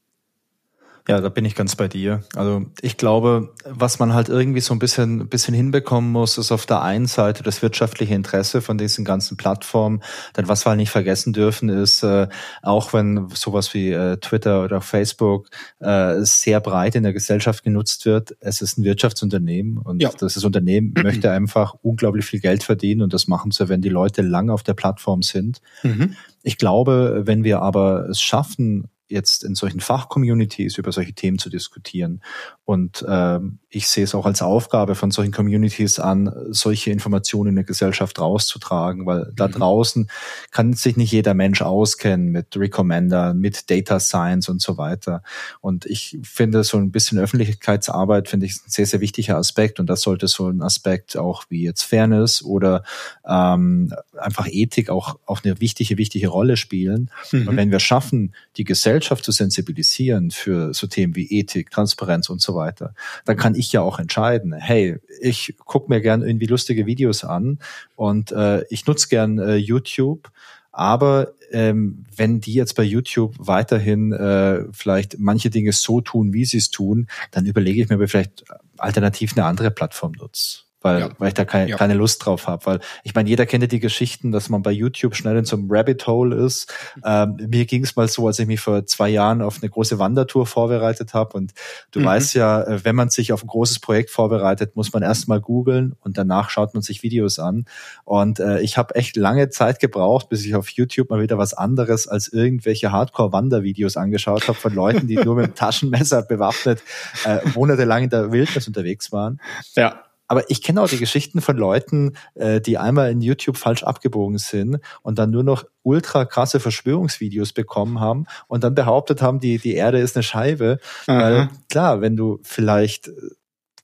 Ja, 1.08 1.20
da 1.20 1.28
bin 1.30 1.44
ich 1.44 1.56
ganz 1.56 1.74
bei 1.74 1.88
dir. 1.88 2.22
Also 2.36 2.66
ich 2.80 2.96
glaube, 2.96 3.52
was 3.64 3.98
man 3.98 4.14
halt 4.14 4.28
irgendwie 4.28 4.60
so 4.60 4.72
ein 4.72 4.78
bisschen, 4.78 5.22
ein 5.22 5.28
bisschen 5.28 5.52
hinbekommen 5.52 6.12
muss, 6.12 6.38
ist 6.38 6.52
auf 6.52 6.64
der 6.64 6.82
einen 6.82 7.06
Seite 7.06 7.42
das 7.42 7.60
wirtschaftliche 7.60 8.14
Interesse 8.14 8.62
von 8.62 8.78
diesen 8.78 9.04
ganzen 9.04 9.36
Plattformen. 9.36 10.00
Denn 10.36 10.46
was 10.46 10.64
wir 10.64 10.70
halt 10.70 10.78
nicht 10.78 10.90
vergessen 10.90 11.32
dürfen, 11.32 11.68
ist, 11.70 12.04
äh, 12.04 12.28
auch 12.62 12.92
wenn 12.92 13.28
sowas 13.34 13.74
wie 13.74 13.90
äh, 13.90 14.16
Twitter 14.18 14.62
oder 14.62 14.80
Facebook 14.80 15.48
äh, 15.80 16.20
sehr 16.20 16.60
breit 16.60 16.94
in 16.94 17.02
der 17.02 17.12
Gesellschaft 17.12 17.64
genutzt 17.64 18.06
wird, 18.06 18.36
es 18.38 18.62
ist 18.62 18.78
ein 18.78 18.84
Wirtschaftsunternehmen 18.84 19.78
und 19.78 20.00
ja. 20.00 20.10
das 20.16 20.36
Unternehmen 20.44 20.94
möchte 21.02 21.32
einfach 21.32 21.74
unglaublich 21.82 22.26
viel 22.26 22.40
Geld 22.40 22.62
verdienen 22.62 23.02
und 23.02 23.12
das 23.12 23.26
machen 23.26 23.50
sie, 23.50 23.68
wenn 23.68 23.80
die 23.80 23.88
Leute 23.88 24.22
lange 24.22 24.52
auf 24.52 24.62
der 24.62 24.74
Plattform 24.74 25.22
sind. 25.22 25.60
Mhm. 25.82 26.14
Ich 26.44 26.58
glaube, 26.58 27.22
wenn 27.24 27.42
wir 27.42 27.60
aber 27.60 28.08
es 28.08 28.20
schaffen, 28.20 28.88
jetzt 29.12 29.44
in 29.44 29.54
solchen 29.54 29.80
Fachcommunities 29.80 30.78
über 30.78 30.90
solche 30.90 31.12
Themen 31.12 31.38
zu 31.38 31.50
diskutieren. 31.50 32.22
Und 32.64 33.04
ähm, 33.08 33.58
ich 33.68 33.88
sehe 33.88 34.04
es 34.04 34.14
auch 34.14 34.26
als 34.26 34.42
Aufgabe 34.42 34.94
von 34.94 35.10
solchen 35.10 35.32
Communities 35.32 35.98
an, 35.98 36.32
solche 36.50 36.90
Informationen 36.90 37.50
in 37.50 37.54
der 37.56 37.64
Gesellschaft 37.64 38.20
rauszutragen, 38.20 39.06
weil 39.06 39.32
da 39.34 39.48
mhm. 39.48 39.52
draußen 39.52 40.10
kann 40.50 40.72
sich 40.74 40.96
nicht 40.96 41.10
jeder 41.10 41.34
Mensch 41.34 41.62
auskennen 41.62 42.30
mit 42.30 42.56
Recommender, 42.56 43.34
mit 43.34 43.70
Data 43.70 43.98
Science 43.98 44.48
und 44.48 44.60
so 44.60 44.76
weiter. 44.76 45.22
Und 45.60 45.86
ich 45.86 46.18
finde, 46.22 46.62
so 46.64 46.76
ein 46.76 46.92
bisschen 46.92 47.18
Öffentlichkeitsarbeit 47.18 48.28
finde 48.28 48.46
ich 48.46 48.56
ein 48.56 48.70
sehr, 48.70 48.86
sehr 48.86 49.00
wichtiger 49.00 49.38
Aspekt 49.38 49.80
und 49.80 49.86
das 49.86 50.02
sollte 50.02 50.28
so 50.28 50.48
ein 50.48 50.62
Aspekt 50.62 51.16
auch 51.16 51.44
wie 51.48 51.64
jetzt 51.64 51.82
Fairness 51.82 52.42
oder 52.42 52.84
ähm, 53.26 53.92
einfach 54.18 54.46
Ethik 54.48 54.90
auch, 54.90 55.18
auch 55.26 55.42
eine 55.42 55.60
wichtige, 55.60 55.98
wichtige 55.98 56.28
Rolle 56.28 56.56
spielen. 56.56 57.10
Mhm. 57.32 57.48
Und 57.48 57.56
wenn 57.56 57.70
wir 57.70 57.80
schaffen, 57.80 58.34
die 58.56 58.64
Gesellschaft 58.64 59.24
zu 59.24 59.32
sensibilisieren 59.32 60.30
für 60.30 60.74
so 60.74 60.86
Themen 60.86 61.16
wie 61.16 61.26
Ethik, 61.26 61.70
Transparenz 61.70 62.28
und 62.28 62.40
so 62.40 62.51
weiter, 62.54 62.94
dann 63.24 63.36
kann 63.36 63.54
ich 63.54 63.72
ja 63.72 63.82
auch 63.82 63.98
entscheiden, 63.98 64.52
hey, 64.52 64.98
ich 65.20 65.54
gucke 65.64 65.90
mir 65.90 66.00
gern 66.00 66.22
irgendwie 66.22 66.46
lustige 66.46 66.86
Videos 66.86 67.24
an 67.24 67.58
und 67.96 68.32
äh, 68.32 68.64
ich 68.68 68.86
nutze 68.86 69.08
gern 69.08 69.38
äh, 69.38 69.56
YouTube, 69.56 70.30
aber 70.72 71.32
ähm, 71.50 72.06
wenn 72.16 72.40
die 72.40 72.54
jetzt 72.54 72.74
bei 72.74 72.82
YouTube 72.82 73.34
weiterhin 73.38 74.12
äh, 74.12 74.64
vielleicht 74.72 75.18
manche 75.18 75.50
Dinge 75.50 75.72
so 75.72 76.00
tun, 76.00 76.32
wie 76.32 76.46
sie 76.46 76.58
es 76.58 76.70
tun, 76.70 77.08
dann 77.30 77.44
überlege 77.44 77.82
ich 77.82 77.88
mir, 77.88 77.96
ob 77.96 78.02
ich 78.02 78.10
vielleicht 78.10 78.44
alternativ 78.78 79.36
eine 79.36 79.44
andere 79.44 79.70
Plattform 79.70 80.12
nutze 80.12 80.60
weil, 80.82 81.00
ja. 81.00 81.08
weil 81.18 81.28
ich 81.28 81.34
da 81.34 81.44
keine, 81.44 81.70
ja. 81.70 81.76
keine 81.76 81.94
Lust 81.94 82.24
drauf 82.24 82.46
habe. 82.46 82.66
Weil 82.66 82.80
ich 83.04 83.14
meine, 83.14 83.28
jeder 83.28 83.46
kennt 83.46 83.62
ja 83.62 83.68
die 83.68 83.80
Geschichten, 83.80 84.32
dass 84.32 84.48
man 84.48 84.62
bei 84.62 84.70
YouTube 84.70 85.14
schnell 85.14 85.36
in 85.36 85.44
so 85.44 85.56
einem 85.56 85.68
Rabbit 85.70 86.06
Hole 86.06 86.36
ist. 86.36 86.72
Mhm. 86.96 87.02
Ähm, 87.04 87.36
mir 87.48 87.64
ging 87.66 87.84
es 87.84 87.96
mal 87.96 88.08
so, 88.08 88.26
als 88.26 88.38
ich 88.38 88.46
mich 88.46 88.60
vor 88.60 88.84
zwei 88.86 89.08
Jahren 89.08 89.42
auf 89.42 89.58
eine 89.62 89.70
große 89.70 89.98
Wandertour 89.98 90.46
vorbereitet 90.46 91.14
habe. 91.14 91.36
Und 91.36 91.52
du 91.90 92.00
mhm. 92.00 92.04
weißt 92.04 92.34
ja, 92.34 92.62
äh, 92.62 92.84
wenn 92.84 92.96
man 92.96 93.10
sich 93.10 93.32
auf 93.32 93.42
ein 93.42 93.48
großes 93.48 93.80
Projekt 93.80 94.10
vorbereitet, 94.10 94.76
muss 94.76 94.92
man 94.92 95.02
erstmal 95.02 95.40
googeln 95.40 95.94
und 96.00 96.18
danach 96.18 96.50
schaut 96.50 96.74
man 96.74 96.82
sich 96.82 97.02
Videos 97.02 97.38
an. 97.38 97.66
Und 98.04 98.40
äh, 98.40 98.60
ich 98.60 98.76
habe 98.76 98.94
echt 98.94 99.16
lange 99.16 99.48
Zeit 99.50 99.80
gebraucht, 99.80 100.28
bis 100.28 100.44
ich 100.44 100.54
auf 100.54 100.68
YouTube 100.68 101.10
mal 101.10 101.20
wieder 101.20 101.38
was 101.38 101.54
anderes 101.54 102.08
als 102.08 102.28
irgendwelche 102.28 102.92
Hardcore-Wandervideos 102.92 103.96
angeschaut 103.96 104.48
habe 104.48 104.58
von 104.58 104.74
Leuten, 104.74 105.06
die 105.06 105.16
nur 105.16 105.36
mit 105.36 105.46
dem 105.46 105.54
Taschenmesser 105.54 106.22
bewaffnet 106.22 106.82
äh, 107.24 107.40
monatelang 107.54 108.04
in 108.04 108.10
der 108.10 108.32
Wildnis 108.32 108.66
unterwegs 108.66 109.12
waren. 109.12 109.40
Ja. 109.76 110.04
Aber 110.32 110.48
ich 110.48 110.62
kenne 110.62 110.80
auch 110.80 110.88
die 110.88 110.96
Geschichten 110.96 111.42
von 111.42 111.58
Leuten, 111.58 112.14
äh, 112.36 112.62
die 112.62 112.78
einmal 112.78 113.10
in 113.10 113.20
YouTube 113.20 113.58
falsch 113.58 113.82
abgebogen 113.82 114.38
sind 114.38 114.78
und 115.02 115.18
dann 115.18 115.30
nur 115.30 115.42
noch 115.42 115.66
ultra 115.82 116.24
krasse 116.24 116.58
Verschwörungsvideos 116.58 117.52
bekommen 117.52 118.00
haben 118.00 118.24
und 118.48 118.64
dann 118.64 118.74
behauptet 118.74 119.20
haben, 119.20 119.40
die, 119.40 119.58
die 119.58 119.74
Erde 119.74 119.98
ist 119.98 120.16
eine 120.16 120.22
Scheibe. 120.22 120.78
Aha. 121.06 121.20
Weil 121.20 121.48
klar, 121.68 122.00
wenn 122.00 122.16
du 122.16 122.40
vielleicht 122.44 123.10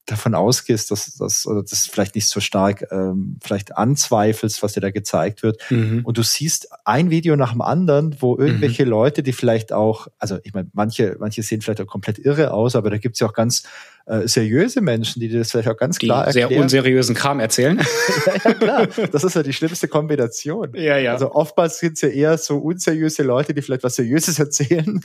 davon 0.06 0.34
ausgehst, 0.34 0.90
dass 0.90 1.14
das 1.16 1.46
oder 1.46 1.62
das 1.62 1.86
vielleicht 1.86 2.14
nicht 2.14 2.28
so 2.28 2.40
stark 2.40 2.86
ähm, 2.90 3.36
vielleicht 3.42 3.76
anzweifelst, 3.76 4.62
was 4.62 4.72
dir 4.72 4.80
da 4.80 4.90
gezeigt 4.90 5.42
wird. 5.42 5.60
Mhm. 5.70 6.00
Und 6.02 6.16
du 6.16 6.22
siehst 6.22 6.68
ein 6.86 7.10
Video 7.10 7.36
nach 7.36 7.52
dem 7.52 7.60
anderen, 7.60 8.16
wo 8.20 8.38
irgendwelche 8.38 8.84
mhm. 8.84 8.90
Leute, 8.90 9.22
die 9.22 9.34
vielleicht 9.34 9.70
auch, 9.70 10.08
also 10.18 10.38
ich 10.44 10.54
meine, 10.54 10.70
manche, 10.72 11.16
manche 11.20 11.42
sehen 11.42 11.60
vielleicht 11.60 11.82
auch 11.82 11.86
komplett 11.86 12.18
irre 12.18 12.52
aus, 12.52 12.74
aber 12.74 12.88
da 12.88 12.96
gibt's 12.96 13.20
ja 13.20 13.26
auch 13.26 13.34
ganz 13.34 13.64
äh, 14.08 14.26
seriöse 14.26 14.80
Menschen, 14.80 15.20
die 15.20 15.28
dir 15.28 15.40
das 15.40 15.50
vielleicht 15.50 15.68
auch 15.68 15.76
ganz 15.76 15.98
die 15.98 16.06
klar 16.06 16.26
erklären. 16.26 16.48
sehr 16.48 16.60
unseriösen 16.60 17.14
Kram 17.14 17.40
erzählen. 17.40 17.78
ja, 18.26 18.32
ja, 18.42 18.54
klar. 18.54 18.88
Das 19.12 19.22
ist 19.22 19.36
ja 19.36 19.42
die 19.42 19.52
schlimmste 19.52 19.86
Kombination. 19.86 20.70
Ja, 20.74 20.96
ja. 20.96 21.12
Also 21.12 21.32
oftmals 21.32 21.78
sind 21.78 21.94
es 21.94 22.00
ja 22.00 22.08
eher 22.08 22.38
so 22.38 22.56
unseriöse 22.56 23.22
Leute, 23.22 23.52
die 23.52 23.60
vielleicht 23.60 23.84
was 23.84 23.96
Seriöses 23.96 24.38
erzählen, 24.38 25.00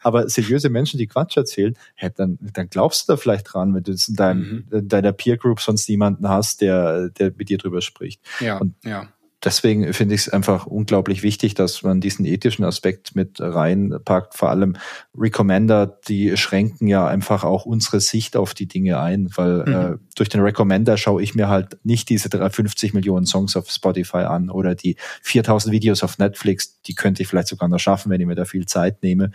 aber 0.00 0.28
seriöse 0.28 0.68
Menschen, 0.68 0.98
die 0.98 1.06
Quatsch 1.06 1.36
erzählen, 1.36 1.76
hey, 1.94 2.10
dann, 2.14 2.38
dann 2.40 2.68
glaubst 2.68 3.08
du 3.08 3.12
da 3.12 3.16
vielleicht 3.16 3.52
dran, 3.52 3.74
wenn 3.74 3.84
du 3.84 3.92
in, 3.92 4.16
deinem, 4.16 4.40
mhm. 4.40 4.78
in 4.78 4.88
deiner 4.88 5.12
Peer 5.12 5.36
Group 5.36 5.60
sonst 5.60 5.88
niemanden 5.88 6.28
hast, 6.28 6.60
der, 6.60 7.10
der 7.10 7.32
mit 7.36 7.48
dir 7.48 7.58
drüber 7.58 7.80
spricht. 7.80 8.20
Ja, 8.40 8.58
Und 8.58 8.74
ja 8.84 9.08
deswegen 9.44 9.92
finde 9.92 10.14
ich 10.14 10.22
es 10.22 10.28
einfach 10.28 10.66
unglaublich 10.66 11.22
wichtig, 11.22 11.54
dass 11.54 11.82
man 11.82 12.00
diesen 12.00 12.24
ethischen 12.24 12.64
Aspekt 12.64 13.16
mit 13.16 13.40
reinpackt. 13.40 14.34
Vor 14.34 14.50
allem 14.50 14.76
Recommender, 15.16 15.86
die 16.08 16.36
schränken 16.36 16.86
ja 16.86 17.06
einfach 17.06 17.44
auch 17.44 17.64
unsere 17.64 18.00
Sicht 18.00 18.36
auf 18.36 18.54
die 18.54 18.66
Dinge 18.66 19.00
ein, 19.00 19.28
weil 19.36 19.64
mhm. 19.64 19.74
äh, 19.74 19.96
durch 20.14 20.28
den 20.28 20.42
Recommender 20.42 20.96
schaue 20.96 21.22
ich 21.22 21.34
mir 21.34 21.48
halt 21.48 21.78
nicht 21.84 22.08
diese 22.08 22.28
350 22.28 22.92
Millionen 22.92 23.26
Songs 23.26 23.56
auf 23.56 23.70
Spotify 23.70 24.18
an 24.18 24.50
oder 24.50 24.74
die 24.74 24.96
4000 25.22 25.72
Videos 25.72 26.02
auf 26.02 26.18
Netflix. 26.18 26.80
Die 26.82 26.94
könnte 26.94 27.22
ich 27.22 27.28
vielleicht 27.28 27.48
sogar 27.48 27.68
noch 27.68 27.78
schaffen, 27.78 28.10
wenn 28.10 28.20
ich 28.20 28.26
mir 28.26 28.34
da 28.34 28.44
viel 28.44 28.66
Zeit 28.66 29.02
nehme. 29.02 29.30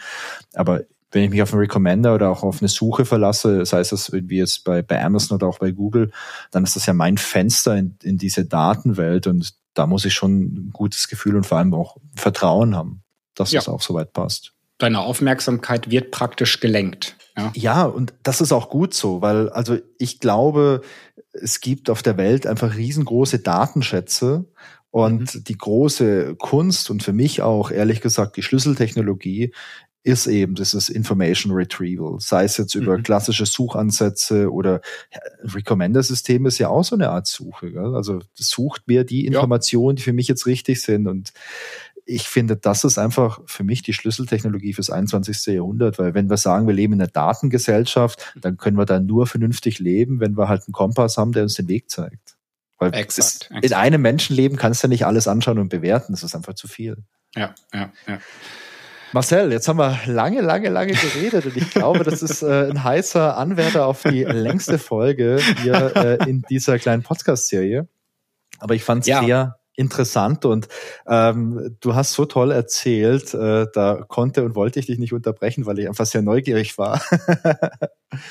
Aber 0.54 0.82
wenn 1.16 1.24
ich 1.24 1.30
mich 1.30 1.42
auf 1.42 1.54
einen 1.54 1.62
Recommender 1.62 2.14
oder 2.14 2.30
auch 2.30 2.44
auf 2.44 2.62
eine 2.62 2.68
Suche 2.68 3.06
verlasse, 3.06 3.66
sei 3.66 3.80
es 3.80 3.90
das 3.90 4.10
irgendwie 4.10 4.38
jetzt 4.38 4.66
bei, 4.66 4.82
bei 4.82 5.02
Amazon 5.02 5.38
oder 5.38 5.48
auch 5.48 5.60
bei 5.60 5.72
Google, 5.72 6.12
dann 6.52 6.66
ist 6.66 6.76
das 6.76 6.86
ja 6.86 6.94
mein 6.94 7.18
Fenster 7.18 7.78
in, 7.78 7.98
in 8.04 8.18
diese 8.18 8.46
Datenwelt 8.46 9.26
und 9.26 9.54
da 9.74 9.88
muss 9.88 10.04
ich 10.04 10.14
schon 10.14 10.40
ein 10.42 10.70
gutes 10.74 11.08
Gefühl 11.08 11.38
und 11.38 11.46
vor 11.46 11.58
allem 11.58 11.74
auch 11.74 11.98
Vertrauen 12.16 12.76
haben, 12.76 13.02
dass 13.34 13.52
ja. 13.52 13.60
das 13.60 13.70
auch 13.70 13.82
soweit 13.82 14.12
passt. 14.12 14.52
Deine 14.78 15.00
Aufmerksamkeit 15.00 15.90
wird 15.90 16.12
praktisch 16.12 16.60
gelenkt. 16.60 17.16
Ja. 17.38 17.52
ja, 17.56 17.84
und 17.84 18.14
das 18.24 18.42
ist 18.42 18.52
auch 18.52 18.70
gut 18.70 18.94
so, 18.94 19.22
weil 19.22 19.50
also 19.50 19.78
ich 19.98 20.20
glaube, 20.20 20.82
es 21.32 21.62
gibt 21.62 21.90
auf 21.90 22.04
der 22.04 22.18
Welt 22.18 22.46
einfach 22.46 22.76
riesengroße 22.76 23.40
Datenschätze 23.40 24.46
und 24.92 25.36
mhm. 25.36 25.44
die 25.44 25.58
große 25.58 26.36
Kunst 26.36 26.90
und 26.90 27.04
für 27.04 27.12
mich 27.12 27.42
auch 27.42 27.72
ehrlich 27.72 28.00
gesagt 28.00 28.38
die 28.38 28.44
Schlüsseltechnologie 28.44 29.54
ist 30.06 30.28
eben 30.28 30.54
dieses 30.54 30.88
Information 30.90 31.52
Retrieval, 31.52 32.20
sei 32.20 32.44
es 32.44 32.58
jetzt 32.58 32.76
über 32.76 32.96
mhm. 32.96 33.02
klassische 33.04 33.48
Suchansätze 33.48 34.52
oder 34.52 34.82
ja, 35.12 35.20
Recommender-System 35.56 36.46
ist 36.46 36.60
ja 36.60 36.70
auch 36.70 36.84
so 36.84 36.96
eine 36.96 37.10
Art 37.10 37.26
Suche. 37.26 37.72
Gell? 37.72 37.96
Also 37.96 38.20
sucht 38.36 38.88
mir 38.88 39.04
die 39.04 39.26
Informationen, 39.26 39.90
ja. 39.90 39.96
die 39.96 40.04
für 40.04 40.14
mich 40.14 40.28
jetzt 40.28 40.46
richtig 40.46 40.84
sind. 40.84 41.08
Und 41.08 41.34
ich 42.06 42.30
finde, 42.30 42.56
das 42.56 42.84
ist 42.84 43.00
einfach 43.00 43.40
für 43.48 43.64
mich 43.64 43.82
die 43.82 43.94
Schlüsseltechnologie 43.94 44.74
fürs 44.74 44.92
21. 44.92 45.44
Jahrhundert, 45.48 45.98
weil 45.98 46.14
wenn 46.14 46.30
wir 46.30 46.38
sagen, 46.38 46.68
wir 46.68 46.76
leben 46.76 46.94
in 46.94 47.02
einer 47.02 47.10
Datengesellschaft, 47.10 48.32
dann 48.40 48.58
können 48.58 48.78
wir 48.78 48.86
da 48.86 49.00
nur 49.00 49.26
vernünftig 49.26 49.80
leben, 49.80 50.20
wenn 50.20 50.38
wir 50.38 50.48
halt 50.48 50.68
einen 50.68 50.74
Kompass 50.74 51.18
haben, 51.18 51.32
der 51.32 51.42
uns 51.42 51.56
den 51.56 51.68
Weg 51.68 51.90
zeigt. 51.90 52.38
Weil 52.78 52.94
exakt, 52.94 53.48
exakt. 53.50 53.66
in 53.66 53.74
einem 53.74 54.04
Menschenleben 54.04 54.56
kannst 54.56 54.84
du 54.84 54.88
nicht 54.88 55.08
alles 55.08 55.28
anschauen 55.28 55.58
und 55.58 55.70
bewerten, 55.70 56.14
das 56.14 56.22
ist 56.22 56.36
einfach 56.36 56.54
zu 56.54 56.68
viel. 56.68 56.98
Ja, 57.36 57.56
ja, 57.74 57.92
ja. 58.08 58.20
Marcel, 59.16 59.54
jetzt 59.54 59.70
haben 59.70 59.80
wir 59.80 59.98
lange, 60.08 60.42
lange, 60.42 60.68
lange 60.68 60.92
geredet 60.92 61.46
und 61.46 61.56
ich 61.56 61.70
glaube, 61.70 62.04
das 62.04 62.22
ist 62.22 62.42
äh, 62.42 62.70
ein 62.70 62.84
heißer 62.84 63.38
Anwärter 63.38 63.86
auf 63.86 64.04
die 64.04 64.26
längste 64.26 64.78
Folge 64.78 65.40
hier 65.64 65.96
äh, 65.96 66.30
in 66.30 66.42
dieser 66.50 66.80
kleinen 66.80 67.02
Podcast-Serie. 67.02 67.88
Aber 68.60 68.76
ich 68.76 68.84
fand 68.84 69.04
es 69.04 69.08
ja. 69.08 69.24
sehr 69.24 69.56
interessant 69.78 70.44
und 70.44 70.68
ähm, 71.08 71.78
du 71.80 71.96
hast 71.96 72.12
so 72.12 72.26
toll 72.26 72.52
erzählt, 72.52 73.34
äh, 73.34 73.68
da 73.74 74.04
konnte 74.06 74.44
und 74.44 74.54
wollte 74.54 74.82
ich 74.82 74.88
dich 74.88 75.00
nicht 75.00 75.14
unterbrechen, 75.14 75.66
weil 75.66 75.80
ich 75.80 75.88
einfach 75.88 76.06
sehr 76.06 76.22
neugierig 76.22 76.78
war. 76.78 77.02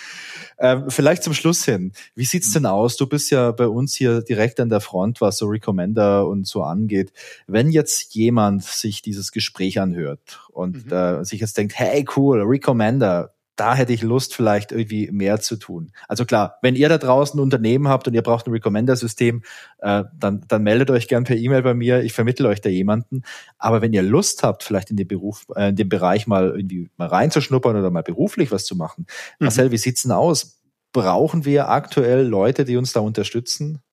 Ähm, 0.59 0.90
vielleicht 0.90 1.22
zum 1.22 1.35
Schluss 1.35 1.64
hin. 1.64 1.93
Wie 2.14 2.24
sieht's 2.24 2.52
denn 2.52 2.66
aus? 2.66 2.97
Du 2.97 3.06
bist 3.06 3.31
ja 3.31 3.51
bei 3.52 3.66
uns 3.66 3.94
hier 3.94 4.22
direkt 4.22 4.60
an 4.60 4.68
der 4.68 4.81
Front, 4.81 5.20
was 5.20 5.39
so 5.39 5.47
Recommender 5.47 6.26
und 6.26 6.47
so 6.47 6.62
angeht. 6.62 7.12
Wenn 7.47 7.70
jetzt 7.70 8.14
jemand 8.14 8.64
sich 8.64 9.02
dieses 9.02 9.32
Gespräch 9.32 9.81
anhört 9.81 10.40
und 10.52 10.86
mhm. 10.86 10.93
äh, 10.93 11.24
sich 11.24 11.40
jetzt 11.40 11.56
denkt, 11.59 11.78
hey 11.78 12.05
cool, 12.16 12.43
Recommender, 12.43 13.35
da 13.56 13.74
hätte 13.74 13.93
ich 13.93 14.02
Lust, 14.02 14.35
vielleicht 14.35 14.72
irgendwie 14.72 15.10
mehr 15.12 15.40
zu 15.40 15.56
tun. 15.56 15.93
Also 16.09 16.24
klar, 16.24 16.59
wenn 16.62 16.74
ihr 16.74 16.89
da 16.89 16.98
draußen 16.98 17.39
ein 17.39 17.43
Unternehmen 17.43 17.89
habt 17.89 18.09
und 18.09 18.14
ihr 18.14 18.22
braucht 18.22 18.47
ein 18.47 18.52
Recommender-System, 18.52 19.43
äh, 19.78 20.05
dann, 20.18 20.44
dann 20.48 20.62
meldet 20.62 20.90
euch 20.90 21.06
gern 21.06 21.24
per 21.24 21.36
E-Mail 21.36 21.62
bei 21.62 21.74
mir. 21.74 22.02
Ich 22.02 22.12
vermittle 22.12 22.48
euch 22.48 22.60
da 22.60 22.68
jemanden. 22.68 23.22
Aber 23.59 23.81
wenn 23.81 23.93
ihr 23.93 24.02
Lust 24.02 24.43
habt, 24.43 24.64
vielleicht 24.64 24.90
in 24.90 24.97
den 24.97 25.06
Beruf, 25.06 25.47
äh, 25.55 25.68
in 25.68 25.76
den 25.76 25.89
Bereich 25.89 26.26
mal 26.26 26.51
irgendwie 26.51 26.90
mal 26.97 27.09
reinzuschnuppern 27.09 27.76
oder 27.76 27.90
mal 27.90 28.02
beruflich 28.02 28.51
was 28.51 28.64
zu 28.64 28.74
machen. 28.76 29.06
Mhm. 29.39 29.44
Marcel, 29.47 29.70
wie 29.70 29.78
sieht's 29.78 30.02
denn 30.02 30.12
aus? 30.12 30.60
Brauchen 30.93 31.44
wir 31.44 31.68
aktuell 31.68 32.26
Leute, 32.26 32.64
die 32.64 32.76
uns 32.76 32.93
da 32.93 33.01
unterstützen? 33.01 33.84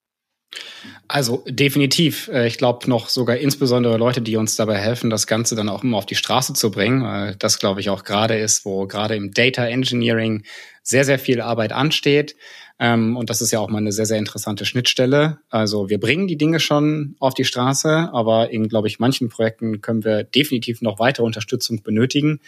Also 1.08 1.44
definitiv. 1.48 2.30
Äh, 2.30 2.48
ich 2.48 2.58
glaube 2.58 2.90
noch 2.90 3.10
sogar 3.10 3.38
insbesondere 3.38 3.98
Leute, 3.98 4.22
die 4.22 4.38
uns 4.38 4.56
dabei 4.56 4.78
helfen, 4.78 5.10
das 5.10 5.28
Ganze 5.28 5.56
dann 5.56 5.70
auch 5.70 5.84
immer 5.84 5.98
auf 5.98 6.06
die 6.06 6.16
Straße 6.16 6.54
zu 6.54 6.72
bringen. 6.72 7.36
Das 7.40 7.60
glaube 7.60 7.82
ich 7.82 7.90
auch 7.90 8.04
gerade 8.04 8.38
ist, 8.38 8.66
wo 8.66 8.88
gerade 8.88 9.16
im 9.16 9.34
Data 9.34 9.66
Engineering 9.66 10.44
sehr, 10.84 11.06
sehr 11.06 11.20
viel 11.20 11.42
Arbeit 11.42 11.72
ansteht. 11.72 12.36
Ähm, 12.80 13.16
und 13.16 13.30
das 13.30 13.42
ist 13.42 13.52
ja 13.52 13.60
auch 13.60 13.70
mal 13.70 13.78
eine 13.78 13.92
sehr, 13.92 14.08
sehr 14.08 14.18
interessante 14.18 14.66
Schnittstelle. 14.66 15.38
Also 15.50 15.90
wir 15.90 16.00
bringen 16.00 16.28
die 16.28 16.38
Dinge 16.38 16.60
schon 16.60 17.16
auf 17.20 17.36
die 17.36 17.46
Straße, 17.46 18.10
aber 18.12 18.50
in, 18.50 18.68
glaube 18.70 18.88
ich, 18.88 19.00
manchen 19.00 19.30
Projekten 19.30 19.82
können 19.82 20.04
wir 20.04 20.24
definitiv 20.24 20.82
noch 20.82 20.98
weitere 20.98 21.24
Unterstützung 21.24 21.84
benötigen. 21.84 22.40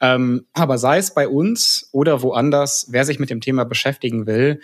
Ähm, 0.00 0.44
aber 0.52 0.76
sei 0.76 0.98
es 0.98 1.14
bei 1.14 1.28
uns 1.28 1.88
oder 1.92 2.20
woanders, 2.20 2.88
wer 2.90 3.06
sich 3.06 3.18
mit 3.18 3.30
dem 3.30 3.40
Thema 3.40 3.64
beschäftigen 3.64 4.26
will, 4.26 4.60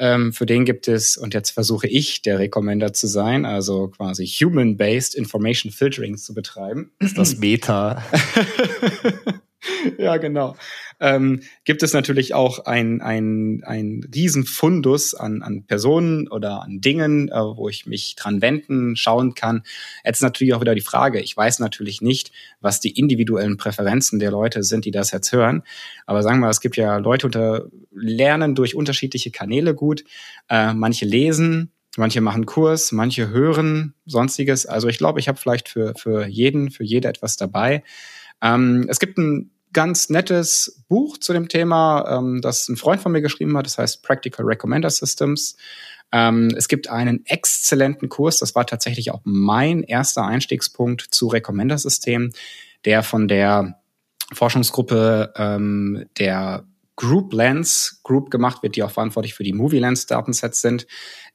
ähm, 0.00 0.32
für 0.32 0.46
den 0.46 0.64
gibt 0.64 0.88
es, 0.88 1.16
und 1.16 1.34
jetzt 1.34 1.50
versuche 1.50 1.86
ich 1.86 2.22
der 2.22 2.38
Recommender 2.38 2.92
zu 2.92 3.06
sein, 3.06 3.44
also 3.44 3.88
quasi 3.88 4.26
Human-Based 4.26 5.14
Information 5.14 5.70
Filtering 5.70 6.16
zu 6.16 6.34
betreiben. 6.34 6.90
Das 6.98 7.10
ist 7.10 7.18
das 7.18 7.36
Meta. 7.36 8.02
ja, 9.98 10.16
genau 10.16 10.56
ähm, 11.00 11.40
gibt 11.64 11.82
es 11.82 11.92
natürlich 11.92 12.34
auch 12.34 12.66
ein, 12.66 13.00
ein, 13.00 13.62
ein 13.64 14.06
Riesenfundus 14.14 15.14
an, 15.14 15.42
an 15.42 15.64
Personen 15.64 16.28
oder 16.28 16.62
an 16.62 16.80
Dingen, 16.80 17.28
äh, 17.28 17.34
wo 17.34 17.68
ich 17.68 17.86
mich 17.86 18.14
dran 18.16 18.42
wenden, 18.42 18.96
schauen 18.96 19.34
kann. 19.34 19.62
Jetzt 20.04 20.22
natürlich 20.22 20.54
auch 20.54 20.60
wieder 20.60 20.74
die 20.74 20.82
Frage, 20.82 21.20
ich 21.20 21.36
weiß 21.36 21.58
natürlich 21.58 22.02
nicht, 22.02 22.32
was 22.60 22.80
die 22.80 22.98
individuellen 22.98 23.56
Präferenzen 23.56 24.18
der 24.18 24.30
Leute 24.30 24.62
sind, 24.62 24.84
die 24.84 24.90
das 24.90 25.10
jetzt 25.10 25.32
hören. 25.32 25.62
Aber 26.06 26.22
sagen 26.22 26.40
wir, 26.40 26.50
es 26.50 26.60
gibt 26.60 26.76
ja 26.76 26.98
Leute 26.98 27.26
unter 27.26 27.66
lernen 27.90 28.54
durch 28.54 28.74
unterschiedliche 28.74 29.30
Kanäle 29.30 29.74
gut. 29.74 30.04
Äh, 30.48 30.74
manche 30.74 31.06
lesen, 31.06 31.72
Manche 31.96 32.20
machen 32.20 32.46
Kurs, 32.46 32.92
manche 32.92 33.30
hören 33.30 33.94
sonstiges. 34.06 34.64
Also 34.64 34.86
ich 34.86 34.98
glaube, 34.98 35.18
ich 35.18 35.26
habe 35.26 35.38
vielleicht 35.38 35.68
für, 35.68 35.92
für 35.96 36.24
jeden, 36.24 36.70
für 36.70 36.84
jede 36.84 37.08
etwas 37.08 37.36
dabei. 37.36 37.82
Ähm, 38.42 38.86
es 38.88 38.98
gibt 38.98 39.18
ein 39.18 39.50
ganz 39.72 40.10
nettes 40.10 40.82
Buch 40.88 41.18
zu 41.18 41.32
dem 41.32 41.48
Thema, 41.48 42.18
ähm, 42.18 42.40
das 42.40 42.68
ein 42.68 42.76
Freund 42.76 43.00
von 43.00 43.12
mir 43.12 43.20
geschrieben 43.20 43.56
hat. 43.56 43.66
Das 43.66 43.78
heißt 43.78 44.02
Practical 44.02 44.46
Recommender 44.46 44.90
Systems. 44.90 45.56
Ähm, 46.12 46.52
es 46.56 46.68
gibt 46.68 46.88
einen 46.88 47.24
exzellenten 47.26 48.08
Kurs. 48.08 48.38
Das 48.38 48.54
war 48.54 48.66
tatsächlich 48.66 49.10
auch 49.12 49.20
mein 49.24 49.82
erster 49.82 50.24
Einstiegspunkt 50.24 51.02
zu 51.02 51.28
Recommender-Systemen, 51.28 52.32
der 52.84 53.02
von 53.02 53.28
der 53.28 53.80
Forschungsgruppe 54.32 55.32
ähm, 55.36 56.06
der 56.18 56.64
Group 56.96 57.32
Lens 57.32 58.00
Group 58.02 58.30
gemacht 58.30 58.62
wird, 58.62 58.76
die 58.76 58.82
auch 58.82 58.90
verantwortlich 58.90 59.34
für 59.34 59.44
die 59.44 59.52
Movie 59.52 59.78
Lens 59.78 60.06
Datensets 60.06 60.60
sind, 60.60 60.86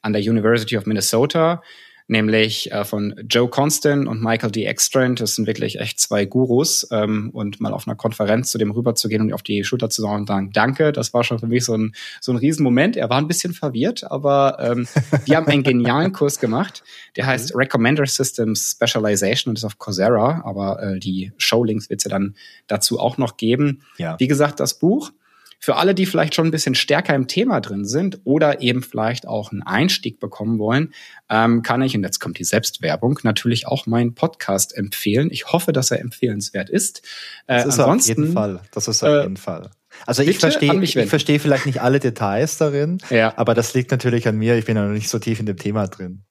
an 0.02 0.14
der 0.14 0.22
University 0.22 0.78
of 0.78 0.86
Minnesota 0.86 1.64
nämlich 2.08 2.72
äh, 2.72 2.86
von 2.86 3.16
Joe 3.28 3.50
Constant 3.50 4.08
und 4.08 4.22
Michael 4.22 4.52
D. 4.52 4.66
Extrand. 4.66 5.20
Das 5.20 5.36
sind 5.36 5.48
wirklich 5.48 5.80
echt 5.80 6.00
zwei 6.00 6.26
Gurus. 6.26 6.88
Ähm, 6.92 7.32
und 7.34 7.60
mal 7.60 7.74
auf 7.74 7.88
einer 7.88 7.96
Konferenz 7.96 8.52
zu 8.52 8.58
dem 8.58 8.72
rüberzugehen 8.72 9.22
und 9.22 9.34
auf 9.34 9.42
die 9.42 9.64
Schulter 9.64 9.90
zu 9.90 10.02
sagen 10.02 10.22
und 10.22 10.28
sagen, 10.28 10.52
danke, 10.54 10.92
das 10.92 11.14
war 11.14 11.24
schon 11.24 11.40
für 11.40 11.48
mich 11.48 11.66
so 11.66 11.76
ein, 11.76 11.96
so 12.22 12.32
ein 12.32 12.38
Riesenmoment. 12.38 12.96
Er 12.96 13.10
war 13.10 13.18
ein 13.18 13.28
bisschen 13.28 13.54
verwirrt, 13.54 14.04
aber 14.10 14.58
ähm, 14.60 14.88
die 15.28 15.36
haben 15.36 15.48
einen 15.48 15.64
genialen 15.64 16.14
Kurs 16.14 16.40
gemacht. 16.40 16.84
Der 17.16 17.26
heißt 17.26 17.54
mhm. 17.54 17.60
Recommender 17.60 18.06
Systems 18.06 18.72
Specialization 18.72 19.52
und 19.52 19.58
ist 19.58 19.66
auf 19.66 19.80
Coursera, 19.80 20.44
aber 20.46 20.82
äh, 20.82 21.00
die 21.00 21.32
Showlinks 21.38 21.90
wird 21.90 22.02
es 22.02 22.06
ja 22.06 22.10
dann 22.10 22.36
dazu 22.68 23.00
auch 23.00 23.18
noch 23.18 23.38
geben. 23.38 23.82
Ja. 23.98 24.16
Wie 24.20 24.28
gesagt, 24.28 24.60
das 24.60 24.78
Buch 24.78 25.12
für 25.60 25.76
alle, 25.76 25.96
die 25.96 26.06
vielleicht 26.06 26.36
schon 26.36 26.48
ein 26.48 26.52
bisschen 26.52 26.76
stärker 26.76 27.16
im 27.16 27.28
Thema 27.28 27.62
drin 27.62 27.86
sind 27.86 28.20
oder 28.24 28.62
eben 28.62 28.84
vielleicht 28.84 29.28
auch 29.28 29.52
einen 29.52 29.64
Einstieg 29.64 30.20
bekommen 30.20 30.60
wollen, 30.60 30.94
ähm, 31.30 31.62
kann 31.64 31.82
ich, 31.82 31.96
und 31.96 32.04
jetzt 32.04 32.20
kommt 32.20 32.40
die 32.40 32.44
Selbstwerbung, 32.44 33.20
natürlich 33.24 33.68
auch 33.68 33.88
meinen 33.88 34.16
Podcast 34.16 34.76
empfehlen. 34.76 35.30
Ich 35.32 35.52
hoffe, 35.52 35.74
dass 35.74 35.92
er 35.92 36.00
empfehlenswert 36.00 36.70
ist. 36.70 37.02
Äh, 37.48 37.58
das 37.58 37.66
ist 37.66 37.80
ansonsten, 37.80 38.12
auf 38.12 38.18
jeden 38.18 38.34
Fall. 38.34 38.60
Das 38.72 38.88
ist 38.88 39.04
auf 39.04 39.10
äh, 39.10 39.22
jeden 39.22 39.38
Fall. 39.38 39.70
Also 40.06 40.24
ich 40.24 40.40
verstehe, 40.40 40.82
ich 40.82 40.94
verstehe 41.08 41.40
vielleicht 41.40 41.66
nicht 41.66 41.82
alle 41.82 42.00
Details 42.00 42.58
darin, 42.58 42.98
ja. 43.10 43.34
aber 43.38 43.54
das 43.54 43.74
liegt 43.74 43.92
natürlich 43.92 44.28
an 44.28 44.38
mir. 44.38 44.58
Ich 44.58 44.66
bin 44.66 44.76
ja 44.76 44.86
noch 44.86 44.94
nicht 44.94 45.10
so 45.10 45.20
tief 45.20 45.40
in 45.40 45.46
dem 45.46 45.58
Thema 45.58 45.88
drin. 45.88 46.24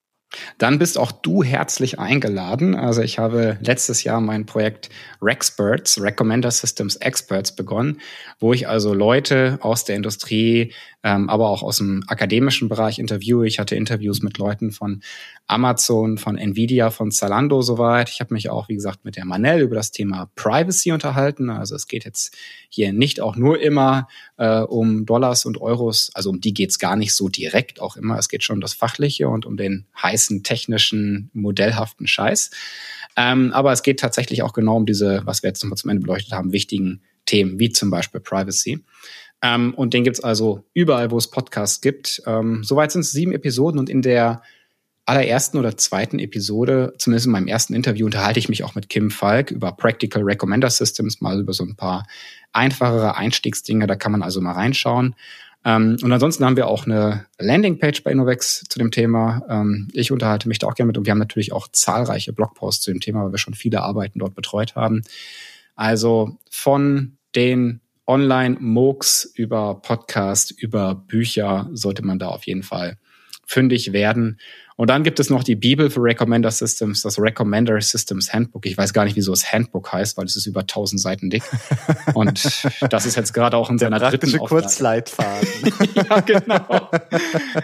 Dann 0.59 0.79
bist 0.79 0.99
auch 0.99 1.13
du 1.13 1.43
herzlich 1.43 1.99
eingeladen. 1.99 2.75
Also 2.75 3.03
ich 3.03 3.19
habe 3.19 3.59
letztes 3.61 4.05
Jahr 4.05 4.21
mein 4.21 4.47
Projekt 4.47 4.91
Rexperts, 5.23 6.01
Recommender 6.01 6.51
Systems 6.51 6.97
Experts 6.97 7.55
begonnen, 7.55 8.01
wo 8.41 8.53
ich 8.53 8.69
also 8.69 8.95
Leute 8.95 9.59
aus 9.61 9.85
der 9.85 9.97
Industrie, 9.97 10.73
ähm, 11.05 11.29
aber 11.29 11.51
auch 11.51 11.63
aus 11.63 11.77
dem 11.77 12.03
akademischen 12.07 12.71
Bereich 12.71 12.99
interviewe. 12.99 13.47
Ich 13.47 13.59
hatte 13.59 13.77
Interviews 13.77 14.23
mit 14.23 14.39
Leuten 14.39 14.73
von 14.73 15.03
Amazon, 15.47 16.17
von 16.17 16.39
Nvidia, 16.39 16.91
von 16.91 17.11
Zalando 17.11 17.61
soweit. 17.61 18.09
Ich 18.09 18.21
habe 18.21 18.33
mich 18.33 18.49
auch, 18.49 18.71
wie 18.71 18.75
gesagt, 18.75 19.05
mit 19.05 19.17
der 19.17 19.27
Manel 19.27 19.61
über 19.61 19.75
das 19.75 19.91
Thema 19.91 20.31
Privacy 20.35 20.93
unterhalten. 20.93 21.51
Also 21.51 21.75
es 21.77 21.89
geht 21.89 22.07
jetzt 22.07 22.35
hier 22.71 22.95
nicht 22.95 23.21
auch 23.21 23.37
nur 23.37 23.61
immer 23.61 24.09
äh, 24.39 24.61
um 24.61 25.05
Dollars 25.05 25.45
und 25.45 25.61
Euros. 25.61 26.11
Also 26.15 26.31
um 26.31 26.41
die 26.41 26.55
geht's 26.55 26.79
gar 26.79 26.97
nicht 26.97 27.13
so 27.15 27.29
direkt 27.29 27.83
auch 27.83 27.97
immer. 27.97 28.19
Es 28.19 28.31
geht 28.31 28.43
schon 28.43 28.55
um 28.55 28.61
das 28.63 28.73
Fachliche 28.73 29.29
und 29.29 29.45
um 29.45 29.59
den 29.59 29.85
heißen 30.03 30.43
technischen, 30.43 31.29
modellhaften 31.35 32.07
Scheiß. 32.07 32.51
Ähm, 33.17 33.53
aber 33.53 33.73
es 33.73 33.83
geht 33.83 34.01
tatsächlich 34.01 34.43
auch 34.43 34.55
genau 34.55 34.77
um 34.77 34.87
diese, 34.87 35.21
was 35.27 35.43
wir 35.43 35.51
jetzt 35.51 35.63
nochmal 35.63 35.77
zum 35.77 35.91
Ende 35.91 36.01
beleuchtet 36.01 36.33
haben, 36.33 36.53
wichtigen 36.53 37.03
Themen, 37.27 37.59
wie 37.59 37.71
zum 37.71 37.91
Beispiel 37.91 38.21
Privacy. 38.21 38.83
Ähm, 39.45 39.75
und 39.75 39.93
den 39.93 40.05
gibt's 40.05 40.25
also 40.25 40.65
überall, 40.73 41.11
wo 41.11 41.19
es 41.19 41.29
Podcasts 41.29 41.83
gibt. 41.83 42.23
Ähm, 42.27 42.65
soweit 42.65 42.91
sind 42.91 43.03
es 43.03 43.13
sieben 43.13 43.33
Episoden 43.33 43.79
und 43.79 43.91
in 43.91 44.01
der 44.01 44.41
allerersten 45.05 45.59
oder 45.59 45.77
zweiten 45.77 46.19
Episode, 46.19 46.95
zumindest 46.97 47.27
in 47.27 47.33
meinem 47.33 47.47
ersten 47.47 47.75
Interview, 47.75 48.07
unterhalte 48.07 48.39
ich 48.39 48.49
mich 48.49 48.65
auch 48.65 48.75
mit 48.75 48.89
Kim 48.89 49.11
Falk 49.11 49.51
über 49.51 49.73
Practical 49.73 50.23
Recommender 50.23 50.71
Systems, 50.71 51.21
mal 51.21 51.39
über 51.39 51.53
so 51.53 51.63
ein 51.63 51.77
paar 51.77 52.07
einfachere 52.55 53.19
Einstiegsdinge. 53.19 53.87
Da 53.87 53.97
kann 53.97 54.13
man 54.13 54.23
also 54.23 54.41
mal 54.41 54.53
reinschauen. 54.53 55.15
Ähm, 55.67 55.99
und 56.03 56.11
ansonsten 56.11 56.43
haben 56.47 56.57
wir 56.57 56.67
auch 56.67 56.87
eine 56.87 57.27
Landingpage 57.39 58.03
bei 58.03 58.13
Innovex 58.13 58.65
zu 58.67 58.79
dem 58.79 58.91
Thema. 58.91 59.43
Ähm, 59.51 59.89
ich 59.93 60.11
unterhalte 60.11 60.49
mich 60.49 60.59
da 60.59 60.69
auch 60.69 60.75
gerne 60.75 60.87
mit 60.87 60.97
und 60.97 61.05
wir 61.05 61.11
haben 61.11 61.19
natürlich 61.19 61.53
auch 61.53 61.69
zahlreiche 61.71 62.33
Blogposts 62.33 62.83
zu 62.83 62.93
dem 62.93 63.01
Thema, 63.01 63.25
weil 63.25 63.33
wir 63.33 63.39
schon 63.39 63.53
viele 63.53 63.83
Arbeiten 63.83 64.21
dort 64.21 64.35
betreut 64.35 64.75
haben. 64.75 65.03
Also 65.77 66.39
von 66.51 67.19
den 67.35 67.81
Online-MOOCs 68.07 69.33
über 69.35 69.81
Podcast, 69.81 70.51
über 70.51 70.95
Bücher 70.95 71.69
sollte 71.73 72.05
man 72.05 72.19
da 72.19 72.29
auf 72.29 72.47
jeden 72.47 72.63
Fall 72.63 72.99
fündig 73.47 73.93
werden. 73.93 74.39
Und 74.77 74.91
dann 74.91 75.05
gibt 75.05 75.21
es 75.21 75.31
noch 75.31 75.45
die 75.45 75.55
Bibel 75.55 75.89
für 75.89 76.01
Recommender 76.03 76.51
Systems, 76.51 77.03
das 77.03 77.19
Recommender 77.19 77.81
Systems 77.81 78.33
Handbook. 78.33 78.67
Ich 78.67 78.77
weiß 78.77 78.93
gar 78.93 79.05
nicht, 79.05 79.15
wieso 79.15 79.33
es 79.33 79.53
Handbook 79.53 79.93
heißt, 79.93 80.17
weil 80.17 80.25
es 80.25 80.35
ist 80.35 80.47
über 80.47 80.61
1000 80.61 81.01
Seiten 81.01 81.31
dick. 81.31 81.45
Und 82.15 82.43
das 82.91 83.07
ist 83.07 83.17
jetzt 83.17 83.33
gerade 83.33 83.57
auch 83.57 83.71
in 83.71 83.79
seiner 83.79 84.01
Der 84.01 84.11
dritten 84.11 84.39
Auflage. 84.39 84.65
Kurzleitfaden. 84.65 85.49
ja, 85.95 86.21
genau. 86.21 86.91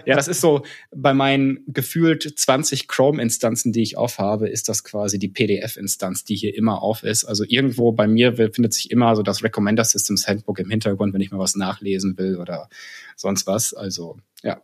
Ja, 0.07 0.15
das 0.15 0.29
ist 0.29 0.41
so, 0.41 0.63
bei 0.95 1.13
meinen 1.13 1.65
gefühlt 1.67 2.23
20 2.39 2.87
Chrome-Instanzen, 2.87 3.73
die 3.73 3.83
ich 3.83 3.97
aufhabe, 3.97 4.49
ist 4.49 4.69
das 4.69 4.85
quasi 4.85 5.19
die 5.19 5.29
PDF-Instanz, 5.29 6.25
die 6.25 6.37
hier 6.37 6.57
immer 6.57 6.81
auf 6.83 7.03
ist. 7.03 7.25
Also 7.25 7.45
irgendwo 7.47 7.91
bei 7.91 8.07
mir 8.07 8.37
findet 8.37 8.73
sich 8.73 8.91
immer 8.91 9.17
so 9.17 9.23
das 9.23 9.43
Recommender 9.43 9.85
Systems 9.85 10.29
Handbook 10.29 10.61
im 10.61 10.71
Hintergrund, 10.71 11.13
wenn 11.13 11.21
ich 11.21 11.33
mal 11.33 11.41
was 11.41 11.57
nachlesen 11.57 12.17
will 12.19 12.37
oder 12.37 12.69
sonst 13.17 13.49
was. 13.49 13.75
Also, 13.75 14.19
ja. 14.45 14.61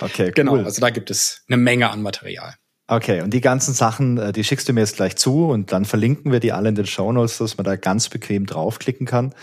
Okay, 0.00 0.32
genau, 0.34 0.52
cool. 0.52 0.58
Genau, 0.58 0.68
also 0.68 0.80
da 0.80 0.90
gibt 0.90 1.10
es 1.10 1.42
eine 1.48 1.56
Menge 1.56 1.90
an 1.90 2.02
Material. 2.02 2.54
Okay, 2.86 3.22
und 3.22 3.32
die 3.32 3.40
ganzen 3.40 3.72
Sachen, 3.72 4.18
äh, 4.18 4.32
die 4.32 4.44
schickst 4.44 4.68
du 4.68 4.72
mir 4.72 4.80
jetzt 4.80 4.96
gleich 4.96 5.16
zu 5.16 5.46
und 5.46 5.72
dann 5.72 5.84
verlinken 5.84 6.32
wir 6.32 6.40
die 6.40 6.52
alle 6.52 6.68
in 6.68 6.74
den 6.74 6.86
Show 6.86 7.10
Notes, 7.12 7.38
dass 7.38 7.56
man 7.56 7.64
da 7.64 7.76
ganz 7.76 8.08
bequem 8.08 8.44
draufklicken 8.46 9.06
kann. 9.06 9.34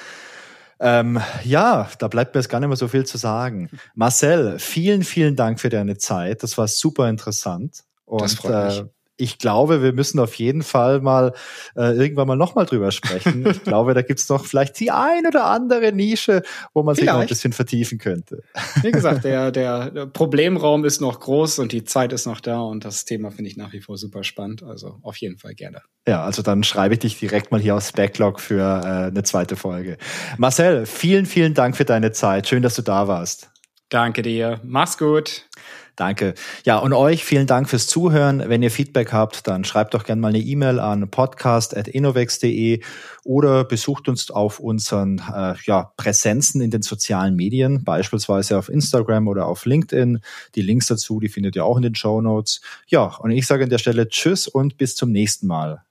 Ähm, 0.79 1.19
ja, 1.43 1.89
da 1.99 2.07
bleibt 2.07 2.33
mir 2.33 2.41
jetzt 2.41 2.49
gar 2.49 2.59
nicht 2.59 2.69
mehr 2.69 2.75
so 2.75 2.87
viel 2.87 3.05
zu 3.05 3.17
sagen. 3.17 3.69
Marcel, 3.95 4.57
vielen, 4.59 5.03
vielen 5.03 5.35
Dank 5.35 5.59
für 5.59 5.69
deine 5.69 5.97
Zeit. 5.97 6.43
Das 6.43 6.57
war 6.57 6.67
super 6.67 7.07
interessant. 7.07 7.83
Und, 8.05 8.21
das 8.21 8.33
freut 8.33 8.65
mich. 8.65 8.79
Äh, 8.79 8.85
ich 9.21 9.37
glaube, 9.37 9.81
wir 9.81 9.93
müssen 9.93 10.19
auf 10.19 10.35
jeden 10.35 10.63
Fall 10.63 10.99
mal 11.01 11.33
äh, 11.75 11.95
irgendwann 11.95 12.27
mal 12.27 12.35
nochmal 12.35 12.65
drüber 12.65 12.91
sprechen. 12.91 13.45
ich 13.47 13.63
glaube, 13.63 13.93
da 13.93 14.01
gibt's 14.01 14.27
noch 14.29 14.45
vielleicht 14.45 14.79
die 14.79 14.91
ein 14.91 15.25
oder 15.27 15.45
andere 15.45 15.91
Nische, 15.91 16.41
wo 16.73 16.83
man 16.83 16.95
vielleicht. 16.95 17.07
sich 17.07 17.13
noch 17.13 17.21
ein 17.21 17.27
bisschen 17.27 17.53
vertiefen 17.53 17.97
könnte. 17.97 18.43
Wie 18.81 18.91
gesagt, 18.91 19.23
der, 19.23 19.51
der 19.51 20.07
Problemraum 20.07 20.85
ist 20.85 21.01
noch 21.01 21.19
groß 21.19 21.59
und 21.59 21.71
die 21.71 21.83
Zeit 21.83 22.13
ist 22.13 22.25
noch 22.25 22.41
da 22.41 22.59
und 22.61 22.83
das 22.83 23.05
Thema 23.05 23.31
finde 23.31 23.49
ich 23.49 23.57
nach 23.57 23.73
wie 23.73 23.81
vor 23.81 23.97
super 23.97 24.23
spannend. 24.23 24.63
Also 24.63 24.97
auf 25.03 25.17
jeden 25.17 25.37
Fall 25.37 25.53
gerne. 25.53 25.81
Ja, 26.07 26.23
also 26.23 26.41
dann 26.41 26.63
schreibe 26.63 26.95
ich 26.95 26.99
dich 26.99 27.19
direkt 27.19 27.51
mal 27.51 27.61
hier 27.61 27.75
aufs 27.75 27.91
Backlog 27.91 28.39
für 28.39 28.81
äh, 28.83 29.07
eine 29.07 29.23
zweite 29.23 29.55
Folge. 29.55 29.97
Marcel, 30.37 30.85
vielen, 30.85 31.25
vielen 31.25 31.53
Dank 31.53 31.77
für 31.77 31.85
deine 31.85 32.11
Zeit. 32.11 32.47
Schön, 32.47 32.63
dass 32.63 32.75
du 32.75 32.81
da 32.81 33.07
warst. 33.07 33.51
Danke 33.89 34.21
dir. 34.21 34.61
Mach's 34.63 34.97
gut. 34.97 35.45
Danke. 36.01 36.33
Ja, 36.65 36.79
und 36.79 36.93
euch 36.93 37.23
vielen 37.23 37.45
Dank 37.45 37.69
fürs 37.69 37.85
Zuhören. 37.85 38.41
Wenn 38.47 38.63
ihr 38.63 38.71
Feedback 38.71 39.13
habt, 39.13 39.45
dann 39.45 39.63
schreibt 39.63 39.93
doch 39.93 40.03
gerne 40.03 40.19
mal 40.19 40.29
eine 40.29 40.39
E-Mail 40.39 40.79
an 40.79 41.07
podcast.innovex.de 41.11 42.81
oder 43.23 43.63
besucht 43.65 44.09
uns 44.09 44.31
auf 44.31 44.59
unseren 44.59 45.21
äh, 45.31 45.53
ja, 45.63 45.91
Präsenzen 45.97 46.59
in 46.59 46.71
den 46.71 46.81
sozialen 46.81 47.35
Medien, 47.35 47.83
beispielsweise 47.83 48.57
auf 48.57 48.67
Instagram 48.67 49.27
oder 49.27 49.45
auf 49.45 49.65
LinkedIn. 49.65 50.21
Die 50.55 50.63
Links 50.63 50.87
dazu, 50.87 51.19
die 51.19 51.29
findet 51.29 51.55
ihr 51.55 51.65
auch 51.65 51.77
in 51.77 51.83
den 51.83 51.93
Show 51.93 52.19
Notes. 52.19 52.61
Ja, 52.87 53.03
und 53.17 53.29
ich 53.29 53.45
sage 53.45 53.65
an 53.65 53.69
der 53.69 53.77
Stelle 53.77 54.09
Tschüss 54.09 54.47
und 54.47 54.77
bis 54.77 54.95
zum 54.95 55.11
nächsten 55.11 55.45
Mal. 55.45 55.83